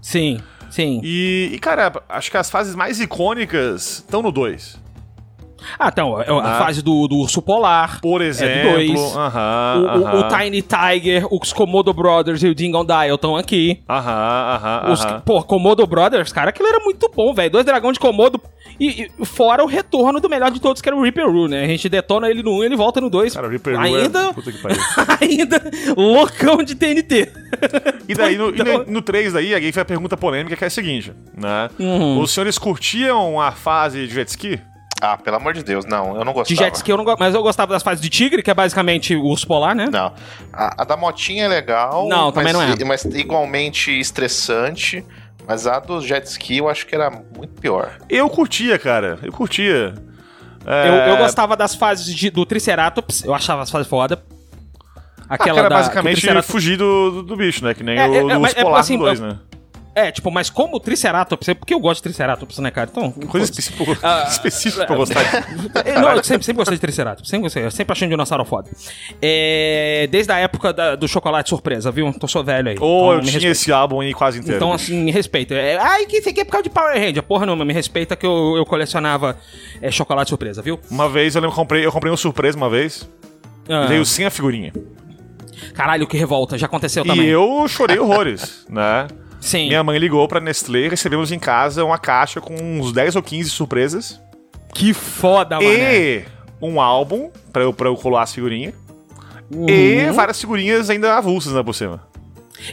Sim. 0.00 0.38
Sim. 0.70 1.00
E, 1.02 1.50
e, 1.52 1.58
cara, 1.58 1.92
acho 2.08 2.30
que 2.30 2.36
as 2.36 2.48
fases 2.48 2.74
mais 2.76 3.00
icônicas 3.00 3.98
estão 3.98 4.22
no 4.22 4.30
2. 4.30 4.78
Ah, 5.78 5.88
então, 5.92 6.16
a 6.16 6.22
a 6.22 6.56
Ah. 6.56 6.58
fase 6.64 6.82
do, 6.82 7.06
do 7.08 7.16
urso 7.16 7.40
polar. 7.42 8.00
Por 8.00 8.20
É 8.22 8.26
exemplo. 8.26 8.70
do 8.70 8.72
dois. 8.74 9.16
Aham. 9.16 9.82
O, 9.94 9.98
o- 9.98 10.20
o 10.20 10.28
Tiny 10.28 10.62
Tiger, 10.62 11.26
os 11.30 11.52
Komodo 11.52 11.92
Brothers 11.92 12.42
e 12.42 12.48
o 12.48 12.54
Dingon 12.54 12.84
Dial 12.84 13.14
estão 13.14 13.36
aqui. 13.36 13.80
Aham, 13.88 14.10
aham, 14.56 14.92
Os, 14.92 15.04
aham. 15.04 15.20
pô, 15.24 15.42
Komodo 15.42 15.86
Brothers, 15.86 16.32
cara, 16.32 16.50
aquilo 16.50 16.68
era 16.68 16.80
muito 16.80 17.10
bom, 17.14 17.32
velho. 17.34 17.50
Dois 17.50 17.64
dragões 17.64 17.94
de 17.94 18.00
Komodo. 18.00 18.40
E, 18.80 19.08
e 19.20 19.24
fora 19.24 19.62
o 19.62 19.66
retorno 19.66 20.18
do 20.20 20.28
melhor 20.28 20.50
de 20.50 20.60
todos, 20.60 20.82
que 20.82 20.88
era 20.88 20.96
o 20.96 21.02
Reaper 21.02 21.30
Roo, 21.30 21.46
né? 21.46 21.64
A 21.64 21.68
gente 21.68 21.88
detona 21.88 22.28
ele 22.28 22.42
no 22.42 22.58
1 22.58 22.62
e 22.62 22.66
ele 22.66 22.76
volta 22.76 23.00
no 23.00 23.08
2. 23.08 23.32
Cara, 23.34 23.46
o 23.46 23.50
Reaper 23.50 23.74
Roo 23.76 23.82
ainda, 23.84 24.18
é... 24.18 24.32
Puta 24.32 24.50
que 24.50 24.58
pariu. 24.58 24.76
ainda 25.20 25.62
loucão 25.96 26.62
de 26.62 26.74
TNT. 26.74 27.30
E 28.08 28.14
daí, 28.14 28.36
no, 28.36 28.48
Então- 28.50 28.84
no 28.88 29.00
3 29.02 29.32
daí, 29.32 29.54
aí 29.54 29.70
foi 29.72 29.82
a 29.82 29.84
pergunta 29.84 30.16
polêmica 30.16 30.56
que 30.56 30.64
é 30.64 30.66
a 30.66 30.70
seguinte, 30.70 31.12
né? 31.36 31.70
Uhum. 31.78 32.18
Os 32.20 32.32
senhores 32.32 32.58
curtiam 32.58 33.40
a 33.40 33.52
fase 33.52 34.06
de 34.08 34.12
jet 34.14 34.28
ski? 34.28 34.60
Ah, 35.12 35.16
pelo 35.18 35.36
amor 35.36 35.52
de 35.52 35.62
Deus, 35.62 35.84
não, 35.84 36.16
eu 36.16 36.24
não 36.24 36.32
De 36.32 36.38
gostava. 36.38 36.56
jet 36.64 36.74
ski 36.76 36.90
eu 36.90 36.96
não 36.96 37.04
gosto, 37.04 37.18
mas 37.18 37.34
eu 37.34 37.42
gostava 37.42 37.72
das 37.72 37.82
fases 37.82 38.00
de 38.02 38.08
tigre, 38.08 38.42
que 38.42 38.50
é 38.50 38.54
basicamente 38.54 39.14
o 39.14 39.24
urso 39.24 39.46
polar, 39.46 39.74
né? 39.74 39.88
Não. 39.92 40.12
A, 40.52 40.82
a 40.82 40.84
da 40.84 40.96
motinha 40.96 41.44
é 41.44 41.48
legal. 41.48 42.08
Não, 42.08 42.32
também 42.32 42.52
mas, 42.54 42.66
não 42.68 42.74
é. 42.74 42.84
Mas 42.84 43.04
igualmente 43.04 43.90
estressante. 43.98 45.04
Mas 45.46 45.66
a 45.66 45.78
do 45.78 46.00
jet 46.00 46.26
ski 46.26 46.56
eu 46.58 46.68
acho 46.70 46.86
que 46.86 46.94
era 46.94 47.10
muito 47.10 47.60
pior. 47.60 47.98
Eu 48.08 48.30
curtia, 48.30 48.78
cara. 48.78 49.18
Eu 49.22 49.30
curtia. 49.30 49.94
Eu, 50.64 50.72
É, 50.72 51.10
eu 51.12 51.16
gostava 51.18 51.54
das 51.54 51.74
fases 51.74 52.14
de- 52.14 52.30
do 52.30 52.46
Triceratops, 52.46 53.22
eu 53.24 53.34
achava 53.34 53.62
as 53.62 53.70
fases 53.70 53.86
foda. 53.86 54.24
Ah, 55.28 55.34
Aquela 55.34 55.56
cara, 55.56 55.68
da, 55.68 55.74
que 55.74 55.80
o 55.80 55.84
basicamente 55.84 56.14
Triceratops- 56.16 56.50
fugir 56.50 56.76
do, 56.78 57.10
do, 57.10 57.22
do 57.24 57.36
bicho, 57.36 57.62
né? 57.64 57.74
Que 57.74 57.82
nem 57.82 57.98
É, 57.98 58.06
o 58.08 58.14
é, 58.30 58.38
do 58.38 58.46
é, 58.46 58.50
é, 58.56 58.62
polar 58.62 58.80
assim, 58.80 58.96
do 58.96 59.04
2, 59.04 59.20
eu- 59.20 59.26
né? 59.26 59.38
É, 59.94 60.10
tipo, 60.10 60.28
mas 60.30 60.50
como 60.50 60.80
Triceratops, 60.80 61.48
é 61.48 61.54
porque 61.54 61.72
eu 61.72 61.78
gosto 61.78 61.98
de 61.98 62.02
Triceratops, 62.04 62.58
né, 62.58 62.70
cara? 62.70 62.88
Então, 62.90 63.12
Coisa 63.12 63.44
específica, 63.44 63.96
Ah, 64.02 64.26
específica 64.28 64.86
pra 64.86 64.96
gostar. 64.96 65.20
É, 65.84 65.92
Não, 66.00 66.10
eu 66.16 66.24
sempre, 66.24 66.44
sempre 66.44 66.58
gostei 66.58 66.76
de 66.76 66.80
Triceratops. 66.80 67.28
Sempre 67.30 67.42
gostei. 67.44 67.64
Eu 67.64 67.70
sempre 67.70 67.92
achei 67.92 68.06
um 68.06 68.10
dinossauro 68.10 68.44
foda. 68.44 68.68
É, 69.22 70.08
desde 70.10 70.32
a 70.32 70.38
época 70.38 70.72
da- 70.72 70.96
do 70.96 71.06
chocolate 71.06 71.48
surpresa, 71.48 71.90
viu? 71.92 72.08
Então 72.08 72.28
sou 72.28 72.42
velho 72.42 72.70
aí. 72.70 72.76
Ou 72.80 73.04
então, 73.04 73.14
eu 73.14 73.20
tinha 73.20 73.32
respeita. 73.34 73.52
esse 73.52 73.72
álbum 73.72 74.00
aí 74.00 74.12
quase 74.12 74.38
inteiro. 74.40 74.56
Então, 74.56 74.72
assim, 74.72 75.00
me 75.00 75.12
respeita. 75.12 75.54
É, 75.54 75.76
ai, 75.76 76.06
que 76.06 76.16
isso 76.18 76.28
aqui 76.28 76.40
é 76.40 76.44
por 76.44 76.50
causa 76.52 76.64
de 76.64 76.70
Power 76.70 76.92
Ranger. 76.98 77.22
Porra, 77.22 77.46
não, 77.46 77.54
mas 77.54 77.66
me 77.66 77.72
respeita 77.72 78.16
que 78.16 78.26
eu, 78.26 78.54
eu 78.56 78.64
colecionava 78.66 79.36
é, 79.80 79.90
chocolate 79.90 80.28
surpresa, 80.30 80.60
viu? 80.60 80.80
Uma 80.90 81.08
vez 81.08 81.34
eu 81.36 81.40
lembro 81.40 81.54
que 81.54 81.60
comprei, 81.60 81.86
eu 81.86 81.92
comprei 81.92 82.12
um 82.12 82.16
surpresa 82.16 82.56
uma 82.56 82.68
vez. 82.68 83.08
Ah, 83.68 83.84
E 83.84 83.88
veio 83.88 84.04
sem 84.04 84.26
a 84.26 84.30
figurinha. 84.30 84.72
Caralho, 85.72 86.06
que 86.06 86.16
revolta. 86.16 86.58
Já 86.58 86.66
aconteceu 86.66 87.04
E 87.04 87.08
também. 87.08 87.26
eu 87.26 87.66
chorei 87.68 87.98
horrores, 87.98 88.66
né? 88.68 89.06
Sim. 89.44 89.68
Minha 89.68 89.84
mãe 89.84 89.98
ligou 89.98 90.26
pra 90.26 90.40
Nestlé, 90.40 90.88
recebemos 90.88 91.30
em 91.30 91.38
casa 91.38 91.84
uma 91.84 91.98
caixa 91.98 92.40
com 92.40 92.54
uns 92.54 92.92
10 92.92 93.14
ou 93.16 93.22
15 93.22 93.50
surpresas. 93.50 94.18
Que 94.72 94.94
foda, 94.94 95.56
mano. 95.56 95.70
E 95.70 96.24
um 96.62 96.80
álbum 96.80 97.30
pra 97.52 97.62
eu, 97.62 97.72
pra 97.72 97.88
eu 97.88 97.94
colar 97.94 98.22
as 98.22 98.32
figurinhas. 98.32 98.72
Uhum. 99.54 99.68
E 99.68 100.10
várias 100.12 100.40
figurinhas 100.40 100.88
ainda 100.88 101.18
avulsas, 101.18 101.52
né, 101.52 101.62
por 101.62 101.74
cima. 101.74 102.00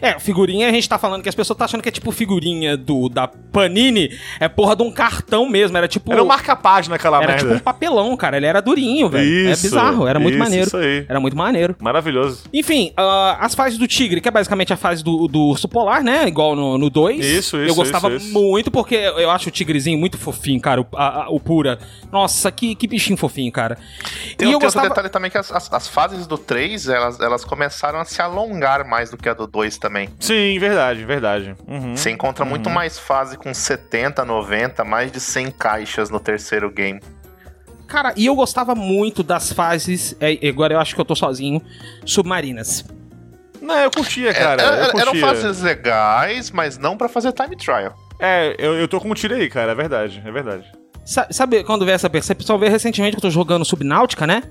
É, 0.02 0.20
figurinha, 0.20 0.70
a 0.70 0.72
gente 0.72 0.88
tá 0.88 0.98
falando 0.98 1.24
que 1.24 1.30
as 1.30 1.36
pessoas 1.36 1.58
tá 1.58 1.66
achando 1.66 1.82
que 1.82 1.90
é 1.90 1.92
tipo 1.92 2.12
figurinha 2.12 2.78
do 2.78 3.10
da 3.10 3.28
Panini. 3.28 4.12
É 4.40 4.48
porra 4.48 4.76
de 4.76 4.84
um 4.84 4.92
cartão 4.92 5.50
mesmo. 5.50 5.76
Era 5.78 5.88
tipo. 5.88 6.12
Era 6.12 6.24
um 6.24 6.28
marca-página 6.28 6.96
aquela 6.96 7.18
Era 7.18 7.28
merda. 7.28 7.42
tipo 7.44 7.54
um 7.56 7.60
papelão, 7.60 8.16
cara. 8.16 8.38
Ele 8.38 8.46
era 8.46 8.62
durinho, 8.62 9.10
velho. 9.10 9.48
É 9.50 9.56
bizarro. 9.56 10.08
Era 10.08 10.20
muito 10.20 10.36
isso, 10.36 10.44
maneiro. 10.44 10.68
isso 10.68 10.78
aí. 10.78 11.06
Era 11.10 11.20
muito 11.20 11.36
maneiro. 11.36 11.76
Maravilhoso. 11.80 12.44
Enfim, 12.54 12.94
ah, 12.96 13.38
as 13.42 13.56
fases 13.56 13.78
do 13.78 13.88
Tigre, 13.88 14.22
que 14.22 14.28
é 14.28 14.32
basicamente 14.32 14.72
a 14.72 14.78
fase 14.78 15.04
do, 15.04 15.28
do 15.28 15.40
urso 15.48 15.68
polar, 15.68 16.04
né? 16.04 16.28
Igual 16.28 16.56
no 16.56 16.90
2. 16.90 17.26
Isso, 17.26 17.58
Eu 17.58 17.66
isso, 17.68 17.76
gostava 17.76 18.10
isso, 18.14 18.26
isso. 18.28 18.34
muito 18.40 18.70
porque 18.72 18.96
eu 18.96 19.30
acho 19.30 19.50
o 19.50 19.52
tigrezinho 19.52 19.98
muito 19.98 20.18
fofinho, 20.18 20.60
cara. 20.62 20.82
O, 20.82 20.88
a- 20.96 21.24
a- 21.24 21.30
o 21.30 21.40
Pura. 21.40 21.80
Nossa, 22.12 22.52
que, 22.52 22.76
que 22.76 22.88
bichinho 22.88 23.18
fofinho, 23.18 23.52
cara. 23.52 23.78
Tem, 24.38 24.48
e 24.50 24.52
eu 24.52 24.60
tem 24.60 24.66
gostava. 24.68 24.86
outro 24.86 24.96
detalhe 25.04 25.10
também 25.12 25.32
que 25.32 25.38
as, 25.38 25.52
as, 25.52 25.72
as 25.74 25.88
fases 25.88 26.28
do 26.28 26.38
3, 26.38 26.88
elas, 26.88 27.20
elas 27.20 27.44
começaram 27.44 28.00
a 28.00 28.06
se 28.06 28.22
alongar 28.22 28.88
mais 28.88 29.10
do 29.10 29.18
que 29.18 29.28
a 29.28 29.34
do 29.34 29.48
2 29.48 29.78
também. 29.82 30.08
Sim, 30.20 30.58
verdade, 30.60 31.04
verdade. 31.04 31.56
Uhum. 31.68 31.98
Você 31.98 32.12
encontra 32.12 32.46
muito 32.46 32.70
mais 32.70 32.98
fase 32.98 33.38
com 33.38 33.54
70, 33.54 34.24
90, 34.24 34.86
mais 34.86 35.12
de 35.12 35.20
100 35.20 35.52
caixas 35.52 36.10
no 36.10 36.20
terceiro 36.20 36.72
game. 36.72 37.02
Cara, 37.88 38.14
e 38.16 38.28
eu 38.28 38.36
gostava 38.36 38.74
muito 38.74 39.22
das 39.22 39.52
fases. 39.52 40.16
é, 40.22 40.48
agora 40.48 40.74
eu 40.76 40.80
acho 40.80 40.96
que 40.96 41.02
eu 41.02 41.06
tô 41.06 41.16
sozinho. 41.16 41.62
Submarinas. 42.06 42.86
Não, 43.62 43.78
eu 43.78 43.92
curtia, 43.92 44.34
cara. 44.34 44.62
É, 44.62 44.66
eu 44.66 44.72
é, 44.72 44.88
eram 44.88 44.94
curtia. 45.12 45.22
fases 45.22 45.62
legais, 45.62 46.50
mas 46.52 46.78
não 46.78 46.96
pra 46.96 47.10
fazer 47.10 47.32
time 47.34 47.56
trial. 47.58 47.94
É, 48.20 48.56
eu, 48.58 48.76
eu 48.76 48.88
tô 48.88 49.00
com 49.02 49.10
um 49.10 49.14
tiro 49.14 49.36
aí, 49.36 49.50
cara. 49.50 49.74
É 49.74 49.76
verdade, 49.76 50.22
é 50.26 50.32
verdade. 50.32 50.72
Sa- 51.06 51.28
Sabe 51.32 51.64
quando 51.64 51.86
vê 51.86 51.92
essa 51.92 52.10
percepção? 52.10 52.58
Vê 52.58 52.70
recentemente 52.70 53.16
que 53.16 53.18
eu 53.18 53.22
tô 53.24 53.30
jogando 53.30 53.66
Subnáutica, 53.66 54.26
né? 54.26 54.44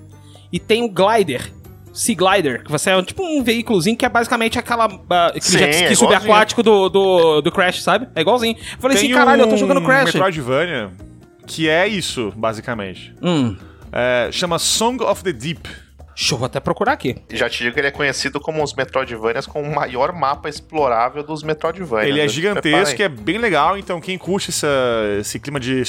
E 0.52 0.58
tem 0.58 0.82
o 0.84 0.88
Glider. 0.88 1.50
Sea 1.92 2.14
Glider, 2.14 2.62
que 2.64 2.70
você 2.70 2.90
é 2.90 3.02
tipo 3.02 3.22
um 3.24 3.42
veículozinho 3.42 3.96
que 3.96 4.04
é 4.04 4.08
basicamente 4.08 4.58
aquela, 4.58 4.84
ah, 5.10 5.26
aquele 5.26 5.40
Sim, 5.44 5.58
jet 5.58 5.70
ski 5.74 5.84
é 5.92 5.94
subaquático 5.96 6.62
do, 6.62 6.88
do, 6.88 7.40
do 7.40 7.50
Crash, 7.52 7.82
sabe? 7.82 8.08
É 8.14 8.20
igualzinho. 8.20 8.56
Falei 8.78 8.96
assim, 8.96 9.06
Tem 9.08 9.14
caralho, 9.16 9.42
eu 9.42 9.48
tô 9.48 9.54
um 9.54 9.58
jogando 9.58 9.82
Crash. 9.82 10.06
Metroidvania 10.14 10.90
que 11.46 11.68
é 11.68 11.86
isso, 11.88 12.32
basicamente. 12.36 13.12
Hum, 13.20 13.56
É, 13.92 14.28
chama 14.30 14.56
Song 14.58 15.02
of 15.02 15.24
the 15.24 15.32
Deep. 15.32 15.68
deixa 16.14 16.34
eu 16.36 16.44
até 16.44 16.60
procurar 16.60 16.92
aqui. 16.92 17.16
Já 17.32 17.50
te 17.50 17.58
digo 17.64 17.74
que 17.74 17.80
ele 17.80 17.88
é 17.88 17.90
conhecido 17.90 18.38
como 18.38 18.62
os 18.62 18.72
Metroidvanias 18.72 19.46
com 19.48 19.60
o 19.60 19.74
maior 19.74 20.12
mapa 20.12 20.48
explorável 20.48 21.24
dos 21.24 21.42
Metroidvanias. 21.42 22.08
Ele 22.08 22.20
é 22.20 22.24
Eu 22.24 22.28
te 22.28 22.34
gigantesco, 22.34 23.02
é 23.02 23.08
bem 23.08 23.38
legal, 23.38 23.76
então 23.76 24.00
quem 24.00 24.16
curte 24.16 24.50
essa- 24.50 24.68
esse 25.18 25.40
clima 25.40 25.58
de 25.58 25.82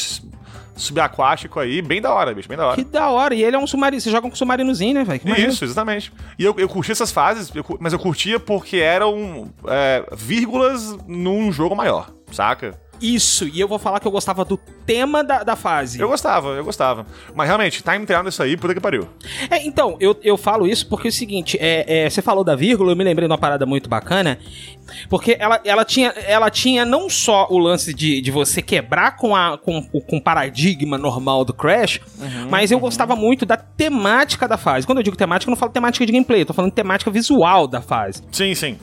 subaquático 0.76 1.59
aí, 1.59 1.82
bem 1.82 2.01
da 2.01 2.13
hora, 2.13 2.34
bicho, 2.34 2.47
bem 2.47 2.57
da 2.57 2.67
hora. 2.67 2.76
Que 2.76 2.84
da 2.84 3.09
hora. 3.09 3.34
E 3.34 3.43
ele 3.43 3.55
é 3.55 3.59
um 3.59 3.67
submarino. 3.67 4.01
Você 4.01 4.09
joga 4.09 4.24
com 4.24 4.34
um 4.34 4.36
submarinozinho, 4.36 4.93
né, 4.95 5.03
velho? 5.03 5.22
Isso, 5.49 5.63
exatamente. 5.63 6.11
E 6.38 6.43
eu, 6.43 6.55
eu 6.57 6.67
curti 6.67 6.91
essas 6.91 7.11
fases, 7.11 7.53
eu 7.53 7.63
mas 7.80 7.93
eu 7.93 7.99
curtia 7.99 8.39
porque 8.39 8.78
eram 8.78 9.53
é, 9.67 10.05
vírgulas 10.15 10.97
num 11.07 11.51
jogo 11.51 11.76
maior, 11.76 12.11
saca? 12.32 12.80
Isso, 13.02 13.47
e 13.47 13.60
eu 13.60 13.68
vou 13.68 13.80
falar 13.80 13.99
que 13.99 14.08
eu 14.08 14.12
gostava 14.12 14.45
do 14.45 14.58
tema 14.86 15.24
da, 15.24 15.43
da 15.43 15.56
fase. 15.56 15.99
Eu 15.99 16.08
gostava, 16.08 16.49
eu 16.49 16.64
gostava. 16.64 17.06
Mas 17.34 17.47
realmente, 17.47 17.82
time 17.82 18.06
trial 18.06 18.24
nisso 18.24 18.43
aí, 18.43 18.56
puta 18.56 18.74
que 18.76 18.80
pariu. 18.80 19.08
É, 19.49 19.66
então, 19.66 19.97
eu, 19.99 20.16
eu 20.22 20.38
falo 20.38 20.68
isso 20.68 20.88
porque 20.88 21.08
é 21.08 21.10
o 21.10 21.12
seguinte, 21.14 21.58
é, 21.60 22.06
é, 22.06 22.10
você 22.10 22.22
falou 22.22 22.43
da 22.43 22.56
vírgula, 22.56 22.91
eu 22.91 22.95
me 22.95 23.04
lembrei 23.04 23.28
de 23.28 23.32
uma 23.32 23.38
parada 23.39 23.66
muito 23.66 23.89
bacana, 23.89 24.38
porque 25.10 25.36
ela, 25.39 25.60
ela, 25.66 25.84
tinha, 25.84 26.10
ela 26.10 26.49
tinha 26.52 26.86
não 26.86 27.10
só 27.10 27.47
o 27.49 27.58
lance 27.58 27.93
de, 27.93 28.22
de 28.22 28.30
você 28.32 28.62
quebrar 28.62 29.16
com, 29.18 29.36
a, 29.36 29.58
com, 29.58 29.80
o- 29.91 30.02
com 30.02 30.18
o 30.18 30.22
paradigma 30.22 30.97
normal 30.97 31.43
do 31.43 31.54
Crash, 31.54 31.99
mas 32.49 32.72
eu 32.72 32.80
gostava 32.80 33.16
muito 33.16 33.45
da 33.45 33.58
temática 33.58 34.47
da 34.47 34.58
fase. 34.58 34.86
Quando 34.86 34.99
eu 34.99 35.04
digo 35.04 35.16
temática, 35.18 35.49
eu 35.49 35.54
não 35.54 35.58
falo 35.60 35.72
temática 35.72 36.06
de 36.06 36.12
gameplay, 36.12 36.41
eu 36.41 36.45
tô 36.45 36.54
falando 36.54 36.72
temática 36.72 37.10
visual 37.10 37.68
da 37.68 37.82
fase. 37.82 38.22
Sim, 38.32 38.54
sim. 38.54 38.78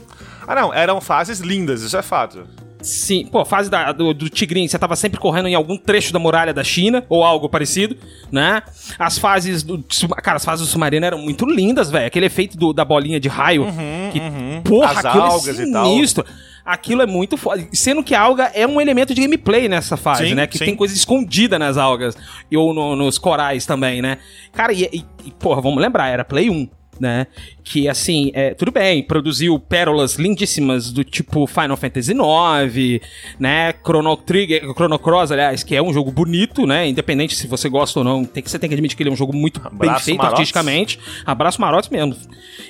Ah, 0.47 0.55
não, 0.55 0.73
eram 0.75 1.01
fases 1.01 1.41
lindas, 1.41 1.83
isso 1.83 1.97
é 1.97 2.03
fato. 2.03 2.47
Sim, 2.81 3.27
pô, 3.27 3.45
fase 3.45 3.69
da- 3.69 3.91
do, 3.93 4.15
do 4.15 4.29
Tigrinho, 4.29 4.69
você 4.69 4.79
tava 4.79 4.95
sempre 4.97 5.19
correndo 5.19 5.49
em 5.49 5.55
algum 5.55 5.77
trecho 5.77 6.13
da 6.13 6.19
muralha 6.19 6.55
da 6.55 6.63
China, 6.63 7.05
ou 7.09 7.25
algo 7.25 7.49
parecido, 7.49 7.97
né? 8.31 8.63
As 8.99 9.19
fases 9.19 9.63
do. 9.63 9.85
Cara, 10.23 10.37
as 10.37 10.45
fases 10.45 10.65
do 10.67 10.71
submarino 10.71 11.05
eram 11.05 11.19
muito 11.19 11.45
lindas, 11.45 11.91
velho. 11.91 12.07
Aquele 12.07 12.27
efeito 12.27 12.57
do- 12.57 12.73
da 12.73 12.85
bolinha 12.85 13.19
de 13.19 13.29
raio. 13.29 13.67
que, 14.13 14.21
porra, 14.69 14.93
As 14.93 15.05
aquilo 15.05 15.23
algas 15.25 15.59
é 15.61 15.65
e 15.65 15.73
tal. 15.73 15.87
sinistro. 15.87 16.25
Aquilo 16.65 17.01
é 17.01 17.07
muito 17.07 17.37
foda. 17.39 17.67
Sendo 17.73 18.03
que 18.05 18.15
a 18.15 18.21
alga 18.21 18.51
é 18.55 18.67
um 18.67 18.79
elemento 18.81 19.15
de 19.15 19.23
gameplay 19.23 19.69
nessa 19.71 19.97
fase, 19.97 20.29
Sim, 20.29 20.35
né? 20.35 20.47
Que 20.47 20.59
sim. 20.59 20.67
tem 20.67 20.77
coisa 20.77 20.95
escondida 20.95 21.59
nas 21.59 21.77
algas. 21.79 22.15
Ou 22.55 22.75
no- 22.75 22.95
nos 22.95 23.17
corais 23.19 23.65
também, 23.65 24.03
né? 24.03 24.19
Cara, 24.53 24.73
e, 24.73 24.85
e, 24.93 25.05
e, 25.25 25.31
porra, 25.33 25.61
vamos 25.63 25.81
lembrar, 25.83 26.09
era 26.09 26.25
Play 26.25 26.51
1. 26.51 26.69
Né? 27.01 27.27
Que 27.63 27.89
assim, 27.89 28.31
é, 28.35 28.55
tudo 28.55 28.73
bem, 28.73 29.03
produziu 29.03 29.59
pérolas 29.59 30.17
lindíssimas 30.17 30.91
do 30.91 31.05
tipo 31.05 31.47
Final 31.47 31.77
Fantasy 31.77 32.13
IX, 32.13 33.01
né? 33.39 33.73
Chrono 33.85 34.17
Trigger, 34.17 34.73
Chrono 34.75 34.99
Cross, 34.99 35.31
aliás, 35.33 35.63
que 35.63 35.77
é 35.77 35.83
um 35.83 35.93
jogo 35.93 36.11
bonito, 36.11 36.67
né? 36.67 36.89
Independente 36.89 37.37
se 37.37 37.47
você 37.47 37.69
gosta 37.69 38.01
ou 38.01 38.05
não, 38.05 38.25
tem 38.25 38.43
que, 38.43 38.51
você 38.51 38.59
tem 38.59 38.69
que 38.69 38.75
admitir 38.75 38.97
que 38.97 39.03
ele 39.03 39.11
é 39.11 39.13
um 39.13 39.17
jogo 39.17 39.35
muito 39.37 39.61
bem 39.61 39.71
Abraço, 39.89 40.05
feito 40.07 40.19
Marotes. 40.19 40.39
artisticamente. 40.41 40.99
Abraço 41.25 41.61
Marotes 41.61 41.89
mesmo. 41.89 42.17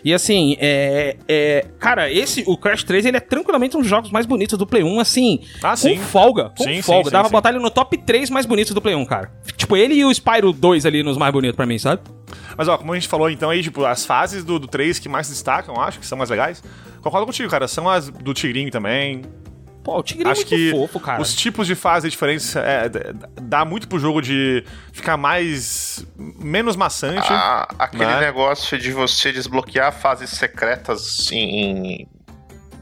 E 0.05 0.13
assim, 0.13 0.57
é, 0.61 1.17
é, 1.27 1.67
cara, 1.79 2.11
esse, 2.13 2.45
o 2.47 2.57
Crash 2.57 2.83
3, 2.85 3.07
ele 3.07 3.17
é 3.17 3.21
tranquilamente 3.21 3.77
um 3.77 3.81
dos 3.81 3.89
jogos 3.89 4.11
mais 4.11 4.27
bonitos 4.27 4.59
do 4.59 4.67
Play 4.67 4.83
1, 4.83 5.01
assim, 5.01 5.41
Ah, 5.63 5.71
com 5.71 5.77
sim. 5.77 5.97
folga, 5.97 6.51
com 6.57 6.65
Sim, 6.65 6.75
sim, 6.77 6.83
folga. 6.83 7.05
sim, 7.05 7.13
Dava 7.13 7.25
sim. 7.29 7.31
pra 7.31 7.39
botar 7.39 7.49
ele 7.51 7.59
no 7.59 7.71
top 7.71 7.97
3 7.99 8.29
mais 8.31 8.45
bonitos 8.47 8.75
do 8.75 8.81
Play 8.83 8.95
1, 8.95 9.05
cara. 9.07 9.31
Tipo, 9.57 9.77
ele 9.77 9.95
e 9.95 10.05
o 10.05 10.11
Spyro 10.13 10.53
2 10.53 10.85
ali 10.87 11.03
nos 11.03 11.17
mais 11.17 11.33
bonitos 11.33 11.57
pra 11.57 11.67
mim, 11.67 11.79
sabe? 11.79 12.03
Mas 12.57 12.69
ó, 12.69 12.77
como 12.79 12.93
a 12.93 12.97
gente 12.97 13.09
falou 13.09 13.29
então 13.31 13.51
aí, 13.51 13.63
tipo, 13.63 13.85
as 13.85 14.05
fases 14.07 14.45
do, 14.45 14.59
do 14.59 14.67
3 14.67 14.99
que 14.99 15.09
mais 15.09 15.29
destacam, 15.29 15.81
acho, 15.81 15.99
que 16.01 16.07
são 16.07 16.17
mais 16.19 16.31
legais. 16.31 16.63
Concordo 17.03 17.27
contigo, 17.27 17.49
cara. 17.51 17.69
São 17.69 17.89
as 17.89 18.09
do 18.09 18.33
Tigrinho 18.35 18.71
também. 18.71 19.23
Pô, 19.85 19.99
o 19.99 20.03
Tigre 20.03 20.29
é 20.29 20.33
acho 20.33 20.41
muito 20.43 20.49
que 20.51 20.71
fofo, 20.71 21.01
cara. 21.01 21.23
os 21.23 21.35
tipos 21.35 21.67
de 21.67 21.75
fase 21.75 22.11
diferentes 22.11 22.55
é, 22.57 22.91
dá 23.41 23.65
muito 23.65 23.89
pro 23.89 23.99
jogo 23.99 24.21
de 24.21 24.63
ficar 24.93 25.17
mais. 25.17 26.05
menos 26.17 26.77
maçante. 26.77 27.27
Ah, 27.31 27.67
aquele 27.79 28.05
Né? 28.05 28.21
negócio 28.21 28.77
de 28.79 28.93
você 28.93 29.33
desbloquear 29.33 29.93
fases 29.93 30.31
secretas 30.31 31.31
em, 31.33 31.39
em 32.03 32.09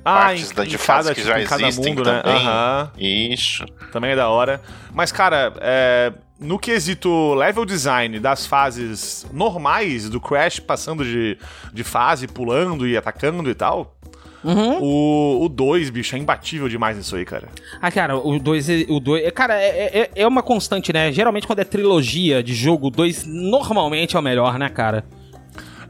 Ah, 0.04 0.20
partes 0.20 0.50
da- 0.50 0.64
de 0.64 0.78
fases 0.78 1.12
que 1.12 1.22
já 1.22 1.40
em 1.40 1.44
cada 1.46 1.68
existem 1.68 1.94
mundo, 1.94 2.04
né? 2.10 2.22
também. 2.22 2.36
Aham. 2.46 2.90
Isso. 2.98 3.64
Também 3.92 4.12
é 4.12 4.16
da 4.16 4.28
hora. 4.28 4.60
Mas, 4.92 5.12
cara, 5.12 5.52
é, 5.60 6.12
no 6.38 6.58
quesito 6.58 7.34
level 7.34 7.64
design 7.64 8.18
das 8.20 8.46
fases 8.46 9.26
normais 9.32 10.08
do 10.08 10.20
Crash, 10.20 10.60
passando 10.60 11.04
de, 11.04 11.38
de 11.72 11.84
fase, 11.84 12.26
pulando 12.26 12.86
e 12.86 12.96
atacando 12.96 13.48
e 13.50 13.54
tal, 13.54 13.96
Uhum. 14.44 15.42
o 15.44 15.48
2, 15.48 15.90
bicho, 15.90 16.14
é 16.14 16.18
imbatível 16.20 16.68
demais 16.68 16.96
nisso 16.96 17.16
aí, 17.16 17.24
cara. 17.24 17.48
Ah, 17.82 17.90
cara, 17.90 18.16
o 18.16 18.38
2. 18.38 18.68
O 18.88 19.00
dois, 19.00 19.28
cara, 19.32 19.60
é, 19.60 20.02
é, 20.02 20.10
é 20.14 20.26
uma 20.26 20.40
constante, 20.40 20.92
né? 20.92 21.10
Geralmente 21.10 21.48
quando 21.48 21.58
é 21.58 21.64
trilogia 21.64 22.44
de 22.44 22.54
jogo, 22.54 22.86
o 22.86 22.90
2 22.90 23.26
normalmente 23.26 24.14
é 24.14 24.18
o 24.18 24.22
melhor, 24.22 24.56
né, 24.56 24.68
cara? 24.68 25.04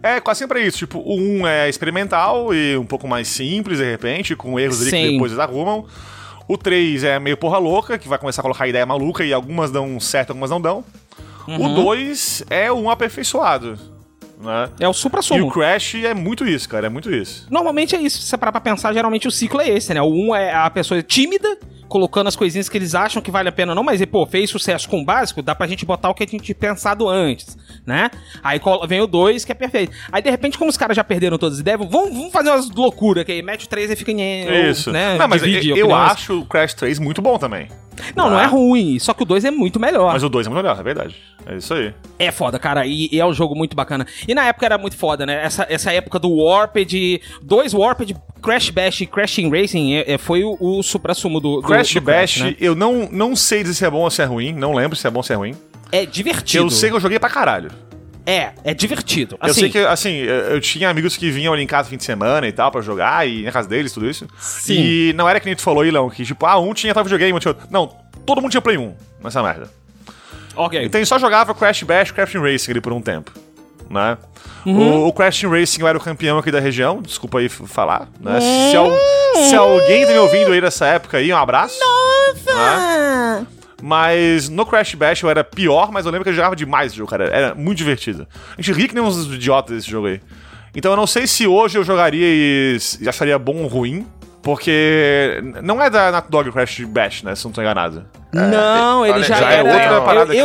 É, 0.03 0.21
quase 0.21 0.39
sempre 0.39 0.61
é 0.61 0.67
isso. 0.67 0.79
Tipo, 0.79 1.01
o 1.01 1.19
1 1.19 1.41
um 1.41 1.47
é 1.47 1.69
experimental 1.69 2.55
e 2.55 2.79
um 2.79 2.87
pouco 2.87 3.07
mais 3.07 3.29
simples, 3.29 3.79
de 3.79 3.85
repente, 3.85 4.35
com 4.35 4.59
erros 4.59 4.81
ali 4.81 4.91
que 4.91 4.97
Sim. 4.97 5.13
depois 5.13 5.33
eles 5.33 5.43
arrumam. 5.43 5.85
O 6.49 6.57
3 6.57 7.05
é 7.05 7.19
meio 7.19 7.37
porra 7.37 7.59
louca, 7.59 7.99
que 7.99 8.09
vai 8.09 8.19
começar 8.19 8.41
a 8.41 8.45
colocar 8.45 8.69
ideia 8.69 8.87
maluca 8.87 9.25
e 9.25 9.33
algumas 9.33 9.71
dão 9.71 9.99
certo, 9.99 10.31
algumas 10.31 10.51
não 10.51 10.61
dão. 10.61 10.85
Uhum. 11.49 11.73
O 11.73 11.75
2 11.83 12.45
é 12.51 12.73
um 12.73 12.91
aperfeiçoado, 12.91 13.79
né? 14.41 14.71
É 14.79 14.89
o 14.89 14.93
supra 14.93 15.19
E 15.19 15.21
o 15.21 15.23
sumo. 15.23 15.51
Crash 15.51 15.97
é 15.97 16.15
muito 16.15 16.47
isso, 16.47 16.69
cara, 16.69 16.87
é 16.87 16.91
muito 16.91 17.13
isso. 17.13 17.47
Normalmente 17.51 17.97
é 17.97 18.01
isso. 18.01 18.21
Se 18.21 18.29
você 18.29 18.39
parar 18.39 18.53
pra 18.53 18.61
pensar, 18.61 18.93
geralmente 18.93 19.27
o 19.27 19.31
ciclo 19.31 19.61
é 19.61 19.69
esse, 19.69 19.93
né? 19.95 20.03
O 20.03 20.07
1 20.31 20.35
é 20.37 20.55
a 20.55 20.71
pessoa 20.71 21.03
tímida, 21.03 21.59
colocando 21.89 22.27
as 22.29 22.37
coisinhas 22.37 22.69
que 22.69 22.77
eles 22.77 22.95
acham 22.95 23.23
que 23.23 23.31
vale 23.31 23.49
a 23.49 23.53
pena 23.53 23.73
ou 23.73 23.77
não, 23.77 23.83
mas, 23.83 24.05
pô, 24.07 24.27
fez 24.27 24.51
sucesso 24.51 24.89
com 24.89 25.01
o 25.01 25.05
básico, 25.05 25.43
dá 25.43 25.55
pra 25.55 25.67
gente 25.67 25.85
botar 25.85 26.11
o 26.11 26.15
que 26.15 26.23
a 26.23 26.27
gente 26.27 26.43
tinha 26.43 26.55
pensado 26.55 27.09
antes, 27.09 27.57
né? 27.85 28.11
Aí 28.43 28.61
vem 28.89 29.01
o 29.01 29.07
2, 29.07 29.45
que 29.45 29.53
é 29.53 29.55
perfeito. 29.55 29.97
Aí, 30.11 30.23
de 30.23 30.31
repente, 30.31 30.59
como 30.59 30.71
os 30.71 30.77
caras 30.77 30.97
já 30.97 31.05
perderam 31.05 31.39
todas 31.39 31.55
as 31.55 31.61
ideias, 31.61 31.81
vamos, 31.91 32.11
vamos 32.11 32.33
fazer 32.33 32.51
umas 32.51 32.71
loucuras 32.71 33.23
aqui. 33.23 33.43
Mete 33.43 33.67
o 33.67 33.69
3 33.69 33.91
e 33.91 33.97
fica... 33.97 34.13
em 34.13 34.71
Isso. 34.71 34.91
Né? 34.91 35.17
não, 35.19 35.29
mas 35.29 35.43
eu, 35.43 35.77
eu 35.77 35.95
acho 35.95 36.41
o 36.41 36.47
Crash 36.47 36.75
3 36.75 36.99
muito 36.99 37.21
bom 37.23 37.39
também. 37.39 37.69
Não, 38.15 38.31
não 38.31 38.39
é 38.41 38.47
ruim, 38.47 38.99
só 38.99 39.13
que 39.15 39.23
o 39.23 39.27
2 39.27 39.45
é 39.45 39.51
muito 39.51 39.79
melhor. 39.81 40.13
Mas 40.13 40.23
o 40.23 40.29
2 40.29 40.47
é 40.47 40.51
muito 40.51 40.63
melhor, 40.63 40.79
é 40.79 40.83
verdade. 40.83 41.17
É 41.47 41.57
isso 41.57 41.73
aí. 41.75 41.95
É 42.19 42.31
foda, 42.31 42.59
cara, 42.59 42.87
e, 42.87 43.09
e 43.13 43.21
é 43.21 43.25
um 43.27 43.33
jogo 43.33 43.55
muito 43.55 43.77
bacana. 43.77 44.07
E 44.27 44.35
na 44.35 44.45
época 44.47 44.67
era 44.67 44.77
muito 44.79 44.97
foda, 44.97 45.25
né? 45.25 45.45
Essa, 45.45 45.67
essa 45.69 45.93
época 45.93 46.19
do 46.19 46.31
Warped, 46.31 47.21
dois 47.43 47.73
Warped, 47.73 48.17
Crash 48.43 48.71
Bash 48.71 49.01
e 49.01 49.07
Crashing 49.07 49.51
Racing 49.51 49.95
é, 49.95 50.13
é- 50.15 50.19
foi 50.19 50.45
o, 50.45 50.57
o 50.61 50.83
supra-sumo 50.83 51.41
do, 51.41 51.61
do 51.61 51.63
Crash 51.67 51.95
do 51.95 52.01
Bash, 52.01 52.39
né? 52.39 52.57
eu 52.61 52.75
não, 52.75 53.09
não 53.11 53.35
sei 53.37 53.63
dizer 53.63 53.75
se 53.75 53.85
é 53.85 53.91
bom 53.91 54.01
ou 54.01 54.11
se 54.11 54.23
é 54.23 54.25
ruim. 54.25 54.53
Não 54.53 54.75
lembro 54.75 54.97
se 54.97 55.07
é 55.07 55.11
bom 55.11 55.19
ou 55.21 55.23
se 55.23 55.33
é 55.33 55.37
ruim. 55.37 55.55
É 55.93 56.05
divertido. 56.05 56.65
Eu 56.65 56.71
sei 56.71 56.91
que 56.91 56.97
eu 56.97 57.01
joguei 57.01 57.19
pra 57.19 57.31
caralho. 57.31 57.71
É, 58.27 58.53
é 58.65 58.75
divertido. 58.75 59.39
eu 59.41 59.51
Assim, 59.51 59.61
sei 59.61 59.71
que, 59.71 59.79
assim, 59.79 60.15
eu 60.17 60.35
eu 60.57 60.61
tinha 60.61 60.91
amigos 60.91 61.17
que 61.17 61.31
vinham 61.31 61.53
ali 61.55 61.63
em 61.63 61.67
casa 61.67 61.85
no 61.85 61.91
fim 61.91 61.97
de 61.97 62.03
semana 62.05 62.47
e 62.49 62.53
tal 62.53 62.73
pra 62.73 62.81
jogar, 62.81 63.27
e 63.27 63.43
na 63.45 63.53
casa 63.53 63.69
deles, 63.69 63.93
tudo 63.93 64.11
isso. 64.11 64.27
Sim. 64.41 64.75
E 64.75 65.13
não 65.15 65.29
era 65.29 65.39
que 65.39 65.47
nem 65.47 65.55
tu 65.55 65.63
falou, 65.63 65.85
Ilão, 65.87 66.11
que 66.11 66.25
tipo, 66.25 66.45
ah, 66.45 66.59
um 66.59 66.75
tinha 66.75 66.93
tal 66.93 67.05
videogame, 67.05 67.39
tinha 67.39 67.51
outro. 67.53 67.67
Não, 67.71 67.87
todo 68.27 68.43
mundo 68.43 68.51
tinha 68.51 68.61
Play 68.61 68.77
1 68.77 68.95
nessa 69.23 69.41
merda. 69.43 69.71
ok. 70.57 70.85
Então 70.85 70.99
ele 70.99 71.07
só 71.07 71.19
jogava 71.21 71.55
Crash 71.55 71.85
Bash 71.85 72.11
Crashing 72.11 72.39
Racing 72.41 72.73
ali 72.73 72.81
por 72.81 72.93
um 72.93 73.01
tempo, 73.01 73.31
né? 73.89 74.19
Uhum. 74.65 75.05
O, 75.05 75.07
o 75.07 75.13
Crashing 75.13 75.47
Racing 75.49 75.81
eu 75.83 75.87
era 75.87 75.97
o 75.97 76.01
campeão 76.01 76.39
aqui 76.39 76.51
da 76.51 76.59
região, 76.59 77.01
desculpa 77.01 77.39
aí 77.39 77.49
falar, 77.49 78.09
né? 78.21 78.39
Hum. 78.43 78.71
Se, 78.73 78.77
al- 78.77 79.47
se 79.51 79.55
alguém 79.55 80.05
tá 80.05 80.11
me 80.13 80.19
ouvindo 80.19 80.51
aí 80.51 80.61
nessa 80.61 80.85
época 80.87 81.19
aí, 81.19 81.33
um 81.33 81.37
abraço. 81.37 81.79
Nossa! 81.79 83.47
Mas 83.83 84.49
no 84.49 84.65
Crash 84.65 84.95
Bash 84.95 85.23
eu 85.23 85.29
era 85.31 85.45
pior, 85.45 85.93
mas 85.93 86.07
eu 86.07 86.11
lembro 86.13 86.25
que 86.25 86.31
eu 86.31 86.35
jogava 86.35 86.57
demais 86.57 86.89
esse 86.89 86.97
jogo, 86.97 87.11
cara. 87.11 87.25
Era 87.27 87.55
muito 87.55 87.77
divertido. 87.79 88.27
A 88.57 88.61
gente 88.63 88.73
ria 88.77 88.89
que 88.89 88.95
nem 88.95 89.03
uns 89.03 89.27
idiotas 89.27 89.77
desse 89.77 89.91
jogo 89.91 90.07
aí. 90.07 90.21
Então 90.75 90.93
eu 90.93 90.97
não 90.97 91.07
sei 91.07 91.27
se 91.27 91.47
hoje 91.47 91.79
eu 91.79 91.85
jogaria 91.85 92.27
e 92.27 92.79
acharia 93.09 93.39
bom 93.39 93.57
ou 93.63 93.67
ruim, 93.67 94.07
porque 94.43 95.43
não 95.63 95.83
é 95.83 95.91
da 95.91 96.11
Naughty 96.13 96.31
Dog 96.31 96.49
o 96.49 96.53
Crash 96.53 96.81
Bash, 96.87 97.23
né? 97.23 97.35
Se 97.35 97.45
não 97.45 97.53
tô 97.53 97.61
enganado. 97.61 98.05
Não, 98.33 99.05
ele 99.05 99.15
olha, 99.15 99.25
já, 99.25 99.37
já 99.37 99.51
é 99.53 99.55
era 99.61 99.65
outra 99.65 99.95
Eu- 99.97 100.03
parada 100.05 100.33
que- 100.33 100.39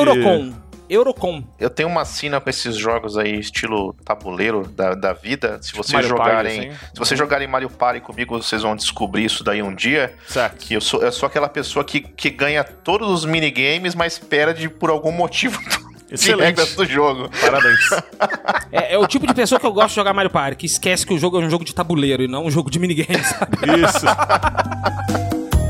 Eurocom. 0.91 1.41
Eu 1.57 1.69
tenho 1.69 1.87
uma 1.87 2.03
sina 2.03 2.41
com 2.41 2.49
esses 2.49 2.75
jogos 2.75 3.17
aí, 3.17 3.39
estilo 3.39 3.93
tabuleiro 4.03 4.67
da, 4.67 4.93
da 4.93 5.13
vida. 5.13 5.57
Se 5.61 5.71
vocês 5.71 5.93
Mario 5.93 6.09
Party, 6.17 6.29
jogarem. 6.29 6.59
assim. 6.69 6.79
Se 6.93 6.99
vocês 6.99 7.17
jogarem 7.17 7.47
Mario 7.47 7.69
Party 7.69 8.01
comigo, 8.01 8.41
vocês 8.41 8.61
vão 8.61 8.75
descobrir 8.75 9.23
isso 9.23 9.41
daí 9.41 9.63
um 9.63 9.73
dia. 9.73 10.13
Certo. 10.27 10.57
Que 10.57 10.73
eu 10.73 10.81
sou, 10.81 11.01
eu 11.01 11.11
sou 11.11 11.27
aquela 11.27 11.47
pessoa 11.47 11.85
que, 11.85 12.01
que 12.01 12.29
ganha 12.29 12.63
todos 12.63 13.09
os 13.09 13.23
minigames, 13.25 13.95
mas 13.95 14.19
perde 14.19 14.67
por 14.67 14.89
algum 14.89 15.13
motivo 15.13 15.57
Excelente. 16.11 16.47
regras 16.47 16.75
do 16.75 16.85
jogo. 16.85 17.29
Parabéns. 17.39 17.79
É, 18.73 18.93
é 18.93 18.97
o 18.97 19.05
tipo 19.05 19.27
de 19.27 19.33
pessoa 19.33 19.59
que 19.59 19.65
eu 19.65 19.73
gosto 19.73 19.89
de 19.89 19.95
jogar 19.95 20.13
Mario 20.13 20.31
Party, 20.31 20.55
que 20.55 20.65
esquece 20.65 21.05
que 21.05 21.13
o 21.13 21.19
jogo 21.19 21.41
é 21.41 21.45
um 21.45 21.49
jogo 21.49 21.65
de 21.65 21.75
tabuleiro 21.75 22.23
e 22.23 22.27
não 22.29 22.45
um 22.45 22.49
jogo 22.51 22.71
de 22.71 22.79
minigame, 22.79 23.21
sabe? 23.21 23.57
Isso. 23.83 24.05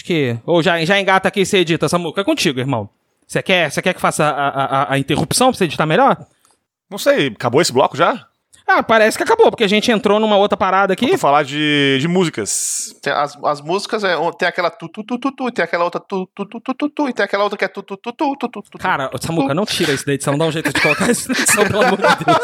Acho 0.00 0.04
que. 0.06 0.38
Ou 0.46 0.62
já, 0.62 0.82
já 0.82 0.98
engata 0.98 1.28
aqui 1.28 1.40
e 1.40 1.46
você 1.46 1.58
edita, 1.58 1.86
Samuca. 1.88 2.22
É 2.22 2.24
contigo, 2.24 2.58
irmão. 2.58 2.88
Você 3.26 3.42
quer, 3.42 3.70
você 3.70 3.82
quer 3.82 3.92
que 3.92 4.00
faça 4.00 4.24
a, 4.24 4.48
a, 4.48 4.94
a- 4.94 4.98
interrupção 4.98 5.48
pra 5.50 5.58
você 5.58 5.64
editar 5.64 5.84
melhor? 5.84 6.16
Não 6.90 6.96
sei, 6.98 7.28
acabou 7.28 7.60
esse 7.60 7.70
bloco 7.72 7.96
já? 7.96 8.26
Ah, 8.66 8.82
parece 8.82 9.16
que 9.16 9.22
acabou, 9.24 9.50
porque 9.50 9.64
a 9.64 9.68
gente 9.68 9.90
entrou 9.90 10.18
numa 10.20 10.36
outra 10.36 10.56
parada 10.56 10.92
aqui. 10.92 11.06
Vou 11.08 11.18
falar 11.18 11.42
de, 11.42 11.98
de 12.00 12.08
músicas. 12.08 12.94
Tem 13.02 13.12
as, 13.12 13.36
as 13.44 13.60
músicas, 13.60 14.02
é, 14.04 14.14
tem 14.38 14.48
aquela 14.48 14.70
tu 14.70 14.88
tu 14.88 15.02
tu 15.04 15.18
tu 15.18 15.32
tu, 15.32 15.50
tem 15.50 15.64
aquela 15.64 15.84
outra 15.84 16.00
tu 16.00 16.26
tu 16.34 16.46
tu 16.46 16.60
tu 16.60 16.74
tu, 16.74 16.88
tu 16.88 17.08
e 17.08 17.12
tem 17.12 17.24
aquela 17.24 17.42
outra 17.44 17.58
que 17.58 17.64
é 17.64 17.68
tu 17.68 17.82
tu 17.82 17.96
tu 17.96 18.12
tu 18.12 18.36
tu 18.36 18.48
tu 18.48 18.62
tu. 18.62 18.78
Cara, 18.78 19.10
Samuca, 19.20 19.52
não 19.54 19.66
tira 19.66 19.92
isso 19.92 20.06
da 20.06 20.12
edição, 20.14 20.38
dá 20.38 20.44
um 20.46 20.52
jeito 20.52 20.72
de 20.72 20.80
colocar 20.80 21.10
isso 21.10 21.28
na 21.30 21.38
edição, 21.38 21.64
pelo 21.66 21.82
amor 21.82 21.96
de 21.98 22.02
Deus. 22.24 22.38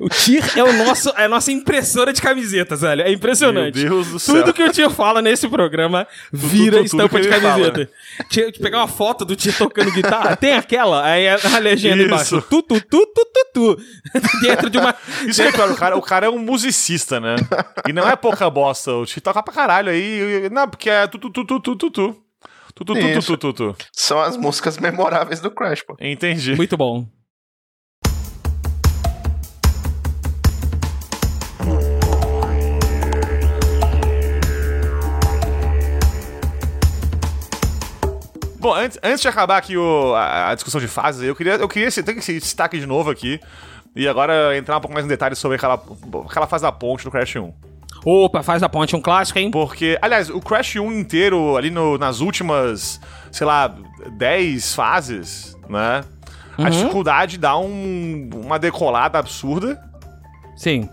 O 0.00 0.08
Tir 0.08 0.42
é, 0.56 0.62
o 0.62 0.72
nosso, 0.72 1.10
é 1.10 1.24
a 1.24 1.28
nossa 1.28 1.52
impressora 1.52 2.12
de 2.12 2.20
camisetas, 2.20 2.80
velho. 2.80 3.02
É 3.02 3.12
impressionante. 3.12 3.78
Meu 3.78 3.90
Deus 3.90 4.08
do 4.08 4.18
céu. 4.18 4.36
Tudo 4.36 4.52
que 4.52 4.62
o 4.62 4.70
Tir 4.70 4.90
fala 4.90 5.20
nesse 5.22 5.48
programa 5.48 6.06
vira 6.32 6.76
tudo 6.78 6.86
estampa 6.86 7.20
que 7.20 7.22
de 7.22 7.28
camiseta. 7.28 7.90
Tinha 8.28 8.52
que 8.52 8.58
pegar 8.58 8.78
uma 8.78 8.88
foto 8.88 9.24
do 9.24 9.36
Tir 9.36 9.56
tocando 9.56 9.92
guitarra. 9.92 10.36
Tem 10.36 10.54
aquela, 10.54 11.04
aí 11.04 11.24
é 11.24 11.34
a 11.34 11.58
legenda 11.58 11.96
Isso. 11.96 12.06
embaixo. 12.06 12.42
Tu, 12.42 12.62
tu, 12.62 12.80
tu, 12.80 13.06
tu, 13.06 13.26
tu, 13.32 13.46
tu. 13.52 13.76
Dentro 14.40 14.70
de 14.70 14.78
uma. 14.78 14.94
Isso 15.26 15.42
que 15.42 15.48
é 15.48 15.52
claro, 15.52 15.72
o 15.72 15.76
cara, 15.76 15.96
o 15.96 16.02
cara 16.02 16.26
é 16.26 16.30
um 16.30 16.38
musicista, 16.38 17.20
né? 17.20 17.36
E 17.88 17.92
não 17.92 18.08
é 18.08 18.16
pouca 18.16 18.48
bosta. 18.50 18.92
O 18.92 19.06
Tito 19.06 19.22
toca 19.22 19.42
pra 19.42 19.54
caralho 19.54 19.90
aí. 19.90 20.48
Não, 20.50 20.68
porque 20.68 20.90
é 20.90 21.06
tu 21.06 21.18
tu 21.18 21.30
tu 21.30 21.44
tu 21.44 21.60
tu 21.60 21.76
tu 21.76 21.90
tu. 21.90 22.16
Tu 22.74 22.84
tu 22.84 22.94
tu 23.22 23.36
tu 23.38 23.52
tu. 23.52 23.76
São 23.92 24.20
as 24.20 24.36
músicas 24.36 24.78
memoráveis 24.78 25.40
do 25.40 25.50
Crash, 25.50 25.82
pô. 25.82 25.96
Entendi. 26.00 26.54
Muito 26.54 26.76
bom. 26.76 27.06
Bom, 38.58 38.74
antes, 38.74 38.98
antes 39.02 39.20
de 39.20 39.28
acabar 39.28 39.56
aqui 39.58 39.76
o, 39.76 40.14
a, 40.14 40.50
a 40.50 40.54
discussão 40.54 40.80
de 40.80 40.88
fases, 40.88 41.22
eu 41.22 41.34
queria, 41.36 41.54
eu 41.54 41.68
queria 41.68 41.90
citar 41.90 42.16
esse 42.16 42.32
destaque 42.38 42.78
de 42.78 42.86
novo 42.86 43.10
aqui 43.10 43.38
E 43.94 44.08
agora 44.08 44.56
entrar 44.56 44.76
um 44.76 44.80
pouco 44.80 44.94
mais 44.94 45.04
em 45.04 45.08
detalhes 45.08 45.38
sobre 45.38 45.56
aquela, 45.56 45.80
aquela 46.28 46.46
fase 46.46 46.62
da 46.62 46.72
ponte 46.72 47.04
do 47.04 47.10
Crash 47.10 47.36
1. 47.36 47.52
Opa, 48.04 48.42
faz 48.42 48.60
da 48.60 48.68
ponte 48.68 48.94
um 48.94 49.00
clássico, 49.00 49.38
hein? 49.38 49.50
Porque, 49.50 49.98
aliás, 50.00 50.30
o 50.30 50.40
Crash 50.40 50.76
1 50.76 50.92
inteiro, 50.92 51.56
ali 51.56 51.70
no- 51.70 51.98
nas 51.98 52.20
últimas, 52.20 53.00
sei 53.32 53.46
lá, 53.46 53.74
10 54.12 54.74
fases, 54.74 55.56
né? 55.68 56.04
A 56.58 56.70
dificuldade 56.70 57.36
dá 57.36 57.56
um- 57.58 58.30
uma 58.34 58.58
decolada 58.58 59.18
absurda. 59.18 59.82
Sim. 60.56 60.88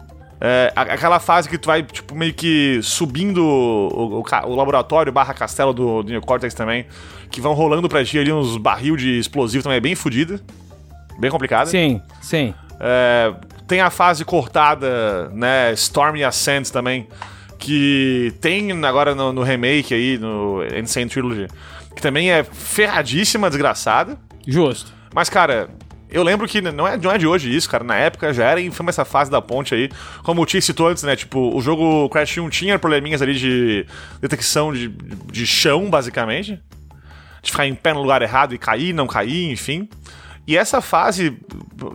É, 0.46 0.74
aquela 0.76 1.22
fase 1.22 1.48
que 1.48 1.58
tu 1.58 1.68
vai, 1.68 1.82
tipo, 1.84 2.14
meio 2.14 2.34
que 2.34 2.82
subindo 2.84 3.41
o, 3.41 4.20
o 4.20 4.24
o 4.46 4.56
laboratório 4.56 5.10
barra 5.10 5.34
castelo 5.34 5.72
do, 5.74 6.04
do 6.04 6.12
Neo 6.12 6.20
Cortex 6.20 6.54
também, 6.54 6.86
que 7.32 7.39
vão 7.39 7.54
rolando 7.54 7.88
pra 7.88 8.04
ti 8.04 8.20
ali 8.20 8.30
uns 8.30 8.58
barril 8.58 8.98
de 8.98 9.18
explosivo 9.18 9.64
também, 9.64 9.78
é 9.78 9.80
bem 9.80 9.96
fodida. 9.96 10.41
Bem 11.18 11.32
complicada. 11.32 11.70
Sim, 11.70 12.02
sim. 12.22 12.54
É, 12.78 13.34
tem 13.66 13.80
a 13.80 13.89
fase 13.89 14.26
cortada, 14.26 15.30
né? 15.30 15.72
Stormy 15.74 16.26
Ascent 16.26 16.70
também. 16.72 17.08
Que 17.58 18.34
tem 18.41 18.70
agora 18.86 19.16
no, 19.16 19.32
no 19.32 19.44
remake 19.44 19.94
aí, 19.94 20.18
no 20.18 20.62
Insane 20.78 21.10
Trilogy. 21.10 21.48
Que 21.96 22.02
também 22.02 22.30
é 22.30 22.44
ferradíssima, 22.44 23.50
desgraçada. 23.50 24.18
Justo. 24.46 24.91
Mas, 25.16 25.30
cara, 25.30 25.70
eu 26.14 26.22
lembro 26.22 26.47
que 26.47 26.61
não 26.61 26.88
é, 26.88 26.95
não 26.95 27.11
é 27.11 27.18
de 27.18 27.26
hoje 27.26 27.53
isso, 27.53 27.68
cara. 27.68 27.84
Na 27.84 27.95
época 27.95 28.32
já 28.32 28.45
era 28.45 28.61
infame 28.61 28.89
essa 28.89 29.03
fase 29.03 29.32
da 29.32 29.41
ponte 29.41 29.74
aí. 29.74 29.89
Como 30.22 30.43
o 30.43 30.45
T 30.45 30.61
citou 30.61 30.88
antes, 30.88 31.01
né? 31.01 31.16
Tipo, 31.16 31.55
o 31.55 31.59
jogo 31.59 32.07
Crash 32.09 32.38
1 32.38 32.49
tinha 32.49 32.78
probleminhas 32.78 33.22
ali 33.22 33.34
de 33.34 33.86
detecção 34.22 34.72
de, 34.72 34.88
de 34.88 35.47
chão, 35.47 35.89
basicamente. 35.89 36.61
De 37.41 37.51
ficar 37.51 37.66
em 37.66 37.74
pé 37.74 37.93
no 37.93 38.01
lugar 38.01 38.22
errado 38.22 38.53
e 38.53 38.59
cair, 38.59 38.93
não 38.93 39.07
cair, 39.07 39.51
enfim. 39.51 39.89
E 40.45 40.55
essa 40.55 40.82
fase 40.82 41.36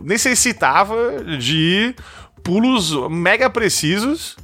necessitava 0.03 1.23
de 1.39 1.95
pulos 2.43 2.91
mega 3.09 3.49
precisos 3.49 4.35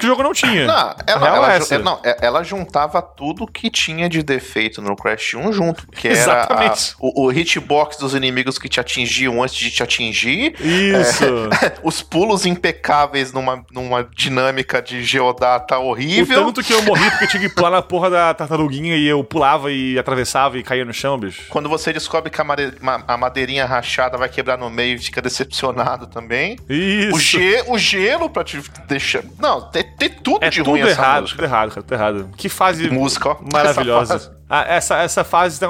que 0.00 0.06
o 0.06 0.08
jogo 0.08 0.22
não 0.22 0.32
tinha. 0.32 0.66
Não, 0.66 0.94
ela, 1.06 1.28
ela, 1.28 1.54
é 1.54 1.78
não, 1.78 2.00
é- 2.04 2.16
ela 2.22 2.42
juntava 2.42 3.00
tudo 3.02 3.46
que 3.46 3.70
tinha 3.70 4.08
de 4.08 4.22
defeito 4.22 4.80
no 4.82 4.96
Crash 4.96 5.34
1 5.34 5.52
junto. 5.52 5.86
Que 5.88 6.08
era 6.08 6.44
a- 6.44 6.74
o, 6.98 7.26
o 7.26 7.32
hitbox 7.32 7.96
dos 7.98 8.14
inimigos 8.14 8.58
que 8.58 8.68
te 8.68 8.80
atingiam 8.80 9.42
antes 9.42 9.56
de 9.56 9.70
te 9.70 9.82
atingir. 9.82 10.54
Isso. 10.60 11.24
Os 11.82 12.02
pulos 12.02 12.46
impecáveis 12.46 13.32
numa, 13.32 13.64
numa 13.70 14.02
dinâmica 14.04 14.80
de 14.82 15.02
geodata 15.02 15.78
O 15.78 15.86
horrível. 15.88 16.44
tanto 16.46 16.62
que 16.62 16.72
eu 16.72 16.82
morri 16.82 17.08
porque 17.10 17.26
tinha 17.26 17.40
que 17.42 17.48
pular 17.54 17.70
na 17.70 17.82
porra 17.82 18.08
da 18.10 18.34
tartaruguinha 18.34 18.96
e 18.96 19.06
eu 19.06 19.22
pulava 19.22 19.70
e 19.70 19.98
atravessava 19.98 20.58
e 20.58 20.62
caía 20.62 20.84
no 20.84 20.92
chão, 20.92 21.18
bicho. 21.18 21.42
Quando 21.48 21.68
você 21.68 21.92
descobre 21.92 22.30
que 22.30 22.40
a, 22.40 22.44
made- 22.44 22.74
ma- 22.80 23.02
a 23.06 23.16
madeirinha 23.16 23.66
rachada 23.66 24.16
vai 24.16 24.28
quebrar 24.28 24.56
no 24.56 24.70
meio 24.70 24.96
e 24.96 24.98
fica 24.98 25.20
decepcionado 25.20 26.06
também. 26.06 26.56
Isso. 26.68 27.14
O, 27.16 27.18
ge, 27.20 27.64
o 27.66 27.78
gelo 27.78 28.30
pra 28.30 28.44
te 28.44 28.60
deixar. 28.86 29.22
Não, 29.38 29.60
tem, 29.70 29.84
tem 29.98 30.08
tudo 30.08 30.44
é 30.44 30.50
de 30.50 30.58
tudo 30.58 30.70
ruim 30.70 30.80
errado. 30.80 31.26
Tudo 31.26 31.44
errado, 31.44 31.68
cara, 31.70 31.82
tudo 31.82 31.94
errado. 31.94 32.30
Que 32.36 32.48
fase 32.48 32.90
música, 32.90 33.30
ó. 33.30 33.36
maravilhosa. 33.52 34.14
Essa 34.14 34.24
fase. 34.24 34.40
Ah, 34.48 34.64
essa, 34.66 34.96
essa 34.98 35.24
fase 35.24 35.60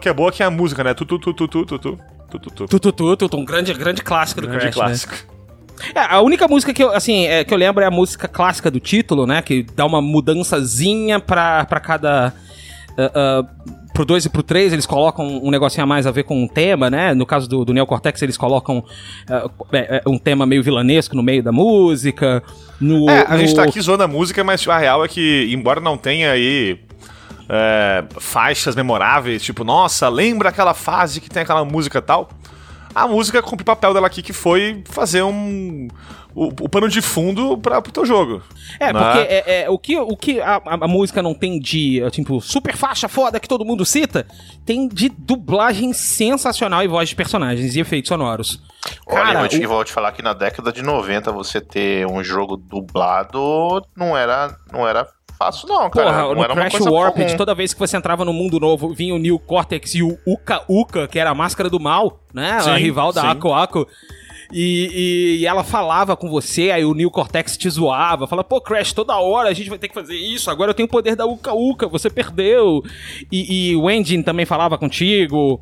que 0.00 0.08
é 0.08 0.12
boa, 0.12 0.32
que 0.32 0.42
é 0.42 0.46
a 0.46 0.50
música, 0.50 0.82
né? 0.82 0.94
Tu, 0.94 1.04
tu, 1.04 1.18
tu, 1.18 1.34
tu, 1.34 1.48
tu, 1.48 1.64
tu, 1.64 1.78
tu. 1.78 1.98
Tu, 2.30 2.38
tu, 2.78 2.92
tu, 2.92 3.28
tu, 3.28 3.36
um 3.36 3.44
grande, 3.44 3.74
grande 3.74 4.02
clássico 4.02 4.40
do 4.40 4.46
grande 4.46 4.70
Crash, 4.70 4.74
clássico. 4.74 5.12
Né? 5.12 5.40
É, 5.94 6.00
a 6.00 6.20
única 6.20 6.46
música 6.46 6.72
que 6.72 6.82
eu, 6.82 6.94
assim, 6.94 7.26
é, 7.26 7.42
que 7.42 7.52
eu 7.52 7.58
lembro 7.58 7.82
é 7.82 7.86
a 7.86 7.90
música 7.90 8.28
clássica 8.28 8.70
do 8.70 8.78
título, 8.78 9.26
né? 9.26 9.42
Que 9.42 9.62
dá 9.62 9.84
uma 9.84 10.00
mudançazinha 10.00 11.18
pra, 11.18 11.64
pra 11.64 11.80
cada. 11.80 12.32
Uh, 12.90 13.42
uh, 13.42 13.79
pro 13.92 14.04
2 14.04 14.26
e 14.26 14.28
pro 14.28 14.42
3, 14.42 14.72
eles 14.72 14.86
colocam 14.86 15.26
um 15.42 15.50
negocinho 15.50 15.84
a 15.84 15.86
mais 15.86 16.06
a 16.06 16.10
ver 16.10 16.22
com 16.24 16.42
um 16.42 16.48
tema, 16.48 16.88
né? 16.90 17.12
No 17.14 17.26
caso 17.26 17.48
do, 17.48 17.64
do 17.64 17.72
Neo 17.72 17.86
Cortex, 17.86 18.20
eles 18.22 18.36
colocam 18.36 18.84
é, 19.72 20.02
um 20.06 20.18
tema 20.18 20.46
meio 20.46 20.62
vilanesco 20.62 21.14
no 21.16 21.22
meio 21.22 21.42
da 21.42 21.52
música. 21.52 22.42
No, 22.80 23.08
É, 23.10 23.24
a 23.28 23.36
gente 23.36 23.50
no- 23.50 23.56
tá 23.56 23.64
aqui 23.64 23.80
zoando 23.80 24.02
a 24.04 24.08
música, 24.08 24.42
mas 24.44 24.66
a 24.68 24.78
real 24.78 25.04
é 25.04 25.08
que, 25.08 25.50
embora 25.52 25.80
não 25.80 25.96
tenha 25.98 26.30
aí 26.32 26.78
é, 27.48 28.04
faixas 28.18 28.74
memoráveis, 28.76 29.42
tipo, 29.42 29.64
nossa, 29.64 30.08
lembra 30.08 30.48
aquela 30.50 30.72
fase 30.74 31.20
que 31.20 31.28
tem 31.28 31.42
aquela 31.42 31.64
música 31.64 32.00
tal, 32.00 32.30
a 32.94 33.06
música 33.08 33.42
cumpre 33.42 33.62
o 33.62 33.66
papel 33.66 33.92
dela 33.94 34.06
aqui, 34.06 34.22
que 34.22 34.32
foi 34.32 34.82
fazer 34.88 35.22
um. 35.22 35.88
O, 36.34 36.46
o 36.46 36.68
pano 36.68 36.88
de 36.88 37.02
fundo 37.02 37.58
pra, 37.58 37.82
pro 37.82 37.90
teu 37.92 38.06
jogo. 38.06 38.42
É, 38.78 38.92
né? 38.92 39.00
porque 39.00 39.18
é, 39.18 39.62
é, 39.64 39.70
o 39.70 39.76
que, 39.78 39.96
o 39.98 40.16
que 40.16 40.40
a, 40.40 40.56
a- 40.56 40.78
a 40.82 40.88
música 40.88 41.20
não 41.22 41.34
tem 41.34 41.58
de, 41.58 42.00
é, 42.02 42.08
tipo, 42.10 42.40
super 42.40 42.76
faixa 42.76 43.08
foda 43.08 43.40
que 43.40 43.48
todo 43.48 43.64
mundo 43.64 43.84
cita, 43.84 44.26
tem 44.64 44.86
de 44.86 45.08
dublagem 45.08 45.92
sensacional 45.92 46.82
e 46.84 46.88
voz 46.88 47.08
de 47.08 47.16
personagens 47.16 47.74
e 47.74 47.80
efeitos 47.80 48.08
sonoros. 48.08 48.62
Olha, 49.06 49.22
Cara, 49.22 49.32
eu 49.34 49.38
vou 49.40 49.48
te, 49.48 49.66
o- 49.66 49.68
vou 49.68 49.84
te 49.84 49.92
falar 49.92 50.12
que 50.12 50.22
na 50.22 50.32
década 50.32 50.72
de 50.72 50.82
90 50.82 51.32
você 51.32 51.60
ter 51.60 52.06
um 52.06 52.22
jogo 52.22 52.56
dublado 52.56 53.84
não 53.96 54.16
era, 54.16 54.54
não 54.72 54.86
era 54.86 55.06
fácil, 55.38 55.68
não, 55.68 55.88
cara. 55.90 56.06
Porra, 56.06 56.22
não 56.22 56.34
no 56.34 56.44
era 56.44 56.54
Crash 56.54 56.80
Warped, 56.80 57.24
comum. 57.26 57.36
toda 57.36 57.54
vez 57.54 57.72
que 57.72 57.80
você 57.80 57.96
entrava 57.96 58.24
no 58.24 58.32
mundo 58.32 58.60
novo, 58.60 58.94
vinha 58.94 59.14
o 59.14 59.18
Neo 59.18 59.38
Cortex 59.38 59.94
e 59.94 60.02
o 60.02 60.18
Uka 60.26 60.62
Uka, 60.68 61.08
que 61.08 61.18
era 61.18 61.30
a 61.30 61.34
máscara 61.34 61.68
do 61.70 61.80
mal, 61.80 62.20
né? 62.32 62.52
a 62.52 62.60
Sim, 62.60 62.74
rival 62.76 63.12
da 63.12 63.22
sim. 63.22 63.26
Ako 63.28 63.52
Ako. 63.52 63.88
E, 64.52 65.38
e 65.40 65.46
ela 65.46 65.62
falava 65.64 66.16
com 66.16 66.28
você, 66.28 66.70
aí 66.70 66.84
o 66.84 66.94
Neo 66.94 67.10
Cortex 67.10 67.56
te 67.56 67.68
zoava, 67.70 68.26
fala, 68.26 68.42
pô, 68.42 68.60
Crash, 68.60 68.92
toda 68.92 69.16
hora 69.16 69.48
a 69.48 69.52
gente 69.52 69.68
vai 69.70 69.78
ter 69.78 69.88
que 69.88 69.94
fazer 69.94 70.16
isso, 70.16 70.50
agora 70.50 70.70
eu 70.70 70.74
tenho 70.74 70.86
o 70.86 70.90
poder 70.90 71.14
da 71.14 71.24
Uka 71.26 71.52
Uka, 71.52 71.86
você 71.88 72.10
perdeu. 72.10 72.82
E, 73.30 73.70
e 73.70 73.76
o 73.76 73.90
Engine 73.90 74.22
também 74.22 74.44
falava 74.46 74.76
contigo. 74.76 75.60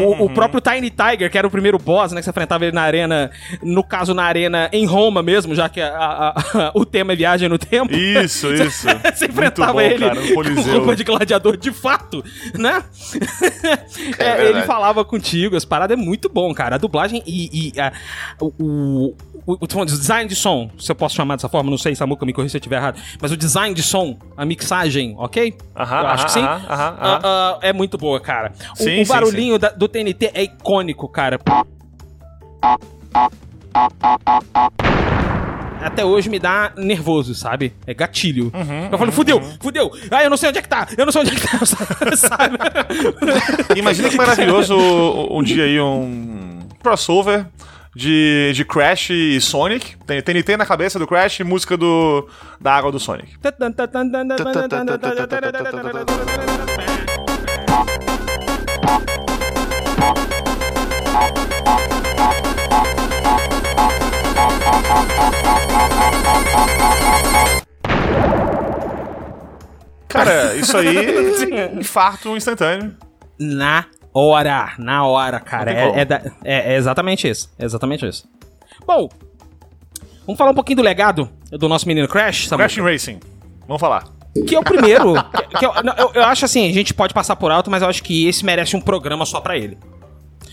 o, 0.00 0.24
o 0.24 0.30
próprio 0.30 0.60
Tiny 0.60 0.90
Tiger, 0.90 1.30
que 1.30 1.36
era 1.38 1.46
o 1.46 1.50
primeiro 1.50 1.78
boss, 1.78 2.12
né, 2.12 2.20
que 2.20 2.24
você 2.24 2.30
enfrentava 2.30 2.64
ele 2.64 2.74
na 2.74 2.82
arena, 2.82 3.30
no 3.62 3.82
caso 3.84 4.14
na 4.14 4.24
arena 4.24 4.68
em 4.72 4.86
Roma 4.86 5.22
mesmo, 5.22 5.54
já 5.54 5.68
que 5.68 5.80
a- 5.80 5.88
a- 5.96 6.28
a- 6.30 6.72
o 6.74 6.84
tema 6.84 7.12
é 7.12 7.16
viagem 7.16 7.48
no 7.48 7.58
tempo. 7.58 7.94
Isso, 7.94 8.52
isso. 8.54 8.86
Você 9.14 9.26
enfrentava 9.26 9.72
bom, 9.74 9.80
ele 9.80 9.98
cara, 10.08 10.20
com 10.20 10.62
roupa 10.72 10.96
de 10.96 11.04
gladiador 11.04 11.56
de 11.56 11.72
fato, 11.72 12.24
né? 12.58 12.82
É, 14.18 14.24
verdade. 14.36 14.42
ele 14.48 14.62
falava 14.62 15.04
contigo, 15.04 15.56
as 15.56 15.64
paradas 15.64 15.98
é 15.98 16.00
muito 16.00 16.28
bom, 16.28 16.52
cara. 16.54 16.76
A 16.76 16.78
dublagem 16.78 17.22
e, 17.26 17.72
e 17.74 17.80
a- 17.80 17.92
o, 18.40 18.46
o, 18.58 19.16
o- 19.46 19.58
o 19.62 19.84
design 19.86 20.28
de 20.28 20.34
som, 20.36 20.70
se 20.78 20.90
eu 20.92 20.94
posso 20.94 21.14
chamar 21.16 21.36
dessa 21.36 21.48
forma, 21.48 21.70
não 21.70 21.78
sei, 21.78 21.94
Samuca, 21.94 22.24
me 22.26 22.32
corrija 22.32 22.50
se 22.52 22.56
eu 22.56 22.60
estiver 22.60 22.76
errado, 22.76 23.00
mas 23.20 23.32
o 23.32 23.36
design 23.36 23.74
de 23.74 23.82
som, 23.82 24.16
a 24.36 24.44
mixagem, 24.44 25.14
ok? 25.18 25.54
Aham, 25.76 26.00
eu 26.00 26.06
acho 26.08 26.24
que 26.26 26.32
sim. 26.32 26.40
aham, 26.42 26.62
aham, 26.68 26.96
Ah, 27.00 27.20
ah, 27.24 27.58
é 27.62 27.72
muito 27.72 27.96
boa, 27.98 28.20
cara. 28.20 28.52
O, 28.72 28.76
Sim, 28.76 29.00
o 29.00 29.04
sim, 29.06 29.12
barulhinho 29.12 29.58
da- 29.58 29.70
do 29.70 29.88
TNT 29.88 30.30
é 30.34 30.42
icônico, 30.44 31.08
cara. 31.08 31.38
Até 35.82 36.04
hoje 36.04 36.28
me 36.28 36.38
dá 36.38 36.72
nervoso, 36.76 37.34
sabe? 37.34 37.72
É 37.86 37.94
gatilho. 37.94 38.52
Uhum, 38.54 38.88
eu 38.92 38.98
falo, 38.98 39.10
fudeu, 39.10 39.40
fudeu. 39.60 39.90
Ah, 40.10 40.22
eu 40.22 40.28
não 40.28 40.36
sei 40.36 40.50
onde 40.50 40.58
é 40.58 40.62
que 40.62 40.68
tá. 40.68 40.86
Eu 40.96 41.06
não 41.06 41.12
sei 41.12 41.22
onde 41.22 41.30
é 41.30 41.34
que 41.34 41.40
tá, 41.40 41.64
sabe? 42.16 42.58
Imagina 43.76 44.10
que 44.10 44.16
maravilhoso 44.16 44.76
um 44.76 45.42
dia 45.42 45.64
aí 45.64 45.80
um 45.80 46.58
crossover 46.82 47.46
de, 47.94 48.52
de 48.54 48.64
Crash 48.64 49.10
e 49.10 49.40
Sonic. 49.40 49.96
Tem 50.06 50.22
TNT 50.22 50.56
na 50.56 50.66
cabeça 50.66 50.98
do 50.98 51.06
Crash 51.06 51.40
e 51.40 51.44
música 51.44 51.76
do, 51.76 52.28
da 52.60 52.74
água 52.74 52.92
do 52.92 53.00
Sonic. 53.00 53.38
Cara, 70.08 70.56
isso 70.56 70.76
aí 70.76 71.70
infarto 71.78 72.36
instantâneo. 72.36 72.94
Na 73.38 73.86
hora, 74.14 74.72
na 74.78 75.04
hora, 75.06 75.38
cara. 75.40 75.72
É, 75.72 76.00
é 76.00 76.04
da- 76.04 76.22
é- 76.44 76.74
é 76.74 76.76
exatamente 76.76 77.28
isso. 77.28 77.50
É 77.58 77.64
exatamente 77.64 78.06
isso. 78.06 78.28
Bom, 78.86 79.08
vamos 80.26 80.38
falar 80.38 80.50
um 80.50 80.54
pouquinho 80.54 80.78
do 80.78 80.82
legado 80.82 81.28
do 81.52 81.68
nosso 81.68 81.86
menino 81.86 82.08
Crash, 82.08 82.48
Samuca? 82.48 82.68
Crash 82.68 82.78
Racing. 82.84 83.20
Vamos 83.66 83.80
falar. 83.80 84.04
Que 84.46 84.54
é 84.54 84.58
o 84.58 84.62
primeiro. 84.64 85.14
que- 85.14 85.58
que 85.58 85.66
eu, 85.66 85.72
não, 85.82 85.94
eu- 85.94 86.10
eu 86.14 86.22
acho 86.24 86.44
assim, 86.44 86.68
a 86.68 86.72
gente 86.72 86.94
pode 86.94 87.12
passar 87.14 87.36
por 87.36 87.50
alto, 87.50 87.70
mas 87.70 87.82
eu 87.82 87.88
acho 87.88 88.02
que 88.02 88.26
esse 88.28 88.44
merece 88.44 88.76
um 88.76 88.80
programa 88.80 89.24
só 89.26 89.40
pra 89.40 89.56
ele. 89.56 89.76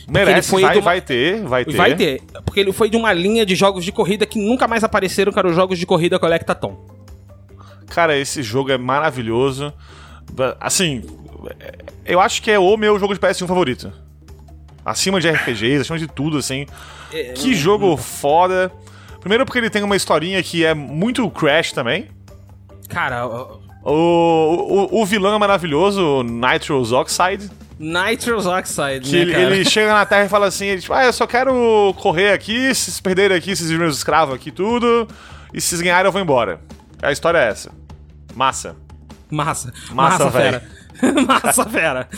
Merece, 0.09 0.49
foi 0.49 0.61
vai, 0.61 0.75
uma- 0.77 0.81
vai 0.83 1.01
ter, 1.01 1.41
vai 1.43 1.65
ter. 1.65 1.75
Vai 1.75 1.95
ter. 1.95 2.21
Porque 2.45 2.59
ele 2.61 2.71
foi 2.71 2.89
de 2.89 2.95
uma 2.95 3.11
linha 3.11 3.45
de 3.45 3.55
jogos 3.55 3.83
de 3.83 3.91
corrida 3.91 4.25
que 4.25 4.39
nunca 4.39 4.65
mais 4.67 4.83
apareceram, 4.83 5.31
que 5.33 5.37
eram 5.39 5.49
os 5.49 5.55
jogos 5.55 5.77
de 5.77 5.85
corrida 5.85 6.17
Collectathon. 6.17 6.77
Cara, 7.87 8.17
esse 8.17 8.41
jogo 8.41 8.71
é 8.71 8.77
maravilhoso. 8.77 9.73
Assim, 10.59 11.03
eu 12.05 12.19
acho 12.19 12.41
que 12.41 12.51
é 12.51 12.59
o 12.59 12.77
meu 12.77 12.99
jogo 12.99 13.13
de 13.13 13.19
PS1 13.19 13.47
favorito. 13.47 13.91
Acima 14.85 15.19
de 15.19 15.29
RPGs, 15.29 15.81
acima 15.81 15.99
de 15.99 16.07
tudo, 16.07 16.37
assim. 16.37 16.65
Que 17.35 17.53
jogo 17.53 17.97
foda. 17.97 18.71
Primeiro 19.19 19.45
porque 19.45 19.59
ele 19.59 19.69
tem 19.69 19.83
uma 19.83 19.95
historinha 19.95 20.41
que 20.41 20.63
é 20.65 20.73
muito 20.73 21.29
Crash 21.29 21.71
também. 21.71 22.07
Cara, 22.87 23.25
O, 23.83 24.89
o, 24.93 25.01
o 25.01 25.05
vilão 25.05 25.35
é 25.35 25.37
maravilhoso, 25.37 26.23
Nitrous 26.23 26.91
Oxide. 26.91 27.49
Nitrous 27.79 28.45
Oxide, 28.45 29.01
Que 29.01 29.25
né, 29.25 29.43
ele, 29.43 29.55
ele 29.57 29.65
chega 29.65 29.93
na 29.93 30.05
Terra 30.05 30.25
e 30.25 30.29
fala 30.29 30.47
assim, 30.47 30.65
ele, 30.65 30.81
tipo, 30.81 30.93
ah, 30.93 31.05
eu 31.05 31.13
só 31.13 31.27
quero 31.27 31.93
correr 31.97 32.31
aqui, 32.31 32.73
se 32.73 32.85
vocês 32.85 32.99
perderem 32.99 33.37
aqui, 33.37 33.55
vocês 33.55 33.69
viram 33.69 33.85
os 33.85 33.97
escravos 33.97 34.33
aqui, 34.33 34.51
tudo, 34.51 35.07
e 35.53 35.61
se 35.61 35.67
vocês 35.69 35.81
ganharem 35.81 36.07
eu 36.07 36.11
vou 36.11 36.21
embora. 36.21 36.59
A 37.01 37.11
história 37.11 37.37
é 37.37 37.49
essa. 37.49 37.71
Massa. 38.35 38.75
Massa. 39.29 39.73
Massa, 39.91 40.25
Massa, 40.25 40.31
fera. 40.31 40.63
Massa, 41.27 41.65
fera. 41.65 42.09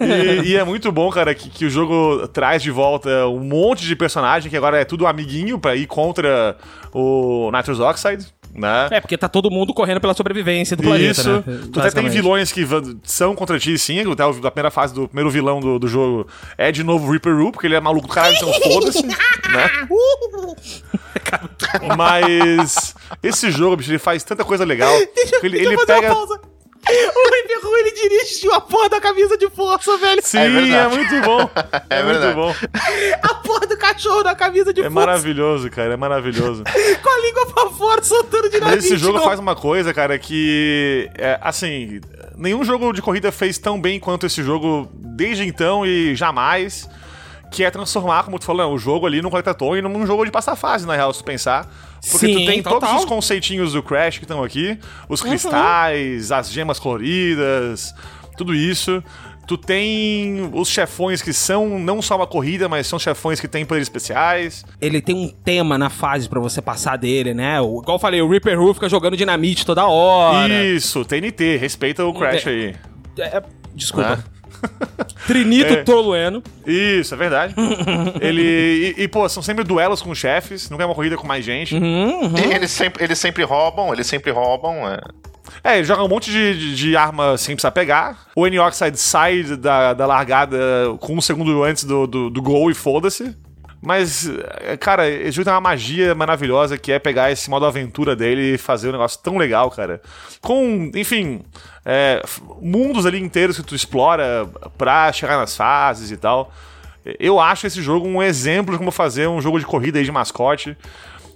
E, 0.00 0.50
e 0.50 0.56
é 0.56 0.64
muito 0.64 0.92
bom, 0.92 1.10
cara, 1.10 1.34
que, 1.34 1.50
que 1.50 1.64
o 1.64 1.70
jogo 1.70 2.28
traz 2.28 2.62
de 2.62 2.70
volta 2.70 3.26
um 3.26 3.40
monte 3.40 3.84
de 3.84 3.96
personagem 3.96 4.50
que 4.50 4.56
agora 4.56 4.80
é 4.80 4.84
tudo 4.84 5.06
amiguinho 5.06 5.58
pra 5.58 5.74
ir 5.74 5.86
contra 5.86 6.56
o 6.92 7.50
Nitrous 7.52 7.80
Oxide, 7.80 8.26
né? 8.54 8.88
É, 8.90 9.00
porque 9.00 9.16
tá 9.16 9.28
todo 9.28 9.50
mundo 9.50 9.72
correndo 9.72 10.00
pela 10.00 10.14
sobrevivência 10.14 10.76
do 10.76 10.82
planeta, 10.82 11.20
Isso. 11.20 11.30
né? 11.30 11.44
Tu 11.72 11.80
até 11.80 11.90
tem 11.90 12.08
vilões 12.08 12.50
que 12.52 12.66
são 13.04 13.34
contra 13.34 13.58
ti, 13.58 13.78
sim. 13.78 14.00
Até 14.12 14.24
o- 14.26 14.30
a 14.46 14.50
primeira 14.50 14.70
fase 14.70 14.94
do 14.94 15.06
primeiro 15.06 15.30
vilão 15.30 15.60
do, 15.60 15.78
do 15.78 15.86
jogo 15.88 16.26
é 16.58 16.70
de 16.72 16.82
novo 16.82 17.06
o 17.06 17.10
Reaper 17.10 17.36
Roo, 17.36 17.52
porque 17.52 17.66
ele 17.66 17.74
é 17.76 17.80
maluco 17.80 18.06
do 18.08 18.12
caralho, 18.12 18.34
então 18.36 18.52
foda-se, 18.52 19.02
né? 19.06 19.16
Mas 21.96 22.94
esse 23.22 23.50
jogo, 23.50 23.76
bicho, 23.76 23.90
ele 23.90 23.98
faz 23.98 24.22
tanta 24.22 24.44
coisa 24.44 24.64
legal. 24.64 24.92
ele 25.42 25.58
ele 25.58 25.76
pega. 25.86 26.14
O 26.88 27.30
Riverru, 27.34 27.76
ele 27.78 27.92
dirige 27.92 28.50
a 28.52 28.60
porra 28.60 28.88
da 28.88 29.00
camisa 29.00 29.36
de 29.36 29.48
força, 29.50 29.96
velho. 29.98 30.20
Sim, 30.24 30.38
É 30.38 30.44
é, 30.46 30.88
muito 30.88 31.20
bom. 31.22 31.50
É, 31.90 31.98
É 32.00 32.02
muito 32.02 32.34
bom. 32.34 32.54
A 33.22 33.34
porra 33.34 33.66
do 33.66 33.76
cachorro 33.76 34.22
da 34.22 34.34
camisa 34.34 34.72
de 34.72 34.80
É 34.80 34.84
força. 34.84 34.94
maravilhoso, 34.94 35.70
cara. 35.70 35.92
É 35.92 35.96
maravilhoso. 35.96 36.64
Com 37.02 37.08
a 37.10 37.26
língua 37.26 37.46
pra 37.46 37.70
fora, 37.70 38.02
soltando 38.02 38.48
dinamite. 38.50 38.78
esse 38.78 38.96
jogo 38.96 39.20
faz 39.20 39.38
uma 39.38 39.54
coisa, 39.54 39.92
cara, 39.94 40.18
que. 40.18 41.08
É, 41.16 41.38
assim. 41.42 42.00
Nenhum 42.36 42.64
jogo 42.64 42.92
de 42.92 43.02
corrida 43.02 43.30
fez 43.30 43.58
tão 43.58 43.78
bem 43.80 44.00
quanto 44.00 44.24
esse 44.26 44.42
jogo 44.42 44.88
desde 44.94 45.46
então 45.46 45.84
e 45.86 46.14
jamais. 46.16 46.88
Que 47.52 47.64
é 47.64 47.70
transformar, 47.70 48.22
como 48.22 48.38
tu 48.38 48.44
falou, 48.46 48.72
o 48.72 48.78
jogo 48.78 49.06
ali 49.06 49.20
no 49.20 49.28
Collectathon 49.28 49.76
e 49.76 49.82
num 49.82 50.06
jogo 50.06 50.24
de 50.24 50.30
passar 50.30 50.54
fase, 50.56 50.86
na 50.86 50.94
real, 50.94 51.12
se 51.12 51.18
tu 51.18 51.24
pensar. 51.24 51.68
Porque 52.10 52.26
Sim, 52.26 52.34
tu 52.34 52.46
tem 52.46 52.62
total. 52.62 52.80
todos 52.80 52.94
os 52.96 53.04
conceitinhos 53.04 53.72
do 53.74 53.82
Crash 53.82 54.18
que 54.18 54.24
estão 54.24 54.42
aqui, 54.42 54.78
os 55.08 55.20
cristais, 55.22 56.32
as 56.32 56.50
gemas 56.50 56.78
coloridas, 56.78 57.94
tudo 58.36 58.54
isso. 58.54 59.02
Tu 59.46 59.58
tem 59.58 60.48
os 60.52 60.68
chefões 60.68 61.20
que 61.20 61.32
são 61.32 61.76
não 61.78 62.00
só 62.00 62.14
uma 62.14 62.26
corrida, 62.26 62.68
mas 62.68 62.86
são 62.86 63.00
chefões 63.00 63.40
que 63.40 63.48
têm 63.48 63.66
poderes 63.66 63.86
especiais. 63.86 64.64
Ele 64.80 65.00
tem 65.00 65.14
um 65.16 65.28
tema 65.28 65.76
na 65.76 65.90
fase 65.90 66.28
pra 66.28 66.38
você 66.38 66.62
passar 66.62 66.96
dele, 66.96 67.34
né? 67.34 67.60
O, 67.60 67.80
igual 67.82 67.96
eu 67.96 67.98
falei, 67.98 68.22
o 68.22 68.28
Reaper 68.30 68.56
Roo 68.58 68.72
fica 68.72 68.88
jogando 68.88 69.16
dinamite 69.16 69.66
toda 69.66 69.84
hora. 69.88 70.64
Isso, 70.64 71.04
TNT, 71.04 71.56
respeita 71.56 72.04
o 72.04 72.14
Crash 72.14 72.46
É. 72.46 72.50
aí. 72.50 72.74
É, 73.18 73.42
desculpa. 73.74 74.24
É. 74.36 74.39
Trinito 75.26 75.72
É. 75.72 75.82
Tolueno. 75.84 76.42
Isso, 76.66 77.14
é 77.14 77.16
verdade. 77.16 77.54
Ele. 78.20 78.94
E, 78.96 79.02
e, 79.02 79.08
pô, 79.08 79.28
são 79.28 79.42
sempre 79.42 79.64
duelos 79.64 80.02
com 80.02 80.14
chefes, 80.14 80.70
nunca 80.70 80.82
é 80.82 80.86
uma 80.86 80.94
corrida 80.94 81.16
com 81.16 81.26
mais 81.26 81.44
gente. 81.44 81.74
Uhum. 81.74 82.34
E 82.36 82.54
eles 82.54 82.70
sempre, 82.70 83.04
eles 83.04 83.18
sempre 83.18 83.44
roubam, 83.44 83.92
eles 83.92 84.06
sempre 84.06 84.30
roubam. 84.30 84.88
É. 84.88 85.00
É, 85.64 85.76
ele 85.76 85.84
joga 85.84 86.02
um 86.04 86.08
monte 86.08 86.30
de, 86.30 86.58
de, 86.58 86.74
de 86.74 86.96
arma 86.96 87.36
sem 87.36 87.54
precisar 87.54 87.72
pegar. 87.72 88.26
O 88.36 88.46
N-Oxide 88.46 88.96
sai 88.98 89.42
da, 89.42 89.92
da 89.92 90.06
largada 90.06 90.58
com 91.00 91.14
um 91.14 91.20
segundo 91.20 91.62
antes 91.62 91.84
do, 91.84 92.06
do, 92.06 92.30
do 92.30 92.42
gol 92.42 92.70
e 92.70 92.74
foda-se. 92.74 93.34
Mas, 93.82 94.30
é, 94.60 94.76
cara, 94.76 95.08
esse 95.08 95.32
jogo 95.32 95.44
tem 95.46 95.54
uma 95.54 95.60
magia 95.60 96.14
maravilhosa 96.14 96.76
que 96.76 96.92
é 96.92 96.98
pegar 96.98 97.30
esse 97.32 97.48
modo 97.48 97.64
aventura 97.64 98.14
dele 98.14 98.54
e 98.54 98.58
fazer 98.58 98.88
um 98.88 98.92
negócio 98.92 99.18
tão 99.22 99.38
legal, 99.38 99.70
cara. 99.70 100.02
Com, 100.42 100.90
enfim, 100.94 101.42
é, 101.84 102.22
mundos 102.60 103.06
ali 103.06 103.18
inteiros 103.18 103.56
que 103.56 103.62
tu 103.62 103.74
explora 103.74 104.46
pra 104.76 105.10
chegar 105.12 105.38
nas 105.38 105.56
fases 105.56 106.10
e 106.10 106.16
tal. 106.16 106.52
Eu 107.18 107.40
acho 107.40 107.66
esse 107.66 107.80
jogo 107.80 108.06
um 108.06 108.22
exemplo 108.22 108.72
de 108.72 108.78
como 108.78 108.90
fazer 108.90 109.26
um 109.26 109.40
jogo 109.40 109.58
de 109.58 109.64
corrida 109.64 109.98
aí 109.98 110.04
de 110.04 110.12
mascote. 110.12 110.76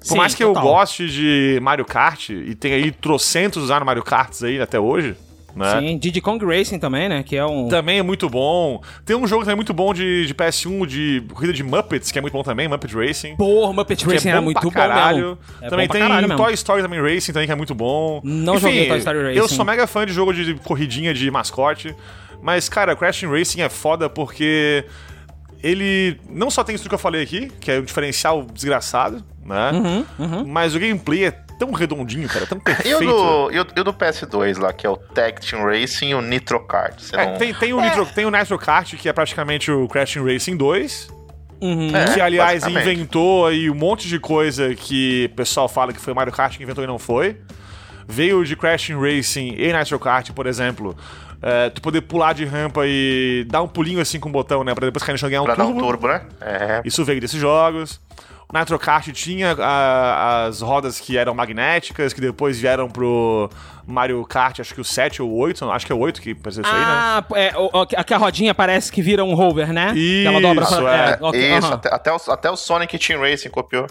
Por 0.01 0.09
Sim, 0.09 0.17
mais 0.19 0.35
que 0.35 0.45
total. 0.45 0.63
eu 0.63 0.69
goste 0.69 1.09
de 1.09 1.59
Mario 1.63 1.87
Kart, 1.87 2.29
e 2.29 2.55
tem 2.55 2.75
aí 2.75 2.91
trocentos 2.91 3.63
usando 3.63 3.87
Mario 3.87 4.03
Karts 4.03 4.43
aí 4.45 4.61
até 4.61 4.79
hoje, 4.79 5.17
né? 5.55 5.81
Sim, 5.81 5.99
Diddy 5.99 6.21
Kong 6.21 6.45
Racing 6.45 6.79
também, 6.79 7.09
né? 7.09 7.23
Que 7.23 7.37
é 7.37 7.45
um. 7.47 7.69
Também 7.69 7.99
é 7.99 8.03
muito 8.03 8.29
bom. 8.29 8.83
Tem 9.05 9.17
um 9.17 9.27
jogo 9.27 9.43
também 9.43 9.57
muito 9.57 9.73
bom 9.73 9.93
de, 9.95 10.27
de 10.27 10.35
PS1, 10.35 10.87
de 10.87 11.23
corrida 11.33 11.53
de 11.53 11.63
Muppets, 11.63 12.11
que 12.11 12.19
é 12.19 12.21
muito 12.23 12.33
bom 12.33 12.43
também, 12.43 12.69
Muppet 12.69 12.95
Racing. 12.95 13.37
Porra, 13.37 13.73
Muppet 13.73 14.05
que 14.05 14.13
Racing 14.13 14.29
é 14.29 14.33
era 14.33 14.41
muito 14.41 14.61
pra 14.61 14.69
bom 14.69 14.71
caralho. 14.75 15.17
mesmo. 15.27 15.39
É 15.63 15.69
também 15.69 15.87
bom 15.87 15.93
tem 15.93 16.03
caralho 16.03 16.29
mesmo. 16.29 16.43
Toy 16.45 16.55
Story 16.55 16.83
também 16.83 17.01
Racing, 17.01 17.33
também, 17.33 17.47
que 17.47 17.53
é 17.53 17.57
muito 17.57 17.75
bom. 17.75 18.21
Não 18.25 18.59
joguei 18.59 18.89
Toy 18.89 18.99
Story 18.99 19.19
Eu 19.37 19.43
Racing. 19.43 19.55
sou 19.57 19.65
mega 19.65 19.87
fã 19.87 20.05
de 20.05 20.13
jogo 20.13 20.33
de 20.35 20.55
corridinha 20.55 21.13
de 21.15 21.31
mascote. 21.31 21.95
Mas, 22.43 22.69
cara, 22.69 22.95
Crash 22.95 23.23
Racing 23.23 23.63
é 23.63 23.69
foda 23.69 24.11
porque 24.11 24.85
ele 25.63 26.21
não 26.29 26.51
só 26.51 26.63
tem 26.63 26.75
isso 26.75 26.89
que 26.89 26.95
eu 26.95 26.99
falei 26.99 27.23
aqui, 27.23 27.51
que 27.61 27.71
é 27.71 27.79
um 27.79 27.85
diferencial 27.85 28.45
desgraçado, 28.53 29.25
né? 29.45 30.05
Uhum, 30.19 30.45
Mas 30.47 30.75
o 30.75 30.79
gameplay 30.79 31.25
é 31.25 31.31
tão 31.59 31.71
redondinho, 31.73 32.29
cara, 32.29 32.47
tão 32.47 32.59
perfeito. 32.61 32.99
do, 32.99 33.51
e, 33.53 33.59
o, 33.61 33.67
e 33.77 33.81
o 33.81 33.85
do 33.85 33.93
PS2 33.93 34.59
lá, 34.59 34.73
que 34.73 34.87
é 34.87 34.91
o 34.91 34.97
Tag 34.97 35.41
Team 35.41 35.65
Racing 35.65 36.09
e 36.11 36.15
o 36.15 36.21
Nitro 36.21 36.61
Kart. 36.67 36.99
Você 37.01 37.17
É, 37.17 37.27
não... 37.27 37.39
tem, 37.39 37.53
tem, 37.55 37.73
o 37.73 37.81
Nitro, 37.81 38.07
tem 38.07 38.25
o 38.27 38.31
Nitro 38.31 38.59
Kart, 38.59 38.95
que 38.97 39.09
é 39.09 39.13
praticamente 39.13 39.71
o 39.71 39.87
Crash 39.89 40.13
Team 40.15 40.25
Racing 40.27 40.57
2. 40.57 41.09
Uhum. 41.61 41.97
É, 41.97 42.13
que, 42.13 42.21
aliás, 42.21 42.67
inventou 42.67 43.47
aí 43.47 43.71
um 43.71 43.75
monte 43.75 44.07
de 44.09 44.19
coisa 44.19 44.75
que 44.75 45.31
o 45.33 45.37
pessoal 45.37 45.69
fala 45.69 45.93
que 45.93 46.01
foi 46.01 46.13
Mario 46.13 46.33
Kart 46.33 46.57
que 46.57 46.63
inventou 46.63 46.85
e 46.85 46.87
não 46.87 46.99
foi. 46.99 47.39
Veio 48.07 48.45
de 48.45 48.55
Crash 48.55 48.89
Team 48.89 49.01
Racing 49.01 49.55
e 49.57 49.73
Nitro 49.73 49.99
Kart, 49.99 50.31
por 50.33 50.47
exemplo. 50.47 50.95
é, 51.41 51.71
tu 51.71 51.81
poder 51.81 52.03
pular 52.03 52.35
de 52.35 52.45
rampa 52.45 52.83
e 52.85 53.47
dar 53.49 53.63
um 53.63 53.69
pulinho 53.69 54.01
assim 54.01 54.21
com 54.21 54.29
o 54.29 54.33
botão, 54.33 54.63
né? 54.63 54.75
Pra 54.75 54.85
depois 54.87 55.03
cair 55.03 55.15
no 55.15 55.19
chão 55.19 55.29
e 55.29 55.31
ganhar 55.31 55.43
um 55.43 55.47
Pra 55.47 55.55
dar 55.55 55.65
um 55.65 55.73
turbo. 55.73 55.87
turbo, 55.87 56.09
né? 56.09 56.23
É. 56.41 56.83
Isso 56.85 57.03
veio 57.05 57.21
desses 57.21 57.41
jogos. 57.41 57.99
O 58.55 58.59
Nitro 58.59 58.79
Kart 58.79 59.09
tinha 59.13 59.53
a- 59.59 60.45
as 60.47 60.61
rodas 60.61 61.01
que 61.01 61.19
eram 61.19 61.35
magnéticas, 61.35 62.13
que 62.13 62.21
depois 62.21 62.57
vieram 62.61 62.89
pro 62.89 63.51
Mario 63.85 64.25
Kart, 64.25 64.61
acho 64.61 64.73
que 64.73 64.81
o 64.81 64.85
7 64.85 65.21
ou 65.21 65.29
o 65.29 65.37
8, 65.39 65.69
acho 65.73 65.85
que 65.85 65.91
é 65.91 65.95
o 65.95 65.99
8 65.99 66.23
que 66.23 66.31
apareceu 66.31 66.63
isso 66.63 66.73
aí, 66.73 66.81
né? 66.81 66.87
Ah, 66.87 67.25
é, 67.35 67.53
aqui 67.97 68.15
a 68.15 68.17
rodinha 68.17 68.55
parece 68.55 68.93
que 68.93 69.03
vira 69.03 69.25
um 69.25 69.35
rover, 69.35 69.73
né? 69.73 69.93
ela 70.25 70.41
dobra 70.41 70.65
Isso, 70.65 70.77
pra. 70.77 70.95
é. 70.95 71.19
ok, 71.21 71.57
Isso, 71.59 71.67
aham. 71.67 71.75
até, 71.75 71.95
até, 71.95 72.13
o, 72.13 72.17
até 72.29 72.51
o 72.51 72.57
Sonic 72.57 72.97
Team 72.97 73.21
Racing 73.21 73.51
copiou. 73.51 73.87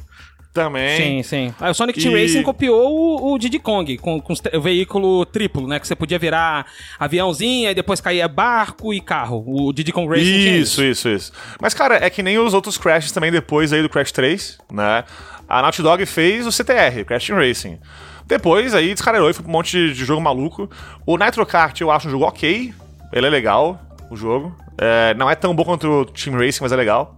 Também. 0.54 0.98
Sim, 0.98 1.24
sim. 1.24 1.56
Aí 1.60 1.72
o 1.72 1.74
Sonic 1.74 2.00
Team 2.00 2.16
E- 2.16 2.22
Racing 2.22 2.44
copiou 2.44 2.92
o, 3.22 3.34
o 3.34 3.40
Diddy 3.40 3.58
Kong, 3.58 3.98
com, 3.98 4.22
com 4.22 4.34
o 4.54 4.62
veículo 4.62 5.26
triplo, 5.26 5.68
né? 5.68 5.80
Que 5.80 5.88
você 5.88 5.96
podia 5.96 6.20
virar 6.20 6.68
aviãozinho, 7.00 7.68
aí 7.68 7.74
depois 7.74 8.00
caía 8.00 8.28
barco 8.28 8.94
e 8.94 9.02
carro. 9.02 9.44
O 9.48 9.74
Diddy 9.74 9.92
Kong 9.92 10.08
Racing 10.08 10.24
tinha 10.24 10.58
Isso, 10.58 10.84
isso, 10.84 11.10
isso. 11.10 11.32
Mas, 11.60 11.74
cara, 11.74 11.96
é 12.06 12.10
que 12.10 12.22
nem 12.22 12.38
os 12.38 12.54
outros 12.54 12.78
Crashes 12.78 13.12
também 13.12 13.32
depois 13.32 13.74
aí 13.74 13.82
do 13.82 13.90
Crash 13.90 14.12
3, 14.12 14.60
né? 14.72 15.04
A 15.50 15.62
Naughty 15.62 15.82
Dog 15.82 16.06
fez 16.06 16.46
o 16.46 16.52
CTR, 16.52 17.04
Crash 17.06 17.26
Team 17.26 17.40
Racing. 17.40 17.80
Depois 18.28 18.74
aí 18.76 18.94
descarregou 18.94 19.30
e 19.30 19.34
foi 19.34 19.44
pra 19.44 19.50
um 19.50 19.54
monte 19.54 19.72
de, 19.72 19.94
de 19.94 20.06
jogo 20.06 20.22
maluco. 20.22 20.70
O 21.06 21.18
Nitro 21.18 21.46
Kart 21.46 21.82
eu 21.82 21.90
acho 21.92 22.08
um 22.08 22.12
jogo 22.12 22.26
ok. 22.26 22.74
Ele 23.12 23.26
é 23.26 23.30
legal, 23.30 23.82
o 24.10 24.16
jogo. 24.16 24.56
É, 24.78 25.14
não 25.16 25.30
é 25.30 25.36
tão 25.36 25.54
bom 25.56 25.64
quanto 25.64 25.88
o 25.88 26.06
Team 26.06 26.38
Racing, 26.38 26.60
mas 26.62 26.72
é 26.72 26.76
legal. 26.76 27.16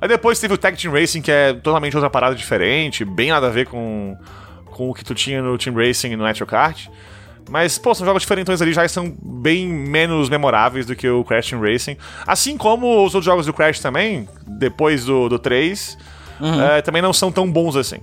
Aí 0.00 0.08
depois 0.08 0.38
teve 0.40 0.54
o 0.54 0.58
Tag 0.58 0.80
Team 0.80 0.92
Racing, 0.92 1.20
que 1.20 1.30
é 1.30 1.52
totalmente 1.52 1.94
outra 1.94 2.08
parada 2.08 2.34
diferente, 2.34 3.04
bem 3.04 3.30
nada 3.30 3.48
a 3.48 3.50
ver 3.50 3.66
com, 3.66 4.16
com 4.66 4.90
o 4.90 4.94
que 4.94 5.04
tu 5.04 5.14
tinha 5.14 5.42
no 5.42 5.58
Team 5.58 5.76
Racing 5.76 6.12
e 6.12 6.16
no 6.16 6.26
Nitro 6.26 6.46
Kart. 6.46 6.88
Mas, 7.50 7.78
pô, 7.78 7.94
são 7.94 8.06
jogos 8.06 8.22
diferentões 8.22 8.62
ali, 8.62 8.72
já 8.72 8.86
são 8.86 9.12
bem 9.20 9.66
menos 9.66 10.28
memoráveis 10.28 10.86
do 10.86 10.94
que 10.94 11.08
o 11.08 11.24
Crash 11.24 11.50
Team 11.50 11.60
Racing. 11.60 11.96
Assim 12.26 12.56
como 12.56 13.04
os 13.04 13.14
outros 13.14 13.24
jogos 13.24 13.44
do 13.44 13.52
Crash 13.52 13.80
também, 13.80 14.28
depois 14.46 15.04
do, 15.04 15.28
do 15.28 15.38
3, 15.38 15.98
eh, 16.40 16.82
também 16.82 17.02
não 17.02 17.12
são 17.12 17.32
tão 17.32 17.50
bons 17.50 17.74
assim. 17.76 17.98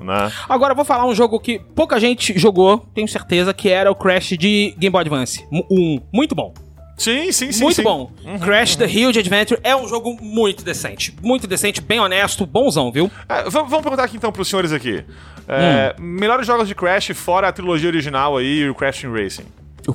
Né? 0.00 0.32
Agora 0.48 0.72
eu 0.72 0.76
vou 0.76 0.84
falar 0.84 1.06
um 1.06 1.14
jogo 1.14 1.38
que 1.40 1.58
pouca 1.74 1.98
gente 1.98 2.38
jogou, 2.38 2.78
tenho 2.94 3.08
certeza, 3.08 3.54
que 3.54 3.68
era 3.68 3.90
o 3.90 3.94
Crash 3.94 4.30
de 4.38 4.74
Game 4.78 4.90
Boy 4.90 5.00
Advance. 5.00 5.46
1. 5.50 6.00
Muito 6.12 6.34
bom. 6.34 6.52
Sim, 7.00 7.32
sim, 7.32 7.50
sim. 7.50 7.62
muito 7.64 7.76
sim. 7.76 7.82
bom. 7.82 8.12
Crash 8.44 8.76
The 8.76 8.84
Huge 8.84 9.18
Adventure 9.18 9.58
é 9.64 9.74
um 9.74 9.88
jogo 9.88 10.18
muito 10.20 10.62
decente. 10.62 11.16
Muito 11.22 11.46
decente, 11.46 11.80
bem 11.80 11.98
honesto, 11.98 12.44
bonzão, 12.44 12.92
viu? 12.92 13.10
É, 13.26 13.48
vamos 13.48 13.70
perguntar 13.80 14.04
aqui 14.04 14.18
então 14.18 14.30
pros 14.30 14.48
senhores 14.48 14.70
aqui. 14.70 15.02
É, 15.48 15.96
Hum. 15.98 16.02
Melhores 16.02 16.46
jogos 16.46 16.68
de 16.68 16.74
Crash 16.74 17.08
fora 17.14 17.48
a 17.48 17.52
trilogia 17.52 17.88
original 17.88 18.36
aí 18.36 18.60
e 18.60 18.68
o 18.68 18.74
Crash 18.74 19.02
Racing. 19.04 19.46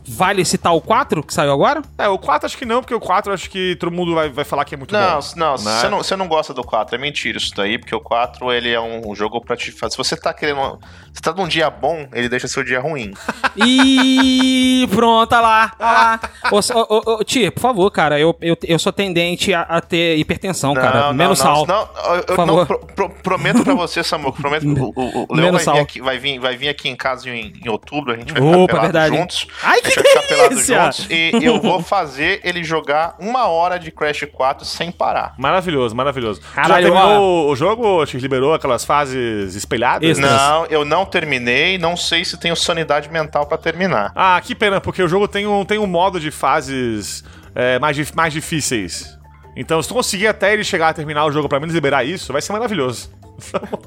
Vale 0.07 0.43
citar 0.45 0.73
o 0.75 0.81
4 0.81 1.21
que 1.23 1.33
saiu 1.33 1.51
agora? 1.51 1.81
É, 1.97 2.07
o 2.07 2.17
4 2.17 2.45
acho 2.45 2.57
que 2.57 2.65
não, 2.65 2.81
porque 2.81 2.93
o 2.95 2.99
4 2.99 3.31
acho 3.33 3.49
que 3.49 3.75
todo 3.77 3.91
mundo 3.91 4.13
vai, 4.15 4.29
vai 4.29 4.43
falar 4.45 4.65
que 4.65 4.75
é 4.75 4.77
muito 4.77 4.91
Não, 4.93 5.19
bom. 5.19 5.27
não, 5.35 5.51
né? 5.51 5.57
você 5.57 5.89
não, 5.89 5.97
você 5.99 6.15
não 6.15 6.27
gosta 6.27 6.53
do 6.53 6.63
4, 6.63 6.95
é 6.95 6.97
mentira 6.97 7.37
isso 7.37 7.53
daí, 7.55 7.77
porque 7.77 7.95
o 7.95 7.99
4 7.99 8.51
ele 8.51 8.71
é 8.71 8.79
um 8.81 9.13
jogo 9.15 9.39
pra 9.41 9.55
te 9.55 9.71
fazer. 9.71 9.91
Se 9.93 9.97
você 9.97 10.15
tá 10.17 10.33
querendo. 10.33 10.79
Você 11.13 11.21
tá 11.21 11.31
num 11.33 11.47
dia 11.47 11.69
bom, 11.69 12.07
ele 12.13 12.27
deixa 12.27 12.47
seu 12.47 12.63
dia 12.63 12.79
ruim. 12.79 13.13
E 13.57 14.87
pronto, 14.91 15.31
olha 15.33 15.41
lá, 15.41 15.71
olha 15.79 15.91
lá. 15.91 16.19
Ô, 16.51 16.57
ô, 16.57 17.01
ô, 17.11 17.15
ô, 17.19 17.23
Tia, 17.23 17.51
por 17.51 17.59
favor, 17.61 17.89
cara, 17.91 18.19
eu, 18.19 18.35
eu, 18.41 18.57
eu 18.63 18.77
sou 18.79 18.91
tendente 18.91 19.53
a, 19.53 19.61
a 19.61 19.81
ter 19.81 20.17
hipertensão, 20.17 20.73
cara. 20.73 21.13
Menos 21.13 21.39
não, 21.39 21.45
sal. 21.45 21.65
Não, 21.65 21.89
eu, 22.13 22.15
eu 22.15 22.23
por 22.35 22.45
não 22.45 22.57
favor. 22.57 22.65
pro- 22.65 22.79
pro- 22.95 23.09
prometo 23.23 23.63
pra 23.63 23.73
você, 23.73 24.03
Samuco. 24.03 24.41
Prometo. 24.41 24.65
O, 24.67 24.91
o, 24.99 25.25
o 25.29 25.35
Menos 25.35 25.51
vai 25.51 25.59
vir, 25.59 25.63
sal. 25.63 25.77
aqui, 25.79 26.01
vai, 26.01 26.17
vir, 26.19 26.39
vai 26.39 26.57
vir 26.57 26.69
aqui 26.69 26.89
em 26.89 26.95
casa 26.95 27.29
em, 27.29 27.53
em 27.63 27.69
outubro, 27.69 28.13
a 28.13 28.17
gente 28.17 28.33
vai 28.33 28.41
Opa, 28.41 28.67
ficar 28.73 28.81
verdade. 28.81 29.15
juntos. 29.17 29.47
Ai, 29.63 29.81
A 29.85 29.89
gente 29.89 29.95
vai 29.95 30.05
ficar 30.05 30.21
pelado 30.23 30.49
delícia! 30.49 30.83
juntos 30.83 31.07
e 31.09 31.31
eu 31.41 31.61
vou 31.61 31.81
fazer 31.81 32.41
ele 32.43 32.63
jogar 32.63 33.15
uma 33.19 33.47
hora 33.47 33.77
de 33.77 33.91
Crash 33.91 34.25
4 34.31 34.65
sem 34.65 34.91
parar. 34.91 35.35
Maravilhoso, 35.37 35.95
maravilhoso. 35.95 36.41
Caralho, 36.53 36.87
Já 36.87 36.93
terminou 36.93 37.49
o 37.49 37.55
jogo, 37.55 38.05
te 38.05 38.17
liberou 38.17 38.53
aquelas 38.53 38.83
fases 38.83 39.55
espelhadas? 39.55 40.09
Isso. 40.09 40.21
Não, 40.21 40.65
eu 40.65 40.83
não 40.83 41.05
terminei, 41.05 41.77
não 41.77 41.95
sei 41.95 42.25
se 42.25 42.37
tenho 42.39 42.55
sanidade 42.55 43.09
mental 43.09 43.45
pra 43.45 43.57
terminar. 43.57 44.11
Ah, 44.15 44.39
que 44.43 44.55
pena, 44.55 44.81
porque 44.81 45.03
o 45.03 45.07
jogo 45.07 45.27
tem 45.27 45.45
um, 45.45 45.63
tem 45.63 45.77
um 45.77 45.87
modo 45.87 46.19
de 46.19 46.31
fases 46.31 47.23
é, 47.53 47.77
mais, 47.79 48.11
mais 48.11 48.33
difíceis. 48.33 49.17
Então, 49.55 49.81
se 49.81 49.87
tu 49.87 49.93
conseguir 49.93 50.27
até 50.27 50.53
ele 50.53 50.63
chegar 50.63 50.89
a 50.89 50.93
terminar 50.93 51.25
o 51.25 51.31
jogo 51.31 51.47
pra 51.47 51.59
menos 51.59 51.73
liberar 51.73 52.03
isso, 52.03 52.33
vai 52.33 52.41
ser 52.41 52.51
maravilhoso. 52.51 53.09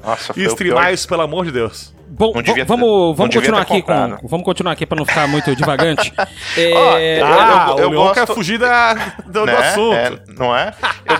Nossa, 0.03 0.33
E 0.35 0.45
o 0.45 0.47
streamar 0.49 0.85
pior. 0.85 0.93
isso, 0.93 1.07
pelo 1.07 1.21
amor 1.21 1.45
de 1.45 1.51
Deus. 1.51 1.93
Bom, 2.11 2.33
devia 2.41 2.65
vamos, 2.65 3.15
vamos 3.15 3.33
continuar 3.33 3.61
aqui 3.61 3.73
comprado. 3.81 4.17
com. 4.17 4.27
Vamos 4.27 4.43
continuar 4.45 4.71
aqui 4.73 4.85
pra 4.85 4.97
não 4.97 5.05
ficar 5.05 5.27
muito 5.27 5.55
divagante. 5.55 6.11
É, 6.57 7.21
eu- 7.21 7.25
ah, 7.25 7.67
eu- 7.71 7.77
eu 7.83 7.89
Leon 7.91 8.01
gosto- 8.03 8.13
quer 8.15 8.27
fugir 8.33 8.57
da, 8.57 8.93
do, 9.25 9.31
do 9.31 9.45
Né? 9.45 9.53
assunto. 9.57 9.95
É, 9.95 10.19
não 10.37 10.53
é? 10.55 10.73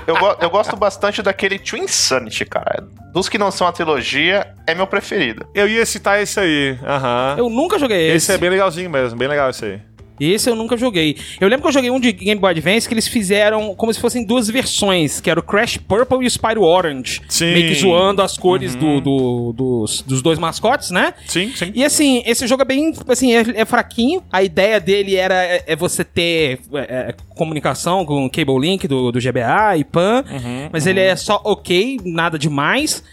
Eu, 0.07 0.15
eu, 0.17 0.37
eu 0.41 0.49
gosto 0.49 0.75
bastante 0.75 1.21
daquele 1.21 1.57
Twin 1.57 1.87
Sanity, 1.87 2.43
cara. 2.45 2.83
Dos 3.13 3.29
que 3.29 3.37
não 3.37 3.49
são 3.51 3.65
a 3.67 3.71
trilogia, 3.71 4.53
é 4.67 4.75
meu 4.75 4.87
preferido. 4.87 5.47
Eu 5.55 5.67
ia 5.67 5.85
citar 5.85 6.21
esse 6.21 6.39
aí. 6.39 6.77
Aham. 6.85 7.35
eu 7.37 7.49
nunca 7.49 7.79
joguei 7.79 8.07
Esse 8.07 8.17
esse. 8.17 8.31
é 8.33 8.37
bem 8.37 8.49
legalzinho 8.49 8.89
mesmo, 8.89 9.17
bem 9.17 9.27
legal 9.27 9.49
esse 9.51 9.63
aí. 9.65 9.81
Esse 10.19 10.49
eu 10.49 10.55
nunca 10.55 10.75
joguei. 10.77 11.15
Eu 11.39 11.47
lembro 11.47 11.63
que 11.63 11.67
eu 11.69 11.73
joguei 11.73 11.89
um 11.91 11.99
de 11.99 12.11
Game 12.11 12.39
Boy 12.39 12.51
Advance 12.51 12.87
que 12.87 12.93
eles 12.93 13.07
fizeram 13.07 13.73
como 13.75 13.93
se 13.93 13.99
fossem 13.99 14.23
duas 14.25 14.47
versões, 14.49 15.19
que 15.21 15.29
era 15.29 15.39
o 15.39 15.43
Crash 15.43 15.77
Purple 15.77 16.19
e 16.23 16.25
o 16.27 16.29
Spyro 16.29 16.63
Orange. 16.63 17.21
Sim. 17.29 17.45
Uhum. 17.45 17.53
Meio 17.53 17.67
que 17.69 17.75
zoando 17.79 18.21
as 18.21 18.37
cores 18.37 18.75
do, 18.75 18.99
do- 19.01 19.53
dos, 19.53 20.01
dos 20.01 20.21
dois 20.21 20.37
mascotes, 20.39 20.91
né? 20.91 21.13
Sim, 21.27 21.51
sim. 21.55 21.71
E 21.73 21.83
assim, 21.83 22.21
esse 22.25 22.45
jogo 22.47 22.61
é 22.61 22.65
bem, 22.65 22.93
assim, 23.07 23.33
é, 23.33 23.43
é 23.61 23.65
fraquinho. 23.65 24.21
A 24.31 24.43
ideia 24.43 24.79
dele 24.79 25.15
era 25.15 25.35
é, 25.43 25.63
é 25.67 25.75
você 25.75 26.03
ter 26.03 26.59
é, 26.73 26.79
é, 27.09 27.15
comunicação 27.35 28.05
com 28.05 28.25
o 28.25 28.29
Cable 28.29 28.59
Link 28.59 28.87
do, 28.87 29.11
do 29.11 29.19
GBA 29.19 29.77
e 29.77 29.83
PAN, 29.83 30.23
Uhum, 30.29 30.69
mas 30.71 30.85
ele 30.85 30.99
é 30.99 31.15
só 31.15 31.41
ok, 31.43 31.99
nada 32.03 32.37
demais. 32.37 33.03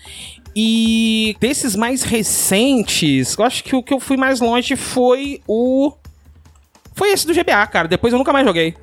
E 0.55 1.37
desses 1.39 1.77
mais 1.77 2.03
recentes, 2.03 3.37
eu 3.39 3.45
acho 3.45 3.63
que 3.63 3.77
o 3.77 3.83
que 3.83 3.93
eu 3.93 4.01
fui 4.01 4.17
mais 4.17 4.41
longe 4.41 4.75
foi 4.77 5.41
o. 5.47 5.93
Foi 6.97 7.11
esse 7.13 7.25
do 7.27 7.33
GBA, 7.33 7.65
cara. 7.69 7.87
Depois 7.87 8.13
eu 8.13 8.19
nunca 8.19 8.33
mais 8.33 8.45
joguei. 8.45 8.75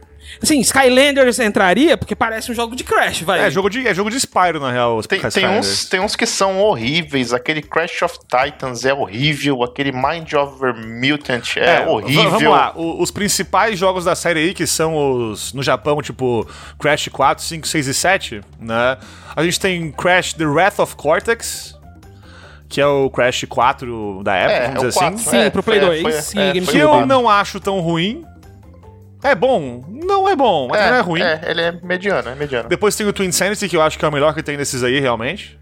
Assim, 0.41 0.57
Skylanders 0.61 1.37
entraria 1.39 1.97
porque 1.97 2.15
parece 2.15 2.49
um 2.49 2.55
jogo 2.55 2.77
de 2.77 2.83
Crash, 2.85 3.21
vai. 3.23 3.41
É 3.41 3.51
jogo 3.51 3.69
de, 3.69 3.85
é 3.85 3.93
jogo 3.93 4.09
de 4.09 4.17
Spyro, 4.17 4.57
na 4.57 4.71
real. 4.71 5.01
Tem, 5.03 5.19
tem, 5.19 5.43
uns, 5.59 5.85
tem 5.85 5.99
uns 5.99 6.15
que 6.15 6.25
são 6.25 6.61
horríveis. 6.61 7.33
Aquele 7.33 7.61
Crash 7.61 8.01
of 8.03 8.17
Titans 8.19 8.85
é 8.85 8.93
horrível. 8.93 9.61
Aquele 9.63 9.91
Mind 9.91 10.31
Over 10.33 10.73
Mutant 10.75 11.57
é, 11.57 11.81
v- 11.81 11.89
horrível. 11.89 12.23
Vamos 12.31 12.49
lá, 12.49 12.71
o- 12.73 13.01
os 13.01 13.11
principais 13.11 13.77
jogos 13.77 14.05
da 14.05 14.15
série 14.15 14.39
aí, 14.39 14.53
que 14.53 14.65
são 14.65 14.95
os 14.95 15.51
no 15.51 15.61
Japão, 15.61 16.01
tipo 16.01 16.47
Crash 16.79 17.09
4, 17.09 17.43
5, 17.43 17.67
6 17.67 17.87
e 17.87 17.93
7, 17.93 18.41
né? 18.61 18.97
A 19.35 19.43
gente 19.43 19.59
tem 19.59 19.91
Crash 19.91 20.31
The 20.33 20.45
Wrath 20.45 20.79
of 20.79 20.95
Cortex, 20.95 21.75
que 22.73 22.81
é 22.81 22.87
o 22.87 23.07
Crash 23.07 23.45
4 23.47 24.21
da 24.23 24.35
época, 24.35 24.53
É, 24.57 24.67
vamos 24.69 24.83
é 24.83 24.87
dizer 24.87 24.99
4, 24.99 25.15
assim. 25.15 25.29
Sim, 25.29 25.37
é, 25.37 25.49
pro 25.51 25.61
Play 25.61 25.79
foi- 25.79 25.87
2 26.01 26.31
foi- 26.31 26.41
e 26.41 26.47
é, 26.49 26.61
Que 26.61 26.77
eu 26.79 27.05
não 27.05 27.29
acho 27.29 27.59
tão 27.59 27.79
ruim. 27.79 28.25
É 29.23 29.35
bom, 29.35 29.83
não 29.87 30.27
é 30.27 30.35
bom, 30.35 30.67
mas 30.69 30.81
não 30.89 30.95
é 30.97 30.99
ruim. 30.99 31.21
É, 31.21 31.39
ele 31.45 31.61
é 31.61 31.71
mediano, 31.83 32.29
é 32.29 32.35
mediano. 32.35 32.67
Depois 32.67 32.95
tem 32.95 33.05
o 33.07 33.13
Twin 33.13 33.31
Sanity, 33.31 33.69
que 33.69 33.77
eu 33.77 33.81
acho 33.81 33.97
que 33.99 34.03
é 34.03 34.07
o 34.07 34.11
melhor 34.11 34.33
que 34.33 34.41
tem 34.41 34.57
desses 34.57 34.83
aí, 34.83 34.99
realmente. 34.99 35.57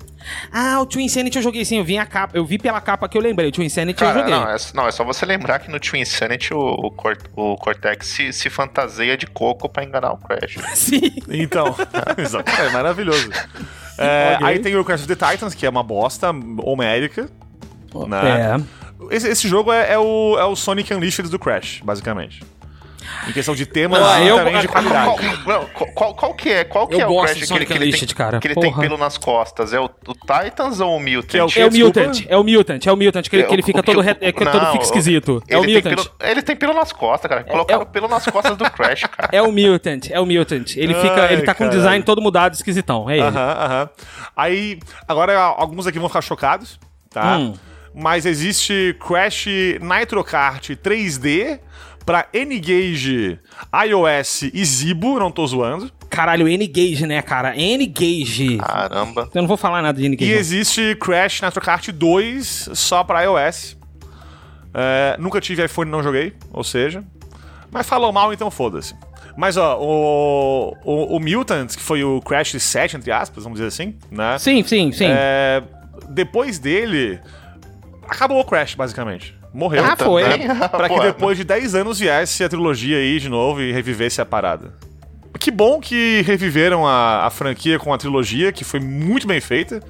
Ah, 0.51 0.79
o 0.81 0.85
Twin 0.85 1.07
Sanity 1.09 1.37
eu 1.37 1.43
joguei 1.43 1.63
sim, 1.65 1.77
eu 1.77 1.83
vi 1.83 1.97
a 1.97 2.05
capa, 2.05 2.37
eu 2.37 2.45
vi 2.45 2.57
pela 2.57 2.79
capa 2.81 3.07
que 3.09 3.17
eu 3.17 3.21
lembrei. 3.21 3.49
O 3.49 3.51
Twin 3.51 3.69
Sanity 3.69 4.01
eu 4.01 4.07
Cara, 4.07 4.19
joguei. 4.19 4.33
não, 4.35 4.49
é, 4.49 4.55
não, 4.73 4.87
é 4.87 4.91
só 4.91 5.03
você 5.03 5.25
lembrar 5.25 5.59
que 5.59 5.69
no 5.71 5.79
Twin 5.79 6.03
Sanity 6.05 6.53
o, 6.53 6.59
o, 6.59 6.91
Cor- 6.91 7.17
o 7.35 7.55
Cortex 7.57 8.07
se, 8.07 8.31
se 8.33 8.49
fantaseia 8.49 9.15
de 9.17 9.27
coco 9.27 9.67
pra 9.69 9.83
enganar 9.83 10.11
o 10.13 10.17
Crash. 10.17 10.55
Sim. 10.75 11.11
Então, 11.29 11.75
exato, 12.17 12.49
é 12.61 12.69
maravilhoso. 12.69 13.29
É, 13.97 14.35
Ok. 14.35 14.47
Aí 14.47 14.59
tem 14.59 14.75
o 14.75 14.83
Crash 14.85 15.01
of 15.05 15.15
the 15.15 15.31
Titans, 15.31 15.53
que 15.53 15.65
é 15.65 15.69
uma 15.69 15.83
bosta 15.83 16.31
homérica. 16.63 17.29
Né? 18.07 18.55
É. 18.57 19.15
Esse, 19.15 19.27
esse 19.27 19.47
jogo 19.47 19.71
é, 19.71 19.93
é 19.93 19.97
o, 19.99 20.37
é 20.39 20.45
o 20.45 20.55
Sonic 20.55 20.93
Unleashed 20.93 21.29
do 21.29 21.37
Crash, 21.39 21.81
basicamente. 21.83 22.43
Em 23.27 23.31
questão 23.31 23.53
de 23.55 23.65
temas 23.65 23.99
Não, 23.99 24.23
e 24.23 24.27
eu- 24.27 24.37
também 24.37 24.59
de 24.59 24.67
Qual, 24.67 24.83
qualidade. 24.83 25.43
qual- 25.43 25.67
qual- 25.93 26.13
qual 26.15 26.33
que 26.33 26.49
é, 26.49 26.63
qual 26.63 26.87
que 26.87 26.95
Eu 26.95 27.01
é 27.01 27.07
o 27.07 27.21
Crash 27.21 27.37
de 27.37 27.47
que 27.47 27.53
ele, 27.53 27.65
que 27.65 27.73
ele 27.73 27.79
Unleashed, 27.85 28.07
tem, 28.07 28.15
cara. 28.15 28.39
que 28.39 28.47
ele 28.47 28.55
tem 28.55 28.73
pelo 28.73 28.97
nas 28.97 29.17
costas? 29.17 29.73
É 29.73 29.79
o, 29.79 29.85
o 29.85 30.13
Titans 30.13 30.79
ou 30.79 30.97
o 30.97 30.99
Mutant? 30.99 31.35
É 31.35 31.43
o? 31.43 31.49
É 31.63 31.65
o. 31.67 31.71
Mutant, 31.71 32.25
é 32.29 32.37
o 32.37 32.43
Mutant, 32.43 32.85
é 32.87 32.91
o 32.91 32.95
Mutant, 32.97 33.27
que 33.29 33.35
ele, 33.35 33.43
que 33.43 33.53
ele 33.53 33.61
fica 33.63 33.79
O 33.79 33.83
todo, 33.83 34.01
re- 34.01 34.17
é, 34.21 34.31
que 34.31 34.45
todo 34.45 34.61
não, 34.61 34.71
fica 34.73 34.83
esquisito. 34.83 35.43
É 35.47 35.57
o 35.57 35.63
ele 35.63 35.81
tem 35.81 35.91
Mutant. 35.91 36.09
pelo- 36.17 36.31
ele 36.31 36.41
tem 36.41 36.55
pelo 36.55 36.73
nas 36.73 36.91
costas, 36.91 37.29
cara. 37.29 37.43
Colocaram 37.43 37.81
é 37.81 37.83
o- 37.83 37.87
pelo 37.87 38.07
nas 38.07 38.25
costas 38.25 38.55
do 38.57 38.69
Crash, 38.69 39.01
cara. 39.03 39.29
É 39.33 39.41
o 39.41 39.51
Mutant, 39.51 40.09
é 40.11 40.19
o 40.19 40.25
Mutant. 40.25 40.75
Ele 40.77 40.93
fica, 40.93 41.23
Ai, 41.23 41.33
ele 41.33 41.41
tá 41.43 41.53
com 41.53 41.65
o 41.65 41.69
design 41.69 42.03
todo 42.03 42.21
mudado, 42.21 42.53
esquisitão. 42.53 43.09
É 43.09 43.13
ele. 43.17 43.23
Aham, 43.23 43.51
aham. 43.65 43.89
Aí, 44.35 44.79
agora 45.07 45.37
alguns 45.39 45.87
aqui 45.87 45.99
vão 45.99 46.07
ficar 46.07 46.21
chocados, 46.21 46.79
tá? 47.09 47.37
Hum. 47.37 47.53
Mas 47.93 48.25
existe 48.25 48.95
Crash 49.05 49.47
Nitro 49.81 50.23
Kart 50.23 50.69
3D 50.69 51.59
pra 52.05 52.27
N-Gage, 52.33 53.39
iOS 53.87 54.43
e 54.53 54.65
Zibo, 54.65 55.19
não 55.19 55.31
tô 55.31 55.45
zoando. 55.45 55.91
Caralho, 56.09 56.47
N-Gage, 56.47 57.05
né, 57.07 57.21
cara? 57.21 57.55
N-Gage. 57.55 58.57
Caramba. 58.57 59.29
Eu 59.33 59.41
não 59.41 59.47
vou 59.47 59.57
falar 59.57 59.81
nada 59.81 59.97
de 59.97 60.03
E 60.03 60.07
N-Gage. 60.07 60.31
não. 60.31 60.39
existe 60.39 60.95
Crash 60.95 61.41
Nitro 61.41 61.61
Kart 61.61 61.89
2 61.89 62.69
só 62.73 63.03
pra 63.03 63.21
iOS. 63.23 63.77
É, 64.73 65.15
nunca 65.19 65.39
tive 65.41 65.63
iPhone 65.65 65.89
e 65.89 65.91
não 65.91 66.01
joguei, 66.03 66.33
ou 66.51 66.63
seja. 66.63 67.03
Mas 67.71 67.87
falou 67.87 68.11
mal, 68.11 68.33
então 68.33 68.49
foda-se. 68.51 68.93
Mas 69.37 69.55
ó, 69.55 69.77
o, 69.79 70.75
o, 70.83 71.15
o 71.15 71.19
Mutant, 71.19 71.73
que 71.75 71.81
foi 71.81 72.03
o 72.03 72.19
Crash 72.21 72.51
7, 72.61 72.97
entre 72.97 73.11
aspas, 73.11 73.43
vamos 73.43 73.57
dizer 73.59 73.67
assim, 73.69 73.95
né? 74.09 74.37
Sim, 74.37 74.61
sim, 74.63 74.91
sim. 74.91 75.05
É, 75.07 75.63
depois 76.09 76.59
dele, 76.59 77.19
acabou 78.07 78.39
o 78.41 78.43
Crash, 78.45 78.75
basicamente. 78.75 79.33
Morreu. 79.53 79.83
Ah, 79.83 79.95
foi. 79.95 80.23
Também. 80.23 80.47
Pra 80.69 80.89
que 80.89 80.99
depois 80.99 81.37
de 81.37 81.43
10 81.43 81.75
anos 81.75 81.99
viesse 81.99 82.43
a 82.43 82.49
trilogia 82.49 82.97
aí 82.97 83.19
de 83.19 83.29
novo 83.29 83.61
e 83.61 83.71
revivesse 83.71 84.21
a 84.21 84.25
parada. 84.25 84.73
Que 85.39 85.51
bom 85.51 85.79
que 85.79 86.21
reviveram 86.21 86.87
a, 86.87 87.25
a 87.25 87.29
franquia 87.29 87.79
com 87.79 87.93
a 87.93 87.97
trilogia, 87.97 88.51
que 88.51 88.63
foi 88.63 88.79
muito 88.79 89.27
bem 89.27 89.41
feita. 89.41 89.81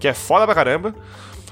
Que 0.00 0.08
é 0.08 0.14
foda 0.14 0.46
pra 0.46 0.54
caramba. 0.54 0.94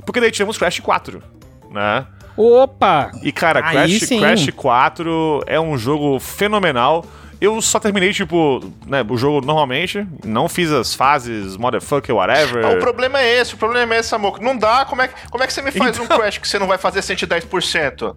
Porque 0.05 0.21
daí 0.21 0.31
tivemos 0.31 0.59
Crash 0.59 0.81
4, 0.81 1.23
né? 1.71 2.07
Opa! 2.37 3.11
E 3.23 3.31
cara, 3.31 3.63
Crash. 3.63 4.09
Crash 4.09 4.51
4 4.57 5.45
é 5.47 5.61
um 5.61 5.77
jogo 5.77 6.19
fenomenal. 6.19 7.05
Eu 7.41 7.61
só 7.63 7.81
terminei, 7.81 8.13
tipo, 8.13 8.61
né, 8.87 9.05
o 9.09 9.17
jogo 9.17 9.45
normalmente. 9.47 10.07
Não 10.25 10.49
fiz 10.49 10.71
as 10.71 10.95
fases, 10.95 11.57
motherfucker, 11.57 12.15
whatever. 12.15 12.77
O 12.77 12.79
problema 12.81 13.19
é 13.21 13.39
esse, 13.41 13.55
o 13.55 13.57
problema 13.57 13.95
é 13.95 13.99
esse, 14.01 14.15
amor. 14.15 14.39
Não 14.41 14.57
dá, 14.57 14.85
como 14.85 15.01
é, 15.03 15.09
que- 15.09 15.15
como 15.31 15.43
é 15.43 15.47
que 15.47 15.53
você 15.53 15.63
me 15.63 15.71
faz 15.71 15.99
um 15.99 16.07
Crash 16.07 16.37
que 16.39 16.47
você 16.47 16.59
não 16.59 16.67
vai 16.67 16.77
fazer 16.77 17.01
110%? 17.03 18.15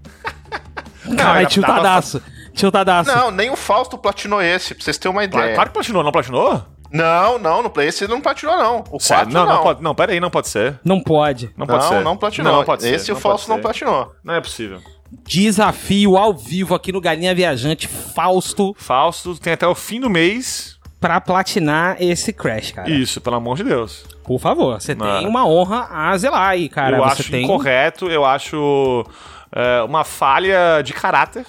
Caralho, 1.17 1.39
era- 1.39 1.45
tiltadaço. 1.45 2.21
Tiltadaço. 2.53 3.15
Não, 3.15 3.31
nem 3.31 3.49
o 3.49 3.55
Fausto 3.55 3.97
platinou 3.97 4.41
esse, 4.41 4.75
pra 4.75 4.83
vocês 4.83 4.97
terem 4.97 5.15
uma 5.15 5.27
Claro, 5.27 5.43
ideia. 5.45 5.55
claro 5.55 5.69
que 5.69 5.73
platinou, 5.73 6.03
não 6.03 6.11
platinou? 6.11 6.63
Não, 6.91 7.39
não, 7.39 7.63
no 7.63 7.69
Play 7.71 7.87
esse 7.87 8.07
não 8.07 8.21
platinou, 8.21 8.55
não. 8.55 8.79
O 8.81 8.99
4 8.99 8.99
Sério? 8.99 9.33
não. 9.33 9.45
não, 9.47 9.55
não, 9.55 9.63
pode, 9.63 9.81
não, 9.81 9.95
pera 9.95 10.11
aí, 10.11 10.19
não 10.19 10.29
pode 10.29 10.47
ser. 10.47 10.79
Não 10.85 11.01
pode. 11.01 11.45
Não 11.57 11.65
Não, 11.65 11.67
pode 11.75 11.87
ser. 11.89 12.03
não 12.03 12.17
platinou. 12.17 12.53
Não, 12.53 12.63
pode 12.63 12.83
ser. 12.83 12.93
esse 12.93 13.11
o 13.11 13.15
não 13.15 13.21
Fausto 13.21 13.47
pode 13.47 13.57
não 13.57 13.61
platinou. 13.63 14.11
Não 14.23 14.33
é 14.35 14.41
possível. 14.41 14.79
Desafio 15.25 16.17
ao 16.17 16.33
vivo 16.33 16.73
aqui 16.75 16.91
no 16.91 16.99
Galinha 17.01 17.33
Viajante, 17.35 17.87
Fausto, 17.87 18.73
Fausto 18.77 19.39
tem 19.39 19.53
até 19.53 19.67
o 19.67 19.75
fim 19.75 19.99
do 19.99 20.09
mês. 20.09 20.77
pra 20.99 21.19
platinar 21.21 21.97
esse 21.99 22.31
Crash, 22.31 22.71
cara. 22.71 22.89
Isso, 22.89 23.19
pelo 23.21 23.35
amor 23.35 23.57
de 23.57 23.63
Deus. 23.63 24.05
Por 24.23 24.39
favor, 24.39 24.79
você 24.79 24.95
Não. 24.95 25.05
tem 25.19 25.27
uma 25.27 25.45
honra 25.45 25.87
a 25.91 26.17
zelar 26.17 26.49
aí, 26.49 26.69
cara. 26.69 26.97
eu 26.97 27.03
você 27.03 27.21
acho 27.21 27.31
tem... 27.31 27.43
incorreto, 27.43 28.07
eu 28.09 28.23
acho 28.23 29.05
é, 29.51 29.81
uma 29.83 30.03
falha 30.05 30.81
de 30.81 30.93
caráter. 30.93 31.45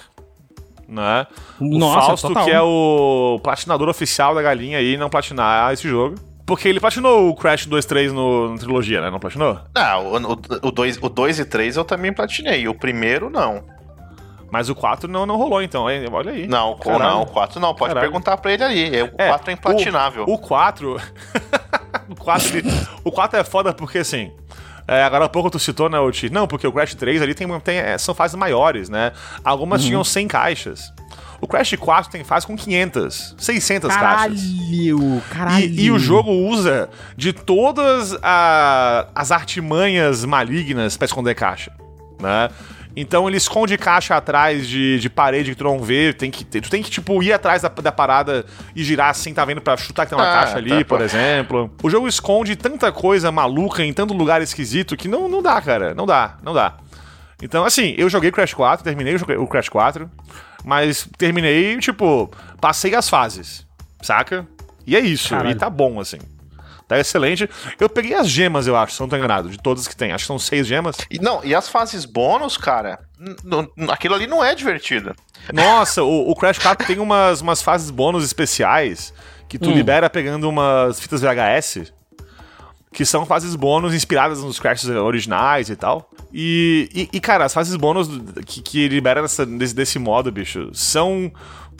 Né? 0.87 1.25
O 1.59 1.77
Nossa, 1.79 2.07
Fausto, 2.07 2.27
total. 2.27 2.45
que 2.45 2.51
é 2.51 2.61
o 2.61 3.39
platinador 3.41 3.89
oficial 3.89 4.35
da 4.35 4.41
galinha 4.41 4.77
aí, 4.77 4.97
não 4.97 5.09
platinar 5.09 5.73
esse 5.73 5.87
jogo. 5.87 6.15
Porque 6.45 6.67
ele 6.67 6.79
platinou 6.79 7.29
o 7.29 7.35
Crash 7.35 7.65
2, 7.65 7.85
3 7.85 8.13
no, 8.13 8.51
na 8.51 8.57
trilogia, 8.57 9.01
né? 9.01 9.09
Não 9.09 9.19
platinou? 9.19 9.59
Não, 9.75 10.11
o 10.61 10.71
2 10.71 10.99
o 11.01 11.09
dois 11.09 11.39
e 11.39 11.45
3 11.45 11.75
eu 11.75 11.83
também 11.83 12.13
platinei. 12.13 12.67
O 12.67 12.75
primeiro, 12.75 13.29
não. 13.29 13.63
Mas 14.51 14.69
o 14.69 14.75
4 14.75 15.09
não, 15.09 15.25
não 15.25 15.37
rolou, 15.37 15.61
então. 15.63 15.89
hein? 15.89 16.05
Olha 16.11 16.31
aí. 16.31 16.45
Não, 16.47 16.73
o 16.73 16.75
Caralho. 16.77 17.03
não, 17.03 17.21
o 17.23 17.25
4 17.25 17.59
não. 17.59 17.73
Pode 17.73 17.89
Caralho. 17.93 18.07
perguntar 18.11 18.37
pra 18.37 18.53
ele 18.53 18.63
ali. 18.63 19.01
O 19.01 19.09
4 19.09 19.49
é 19.49 19.53
implatinável. 19.53 20.25
O, 20.27 20.33
o 20.33 20.37
4. 20.37 21.01
o 22.09 22.15
4. 22.15 22.57
ele- 22.57 22.69
O 23.03 23.11
4 23.11 23.39
é 23.39 23.43
foda 23.43 23.73
porque 23.73 23.97
assim. 23.97 24.31
é, 24.87 25.03
agora 25.03 25.25
há 25.25 25.29
pouco 25.29 25.49
tu 25.49 25.57
citou, 25.57 25.89
né, 25.89 25.99
Oti? 25.99 26.29
Não, 26.29 26.47
porque 26.47 26.67
o 26.67 26.71
Crash 26.71 26.93
3 26.93 27.23
ali 27.23 27.33
tem, 27.33 27.59
tem, 27.61 27.79
é, 27.79 27.97
são 27.97 28.13
fases 28.13 28.35
maiores, 28.35 28.87
né? 28.87 29.11
Algumas 29.43 29.81
Uhum. 29.81 29.87
tinham 29.87 30.03
100 30.03 30.27
caixas. 30.27 30.93
O 31.45 31.47
Crash 31.47 31.75
4 31.79 32.11
tem 32.11 32.23
fase 32.23 32.47
com 32.47 32.55
500, 32.57 33.35
600 33.37 33.87
caixas. 33.95 34.41
Caralho, 34.41 35.21
caralho. 35.29 35.63
E, 35.63 35.85
e 35.85 35.91
o 35.91 35.99
jogo 35.99 36.31
usa 36.31 36.89
de 37.15 37.31
todas 37.31 38.17
a- 38.23 39.05
as 39.13 39.31
artimanhas 39.31 40.25
malignas 40.25 40.97
pra 40.97 41.05
esconder 41.05 41.35
caixa, 41.35 41.71
né? 42.19 42.49
Então 42.95 43.27
ele 43.27 43.37
esconde 43.37 43.77
caixa 43.77 44.15
atrás 44.15 44.67
de, 44.67 44.97
de 44.99 45.07
parede 45.07 45.51
que 45.51 45.57
tu 45.57 45.65
não 45.65 45.79
vê. 45.83 46.13
Tem 46.13 46.31
que, 46.31 46.43
tu 46.43 46.67
tem 46.67 46.81
que, 46.81 46.89
tipo, 46.89 47.21
ir 47.21 47.31
atrás 47.31 47.61
da, 47.61 47.67
da 47.69 47.91
parada 47.91 48.43
e 48.75 48.83
girar 48.83 49.11
assim, 49.11 49.31
tá 49.31 49.45
vendo? 49.45 49.61
Pra 49.61 49.77
chutar 49.77 50.05
que 50.07 50.15
tem 50.15 50.17
uma 50.17 50.27
Ah, 50.27 50.33
caixa 50.45 50.57
ali, 50.57 50.69
tá, 50.69 50.85
por 50.85 50.97
pô. 50.97 51.03
exemplo. 51.03 51.71
O 51.83 51.89
jogo 51.91 52.07
esconde 52.07 52.55
tanta 52.55 52.91
coisa 52.91 53.31
maluca 53.31 53.83
em 53.83 53.93
tanto 53.93 54.15
lugar 54.15 54.41
esquisito 54.41 54.97
que 54.97 55.07
não, 55.07 55.29
não 55.29 55.43
dá, 55.43 55.61
cara. 55.61 55.93
Não 55.93 56.07
dá, 56.07 56.37
não 56.41 56.55
dá. 56.55 56.73
Então, 57.39 57.63
assim, 57.65 57.93
eu 57.99 58.09
joguei 58.09 58.31
Crash 58.31 58.55
4, 58.55 58.83
terminei 58.83 59.13
o 59.15 59.47
Crash 59.47 59.69
4, 59.69 60.09
mas 60.65 61.07
terminei, 61.17 61.77
tipo, 61.77 62.31
passei 62.59 62.95
as 62.95 63.07
fases, 63.07 63.65
saca? 64.01 64.47
E 64.85 64.95
é 64.95 64.99
isso, 64.99 65.29
Caralho. 65.29 65.51
e 65.51 65.55
tá 65.55 65.69
bom, 65.69 65.99
assim. 65.99 66.17
Tá 66.87 66.99
excelente. 66.99 67.49
Eu 67.79 67.89
peguei 67.89 68.13
as 68.13 68.29
gemas, 68.29 68.67
eu 68.67 68.75
acho, 68.75 68.93
se 68.93 69.01
não 69.01 69.09
tô 69.09 69.15
enganado, 69.15 69.49
de 69.49 69.57
todas 69.57 69.87
que 69.87 69.95
tem. 69.95 70.11
Acho 70.11 70.23
que 70.23 70.27
são 70.27 70.37
seis 70.37 70.67
gemas. 70.67 70.97
E, 71.09 71.17
não, 71.17 71.43
e 71.43 71.55
as 71.55 71.67
fases 71.67 72.05
bônus, 72.05 72.57
cara, 72.57 72.99
aquilo 73.89 74.13
ali 74.13 74.27
não 74.27 74.43
é 74.43 74.53
divertido. 74.53 75.15
Nossa, 75.51 76.03
o, 76.03 76.29
o 76.29 76.35
Crash 76.35 76.59
4 76.59 76.85
tem 76.85 76.99
umas, 76.99 77.41
umas 77.41 77.61
fases 77.61 77.89
bônus 77.89 78.23
especiais 78.23 79.13
que 79.47 79.57
tu 79.57 79.71
libera 79.71 80.09
pegando 80.09 80.49
umas 80.49 80.99
fitas 80.99 81.21
VHS, 81.21 81.91
que 82.91 83.05
são 83.05 83.25
fases 83.25 83.55
bônus 83.55 83.93
inspiradas 83.93 84.43
nos 84.43 84.59
Crashes 84.59 84.89
originais 84.89 85.69
e 85.69 85.75
tal. 85.75 86.09
E, 86.37 86.89
e, 86.93 87.09
e, 87.13 87.19
cara, 87.21 87.45
as 87.45 87.53
fases 87.53 87.73
bônus 87.77 88.09
que, 88.45 88.61
que 88.61 88.89
libera 88.89 89.21
dessa- 89.21 89.45
desse, 89.45 89.73
desse 89.73 89.97
modo, 89.97 90.29
bicho, 90.29 90.69
são 90.73 91.31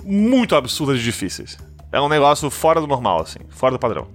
muito 0.02 0.56
absurdas 0.56 0.98
de 1.00 1.04
difíceis. 1.04 1.58
É 1.92 2.00
um 2.00 2.08
negócio 2.08 2.50
fora 2.50 2.80
do 2.80 2.88
normal, 2.88 3.22
assim, 3.22 3.40
fora 3.50 3.74
do 3.74 3.80
padrão. 3.80 4.08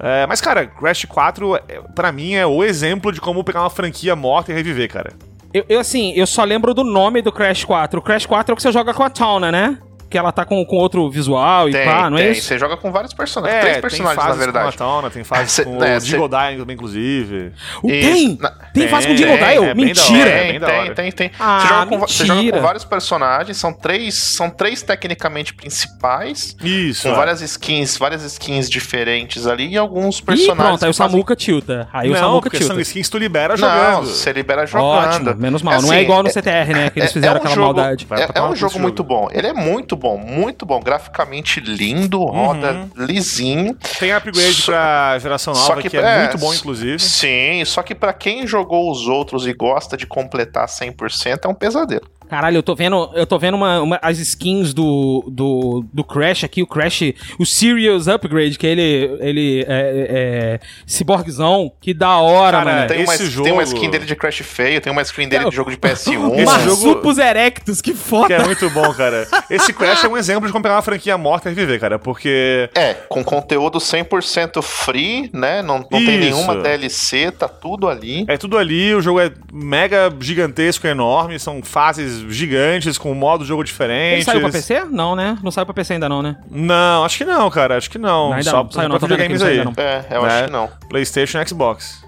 É, 0.00 0.26
mas, 0.26 0.40
cara, 0.40 0.66
Crash 0.66 1.04
4, 1.04 1.56
é, 1.68 1.80
pra 1.94 2.10
mim, 2.12 2.32
é 2.34 2.46
o 2.46 2.64
exemplo 2.64 3.12
de 3.12 3.20
como 3.20 3.44
pegar 3.44 3.60
uma 3.62 3.68
franquia 3.70 4.16
morta 4.16 4.52
e 4.52 4.54
reviver, 4.54 4.88
cara. 4.90 5.12
Eu, 5.52 5.64
eu, 5.68 5.80
assim, 5.80 6.12
eu 6.14 6.26
só 6.26 6.42
lembro 6.42 6.72
do 6.72 6.82
nome 6.84 7.20
do 7.20 7.30
Crash 7.32 7.64
4. 7.64 7.98
O 8.00 8.02
Crash 8.02 8.24
4 8.26 8.50
é 8.50 8.54
o 8.54 8.56
que 8.56 8.62
você 8.62 8.72
joga 8.72 8.94
com 8.94 9.02
a 9.02 9.10
Towna, 9.10 9.52
né? 9.52 9.78
Que 10.08 10.16
ela 10.16 10.30
tá 10.30 10.44
com, 10.44 10.64
com 10.64 10.76
outro 10.76 11.10
visual 11.10 11.68
e 11.68 11.72
Tem, 11.72 11.84
pá, 11.84 12.08
não 12.08 12.16
é 12.16 12.22
tem. 12.22 12.32
isso? 12.32 12.42
Você 12.42 12.58
joga 12.58 12.76
com 12.76 12.92
vários 12.92 13.12
personagens. 13.12 13.60
três 13.60 13.78
personagens, 13.78 14.18
É, 14.18 14.28
tem 14.28 14.30
na 14.38 14.44
verdade. 14.44 14.76
com 14.76 14.84
a 14.84 14.86
Tawna, 14.86 15.10
tem 15.10 15.24
fases 15.24 15.50
Cê- 15.52 15.64
com 15.64 15.78
né, 15.78 15.96
o 15.96 16.00
cê- 16.00 16.06
Diggle 16.06 16.28
Dying 16.28 16.58
também, 16.58 16.74
inclusive. 16.74 17.52
O- 17.82 17.90
Isso. 17.90 18.08
Tem! 18.12 18.38
Na- 18.40 18.50
Tem 18.72 18.88
fase 18.88 19.06
com 19.08 19.14
Tem, 19.16 19.24
Dial? 19.26 19.64
é 19.64 19.74
bem 19.74 19.74
da 19.74 19.74
Mentira! 19.74 20.28
é 20.30 20.42
Tem, 20.52 20.60
tem, 20.60 20.94
tem, 20.94 21.12
tem. 21.12 21.30
Ah, 21.40 21.58
você, 21.60 21.68
joga 21.68 21.86
com, 21.86 21.98
você 22.06 22.26
joga 22.26 22.52
com 22.52 22.60
vários 22.60 22.84
personagens, 22.84 23.56
são 23.56 23.72
três, 23.72 24.14
são 24.14 24.50
três 24.50 24.82
tecnicamente 24.82 25.52
principais, 25.54 26.56
Isso. 26.62 27.02
com 27.08 27.14
é. 27.14 27.16
várias 27.16 27.40
skins, 27.40 27.96
várias 27.96 28.22
skins 28.22 28.68
diferentes 28.70 29.46
ali 29.46 29.68
e 29.70 29.76
alguns 29.76 30.18
Ih, 30.18 30.22
personagens. 30.22 30.56
pronto, 30.66 30.84
aí 30.84 30.90
o 30.90 30.94
fazem- 30.94 31.10
Samuka 31.12 31.36
tilta. 31.36 31.88
Aí 31.92 32.08
o 32.08 32.12
Não, 32.12 32.18
Samuka 32.20 32.42
porque 32.42 32.58
tilta. 32.58 32.72
são 32.74 32.80
skins 32.80 33.06
que 33.06 33.12
tu 33.12 33.18
libera 33.18 33.56
Não, 33.56 33.68
jogando. 33.68 34.06
você 34.06 34.32
libera 34.32 34.66
jogando. 34.66 34.86
Ótimo, 34.86 35.34
menos 35.36 35.62
mal. 35.62 35.80
não 35.80 35.92
é 35.92 35.96
Assim, 35.96 36.04
igual 36.04 36.22
no 36.22 36.30
CTR, 36.30 36.72
né? 36.74 36.90
Que 36.90 36.98
eles 37.00 37.10
é- 37.10 37.12
fizeram 37.12 37.34
é 37.34 37.38
aquela 37.38 37.56
maldade. 37.56 38.06
É, 38.10 38.38
é 38.38 38.42
um 38.42 38.54
jogo. 38.54 38.78
muito 38.78 39.02
bom. 39.02 39.28
Ele 39.32 39.46
é 39.46 39.52
muito 39.52 39.95
bom, 39.96 40.16
muito 40.18 40.64
bom. 40.66 40.80
Graficamente 40.80 41.60
lindo, 41.60 42.24
roda 42.24 42.88
lisinho. 42.96 43.76
Tem 43.98 44.12
upgrade 44.12 44.54
Só- 44.54 44.72
pra 44.72 45.18
geração 45.18 45.54
nova, 45.54 45.80
que, 45.82 45.90
que, 45.90 45.96
é, 45.96 46.00
é, 46.00 46.18
muito 46.20 46.38
bom, 46.38 46.52
inclusive. 46.54 46.98
Sim, 46.98 47.64
só 47.64 47.82
que 47.82 47.94
pra 47.94 48.12
quem 48.12 48.46
jogou 48.46 48.90
os 48.90 49.06
outros 49.08 49.46
e 49.46 49.52
gosta 49.52 49.96
de 49.96 50.06
completar 50.06 50.66
100%, 50.68 51.44
é 51.44 51.48
um 51.48 51.54
pesadelo. 51.54 52.06
Caralho, 52.28 52.56
eu 52.58 52.62
tô 52.62 52.74
vendo, 52.74 53.10
eu 53.14 53.26
tô 53.26 53.38
vendo 53.38 53.54
uma, 53.54 53.80
uma- 53.80 53.98
as 54.02 54.18
skins 54.18 54.72
do, 54.74 55.24
do, 55.28 55.84
do 55.92 56.04
Crash 56.04 56.44
aqui, 56.44 56.62
o 56.62 56.66
Crash, 56.66 57.02
o 57.38 57.46
Serious 57.46 58.08
Upgrade, 58.08 58.58
que 58.58 58.66
ele, 58.66 59.16
ele 59.20 59.64
é, 59.68 60.58
é, 60.58 60.60
cyborgzão, 60.86 61.70
que 61.80 61.92
da 61.94 62.16
hora, 62.18 62.58
Cara, 62.58 62.74
mano. 62.76 62.86
Tem 62.88 63.04
uma, 63.04 63.14
esse 63.14 63.42
tem 63.42 63.52
uma 63.52 63.64
jogo- 63.64 63.76
skin 63.76 63.90
dele 63.90 64.04
de 64.06 64.16
Crash 64.16 64.38
feio, 64.38 64.80
tem 64.80 64.92
uma 64.92 65.02
skin 65.02 65.28
dele 65.28 65.48
de 65.48 65.54
jogo 65.56 65.70
de 65.70 65.76
PS1. 65.76 65.96
Esse 65.96 66.16
Uma 66.16 66.58
jogo- 66.60 66.76
Supus 66.76 67.18
Erectus, 67.18 67.80
que 67.80 67.92
Que 67.92 67.96
foda. 67.96 68.34
é 68.34 68.44
muito 68.44 68.68
bom, 68.70 68.92
cara. 68.94 69.26
Esse 69.50 69.72
Crash 69.72 70.04
é 70.04 70.08
um 70.08 70.16
exemplo 70.16 70.46
de 70.46 70.52
como 70.52 70.62
pegar 70.62 70.76
uma 70.76 70.82
franquia 70.82 71.16
morta 71.16 71.48
e 71.50 71.54
reviver, 71.54 71.78
cara. 71.80 71.98
Porque 71.98 72.68
É, 72.74 72.94
com 73.08 73.22
conteúdo 73.24 73.78
100% 73.78 74.62
free, 74.62 75.30
né? 75.32 75.62
Não, 75.62 75.78
não 75.78 75.84
tem 75.84 76.18
nenhuma 76.18 76.56
DLC, 76.56 77.30
tá 77.30 77.48
tudo 77.48 77.88
ali. 77.88 78.24
é 78.28 78.36
tudo 78.36 78.56
ali, 78.58 78.94
o 78.94 79.00
jogo 79.00 79.20
é 79.20 79.30
mega 79.52 80.12
gigantesco, 80.20 80.86
enorme, 80.86 81.38
são 81.38 81.62
fases 81.62 82.15
gigantes, 82.28 82.98
com 82.98 83.12
modo 83.14 83.42
de 83.42 83.48
jogo 83.48 83.62
Ele 83.62 83.66
diferentes. 83.68 84.24
saiu 84.24 84.40
pra 84.40 84.50
PC? 84.50 84.84
Não, 84.90 85.14
né? 85.16 85.38
Não 85.42 85.50
saiu 85.50 85.64
pra 85.66 85.74
PC 85.74 85.94
ainda 85.94 86.08
não, 86.08 86.22
né? 86.22 86.36
Não, 86.50 87.04
acho 87.04 87.18
que 87.18 87.24
não, 87.24 87.50
cara. 87.50 87.76
Acho 87.76 87.90
que 87.90 87.98
não. 87.98 88.30
Não, 88.30 88.32
ainda 88.36 88.50
Só 88.50 88.62
não. 88.62 88.70
Saiu 88.70 88.88
pra 88.88 88.88
não, 88.88 88.96
aqui, 88.96 89.04
videogames 89.06 89.40
não 89.40 89.48
aí. 89.48 89.56
saiu 89.56 89.68
ainda 89.68 89.82
É, 89.82 90.06
eu 90.16 90.22
né? 90.22 90.28
acho 90.28 90.44
que 90.46 90.52
não. 90.52 90.68
PlayStation 90.88 91.40
e 91.40 91.48
Xbox. 91.48 92.04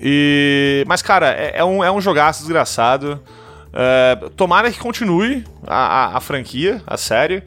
E. 0.00 0.84
Mas, 0.86 1.02
cara, 1.02 1.28
é, 1.32 1.58
é 1.58 1.64
um, 1.64 1.84
é 1.84 1.90
um 1.90 2.00
jogaço 2.00 2.40
desgraçado. 2.42 3.20
É, 3.72 4.16
tomara 4.36 4.70
que 4.70 4.78
continue 4.78 5.44
a, 5.66 5.74
a, 6.12 6.16
a 6.16 6.20
franquia, 6.20 6.82
a 6.86 6.96
série. 6.96 7.42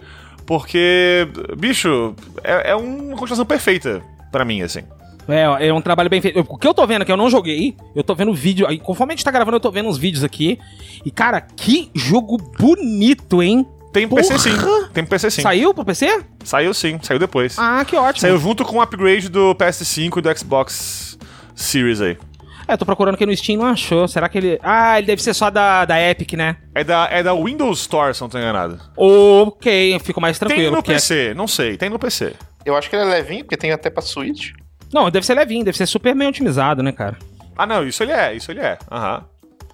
Porque, 0.45 1.27
bicho, 1.57 2.15
é, 2.43 2.72
é 2.72 2.76
uma 2.76 3.15
continuação 3.15 3.45
perfeita 3.45 4.01
pra 4.31 4.43
mim, 4.45 4.61
assim. 4.61 4.84
É, 5.28 5.68
é 5.68 5.74
um 5.74 5.82
trabalho 5.82 6.10
bem 6.10 6.22
feito. 6.22 6.45
O 6.48 6.58
que 6.58 6.68
eu 6.68 6.74
tô 6.74 6.86
vendo, 6.86 7.06
que 7.06 7.12
eu 7.12 7.18
não 7.18 7.30
joguei, 7.30 7.76
eu 7.95 8.04
tô 8.04 8.14
vendo 8.16 8.34
vídeo. 8.34 8.68
aí, 8.68 8.78
Conforme 8.80 9.14
a 9.14 9.16
gente 9.16 9.24
tá 9.26 9.32
gravando, 9.32 9.56
eu 9.58 9.62
tô 9.62 9.72
vendo 9.72 9.88
uns 9.90 9.98
vídeos 9.98 10.24
aqui. 10.24 10.60
E, 11.06 11.12
cara, 11.12 11.40
que 11.41 11.90
jogo 11.94 12.38
bonito, 12.60 13.41
hein? 13.41 13.66
Tem 13.94 14.08
pro 14.08 14.18
PC 14.18 14.40
sim. 14.40 14.56
Porra! 14.58 14.90
Tem 14.91 15.04
pro 15.04 15.12
PC 15.12 15.30
sim. 15.32 15.41
Saiu 15.44 15.74
pro 15.74 15.86
PC? 15.86 16.24
Saiu 16.44 16.74
sim, 16.74 17.00
saiu 17.04 17.20
depois. 17.20 17.58
Ah, 17.60 17.86
que 17.86 17.95
ótimo. 17.95 18.22
Saiu 18.22 18.38
junto 18.40 18.66
com 18.66 18.78
o 18.78 18.82
upgrade 18.82 19.30
do 19.30 19.54
PS5 19.56 20.18
e 20.18 20.22
do 20.22 20.38
Xbox 20.38 21.18
Series 21.56 22.02
aí. 22.02 22.18
É, 22.68 22.76
tô 22.78 22.86
procurando 22.86 23.16
aqui 23.16 23.26
no 23.26 23.36
Steam, 23.36 23.60
não 23.60 23.68
achou. 23.68 24.08
Será 24.08 24.28
que 24.30 24.38
ele. 24.38 24.60
Ah, 24.64 24.98
ele 24.98 25.06
deve 25.08 25.22
ser 25.22 25.34
só 25.34 25.50
da, 25.50 25.86
da 25.86 26.00
Epic, 26.02 26.34
né? 26.34 26.56
É 26.74 26.84
da, 26.84 27.08
é 27.12 27.22
da 27.22 27.34
Windows 27.36 27.82
Store, 27.82 28.16
se 28.16 28.22
não 28.22 28.30
tô 28.30 28.38
enganado. 28.40 28.80
Ok, 28.98 30.00
fico 30.00 30.20
mais 30.22 30.40
Tem 30.40 30.48
tranquilo. 30.48 30.72
no 30.72 30.78
porque- 30.78 30.94
PC, 30.94 31.34
não 31.36 31.48
sei, 31.48 31.78
tem 31.78 31.90
no 31.90 32.00
PC. 32.00 32.34
Eu 32.66 32.76
acho 32.76 32.90
que 32.90 32.95
ele 32.95 33.04
é 33.04 33.14
levinho, 33.14 33.44
porque 33.44 33.58
tem 33.58 33.72
até 33.74 33.90
pra 33.90 34.02
Switch. 34.02 34.52
Não, 34.94 35.10
deve 35.10 35.26
ser 35.26 35.34
levinho, 35.34 35.65
deve 35.65 35.78
ser 35.78 35.86
super 35.88 36.15
bem 36.15 36.28
otimizado, 36.28 36.84
né, 36.84 36.91
cara? 36.91 37.18
Ah, 37.57 37.65
não, 37.65 37.86
isso 37.88 38.03
ele 38.03 38.11
é, 38.11 38.34
isso 38.36 38.52
ele 38.52 38.60
é. 38.61 38.78
Aham. 38.91 39.24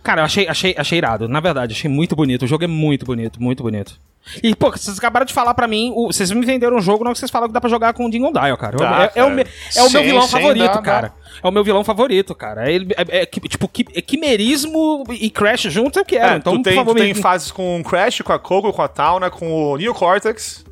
Cara, 0.02 0.22
eu 0.22 0.26
achei, 0.26 0.48
achei, 0.48 0.74
achei 0.78 0.98
irado. 0.98 1.28
Na 1.28 1.40
verdade, 1.42 1.74
achei 1.74 1.90
muito 1.90 2.16
bonito. 2.16 2.44
O 2.44 2.48
jogo 2.48 2.64
é 2.64 2.68
muito 2.68 3.06
bonito, 3.06 3.42
muito 3.42 3.62
bonito. 3.62 4.00
E, 4.44 4.56
pô, 4.56 4.70
vocês 4.72 4.98
acabaram 4.98 5.26
de 5.26 5.34
falar 5.34 5.54
pra 5.54 5.68
mim, 5.68 5.92
o- 5.96 6.08
vocês 6.08 6.30
me 6.32 6.46
venderam 6.46 6.78
um 6.78 6.82
jogo, 6.82 7.04
não 7.04 7.12
que 7.14 7.20
vocês 7.20 7.32
falaram 7.32 7.50
que 7.50 7.54
dá 7.54 7.60
pra 7.62 7.70
jogar 7.70 7.94
com 7.94 8.06
o 8.06 8.10
Dingle 8.10 8.32
Dial, 8.32 8.58
cara. 8.58 8.78
Dá, 8.78 9.12
é, 9.16 9.20
é 9.20 9.24
o, 9.24 9.28
cara. 9.28 9.36
me- 9.36 9.46
é 9.76 9.82
o 9.84 9.90
meu 9.92 10.04
vilão 10.04 10.22
sim, 10.24 10.30
favorito, 10.30 10.66
dá, 10.66 10.74
dá. 10.74 10.82
cara. 10.82 11.14
É 11.44 11.48
o 11.48 11.52
meu 11.52 11.64
vilão 11.64 11.84
favorito, 11.84 12.36
cara. 12.36 12.72
É, 12.72 12.78
é 13.22 13.26
que- 13.26 13.40
tipo, 13.42 13.68
qui- 13.68 13.88
é 13.96 14.02
quimerismo 14.02 15.04
e 15.10 15.30
Crash 15.30 15.64
juntos 15.64 15.98
eu 15.98 16.06
quero. 16.06 16.34
É, 16.34 16.38
então, 16.38 16.58
tu 16.58 16.64
tem, 16.64 16.74
por 16.74 16.80
favor, 16.82 16.96
tu 16.96 17.00
tem 17.02 17.14
me... 17.14 17.22
fases 17.22 17.52
com 17.52 17.80
o 17.80 17.84
Crash, 17.84 18.22
com 18.22 18.34
a 18.34 18.40
Coco, 18.40 18.72
com 18.74 18.82
a 18.82 18.88
Tauna, 18.88 19.30
com 19.30 19.52
o 19.74 19.78
Neo 19.78 19.94
Cortex, 19.94 20.66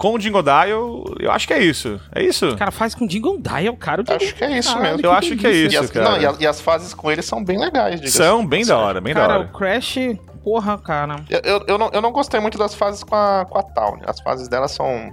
com 0.00 0.14
o 0.14 0.18
Dingo 0.18 0.42
Dial. 0.42 1.04
Eu 1.20 1.30
acho 1.30 1.46
que 1.46 1.52
é 1.52 1.62
isso. 1.62 2.00
É 2.14 2.22
isso? 2.22 2.56
Cara, 2.56 2.70
faz 2.70 2.94
com 2.94 3.06
Dingle 3.06 3.38
Dial, 3.38 3.76
cara. 3.76 4.02
Dingle- 4.02 4.16
Acho 4.16 4.34
que 4.34 4.42
é 4.44 4.58
isso 4.58 4.72
Caralho, 4.72 4.92
mesmo. 4.94 5.06
Eu 5.06 5.12
acho 5.12 5.36
que 5.36 5.46
é 5.46 5.52
E 5.52 5.66
isso, 5.66 5.78
as, 5.78 5.90
cara. 5.90 6.08
não, 6.10 6.20
e, 6.20 6.26
a- 6.26 6.34
e 6.40 6.46
as 6.46 6.58
fases 6.58 6.94
com 6.94 7.10
ele 7.12 7.20
são 7.20 7.44
bem 7.44 7.58
legais, 7.58 8.00
diga 8.00 8.10
São 8.10 8.44
bem 8.46 8.64
da 8.64 8.78
hora, 8.78 8.98
bem 8.98 9.12
da 9.12 9.20
Cara, 9.20 9.34
hora. 9.40 9.44
o 9.44 9.48
Crash, 9.56 9.96
porra, 10.42 10.78
cara. 10.78 11.16
Eu, 11.28 11.40
eu, 11.44 11.64
eu 11.68 11.78
não, 11.78 11.90
eu 11.92 12.00
não 12.00 12.12
gostei 12.12 12.40
muito 12.40 12.56
das 12.56 12.74
fases 12.74 13.04
com 13.04 13.14
a, 13.14 13.44
com 13.44 13.58
a 13.58 13.62
Town. 13.62 13.98
As 14.06 14.18
fases 14.20 14.48
dela 14.48 14.68
são 14.68 15.10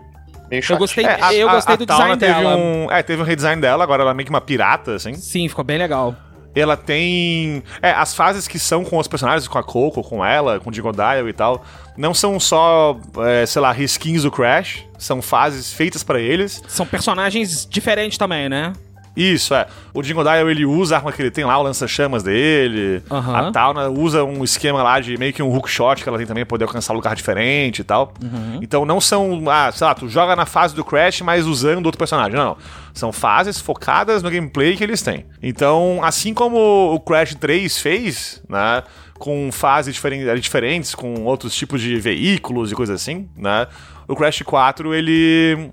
meio 0.49 0.63
Eu 0.69 0.77
gostei, 0.77 1.05
É, 1.05 1.17
a- 1.21 1.33
eu 1.33 1.49
a- 1.49 1.53
gostei 1.55 1.73
a 1.73 1.77
do 1.77 1.85
Tauna 1.85 2.15
design 2.15 2.19
teve 2.19 2.33
dela. 2.49 2.55
Um, 2.55 2.89
é, 2.89 3.03
teve 3.03 3.21
um 3.21 3.25
redesign 3.25 3.61
dela, 3.61 3.83
agora 3.83 4.03
ela 4.03 4.11
é 4.11 4.13
meio 4.13 4.25
que 4.25 4.29
uma 4.33 4.39
pirata, 4.39 4.95
assim. 4.95 5.13
Sim, 5.15 5.49
ficou 5.49 5.65
bem 5.65 5.77
legal. 5.77 6.15
Ela 6.59 6.77
tem. 6.77 7.63
É, 7.81 7.91
as 7.91 8.13
fases 8.13 8.47
que 8.47 8.57
são 8.57 8.83
com 8.83 8.97
os 8.97 9.07
personagens, 9.07 9.47
com 9.47 9.57
a 9.57 9.63
Coco, 9.63 10.03
com 10.03 10.23
ela, 10.23 10.59
com 10.59 10.69
o 10.69 10.73
Dingo 10.73 10.91
Dial 10.91 11.27
e 11.27 11.33
tal, 11.33 11.63
não 11.95 12.13
são 12.13 12.39
só, 12.39 12.97
é, 13.25 13.45
sei 13.45 13.61
lá, 13.61 13.71
risquinhos 13.71 14.23
do 14.23 14.31
Crash, 14.31 14.83
são 14.97 15.21
fases 15.21 15.71
feitas 15.73 16.03
pra 16.03 16.19
eles. 16.19 16.61
São 16.67 16.85
personagens 16.85 17.65
diferentes 17.69 18.17
também, 18.17 18.47
né? 18.49 18.73
Isso, 19.17 19.55
é. 19.55 19.65
O 19.93 20.01
Dingo 20.03 20.21
Dial, 20.21 20.47
ele 20.49 20.63
usa 20.63 20.95
a 20.95 20.99
arma 20.99 21.11
que 21.11 21.19
ele 21.21 21.31
tem 21.31 21.43
lá, 21.43 21.57
o 21.57 21.63
lança-chamas 21.63 22.21
dele. 22.21 23.01
Aham. 23.09 23.35
A 23.47 23.51
Tauna 23.51 23.89
usa 23.89 24.23
um 24.23 24.43
esquema 24.43 24.83
lá 24.83 24.99
de 24.99 25.17
meio 25.17 25.33
que 25.33 25.41
um 25.41 25.51
hookshot 25.51 26.03
que 26.03 26.07
ela 26.07 26.17
tem 26.19 26.27
também, 26.27 26.45
poder 26.45 26.65
alcançar 26.65 26.93
um 26.93 26.97
lugar 26.97 27.15
diferente 27.15 27.79
e 27.79 27.83
tal. 27.83 28.13
Uhum. 28.21 28.59
Então 28.61 28.85
não 28.85 29.01
são, 29.01 29.43
ah, 29.49 29.71
sei 29.71 29.87
lá, 29.87 29.95
tu 29.95 30.07
joga 30.07 30.35
na 30.35 30.45
fase 30.45 30.75
do 30.75 30.85
Crash, 30.85 31.21
mas 31.21 31.47
usando 31.47 31.85
outro 31.87 31.97
personagem. 31.97 32.33
Não, 32.37 32.45
não. 32.45 32.57
São 32.93 33.11
fases 33.11 33.59
focadas 33.59 34.21
no 34.21 34.29
gameplay 34.29 34.75
que 34.77 34.83
eles 34.83 35.01
têm. 35.01 35.25
Então, 35.41 35.99
assim 36.03 36.33
como 36.33 36.93
o 36.93 36.99
Crash 36.99 37.33
3 37.35 37.79
fez, 37.79 38.41
né? 38.47 38.83
Com 39.17 39.49
fases 39.51 39.95
diferen- 39.95 40.35
diferentes, 40.39 40.93
com 40.93 41.23
outros 41.23 41.55
tipos 41.55 41.81
de 41.81 41.99
veículos 41.99 42.71
e 42.71 42.75
coisas 42.75 43.01
assim, 43.01 43.27
né? 43.35 43.65
O 44.07 44.15
Crash 44.15 44.43
4, 44.43 44.93
ele 44.93 45.71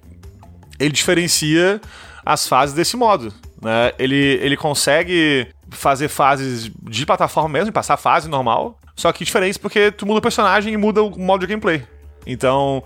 ele 0.81 0.91
diferencia 0.91 1.81
as 2.25 2.47
fases 2.49 2.75
desse 2.75 2.97
modo. 2.97 3.33
Né? 3.61 3.93
Ele, 3.99 4.17
ele 4.43 4.57
consegue 4.57 5.49
fazer 5.71 6.09
fases 6.09 6.71
de 6.83 7.07
plataforma 7.07 7.49
mesmo, 7.49 7.73
passar 7.73 7.97
fase 7.97 8.29
normal, 8.29 8.79
só 8.95 9.13
que 9.13 9.25
diferente 9.25 9.59
porque 9.59 9.91
tu 9.91 10.07
muda 10.07 10.19
o 10.19 10.23
personagem 10.23 10.73
e 10.73 10.77
muda 10.77 11.03
o 11.03 11.19
modo 11.19 11.41
de 11.41 11.47
gameplay. 11.47 11.83
Então, 12.27 12.83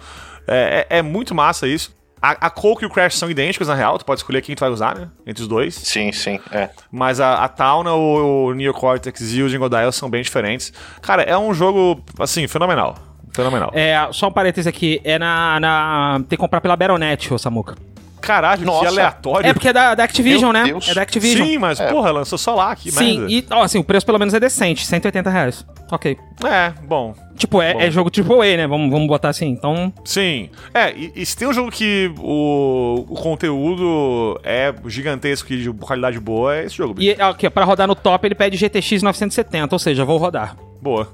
é, 0.46 0.86
é- 0.90 0.98
é 0.98 1.02
muito 1.02 1.34
massa 1.34 1.66
isso. 1.68 1.96
A, 2.20 2.30
a 2.46 2.50
Coke 2.50 2.82
e 2.82 2.86
o 2.86 2.90
Crash 2.90 3.16
são 3.16 3.30
idênticos, 3.30 3.68
na 3.68 3.74
real. 3.76 3.96
Tu 3.96 4.04
pode 4.04 4.18
escolher 4.20 4.42
quem 4.42 4.56
tu 4.56 4.60
vai 4.60 4.70
usar, 4.70 4.96
né? 4.98 5.08
Entre 5.24 5.40
os 5.40 5.48
dois. 5.48 5.74
Sim, 5.76 6.10
sim, 6.10 6.40
é. 6.50 6.68
Mas 6.90 7.20
a, 7.20 7.44
a 7.44 7.48
Tauna, 7.48 7.92
o, 7.94 8.46
o 8.46 8.54
Neo 8.54 8.74
Cortex 8.74 9.20
e 9.32 9.40
o 9.42 9.48
Jingle 9.48 9.68
Dial 9.68 9.92
são 9.92 10.10
bem 10.10 10.20
diferentes. 10.22 10.72
Cara, 11.00 11.22
é 11.22 11.38
um 11.38 11.54
jogo, 11.54 12.02
assim, 12.18 12.48
fenomenal. 12.48 12.96
Fenomenal. 13.32 13.70
É, 13.72 13.94
só 14.10 14.26
um 14.26 14.32
parênteses 14.32 14.66
aqui, 14.66 15.00
é 15.04 15.16
na, 15.16 15.60
na... 15.60 16.16
Tem 16.28 16.30
que 16.30 16.38
comprar 16.38 16.60
pela 16.60 16.74
Battle.net, 16.74 17.32
ô 17.32 17.38
Samuca. 17.38 17.76
Caralho, 18.20 18.60
que 18.60 18.64
Nossa. 18.66 18.88
aleatório. 18.88 19.48
É 19.48 19.52
porque 19.52 19.68
é 19.68 19.72
da, 19.72 19.94
da 19.94 20.04
Activision, 20.04 20.52
Meu 20.52 20.62
né? 20.62 20.64
Deus. 20.70 20.88
É 20.88 20.94
da 20.94 21.02
Activision. 21.02 21.46
Sim, 21.46 21.58
mas, 21.58 21.80
É. 21.80 21.88
porra, 21.88 22.10
lançou 22.10 22.36
só 22.38 22.54
lá, 22.54 22.74
que 22.76 22.90
Sim, 22.90 23.20
merda. 23.20 23.32
e 23.32 23.46
ó, 23.50 23.62
assim, 23.62 23.78
o 23.78 23.84
preço 23.84 24.04
pelo 24.06 24.18
menos 24.18 24.34
é 24.34 24.40
decente, 24.40 24.84
180 24.86 25.30
reais. 25.30 25.64
Ok. 25.90 26.16
É, 26.44 26.72
bom. 26.86 27.14
Tipo, 27.36 27.62
é, 27.62 27.72
Bom. 27.72 27.80
é 27.80 27.90
jogo 27.90 28.10
AAA, 28.10 28.56
né? 28.56 28.66
Vamos, 28.66 28.90
vamos 28.90 29.06
botar 29.06 29.28
assim. 29.28 29.46
Então, 29.46 29.92
Sim. 30.04 30.50
É, 30.74 30.92
e, 30.92 31.12
e 31.14 31.24
se 31.24 31.36
tem 31.36 31.46
um 31.46 31.52
jogo 31.52 31.70
que 31.70 32.12
o, 32.18 33.06
o 33.08 33.14
conteúdo 33.14 34.40
é 34.42 34.74
gigantesco 34.86 35.52
e 35.52 35.62
de 35.62 35.70
qualidade 35.72 36.18
boa, 36.18 36.56
é 36.56 36.64
esse 36.64 36.76
jogo. 36.76 36.94
bicho. 36.94 37.16
e 37.16 37.22
aqui, 37.22 37.48
pra 37.48 37.64
rodar 37.64 37.86
no 37.86 37.94
top 37.94 38.26
ele 38.26 38.34
pede 38.34 38.56
GTX 38.56 39.02
970, 39.02 39.74
ou 39.74 39.78
seja, 39.78 40.04
vou 40.04 40.18
rodar. 40.18 40.56
Boa. 40.82 41.08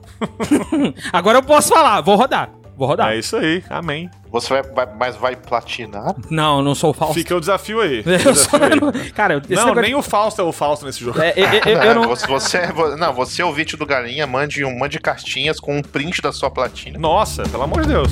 Agora 1.12 1.38
eu 1.38 1.42
posso 1.42 1.68
falar, 1.68 2.00
vou 2.00 2.16
rodar. 2.16 2.50
Vou 2.76 2.88
rodar. 2.88 3.12
É 3.12 3.18
isso 3.18 3.36
aí, 3.36 3.62
amém. 3.70 4.10
Você 4.30 4.48
vai, 4.48 4.62
vai- 4.64 4.88
mas 4.98 5.16
vai 5.16 5.36
platinar? 5.36 6.14
Não, 6.28 6.60
não 6.60 6.74
sou 6.74 6.90
o 6.90 6.92
Fausto. 6.92 7.14
Fica 7.14 7.36
o 7.36 7.40
desafio 7.40 7.80
aí. 7.80 8.00
O 8.00 8.34
sou, 8.34 8.58
desafio 8.58 8.92
aí. 8.94 9.10
cara, 9.12 9.36
esse 9.38 9.54
Não, 9.54 9.66
negócio 9.66 9.82
nem 9.82 9.94
o 9.94 10.02
Fausto 10.02 10.40
é 10.40 10.44
o 10.44 10.52
Fausto 10.52 10.84
nesse 10.86 11.00
jogo. 11.00 11.20
É, 11.20 11.32
eu, 11.36 11.46
eu- 11.46 11.60
eu- 11.76 11.82
eu 11.82 11.94
não... 11.94 12.08
Você, 12.08 12.26
você, 12.26 12.66
vo- 12.72 12.96
não, 12.96 13.12
você 13.12 13.42
é 13.42 13.44
ouvinte 13.44 13.76
do 13.76 13.86
Galinha, 13.86 14.26
mande, 14.26 14.64
um, 14.64 14.76
mande 14.76 14.98
cartinhas 14.98 15.60
com 15.60 15.76
um 15.78 15.82
print 15.82 16.20
da 16.20 16.32
sua 16.32 16.50
platina. 16.50 16.98
Nossa, 16.98 17.44
pelo 17.44 17.62
amor 17.62 17.82
de 17.82 17.88
Deus. 17.88 18.10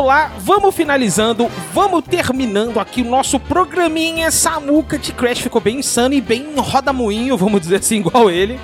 Vamos 0.00 0.14
lá, 0.14 0.30
vamos 0.38 0.74
finalizando, 0.74 1.46
vamos 1.74 2.02
terminando 2.02 2.80
aqui 2.80 3.02
o 3.02 3.04
nosso 3.04 3.38
programinha 3.38 4.30
Samuca 4.30 4.98
de 4.98 5.12
Crash. 5.12 5.40
Ficou 5.40 5.60
bem 5.60 5.80
insano 5.80 6.14
e 6.14 6.22
bem 6.22 6.54
rodamuinho, 6.56 7.36
vamos 7.36 7.60
dizer 7.60 7.76
assim, 7.80 7.96
igual 7.98 8.30
ele. 8.30 8.54
né? 8.54 8.60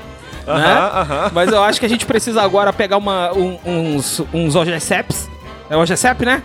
Aham, 0.48 1.00
aham. 1.02 1.30
Mas 1.34 1.52
eu 1.52 1.62
acho 1.62 1.78
que 1.78 1.84
a 1.84 1.88
gente 1.90 2.06
precisa 2.06 2.40
agora 2.40 2.72
pegar 2.72 2.96
uma, 2.96 3.34
um- 3.34 3.58
uns, 3.66 4.22
uns 4.32 4.56
OGCEPs. 4.56 5.28
É 5.68 5.76
OGCEP, 5.76 6.24
né? 6.24 6.42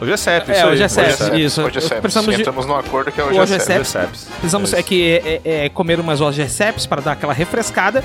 É, 0.00 0.04
isso 0.04 0.12
é 0.12 0.16
CEP, 0.16 0.50
Hoje 0.52 0.82
é 0.82 1.38
isso. 1.40 1.62
Hoje 1.62 1.78
é 1.78 1.80
CEP. 1.80 2.00
Precisamos 2.00 2.34
de- 2.36 2.40
Entramos 2.42 2.66
num 2.66 2.76
acordo 2.76 3.10
que 3.10 3.20
é 3.20 3.24
O 3.24 3.26
hoje 3.30 3.40
hoje 3.40 3.52
CEP. 3.60 3.64
CEP. 3.64 3.80
Hoje 3.80 3.80
é 3.80 4.00
CEPs. 4.00 4.28
Precisamos 4.38 4.68
Isso. 4.70 4.78
é 4.78 4.82
que 4.84 5.20
é, 5.24 5.40
é, 5.64 5.68
comer 5.70 5.98
umas 5.98 6.20
OGCEPs 6.20 6.86
para 6.86 7.02
dar 7.02 7.12
aquela 7.12 7.32
refrescada. 7.32 8.04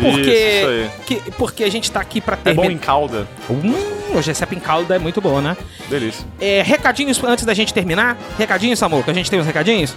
Porque, 0.00 0.30
Isso 0.30 1.04
que- 1.06 1.30
porque 1.32 1.64
a 1.64 1.70
gente 1.70 1.90
tá 1.90 2.00
aqui 2.00 2.20
pra 2.20 2.38
É 2.44 2.54
bom 2.54 2.64
em 2.70 2.78
calda. 2.78 3.26
Hum, 3.50 3.74
OGCEP 4.16 4.56
em 4.56 4.60
calda 4.60 4.96
é 4.96 4.98
muito 4.98 5.20
bom, 5.20 5.40
né? 5.40 5.56
Delícia. 5.88 6.26
É, 6.40 6.62
recadinhos 6.62 7.22
antes 7.24 7.44
da 7.44 7.54
gente 7.54 7.72
terminar? 7.74 8.16
Recadinhos, 8.38 8.78
Samuca? 8.78 9.10
A 9.10 9.14
gente 9.14 9.30
tem 9.30 9.38
os 9.40 9.46
recadinhos? 9.46 9.96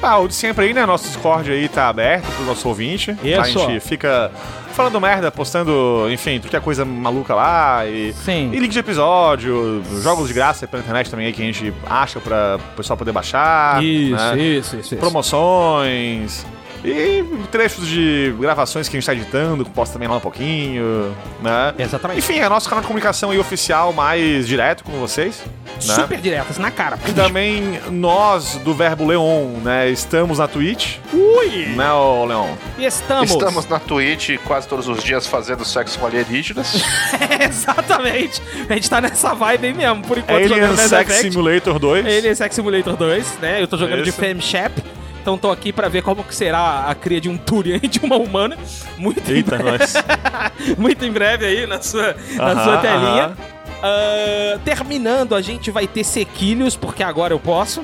Ah, 0.00 0.18
o 0.18 0.28
de 0.28 0.34
sempre 0.34 0.66
aí, 0.66 0.72
né? 0.72 0.86
Nosso 0.86 1.06
Discord 1.08 1.50
aí 1.50 1.68
tá 1.68 1.88
aberto 1.88 2.24
pro 2.36 2.44
nosso 2.44 2.68
ouvinte. 2.68 3.16
Isso. 3.22 3.40
A 3.40 3.44
gente 3.44 3.80
fica 3.80 4.30
falando 4.72 5.00
merda, 5.00 5.28
postando, 5.28 6.06
enfim, 6.08 6.38
tudo 6.38 6.50
que 6.50 6.56
é 6.56 6.60
coisa 6.60 6.84
maluca 6.84 7.34
lá. 7.34 7.84
E, 7.84 8.12
Sim. 8.24 8.50
e 8.52 8.58
link 8.60 8.70
de 8.70 8.78
episódio, 8.78 9.82
jogos 10.00 10.28
de 10.28 10.34
graça 10.34 10.68
pela 10.68 10.80
internet 10.84 11.10
também 11.10 11.26
aí 11.26 11.32
que 11.32 11.42
a 11.42 11.44
gente 11.44 11.74
acha 11.90 12.20
pra 12.20 12.60
o 12.74 12.76
pessoal 12.76 12.96
poder 12.96 13.10
baixar. 13.10 13.78
né? 13.82 13.84
isso, 13.84 14.76
isso, 14.76 14.76
isso. 14.76 14.96
Promoções. 14.96 16.46
E 16.84 17.24
trechos 17.50 17.86
de 17.86 18.34
gravações 18.38 18.88
que 18.88 18.96
a 18.96 19.00
gente 19.00 19.06
tá 19.06 19.12
editando, 19.12 19.64
que 19.64 19.70
posta 19.70 19.94
também 19.94 20.08
lá 20.08 20.16
um 20.16 20.20
pouquinho, 20.20 21.14
né? 21.42 21.74
Exatamente. 21.78 22.18
Enfim, 22.18 22.38
é 22.38 22.48
nosso 22.48 22.68
canal 22.68 22.82
de 22.82 22.86
comunicação 22.86 23.30
aí 23.30 23.38
oficial 23.38 23.92
mais 23.92 24.46
direto 24.46 24.84
com 24.84 24.92
vocês. 24.92 25.42
né? 25.86 25.94
Super 25.94 26.18
diretas, 26.20 26.56
na 26.58 26.70
cara. 26.70 26.98
E 27.08 27.12
também 27.12 27.80
nós, 27.90 28.54
do 28.64 28.74
Verbo 28.74 29.06
Leon, 29.06 29.58
né? 29.62 29.90
Estamos 29.90 30.38
na 30.38 30.46
Twitch. 30.46 30.98
Ui! 31.12 31.66
Né, 31.76 31.92
ô 31.92 32.24
Leon? 32.24 32.48
E 32.78 32.84
estamos. 32.84 33.30
Estamos 33.30 33.66
na 33.68 33.78
Twitch 33.80 34.38
quase 34.44 34.68
todos 34.68 34.86
os 34.88 35.02
dias 35.02 35.26
fazendo 35.26 35.64
sexo 35.64 35.98
com 35.98 36.06
alienígenas. 36.06 36.82
Exatamente. 37.40 38.40
A 38.68 38.74
gente 38.74 38.88
tá 38.88 39.00
nessa 39.00 39.34
vibe 39.34 39.66
aí 39.68 39.74
mesmo, 39.74 40.02
por 40.02 40.18
enquanto. 40.18 40.52
Alien 40.52 40.76
Sex 40.76 40.92
Effect. 40.92 41.32
Simulator 41.32 41.78
2. 41.78 42.06
Alien 42.06 42.34
Sex 42.34 42.54
Simulator 42.54 42.96
2, 42.96 43.38
né? 43.40 43.62
Eu 43.62 43.66
tô 43.68 43.76
jogando 43.76 44.02
de 44.02 44.10
Isso. 44.10 44.18
FemShap. 44.18 44.72
Então 45.20 45.36
tô 45.36 45.50
aqui 45.50 45.72
pra 45.72 45.88
ver 45.88 46.02
como 46.02 46.24
que 46.24 46.34
será 46.34 46.86
a 46.86 46.94
cria 46.94 47.20
de 47.20 47.28
um 47.28 47.36
Turian 47.36 47.78
e 47.82 47.86
de 47.88 48.00
uma 48.00 48.16
humana. 48.16 48.56
Muito, 48.96 49.30
em, 49.30 49.36
Eita, 49.36 49.58
nós. 49.58 49.94
muito 50.78 51.04
em 51.04 51.12
breve 51.12 51.46
aí 51.46 51.66
na 51.66 51.80
sua, 51.80 52.16
na 52.36 52.64
sua 52.64 52.78
telinha. 52.78 53.36
Ah, 53.82 54.58
terminando, 54.64 55.34
a 55.34 55.40
gente 55.40 55.70
vai 55.70 55.86
ter 55.86 56.04
sequilhos, 56.04 56.76
porque 56.76 57.02
agora 57.02 57.32
eu 57.32 57.38
posso. 57.38 57.82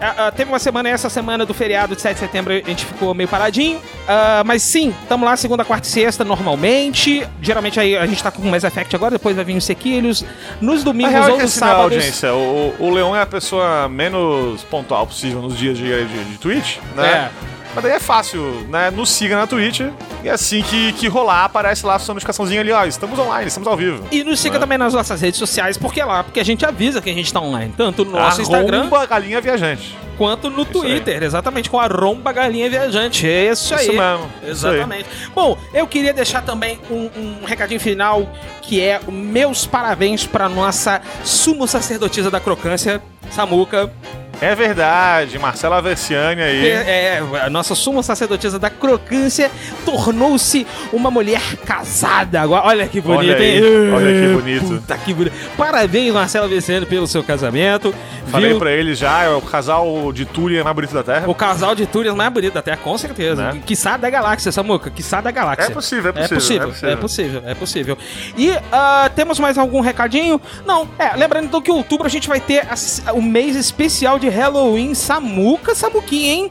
Ah, 0.00 0.32
teve 0.34 0.50
uma 0.50 0.58
semana, 0.58 0.88
essa 0.88 1.08
semana 1.08 1.44
do 1.46 1.54
feriado 1.54 1.94
de 1.94 2.02
7 2.02 2.14
de 2.14 2.20
setembro, 2.20 2.52
a 2.52 2.56
gente 2.56 2.84
ficou 2.84 3.14
meio 3.14 3.28
paradinho. 3.28 3.80
Ah, 4.06 4.42
mas 4.44 4.62
sim, 4.62 4.94
tamo 5.08 5.24
lá 5.24 5.36
segunda, 5.36 5.64
quarta 5.64 5.86
e 5.86 5.90
sexta, 5.90 6.24
normalmente. 6.24 7.26
Geralmente 7.40 7.78
aí 7.80 7.96
a 7.96 8.06
gente 8.06 8.22
tá 8.22 8.30
com 8.30 8.42
o 8.42 8.46
Mass 8.46 8.64
Effect 8.64 8.94
agora, 8.94 9.12
depois 9.12 9.36
vai 9.36 9.44
vir 9.44 9.56
os 9.56 9.64
sequilhos. 9.64 10.24
Nos 10.60 10.82
domingos 10.84 11.14
é 11.14 11.20
ou 11.20 11.24
que 11.36 11.42
nos 11.42 11.44
assim, 11.44 11.58
sábados. 11.60 11.82
audiência, 11.82 12.34
o, 12.34 12.74
o 12.78 12.90
Leon 12.90 13.14
é 13.14 13.22
a 13.22 13.26
pessoa 13.26 13.88
menos 13.88 14.62
pontual 14.64 15.06
possível 15.06 15.40
nos 15.40 15.56
dias 15.56 15.76
de, 15.76 16.06
de, 16.06 16.24
de 16.24 16.38
Twitch, 16.38 16.78
né? 16.96 17.30
É. 17.50 17.54
Mas 17.74 17.82
daí 17.82 17.92
é 17.94 17.98
fácil, 18.00 18.42
né? 18.68 18.90
Nos 18.90 19.10
siga 19.10 19.36
na 19.36 19.46
Twitch 19.46 19.80
e 20.22 20.30
assim 20.30 20.62
que, 20.62 20.92
que 20.92 21.08
rolar, 21.08 21.44
aparece 21.44 21.84
lá 21.84 21.96
a 21.96 21.98
sua 21.98 22.14
notificaçãozinha 22.14 22.60
ali, 22.60 22.70
ó, 22.72 22.84
estamos 22.84 23.18
online, 23.18 23.48
estamos 23.48 23.66
ao 23.68 23.76
vivo. 23.76 24.06
E 24.12 24.22
nos 24.22 24.38
siga 24.40 24.54
Né? 24.54 24.60
também 24.60 24.78
nas 24.78 24.94
nossas 24.94 25.20
redes 25.20 25.38
sociais, 25.38 25.76
porque 25.76 26.00
é 26.00 26.04
lá, 26.04 26.22
porque 26.22 26.38
a 26.40 26.44
gente 26.44 26.64
avisa 26.64 27.00
que 27.02 27.10
a 27.10 27.14
gente 27.14 27.32
tá 27.32 27.40
online. 27.40 27.74
Tanto 27.76 28.04
no 28.04 28.12
nosso 28.12 28.40
Instagram 28.42 28.80
Arromba 28.82 29.06
galinha 29.06 29.40
viajante. 29.40 29.96
quanto 30.16 30.48
no 30.48 30.60
aí. 30.60 30.66
Twitter. 30.66 31.22
Exatamente, 31.22 31.68
com 31.68 31.80
a 31.80 31.86
Romba 31.88 32.32
Galinha 32.32 32.70
Viajante. 32.70 33.26
É 33.26 33.50
isso 33.50 33.74
aí. 33.74 33.80
Isso 33.88 33.92
mesmo, 33.92 34.30
isso 34.46 34.66
aí. 34.68 34.74
Exatamente. 34.76 35.08
Bom, 35.34 35.58
eu 35.72 35.86
queria 35.88 36.12
deixar 36.12 36.42
também 36.42 36.78
um, 36.88 37.10
um 37.16 37.44
recadinho 37.44 37.80
final, 37.80 38.28
que 38.62 38.80
é 38.80 39.00
meus 39.10 39.66
parabéns 39.66 40.24
pra 40.24 40.48
nossa 40.48 41.02
sumo 41.24 41.66
sacerdotisa 41.66 42.30
da 42.30 42.38
crocância, 42.38 43.02
Samuca. 43.30 43.92
É 44.40 44.54
verdade, 44.54 45.38
Marcela 45.38 45.80
Versiani 45.80 46.42
aí. 46.42 46.66
É, 46.68 47.20
é, 47.34 47.40
a 47.42 47.48
nossa 47.50 47.74
sumo 47.74 48.02
sacerdotisa 48.02 48.58
da 48.58 48.68
crocância 48.68 49.50
tornou-se 49.84 50.66
uma 50.92 51.10
mulher 51.10 51.40
casada. 51.64 52.40
Agora, 52.40 52.66
olha 52.66 52.86
que 52.88 53.00
bonito, 53.00 53.30
Olha 53.30 53.36
aí, 53.36 53.56
hein? 53.58 53.92
olha 53.92 54.12
que 54.12 54.34
bonito. 54.34 54.66
Puta 54.80 54.98
que 54.98 55.14
bonito. 55.14 55.34
Parabéns, 55.56 56.12
Marcelo 56.12 56.48
Vicente, 56.48 56.86
pelo 56.86 57.06
seu 57.06 57.22
casamento. 57.22 57.94
Falei 58.26 58.50
Viu? 58.50 58.58
pra 58.58 58.72
ele 58.72 58.94
já, 58.94 59.22
é 59.24 59.28
o 59.30 59.40
casal 59.40 60.12
de 60.12 60.24
Túria 60.24 60.64
mais 60.64 60.74
bonito 60.74 60.94
da 60.94 61.02
Terra. 61.02 61.24
O 61.28 61.34
casal 61.34 61.74
de 61.74 61.86
Túrias 61.86 62.14
mais 62.14 62.32
bonito 62.32 62.52
da 62.54 62.62
Terra, 62.62 62.78
com 62.78 62.96
certeza. 62.98 63.52
Né? 63.52 63.62
Quiçá 63.64 63.96
da 63.96 64.10
galáxia, 64.10 64.50
Samuca. 64.50 64.90
Quiçá 64.90 65.20
da 65.20 65.30
galáxia. 65.30 65.70
É 65.70 65.74
possível, 65.74 66.12
é 66.16 66.24
É 66.24 66.28
possível, 66.28 66.68
possível, 66.68 66.88
é 66.88 66.92
é 66.92 66.96
possível. 66.96 67.40
possível, 67.44 67.50
é 67.50 67.54
possível. 67.54 67.98
E 68.36 68.50
ah, 68.72 69.10
temos 69.14 69.38
mais 69.38 69.56
algum 69.58 69.80
recadinho? 69.80 70.40
Não, 70.66 70.88
é, 70.98 71.14
lembrando 71.16 71.44
então 71.46 71.62
que 71.62 71.70
em 71.70 71.74
outubro 71.74 72.06
a 72.06 72.10
gente 72.10 72.28
vai 72.28 72.40
ter 72.40 72.66
o 73.12 73.22
mês 73.22 73.56
especial 73.56 74.18
de 74.18 74.23
Halloween 74.28 74.94
Samuca 74.94 75.74
Samuquinha, 75.74 76.32
hein? 76.32 76.50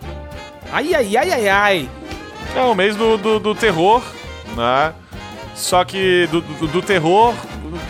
Ai, 0.71 0.93
ai, 0.93 1.17
ai, 1.17 1.31
ai, 1.31 1.49
ai. 1.49 1.89
É 2.55 2.61
o 2.61 2.73
mês 2.75 2.95
do, 2.95 3.17
do, 3.17 3.39
do 3.39 3.55
terror, 3.55 4.01
né? 4.55 4.93
Só 5.55 5.83
que 5.83 6.27
do, 6.31 6.41
do, 6.41 6.67
do 6.67 6.81
terror 6.81 7.33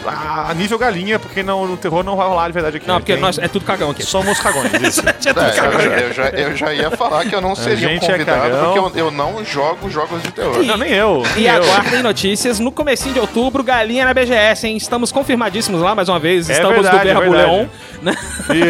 a 0.07 0.53
nível 0.53 0.77
galinha, 0.77 1.17
porque 1.19 1.43
não, 1.43 1.65
no 1.67 1.77
terror 1.77 2.03
não 2.03 2.15
vai 2.15 2.27
rolar 2.27 2.47
de 2.47 2.53
verdade 2.53 2.77
aqui. 2.77 2.88
Não, 2.88 2.99
porque 2.99 3.13
Tem- 3.13 3.21
nós 3.21 3.38
é 3.38 3.47
tudo 3.47 3.65
cagão 3.65 3.91
aqui. 3.91 4.03
Somos 4.03 4.39
cagões, 4.39 4.71
isso. 4.81 5.01
É 5.07 5.13
tudo 5.13 5.39
É, 5.41 5.51
cagão. 5.51 5.80
eu, 5.80 5.91
eu 5.91 6.13
já, 6.13 6.30
eu 6.30 6.55
já 6.55 6.73
ia 6.73 6.91
falar 6.91 7.25
que 7.25 7.34
eu 7.35 7.41
não 7.41 7.55
seria 7.55 7.88
um 7.88 7.91
gente 7.91 8.05
é 8.05 8.11
convidado, 8.11 8.41
cagão. 8.41 8.73
porque 8.73 8.99
eu, 8.99 9.05
eu 9.05 9.11
não 9.11 9.43
jogo 9.45 9.89
jogos 9.89 10.21
de 10.21 10.31
terror. 10.31 10.63
Não, 10.63 10.77
nem 10.77 10.91
eu. 10.91 11.23
E 11.35 11.41
nem 11.41 11.45
eu. 11.47 11.63
aguardem 11.63 12.01
notícias 12.03 12.59
no 12.59 12.71
comecinho 12.71 13.13
de 13.13 13.19
outubro, 13.19 13.63
galinha 13.63 14.05
na 14.05 14.13
BGS, 14.13 14.67
hein? 14.67 14.77
Estamos 14.77 15.11
confirmadíssimos 15.11 15.81
lá 15.81 15.93
mais 15.95 16.09
uma 16.09 16.19
vez. 16.19 16.49
É 16.49 16.53
Estamos 16.53 16.73
verdade, 16.81 17.03
do 17.03 17.09
é 17.09 17.13
Verbo. 17.13 17.34
Leon. 17.35 17.65
Né? 18.01 18.15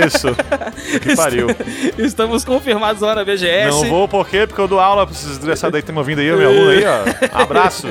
Isso. 0.08 0.28
Que 1.02 1.16
pariu. 1.16 1.48
Estamos 1.98 2.44
confirmados 2.46 3.02
lá 3.02 3.16
na 3.16 3.24
BGS. 3.26 3.70
Não 3.70 3.86
vou 3.90 4.08
por 4.08 4.28
quê? 4.28 4.46
Porque 4.46 4.62
eu 4.62 4.68
dou 4.68 4.80
aula 4.80 5.06
pra 5.06 5.16
esses 5.16 5.38
desgraçados 5.38 5.76
aí 5.76 5.82
que 5.82 5.84
estão 5.90 5.94
me 5.94 6.00
ouvindo 6.00 6.20
aí, 6.20 6.32
meu 6.32 6.50
aluno 6.50 6.70
aí, 6.70 6.84
ó. 6.86 7.04
Abraço. 7.42 7.88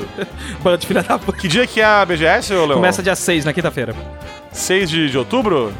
Bando 0.62 0.78
de 0.78 0.86
filha 0.86 1.02
da 1.02 1.18
puta. 1.18 1.36
Que 1.38 1.48
dia 1.48 1.66
que 1.66 1.80
é 1.80 1.84
a 1.84 2.04
BGS, 2.04 2.54
ô 2.54 2.64
Leon? 2.66 2.74
Começa 2.76 3.02
dia 3.02 3.16
6, 3.16 3.31
na 3.44 3.52
quinta-feira. 3.52 3.94
6 4.52 4.90
de, 4.90 5.10
de 5.10 5.18
outubro? 5.18 5.72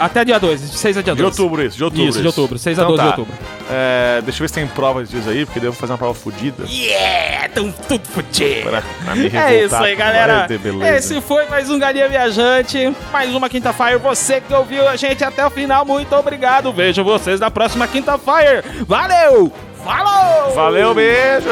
Até 0.00 0.24
dia 0.24 0.40
2, 0.40 0.70
de 0.70 0.78
6 0.78 0.96
a 0.96 1.02
dia 1.02 1.14
De 1.14 1.20
2. 1.22 1.38
outubro, 1.38 1.62
isso, 1.62 1.76
de 1.76 1.84
outubro. 1.84 2.08
Isso, 2.08 2.20
de 2.22 2.26
outubro, 2.26 2.58
6 2.58 2.78
a 2.78 2.82
Então 2.82 2.96
12 2.96 3.02
de 3.02 3.10
tá. 3.10 3.20
outubro. 3.20 3.38
É, 3.70 4.22
deixa 4.22 4.38
eu 4.38 4.44
ver 4.44 4.48
se 4.48 4.54
tem 4.54 4.66
provas 4.66 5.10
disso 5.10 5.28
aí, 5.28 5.44
porque 5.44 5.60
devo 5.60 5.74
fazer 5.76 5.92
uma 5.92 5.98
prova 5.98 6.14
fodida. 6.14 6.64
Yeah, 6.66 7.48
tão 7.50 7.70
tudo 7.70 8.00
me 9.14 9.26
É 9.28 9.64
isso 9.64 9.74
aí, 9.76 9.94
galera. 9.94 10.48
Esse 10.96 11.20
foi 11.20 11.44
mais 11.46 11.68
um 11.68 11.78
Galinha 11.78 12.08
Viajante, 12.08 12.90
mais 13.12 13.34
uma 13.34 13.50
quinta-feira. 13.50 13.98
Você 13.98 14.40
que 14.40 14.54
ouviu 14.54 14.88
a 14.88 14.96
gente 14.96 15.22
até 15.22 15.46
o 15.46 15.50
final, 15.50 15.84
muito 15.84 16.14
obrigado. 16.16 16.72
Vejo 16.72 17.04
vocês 17.04 17.38
na 17.38 17.50
próxima 17.50 17.86
quinta-feira. 17.86 18.64
Valeu! 18.86 19.52
Falou! 19.84 20.54
Valeu, 20.54 20.94
beijos! 20.94 21.44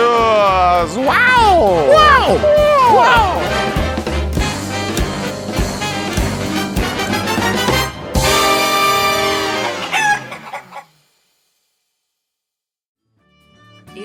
Uau! 0.96 1.88
Uau! 1.90 2.40
Uau! 2.94 3.42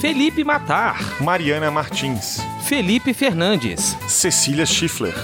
Felipe 0.00 0.44
Matar, 0.44 1.22
Mariana 1.22 1.70
Martins, 1.70 2.38
Felipe 2.64 3.14
Fernandes, 3.14 3.96
Cecília 4.06 4.66
Schiffler. 4.66 5.14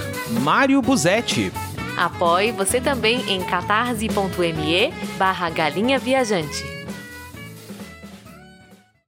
Mário 0.41 0.81
Buzetti, 0.81 1.53
Apoie 1.97 2.53
você 2.53 2.81
também 2.81 3.21
em 3.29 3.43
catarse.me 3.45 4.95
barra 5.19 5.51
galinha 5.51 5.99
viajante. 5.99 6.65